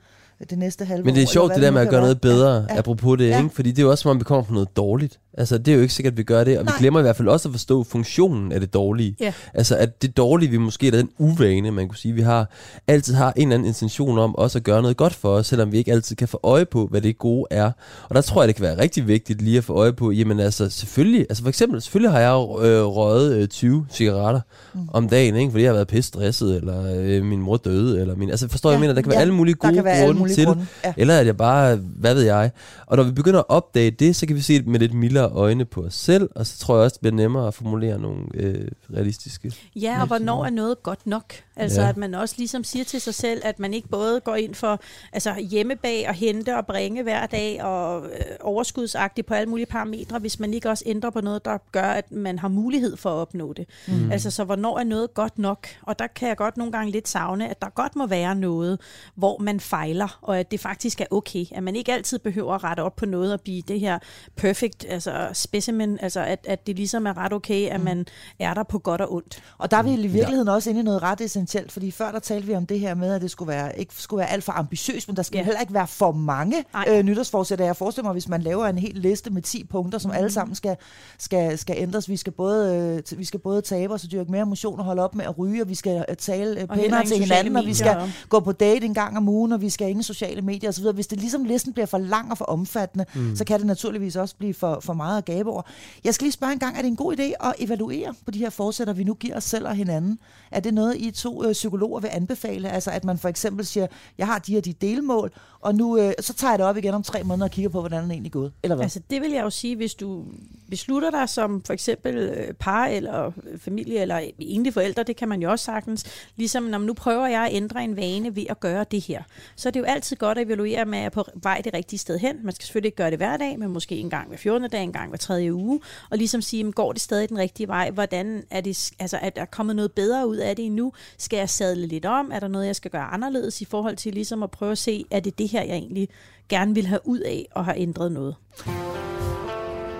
det 0.50 0.58
næste 0.58 0.86
halve 0.86 1.04
men 1.04 1.16
det 1.16 1.22
er 1.22 1.28
år, 1.28 1.32
sjovt 1.32 1.54
det 1.56 1.62
der 1.64 1.72
med 1.72 1.82
at 1.82 1.90
gøre 1.90 2.02
noget 2.02 2.22
bedre, 2.22 2.54
Ja, 2.54 2.60
ja. 2.60 2.66
ja. 2.74 2.78
apropos 2.80 3.18
det, 3.18 3.26
Ja. 3.26 3.30
ja. 3.30 3.44
ikke? 3.44 3.56
Fordi 3.56 3.70
det 3.72 3.80
er 3.80 3.84
jo 3.84 3.90
også, 3.92 4.02
som 4.02 4.12
om 4.12 4.20
vi 4.20 4.24
kommer 4.24 4.44
fra 4.44 4.54
noget 4.54 4.78
dårligt. 4.78 5.20
Altså, 5.38 5.58
det 5.58 5.72
er 5.72 5.76
jo 5.76 5.82
ikke 5.82 5.94
sikkert, 5.94 6.12
at 6.12 6.18
vi 6.18 6.24
gør 6.24 6.44
det, 6.44 6.58
og 6.58 6.66
Nej. 6.66 6.74
vi 6.74 6.80
glemmer 6.80 7.00
i 7.00 7.04
hvert 7.04 7.16
fald 7.16 7.28
også 7.28 7.50
at 7.50 7.54
forstå 7.54 7.84
funktionen 7.84 8.52
af 8.52 8.60
det 8.60 8.74
dårlige. 8.74 9.16
Ja. 9.20 9.34
Altså, 9.54 9.76
at 9.76 10.02
det 10.02 10.18
dårlige, 10.18 10.50
vi 10.50 10.58
måske 10.58 10.88
er 10.88 10.92
den 10.92 11.10
uvane, 11.18 11.72
man 11.72 11.88
kunne 11.88 11.98
sige, 11.98 12.14
vi 12.14 12.22
har, 12.22 12.50
altid 12.88 13.14
har 13.14 13.34
en 13.36 13.42
eller 13.42 13.56
anden 13.56 13.68
intention 13.68 14.20
om 14.20 14.36
også 14.36 14.58
at 14.58 14.64
gøre 14.64 14.82
noget 14.82 14.98
godt 14.98 15.14
for 15.14 15.30
os, 15.30 15.48
selvom 15.48 15.72
vi 15.72 15.78
ikke 15.78 15.92
altid 15.92 16.16
kan 16.16 16.28
få 16.28 16.40
øje 16.44 16.66
på, 16.66 16.88
hvad 16.88 17.02
det 17.02 17.18
gode 17.18 17.48
er. 17.52 17.72
Og 18.10 18.16
der 18.16 18.22
tror 18.22 18.42
jeg, 18.42 18.48
det 18.48 18.56
kan 18.56 18.64
være 18.64 18.78
rigtig 18.78 19.08
vigtigt 19.08 19.42
lige 19.42 19.58
at 19.58 19.64
få 19.64 19.74
øje 19.74 19.94
på, 19.94 20.12
jamen 20.12 20.40
altså, 20.40 20.70
selvfølgelig, 20.70 21.26
altså 21.30 21.44
for 21.44 21.50
eksempel, 21.50 21.82
selvfølgelig 21.82 22.12
har 22.12 22.20
jeg 22.20 22.66
øh, 22.68 22.84
røget 22.86 23.36
øh, 23.36 23.48
20 23.48 23.86
cigaretter 23.92 24.42
mm. 24.74 24.90
om 24.94 25.10
dagen, 25.10 25.36
ikke? 25.36 25.52
fordi 25.52 25.64
jeg 25.64 25.70
har 25.70 25.76
været 25.76 25.88
pisse 25.88 26.08
stresset, 26.08 26.56
eller 26.56 26.96
øh, 26.96 27.24
min 27.24 27.40
mor 27.40 27.58
døde, 27.58 28.02
eller 28.02 28.16
min, 28.16 28.30
altså 28.30 28.50
forstår 28.50 28.70
ja, 28.70 28.74
jeg, 28.74 28.80
mener, 28.80 28.94
der 28.94 29.02
kan 29.02 29.10
være 29.10 29.18
ja, 29.18 29.22
alle 29.22 29.34
mulige 29.34 29.56
gode 29.56 29.84
være 29.84 30.06
grunde 30.06 30.20
mulige 30.20 30.36
til, 30.36 30.46
grunde, 30.46 30.66
ja. 30.86 30.94
eller 30.98 31.18
at 31.20 31.26
jeg 31.26 31.38
bare, 31.38 31.76
hvad 31.76 32.14
ved 32.14 32.24
jeg. 32.24 32.52
Og 32.86 32.98
når 32.98 33.04
vi 33.04 33.12
begynder 33.12 33.40
at 33.40 33.46
opdage 33.50 33.92
det, 33.92 34.16
så 34.16 34.26
kan 34.26 34.36
vi 34.36 34.42
se 34.42 34.54
det 34.54 34.68
med 34.68 34.80
lidt 34.80 34.94
mildere 34.94 35.23
øjne 35.32 35.66
på 35.66 35.82
os 35.82 35.94
selv, 35.94 36.30
og 36.36 36.48
så 36.48 36.58
tror 36.58 36.76
jeg 36.76 36.84
også, 36.84 36.94
det 36.94 37.02
bliver 37.02 37.16
nemmere 37.16 37.48
at 37.48 37.54
formulere 37.54 38.00
nogle 38.00 38.26
øh, 38.34 38.68
realistiske. 38.94 39.54
Ja, 39.76 40.02
og 40.02 40.08
hvornår 40.08 40.46
er 40.46 40.50
noget 40.50 40.84
godt 40.84 41.08
nok? 41.08 41.34
Altså 41.56 41.82
ja. 41.82 41.90
at 41.90 41.98
man 41.98 42.14
også 42.14 42.36
ligesom 42.38 42.64
siger 42.64 42.86
til 42.86 43.02
sig 43.02 43.14
selv, 43.14 43.42
at 43.46 43.60
man 43.60 43.74
ikke 43.74 43.88
både 43.88 44.20
går 44.20 44.36
ind 44.36 44.56
for 44.56 44.80
altså 45.14 45.36
hjemmebag 45.36 46.06
og 46.08 46.14
hente 46.14 46.58
og 46.58 46.66
bringe 46.66 47.04
hver 47.04 47.26
dag 47.26 47.64
og 47.64 48.06
øh, 48.06 48.10
overskudsagtigt 48.42 49.28
på 49.28 49.34
alle 49.34 49.50
mulige 49.50 49.66
parametre, 49.66 50.20
hvis 50.20 50.40
man 50.40 50.54
ikke 50.54 50.70
også 50.70 50.84
ændrer 50.88 51.10
på 51.10 51.22
noget, 51.22 51.46
der 51.46 51.58
gør, 51.72 51.82
at 51.82 52.12
man 52.12 52.40
har 52.40 52.48
mulighed 52.48 52.98
for 52.98 53.10
at 53.10 53.14
opnå 53.14 53.54
det. 53.54 53.66
Mm. 53.88 54.12
Altså 54.12 54.32
så 54.32 54.44
hvornår 54.44 54.80
er 54.80 54.84
noget 54.84 55.14
godt 55.14 55.40
nok? 55.40 55.68
Og 55.82 56.00
der 56.00 56.08
kan 56.08 56.28
jeg 56.28 56.38
godt 56.38 56.58
nogle 56.58 56.72
gange 56.72 56.92
lidt 56.92 57.08
savne, 57.08 57.50
at 57.50 57.62
der 57.62 57.70
godt 57.70 57.96
må 57.96 58.08
være 58.08 58.36
noget, 58.36 58.80
hvor 59.16 59.38
man 59.38 59.60
fejler, 59.60 60.20
og 60.22 60.40
at 60.40 60.52
det 60.52 60.60
faktisk 60.60 61.02
er 61.02 61.06
okay. 61.12 61.46
At 61.52 61.64
man 61.64 61.76
ikke 61.76 61.94
altid 61.94 62.20
behøver 62.20 62.54
at 62.54 62.64
rette 62.64 62.82
op 62.82 62.96
på 62.96 63.06
noget 63.06 63.34
og 63.34 63.42
blive 63.42 63.62
det 63.68 63.80
her 63.80 64.00
perfect 64.36 64.86
altså 64.90 65.12
specimen, 65.34 66.00
altså 66.02 66.20
at, 66.20 66.40
at 66.50 66.68
det 66.68 66.76
ligesom 66.76 67.08
er 67.08 67.18
ret 67.18 67.34
okay, 67.34 67.70
at 67.70 67.82
man 67.82 68.06
er 68.40 68.54
der 68.54 68.64
på 68.64 68.80
godt 68.80 69.02
og 69.02 69.14
ondt. 69.14 69.44
Og 69.58 69.72
der 69.72 69.78
er 69.78 69.82
vi 69.84 69.94
i 69.94 70.08
virkeligheden 70.08 70.48
også 70.50 70.70
inde 70.70 70.80
i 70.82 70.84
noget 70.84 71.02
ret 71.04 71.22
essentielt, 71.22 71.72
fordi 71.72 71.92
før 71.92 72.12
der 72.12 72.20
talte 72.20 72.48
vi 72.48 72.56
om 72.56 72.66
det 72.66 72.80
her 72.80 72.94
med, 72.96 73.14
at 73.14 73.22
det 73.22 73.32
skulle 73.32 73.50
være, 73.50 73.80
ikke 73.80 73.94
skulle 73.98 74.20
være 74.20 74.30
alt 74.32 74.44
for 74.44 74.52
ambitiøst, 74.52 75.08
men 75.08 75.16
der 75.18 75.24
skal 75.24 75.36
Ja. 75.38 75.40
ja. 75.40 75.46
heller 75.46 75.62
ikke 75.62 75.74
være 75.74 75.88
for 75.88 76.12
mange 76.12 76.64
Nej. 76.74 76.86
øh, 76.90 77.04
nytårsforsætter. 77.04 77.66
Jeg 77.66 77.76
forestiller 77.76 78.04
mig, 78.10 78.14
hvis 78.14 78.28
man 78.28 78.42
laver 78.42 78.66
en 78.66 78.78
hel 78.78 78.96
liste 78.96 79.30
med 79.30 79.42
10 79.42 79.64
punkter, 79.64 80.00
som 80.00 80.10
Mhm. 80.10 80.18
alle 80.18 80.32
sammen 80.32 80.56
skal, 80.56 80.76
skal, 81.20 81.58
skal 81.58 81.76
ændres. 81.80 82.10
Vi 82.10 82.18
skal, 82.18 82.34
både, 82.34 82.76
øh, 83.12 83.20
vi 83.20 83.26
skal 83.26 83.40
både 83.40 83.62
tabe 83.62 83.94
os 83.94 84.04
og 84.04 84.12
dyrke 84.12 84.32
mere 84.32 84.46
motion 84.46 84.80
og 84.80 84.86
holde 84.86 85.04
op 85.04 85.16
med 85.16 85.26
at 85.26 85.38
ryge, 85.40 85.62
og 85.62 85.70
vi 85.70 85.76
skal 85.76 86.06
øh, 86.10 86.16
tale 86.16 86.62
øh, 86.62 86.68
pænere 86.68 87.06
til 87.06 87.18
hinanden, 87.20 87.56
og 87.56 87.66
vi 87.66 87.74
skal 87.74 87.96
gå 88.30 88.40
på 88.40 88.52
date 88.52 88.86
en 88.86 88.94
gang 88.94 89.18
om 89.18 89.30
ugen, 89.30 89.52
og 89.52 89.62
vi 89.62 89.70
skal 89.70 89.90
ingen 89.90 90.04
sociale 90.04 90.42
medier 90.42 90.70
osv. 90.70 90.86
Hvis 90.94 91.08
det 91.08 91.20
ligesom 91.20 91.44
listen 91.44 91.74
bliver 91.74 91.86
for 91.86 91.98
lang 91.98 92.32
og 92.32 92.38
for 92.38 92.46
omfattende, 92.46 93.06
mm. 93.16 93.36
så 93.36 93.46
kan 93.46 93.60
det 93.60 93.68
naturligvis 93.68 94.16
også 94.16 94.36
blive 94.36 94.54
for, 94.54 94.80
for 94.84 94.94
meget 95.04 95.18
at 95.18 95.26
gabe 95.26 95.50
over. 95.50 95.62
Jeg 96.04 96.14
skal 96.14 96.26
lige 96.26 96.32
spørge 96.32 96.54
en 96.54 96.60
gang, 96.60 96.78
er 96.78 96.82
det 96.82 96.88
en 96.88 96.96
god 96.96 97.18
idé 97.20 97.48
at 97.48 97.54
evaluere 97.60 98.14
på 98.26 98.32
de 98.32 98.40
her 98.40 98.50
forsætter, 98.50 98.94
vi 98.94 99.04
nu 99.04 99.14
giver 99.14 99.36
os 99.36 99.44
selv 99.44 99.68
og 99.68 99.76
hinanden? 99.76 100.20
Er 100.52 100.60
det 100.60 100.74
noget, 100.74 100.96
I 100.98 101.12
to 101.12 101.44
øh, 101.44 101.54
psykologer 101.54 102.00
vil 102.00 102.10
anbefale? 102.14 102.70
Altså 102.70 102.92
at 102.92 103.04
man 103.04 103.18
for 103.18 103.30
eksempel 103.30 103.66
siger, 103.66 103.88
jeg 104.18 104.28
har 104.28 104.40
de 104.40 104.54
her 104.54 104.62
de 104.62 104.74
delmål, 104.74 105.32
og 105.64 105.76
nu 105.76 105.98
øh, 105.98 106.14
så 106.20 106.34
tager 106.34 106.52
jeg 106.52 106.60
det 106.60 106.68
op 106.68 106.78
igen 106.78 106.94
om 106.94 107.04
tre 107.04 107.24
måneder 107.24 107.46
og 107.46 107.52
kigger 107.52 107.70
på, 107.70 107.80
hvordan 107.80 108.04
den 108.04 108.12
egentlig 108.12 108.30
er 108.30 108.34
gået. 108.34 108.52
Eller 108.64 108.76
hvad? 108.76 108.86
Altså 108.86 109.02
det 109.10 109.22
vil 109.22 109.32
jeg 109.32 109.42
jo 109.44 109.50
sige, 109.50 109.76
hvis 109.76 109.94
du 109.94 110.26
beslutter 110.70 111.12
dig 111.12 111.30
som 111.30 111.62
for 111.62 111.74
eksempel 111.74 112.16
øh, 112.16 112.54
par 112.54 112.86
eller 112.86 113.26
øh, 113.26 113.60
familie 113.60 114.00
eller 114.00 114.22
enlige 114.40 114.74
forældre, 114.74 115.04
det 115.04 115.16
kan 115.16 115.28
man 115.28 115.42
jo 115.42 115.52
også 115.52 115.66
sagtens, 115.66 116.06
ligesom 116.36 116.64
når 116.64 116.78
nu 116.78 116.94
prøver 116.94 117.28
jeg 117.28 117.46
at 117.46 117.54
ændre 117.54 117.84
en 117.84 117.96
vane 117.98 118.36
ved 118.36 118.46
at 118.50 118.60
gøre 118.60 118.86
det 118.92 119.02
her, 119.02 119.24
så 119.56 119.70
er 119.70 119.72
det 119.72 119.80
jo 119.80 119.86
altid 119.86 120.16
godt 120.16 120.38
at 120.38 120.46
evaluere 120.48 120.86
med, 120.86 120.98
at 120.98 121.02
jeg 121.02 121.06
er 121.06 121.10
på 121.10 121.26
vej 121.36 121.62
det 121.64 121.74
rigtige 121.74 122.00
sted 122.00 122.20
hen. 122.20 122.36
Man 122.44 122.54
skal 122.56 122.66
selvfølgelig 122.66 122.88
ikke 122.88 122.96
gøre 122.96 123.10
det 123.10 123.20
hver 123.20 123.38
dag, 123.38 123.60
men 123.60 123.70
måske 123.70 123.96
en 123.96 124.10
gang 124.10 124.28
hver 124.28 124.38
14. 124.38 124.70
dag, 124.70 124.84
en 124.84 124.94
gang 124.94 125.10
hver 125.10 125.18
tredje 125.18 125.54
uge, 125.54 125.80
og 126.10 126.18
ligesom 126.18 126.42
sige, 126.42 126.58
jamen, 126.58 126.74
går 126.74 126.92
det 126.92 127.02
stadig 127.02 127.30
den 127.30 127.38
rigtige 127.38 127.68
vej? 127.68 127.92
Hvordan 127.92 128.44
er 128.50 128.62
det, 128.62 128.92
altså 129.00 129.18
er 129.22 129.30
der 129.30 129.46
kommet 129.46 129.76
noget 129.76 129.92
bedre 129.92 130.28
ud 130.28 130.38
af 130.38 130.56
det 130.56 130.66
endnu? 130.66 130.94
Skal 131.18 131.38
jeg 131.38 131.50
sadle 131.50 131.88
lidt 131.88 132.06
om? 132.06 132.32
Er 132.34 132.40
der 132.40 132.48
noget, 132.48 132.66
jeg 132.66 132.76
skal 132.76 132.92
gøre 132.92 133.04
anderledes 133.04 133.62
i 133.62 133.66
forhold 133.66 133.96
til 133.96 134.14
ligesom 134.14 134.44
at 134.44 134.52
prøve 134.52 134.72
at 134.72 134.78
se, 134.78 135.06
er 135.12 135.20
det 135.20 135.40
det 135.40 135.50
her, 135.54 135.64
jeg 135.64 135.76
egentlig 135.76 136.10
gerne 136.50 136.76
vil 136.76 136.86
have 136.86 137.00
ud 137.04 137.20
af 137.20 137.48
og 137.52 137.66
har 137.66 137.74
ændret 137.78 138.12
noget? 138.12 138.36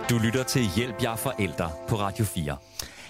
Du 0.10 0.18
lytter 0.18 0.44
til 0.44 0.62
Hjælp 0.76 1.04
jer 1.04 1.16
forældre 1.16 1.70
på 1.88 1.96
Radio 1.96 2.26
4. 2.26 2.58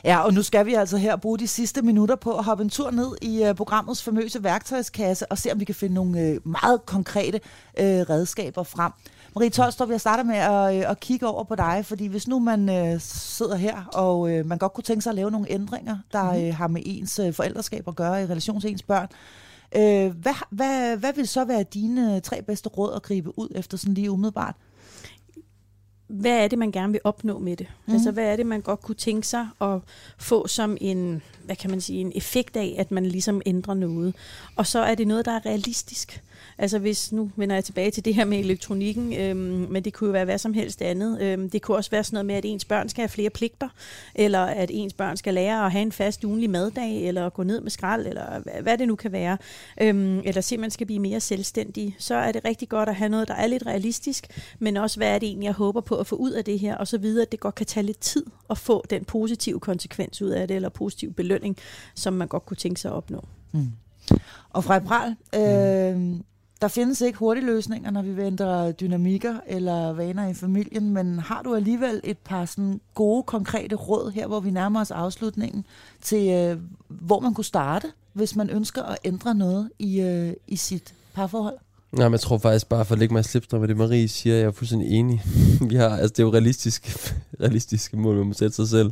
Ja, 0.04 0.20
og 0.20 0.34
nu 0.34 0.42
skal 0.42 0.66
vi 0.66 0.74
altså 0.74 0.98
her 0.98 1.16
bruge 1.16 1.40
de 1.40 1.48
sidste 1.48 1.82
minutter 1.82 2.16
på 2.16 2.38
at 2.38 2.44
hoppe 2.44 2.64
en 2.64 2.70
tur 2.70 2.92
ned 2.92 3.08
i 3.22 3.50
uh, 3.50 3.56
programmets 3.56 4.04
famøse 4.04 4.44
værktøjskasse 4.44 5.32
og 5.32 5.38
se, 5.38 5.52
om 5.52 5.60
vi 5.60 5.66
kan 5.66 5.76
finde 5.76 5.96
nogle 5.96 6.40
uh, 6.46 6.52
meget 6.52 6.86
konkrete 6.86 7.40
uh, 7.80 7.84
redskaber 7.84 8.64
frem. 8.64 8.92
Marie 9.36 9.50
Tolstrup, 9.50 9.90
jeg 9.90 10.02
starter 10.02 10.24
med 10.24 10.36
at, 10.36 10.92
at 10.92 11.00
kigge 11.00 11.28
over 11.28 11.44
på 11.44 11.56
dig, 11.56 11.86
fordi 11.86 12.08
hvis 12.08 12.28
nu 12.28 12.40
man 12.40 12.70
uh, 12.70 13.00
sidder 13.00 13.56
her, 13.56 13.86
og 13.94 14.20
uh, 14.20 14.46
man 14.46 14.58
godt 14.58 14.74
kunne 14.74 14.84
tænke 14.84 15.02
sig 15.02 15.10
at 15.10 15.16
lave 15.16 15.32
nogle 15.32 15.52
ændringer, 15.52 15.98
der 16.12 16.48
uh, 16.48 16.56
har 16.56 16.68
med 16.68 16.82
ens 16.86 17.20
uh, 17.20 17.34
forældreskab 17.34 17.88
at 17.88 17.96
gøre 17.96 18.24
i 18.24 18.26
relation 18.26 18.62
til 18.62 18.72
ens 18.72 18.84
børn, 18.84 19.08
uh, 19.76 20.16
hvad, 20.16 20.34
hvad, 20.50 20.98
hvad 20.98 21.14
vil 21.14 21.28
så 21.28 21.46
være 21.46 21.64
dine 21.64 22.20
tre 22.20 22.42
bedste 22.42 22.70
råd 22.70 22.94
at 22.96 23.04
gribe 23.04 23.40
ud 23.40 23.50
efter 23.56 23.78
sådan 23.78 23.94
lige 23.94 24.12
umiddelbart? 24.12 24.56
hvad 26.20 26.44
er 26.44 26.48
det, 26.48 26.60
man 26.60 26.72
gerne 26.72 26.92
vil 26.92 27.02
opnå 27.04 27.40
med 27.40 27.56
det? 27.56 27.68
Mm. 27.86 27.94
Altså, 27.94 28.12
hvad 28.12 28.24
er 28.26 28.36
det, 28.36 28.46
man 28.46 28.62
godt 28.62 28.82
kunne 28.82 28.96
tænke 28.96 29.28
sig 29.28 29.48
at 29.62 29.80
få 30.18 30.48
som 30.48 30.78
en, 30.82 31.22
hvad 31.46 31.56
kan 31.56 31.70
man 31.70 31.82
sige, 31.82 32.02
en 32.02 32.12
effekt 32.16 32.58
af, 32.58 32.76
at 32.78 32.92
man 32.92 33.06
ligesom 33.06 33.42
ændrer 33.46 33.74
noget? 33.74 34.16
Og 34.56 34.68
så 34.68 34.80
er 34.80 34.96
det 34.96 35.08
noget, 35.08 35.26
der 35.26 35.32
er 35.32 35.46
realistisk. 35.46 36.24
Altså 36.58 36.80
hvis, 36.80 37.12
nu 37.12 37.32
vender 37.36 37.56
jeg 37.56 37.64
tilbage 37.64 37.92
til 37.92 38.06
det 38.06 38.16
her 38.16 38.26
med 38.26 38.40
elektronikken, 38.40 39.14
øhm, 39.14 39.38
men 39.70 39.84
det 39.84 39.94
kunne 39.94 40.08
jo 40.08 40.12
være 40.12 40.26
hvad 40.26 40.38
som 40.38 40.54
helst 40.54 40.82
andet. 40.82 41.22
Øhm, 41.22 41.50
det 41.50 41.62
kunne 41.62 41.78
også 41.78 41.92
være 41.92 42.04
sådan 42.04 42.16
noget 42.16 42.26
med, 42.26 42.36
at 42.36 42.46
ens 42.46 42.66
børn 42.66 42.90
skal 42.90 43.02
have 43.02 43.10
flere 43.10 43.30
pligter, 43.30 43.70
eller 44.16 44.40
at 44.40 44.70
ens 44.74 44.94
børn 44.94 45.18
skal 45.18 45.34
lære 45.34 45.66
at 45.66 45.72
have 45.72 45.82
en 45.82 45.92
fast 45.92 46.24
ugenlig 46.24 46.50
maddag, 46.50 47.08
eller 47.08 47.30
gå 47.30 47.44
ned 47.44 47.62
med 47.62 47.72
skrald, 47.72 48.08
eller 48.08 48.40
hvad, 48.40 48.54
hvad 48.62 48.78
det 48.78 48.88
nu 48.88 48.96
kan 48.96 49.12
være. 49.12 49.38
Øhm, 49.82 50.20
eller 50.20 50.42
simpelthen 50.42 50.72
skal 50.72 50.88
blive 50.88 51.00
mere 51.00 51.20
selvstændig. 51.20 51.96
Så 52.00 52.16
er 52.16 52.32
det 52.32 52.46
rigtig 52.46 52.70
godt 52.70 52.90
at 52.90 52.96
have 52.96 53.10
noget, 53.10 53.28
der 53.28 53.34
er 53.34 53.48
lidt 53.48 53.66
realistisk, 53.66 54.28
men 54.60 54.78
også 54.78 54.98
hvad 54.98 55.08
er 55.16 55.20
det 55.20 55.28
egentlig, 55.28 55.46
jeg 55.46 55.54
håber 55.54 55.82
på 55.82 55.96
at 55.96 56.08
få 56.08 56.16
ud 56.16 56.32
af 56.32 56.46
det 56.46 56.60
her, 56.60 56.76
og 56.76 56.88
så 56.88 56.98
videre, 56.98 57.22
at 57.22 57.32
det 57.32 57.40
godt 57.40 57.56
kan 57.56 57.66
tage 57.66 57.86
lidt 57.86 58.00
tid 58.00 58.26
at 58.50 58.58
få 58.58 58.84
den 58.90 59.06
positive 59.06 59.60
konsekvens 59.60 60.22
ud 60.22 60.30
af 60.30 60.48
det, 60.48 60.56
eller 60.56 60.70
positiv 60.70 61.14
belønning, 61.14 61.58
som 61.96 62.14
man 62.14 62.28
godt 62.28 62.46
kunne 62.46 62.58
tænke 62.58 62.80
sig 62.80 62.92
at 62.92 62.96
opnå. 62.96 63.26
Mm. 63.52 63.72
Og 64.50 64.64
fra 64.64 64.80
Pral, 64.80 65.16
øh, 65.36 66.20
der 66.64 66.70
findes 66.70 67.02
ikke 67.02 67.20
hurtige 67.20 67.46
løsninger, 67.46 67.92
når 67.92 68.02
vi 68.02 68.18
venter 68.18 68.72
dynamikker 68.72 69.40
eller 69.48 69.94
vaner 69.94 70.28
i 70.28 70.34
familien, 70.34 70.90
men 70.90 71.20
har 71.20 71.42
du 71.42 71.56
alligevel 71.56 72.02
et 72.04 72.18
par 72.18 72.46
sådan 72.46 72.82
gode, 72.94 73.24
konkrete 73.24 73.76
råd 73.76 74.12
her, 74.12 74.28
hvor 74.28 74.40
vi 74.40 74.52
nærmer 74.52 74.82
os 74.82 74.92
afslutningen, 74.92 75.66
til 76.02 76.30
øh, 76.30 76.60
hvor 76.88 77.20
man 77.20 77.34
kunne 77.34 77.46
starte, 77.46 77.92
hvis 78.14 78.36
man 78.36 78.50
ønsker 78.50 78.84
at 78.84 78.98
ændre 79.04 79.36
noget 79.36 79.70
i, 79.80 80.02
øh, 80.02 80.34
i 80.48 80.56
sit 80.56 80.94
parforhold? 81.14 81.58
Nej, 81.94 82.08
men 82.08 82.12
jeg 82.12 82.20
tror 82.20 82.38
faktisk 82.38 82.70
bare, 82.70 82.86
for 82.86 82.94
at 82.94 83.00
lægge 83.00 83.14
mig 83.14 83.20
i 83.20 83.24
slipstrøm 83.24 83.60
med 83.60 83.68
det, 83.68 83.78
Marie 83.78 84.08
siger, 84.08 84.36
jeg 84.36 84.46
er 84.46 84.52
fuldstændig 84.52 84.92
enig. 84.92 85.22
Vi 85.70 85.76
har, 85.76 85.90
altså 85.90 86.08
det 86.08 86.20
er 86.20 86.24
jo 86.24 86.34
realistisk, 86.34 87.12
realistiske 87.44 87.98
mål, 87.98 88.16
man 88.16 88.28
må 88.28 88.34
sætte 88.34 88.56
sig 88.56 88.68
selv. 88.68 88.92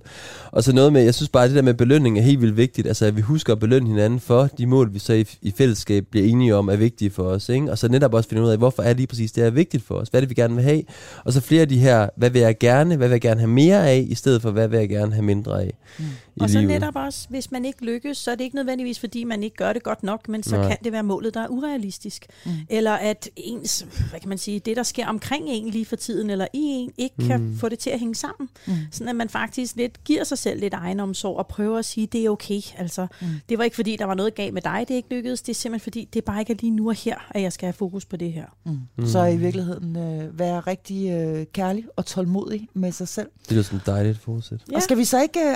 Og 0.51 0.63
så 0.63 0.73
noget 0.73 0.93
med, 0.93 1.01
jeg 1.01 1.15
synes 1.15 1.29
bare, 1.29 1.43
at 1.43 1.49
det 1.49 1.55
der 1.55 1.61
med 1.61 1.73
belønning 1.73 2.17
er 2.17 2.21
helt 2.21 2.41
vildt 2.41 2.57
vigtigt. 2.57 2.87
Altså, 2.87 3.05
at 3.05 3.15
vi 3.15 3.21
husker 3.21 3.53
at 3.53 3.59
belønne 3.59 3.87
hinanden 3.87 4.19
for 4.19 4.49
de 4.57 4.67
mål, 4.67 4.93
vi 4.93 4.99
så 4.99 5.13
i, 5.13 5.25
i 5.41 5.51
fællesskab 5.57 6.05
bliver 6.11 6.27
enige 6.27 6.55
om, 6.55 6.67
er 6.69 6.75
vigtige 6.75 7.11
for 7.11 7.23
os. 7.23 7.49
Ikke? 7.49 7.71
Og 7.71 7.77
så 7.77 7.87
netop 7.87 8.13
også 8.13 8.29
finde 8.29 8.43
ud 8.43 8.49
af, 8.49 8.57
hvorfor 8.57 8.83
er 8.83 8.93
lige 8.93 9.07
præcis 9.07 9.31
det 9.31 9.43
er 9.45 9.49
vigtigt 9.49 9.83
for 9.83 9.95
os? 9.95 10.07
Hvad 10.07 10.19
er 10.19 10.21
det, 10.21 10.29
vi 10.29 10.35
gerne 10.35 10.55
vil 10.55 10.63
have? 10.63 10.83
Og 11.23 11.33
så 11.33 11.41
flere 11.41 11.61
af 11.61 11.69
de 11.69 11.77
her, 11.77 12.09
hvad 12.15 12.29
vil 12.29 12.41
jeg 12.41 12.57
gerne, 12.57 12.95
hvad 12.97 13.07
vil 13.07 13.13
jeg 13.13 13.21
gerne 13.21 13.39
have 13.39 13.51
mere 13.51 13.89
af, 13.89 14.05
i 14.09 14.15
stedet 14.15 14.41
for, 14.41 14.51
hvad 14.51 14.67
vil 14.67 14.79
jeg 14.79 14.89
gerne 14.89 15.13
have 15.13 15.25
mindre 15.25 15.61
af 15.61 15.73
mm 15.99 16.05
i 16.35 16.41
Og 16.41 16.49
så 16.49 16.59
livet. 16.59 16.73
netop 16.73 16.95
også, 16.95 17.27
hvis 17.29 17.51
man 17.51 17.65
ikke 17.65 17.85
lykkes, 17.85 18.17
så 18.17 18.31
er 18.31 18.35
det 18.35 18.43
ikke 18.43 18.55
nødvendigvis, 18.55 18.99
fordi 18.99 19.23
man 19.23 19.43
ikke 19.43 19.55
gør 19.55 19.73
det 19.73 19.83
godt 19.83 20.03
nok, 20.03 20.29
men 20.29 20.43
så 20.43 20.55
Nej. 20.55 20.67
kan 20.67 20.77
det 20.83 20.91
være 20.91 21.03
målet, 21.03 21.33
der 21.33 21.41
er 21.41 21.47
urealistisk. 21.47 22.25
Mm. 22.45 22.51
Eller 22.69 22.91
at 22.91 23.29
ens, 23.35 23.85
hvad 24.09 24.19
kan 24.19 24.29
man 24.29 24.37
sige, 24.37 24.59
det 24.59 24.77
der 24.77 24.83
sker 24.83 25.07
omkring 25.07 25.45
en 25.47 25.69
lige 25.69 25.85
for 25.85 25.95
tiden, 25.95 26.29
eller 26.29 26.47
i 26.53 26.59
en, 26.59 26.91
ikke 26.97 27.15
mm. 27.17 27.27
kan 27.27 27.57
få 27.59 27.69
det 27.69 27.79
til 27.79 27.89
at 27.89 27.99
hænge 27.99 28.15
sammen. 28.15 28.49
Mm. 28.67 28.73
Sådan 28.91 29.09
at 29.09 29.15
man 29.15 29.29
faktisk 29.29 29.75
lidt 29.75 30.03
giver 30.03 30.23
sig 30.23 30.37
selv 30.37 30.59
lidt 30.59 30.73
egenomsorg 30.73 31.37
og 31.37 31.47
prøver 31.47 31.77
at 31.79 31.85
sige, 31.85 32.07
det 32.07 32.25
er 32.25 32.29
okay. 32.29 32.61
Altså, 32.77 33.07
mm. 33.21 33.27
det 33.49 33.57
var 33.57 33.63
ikke 33.63 33.75
fordi, 33.75 33.95
der 33.95 34.05
var 34.05 34.13
noget 34.13 34.35
galt 34.35 34.53
med 34.53 34.61
dig, 34.61 34.85
det 34.87 34.93
ikke 34.93 35.09
lykkedes. 35.15 35.41
Det 35.41 35.49
er 35.49 35.55
simpelthen 35.55 35.83
fordi, 35.83 36.07
det 36.13 36.19
er 36.21 36.25
bare 36.25 36.39
ikke 36.39 36.53
lige 36.53 36.71
nu 36.71 36.87
og 36.89 36.95
her, 36.95 37.15
at 37.29 37.41
jeg 37.41 37.53
skal 37.53 37.65
have 37.65 37.73
fokus 37.73 38.05
på 38.05 38.17
det 38.17 38.33
her. 38.33 38.45
Mm. 38.65 38.79
Mm. 38.97 39.05
Så 39.07 39.25
i 39.25 39.37
virkeligheden 39.37 39.97
øh, 39.97 40.39
være 40.39 40.59
rigtig 40.59 41.09
øh, 41.11 41.45
kærlig 41.53 41.85
og 41.95 42.05
tålmodig 42.05 42.67
med 42.73 42.91
sig 42.91 43.07
selv. 43.07 43.27
Det 43.43 43.51
lyder 43.51 43.63
som 43.63 43.77
et 43.77 43.85
dejligt 43.85 44.19
fortsæt. 44.19 44.59
Ja. 44.71 44.75
Og 44.75 44.81
skal 44.81 44.97
vi 44.97 45.05
så 45.05 45.21
ikke 45.21 45.39
øh, 45.39 45.55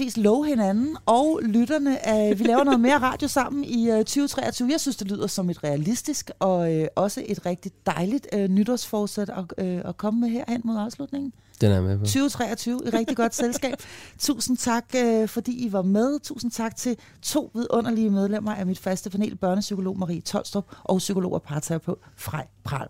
indledningsvis 0.00 0.24
love 0.24 0.46
hinanden 0.46 0.96
og 1.06 1.40
lytterne, 1.42 2.06
at 2.06 2.38
vi 2.38 2.44
laver 2.44 2.64
noget 2.64 2.80
mere 2.80 2.98
radio 2.98 3.28
sammen 3.28 3.64
i 3.64 3.90
øh, 3.90 3.98
2023? 3.98 4.68
Jeg 4.70 4.80
synes, 4.80 4.96
det 4.96 5.10
lyder 5.10 5.26
som 5.26 5.50
et 5.50 5.64
realistisk 5.64 6.30
og 6.38 6.74
øh, 6.74 6.88
også 6.96 7.22
et 7.26 7.46
rigtig 7.46 7.72
dejligt 7.86 8.26
øh, 8.32 8.48
nytårsforsæt 8.48 9.30
at, 9.30 9.64
øh, 9.66 9.80
at 9.84 9.96
komme 9.96 10.20
med 10.20 10.28
herhen 10.28 10.60
mod 10.64 10.76
afslutningen. 10.78 11.32
Den 11.60 11.72
er 11.72 11.80
med 11.82 11.98
på. 11.98 12.04
2023 12.04 12.80
i 12.86 12.88
rigtig 12.90 13.16
godt 13.16 13.34
selskab. 13.34 13.74
Tusind 14.18 14.56
tak, 14.56 14.84
øh, 14.96 15.28
fordi 15.28 15.66
I 15.66 15.72
var 15.72 15.82
med. 15.82 16.20
Tusind 16.20 16.50
tak 16.50 16.76
til 16.76 16.96
to 17.22 17.50
vidunderlige 17.54 18.10
medlemmer 18.10 18.54
af 18.54 18.66
mit 18.66 18.78
faste 18.78 19.10
panel, 19.10 19.36
børnepsykolog 19.36 19.98
Marie 19.98 20.20
Tolstrup 20.20 20.66
og 20.84 20.98
psykolog 20.98 21.32
og 21.32 21.42
parterapeut 21.42 21.98
Frej 22.16 22.46
Pral. 22.64 22.88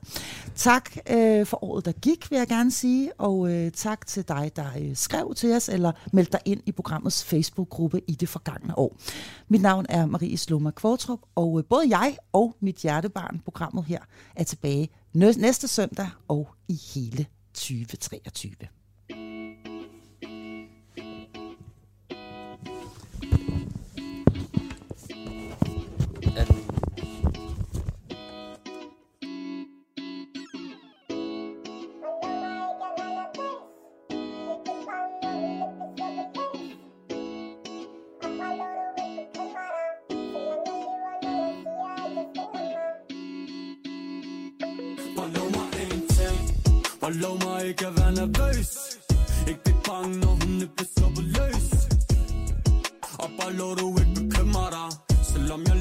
Tak 0.54 0.96
øh, 1.10 1.46
for 1.46 1.64
året, 1.64 1.84
der 1.84 1.92
gik, 1.92 2.30
vil 2.30 2.36
jeg 2.36 2.46
gerne 2.46 2.70
sige, 2.70 3.10
og 3.18 3.52
øh, 3.52 3.70
tak 3.72 4.06
til 4.06 4.28
dig, 4.28 4.50
der 4.56 4.66
øh, 4.80 4.96
skrev 4.96 5.34
til 5.34 5.52
os 5.52 5.68
eller 5.68 5.92
meldte 6.12 6.32
dig 6.32 6.40
ind 6.44 6.60
i 6.66 6.72
programmets 6.72 7.24
Facebook-gruppe 7.24 8.00
i 8.08 8.12
det 8.14 8.28
forgangne 8.28 8.78
år. 8.78 8.96
Mit 9.48 9.62
navn 9.62 9.86
er 9.88 10.06
Marie 10.06 10.36
Sloma 10.38 10.70
Kvartrup, 10.70 11.18
og 11.34 11.58
øh, 11.58 11.64
både 11.64 11.98
jeg 11.98 12.16
og 12.32 12.56
mit 12.60 12.76
hjertebarn, 12.76 13.40
programmet 13.44 13.84
her, 13.84 14.00
er 14.36 14.44
tilbage 14.44 14.88
næ- 15.12 15.32
næste 15.36 15.68
søndag 15.68 16.08
og 16.28 16.48
i 16.68 16.80
hele 16.94 17.26
2023. 17.56 18.70
Og 47.06 47.12
lov 47.12 47.38
mig 47.44 47.66
ikke 47.68 47.86
at 47.86 47.96
være 47.96 48.12
nervøs. 48.12 48.70
Ikke 49.48 49.60
blive 49.64 49.80
bange, 49.88 50.18
når 50.18 50.32
hun 50.40 50.62
er 50.62 50.68
blevet 50.74 50.90
sluppet 50.96 51.24
løs. 51.36 51.66
Og 53.22 53.28
bare 53.38 53.52
lov 53.52 53.76
du 53.76 53.86
ikke 54.00 54.14
bekymre 54.20 54.66
dig 54.76 54.90
Selvom 55.32 55.60
jeg 55.68 55.75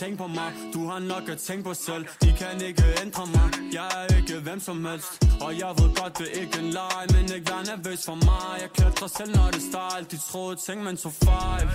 tænke 0.00 0.16
på 0.16 0.26
mig. 0.26 0.50
Du 0.74 0.80
har 0.90 0.98
nok 0.98 1.24
at 1.28 1.38
tænke 1.38 1.64
på 1.64 1.74
selv. 1.74 2.04
De 2.22 2.30
kan 2.40 2.54
ikke 2.68 2.84
ændre 3.02 3.24
mig. 3.36 3.48
Jeg 3.72 3.88
er 4.00 4.16
ikke 4.16 4.34
hvem 4.46 4.60
som 4.60 4.84
helst. 4.84 5.12
Og 5.44 5.50
jeg 5.62 5.70
ved 5.78 5.90
godt, 6.00 6.12
det 6.18 6.26
er 6.32 6.40
ikke 6.42 6.58
en 6.62 6.70
leg 6.78 7.02
Men 7.14 7.24
ikke 7.36 7.46
vær 7.52 7.62
nervøs 7.72 8.00
for 8.08 8.18
mig. 8.28 8.50
Jeg 8.62 8.70
klatrer 8.78 9.08
selv, 9.18 9.30
når 9.36 9.48
det 9.54 9.62
style 9.70 10.04
De 10.12 10.18
troede 10.30 10.56
ting, 10.66 10.78
men 10.86 10.96
så 10.96 11.10
fejl. 11.24 11.68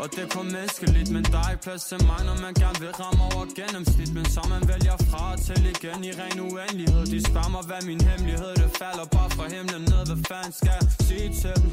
Og 0.00 0.06
det 0.14 0.20
er 0.26 0.30
kun 0.36 0.46
menneskeligt 0.56 1.10
Men 1.14 1.24
der 1.32 1.40
er 1.44 1.50
ikke 1.54 1.64
plads 1.68 1.84
til 1.90 2.00
mig, 2.10 2.20
når 2.28 2.36
man 2.46 2.54
gerne 2.62 2.78
vil 2.84 2.92
ramme 3.02 3.22
over 3.30 3.44
gennemsnit. 3.58 4.10
Men 4.18 4.26
så 4.34 4.40
man 4.54 4.62
vælger 4.72 4.96
fra 5.10 5.24
til 5.46 5.62
igen 5.74 5.98
i 6.10 6.12
ren 6.20 6.38
uendelighed. 6.48 7.02
De 7.14 7.18
spørger 7.28 7.52
mig, 7.56 7.64
hvad 7.70 7.82
min 7.90 8.00
hemmelighed 8.08 8.52
Det 8.62 8.70
falder 8.80 9.06
bare 9.16 9.30
fra 9.36 9.44
himlen 9.54 9.82
ned. 9.90 10.02
Hvad 10.08 10.20
fanden 10.30 10.52
skal 10.60 10.72
jeg 10.80 10.84
sige 11.08 11.28
til 11.40 11.54
dem? 11.62 11.70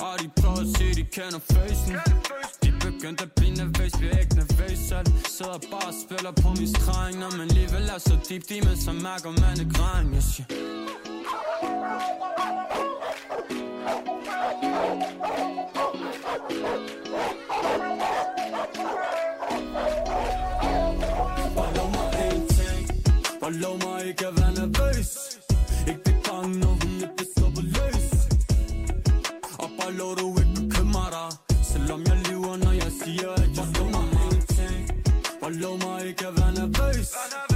Og 0.00 0.14
de 0.20 0.30
prøver 0.40 0.60
at 0.60 0.68
se, 0.78 0.94
de 0.94 1.04
kender 1.16 1.38
facen 1.52 1.94
De 2.62 2.72
begyndte 2.80 3.22
at 3.22 3.32
blive 3.36 3.54
nervøs, 3.54 3.92
bliver 3.98 4.18
ikke 4.18 4.34
nervøs 4.34 4.78
selv. 4.78 5.06
Sidder 5.28 5.58
bare 5.70 5.88
og 5.88 5.96
spiller 6.04 6.32
på 6.42 6.48
min 6.48 6.68
streng. 6.74 7.18
Når 7.18 7.30
man 7.30 7.40
alligevel 7.40 7.88
er 7.94 7.98
så 7.98 8.16
dybt 8.30 8.50
i 8.50 8.60
mig, 8.60 8.78
så 8.84 8.92
mærker 8.92 9.30
man 9.42 9.54
et 9.66 9.74
græn 9.74 10.14
Jeg 10.14 10.22
siger, 10.22 10.46
bare 23.40 23.52
lov 23.52 23.76
mig 23.84 24.06
ikke 24.08 24.26
at 24.26 24.34
være 24.40 24.52
nervøs. 24.60 25.10
Ikke 25.88 26.00
mig 26.32 26.46
ikke 26.46 26.60
når 26.62 26.74
vi 26.82 26.85
blow 35.58 35.76
my 35.78 36.12
cabana 36.12 36.68
face. 36.68 37.55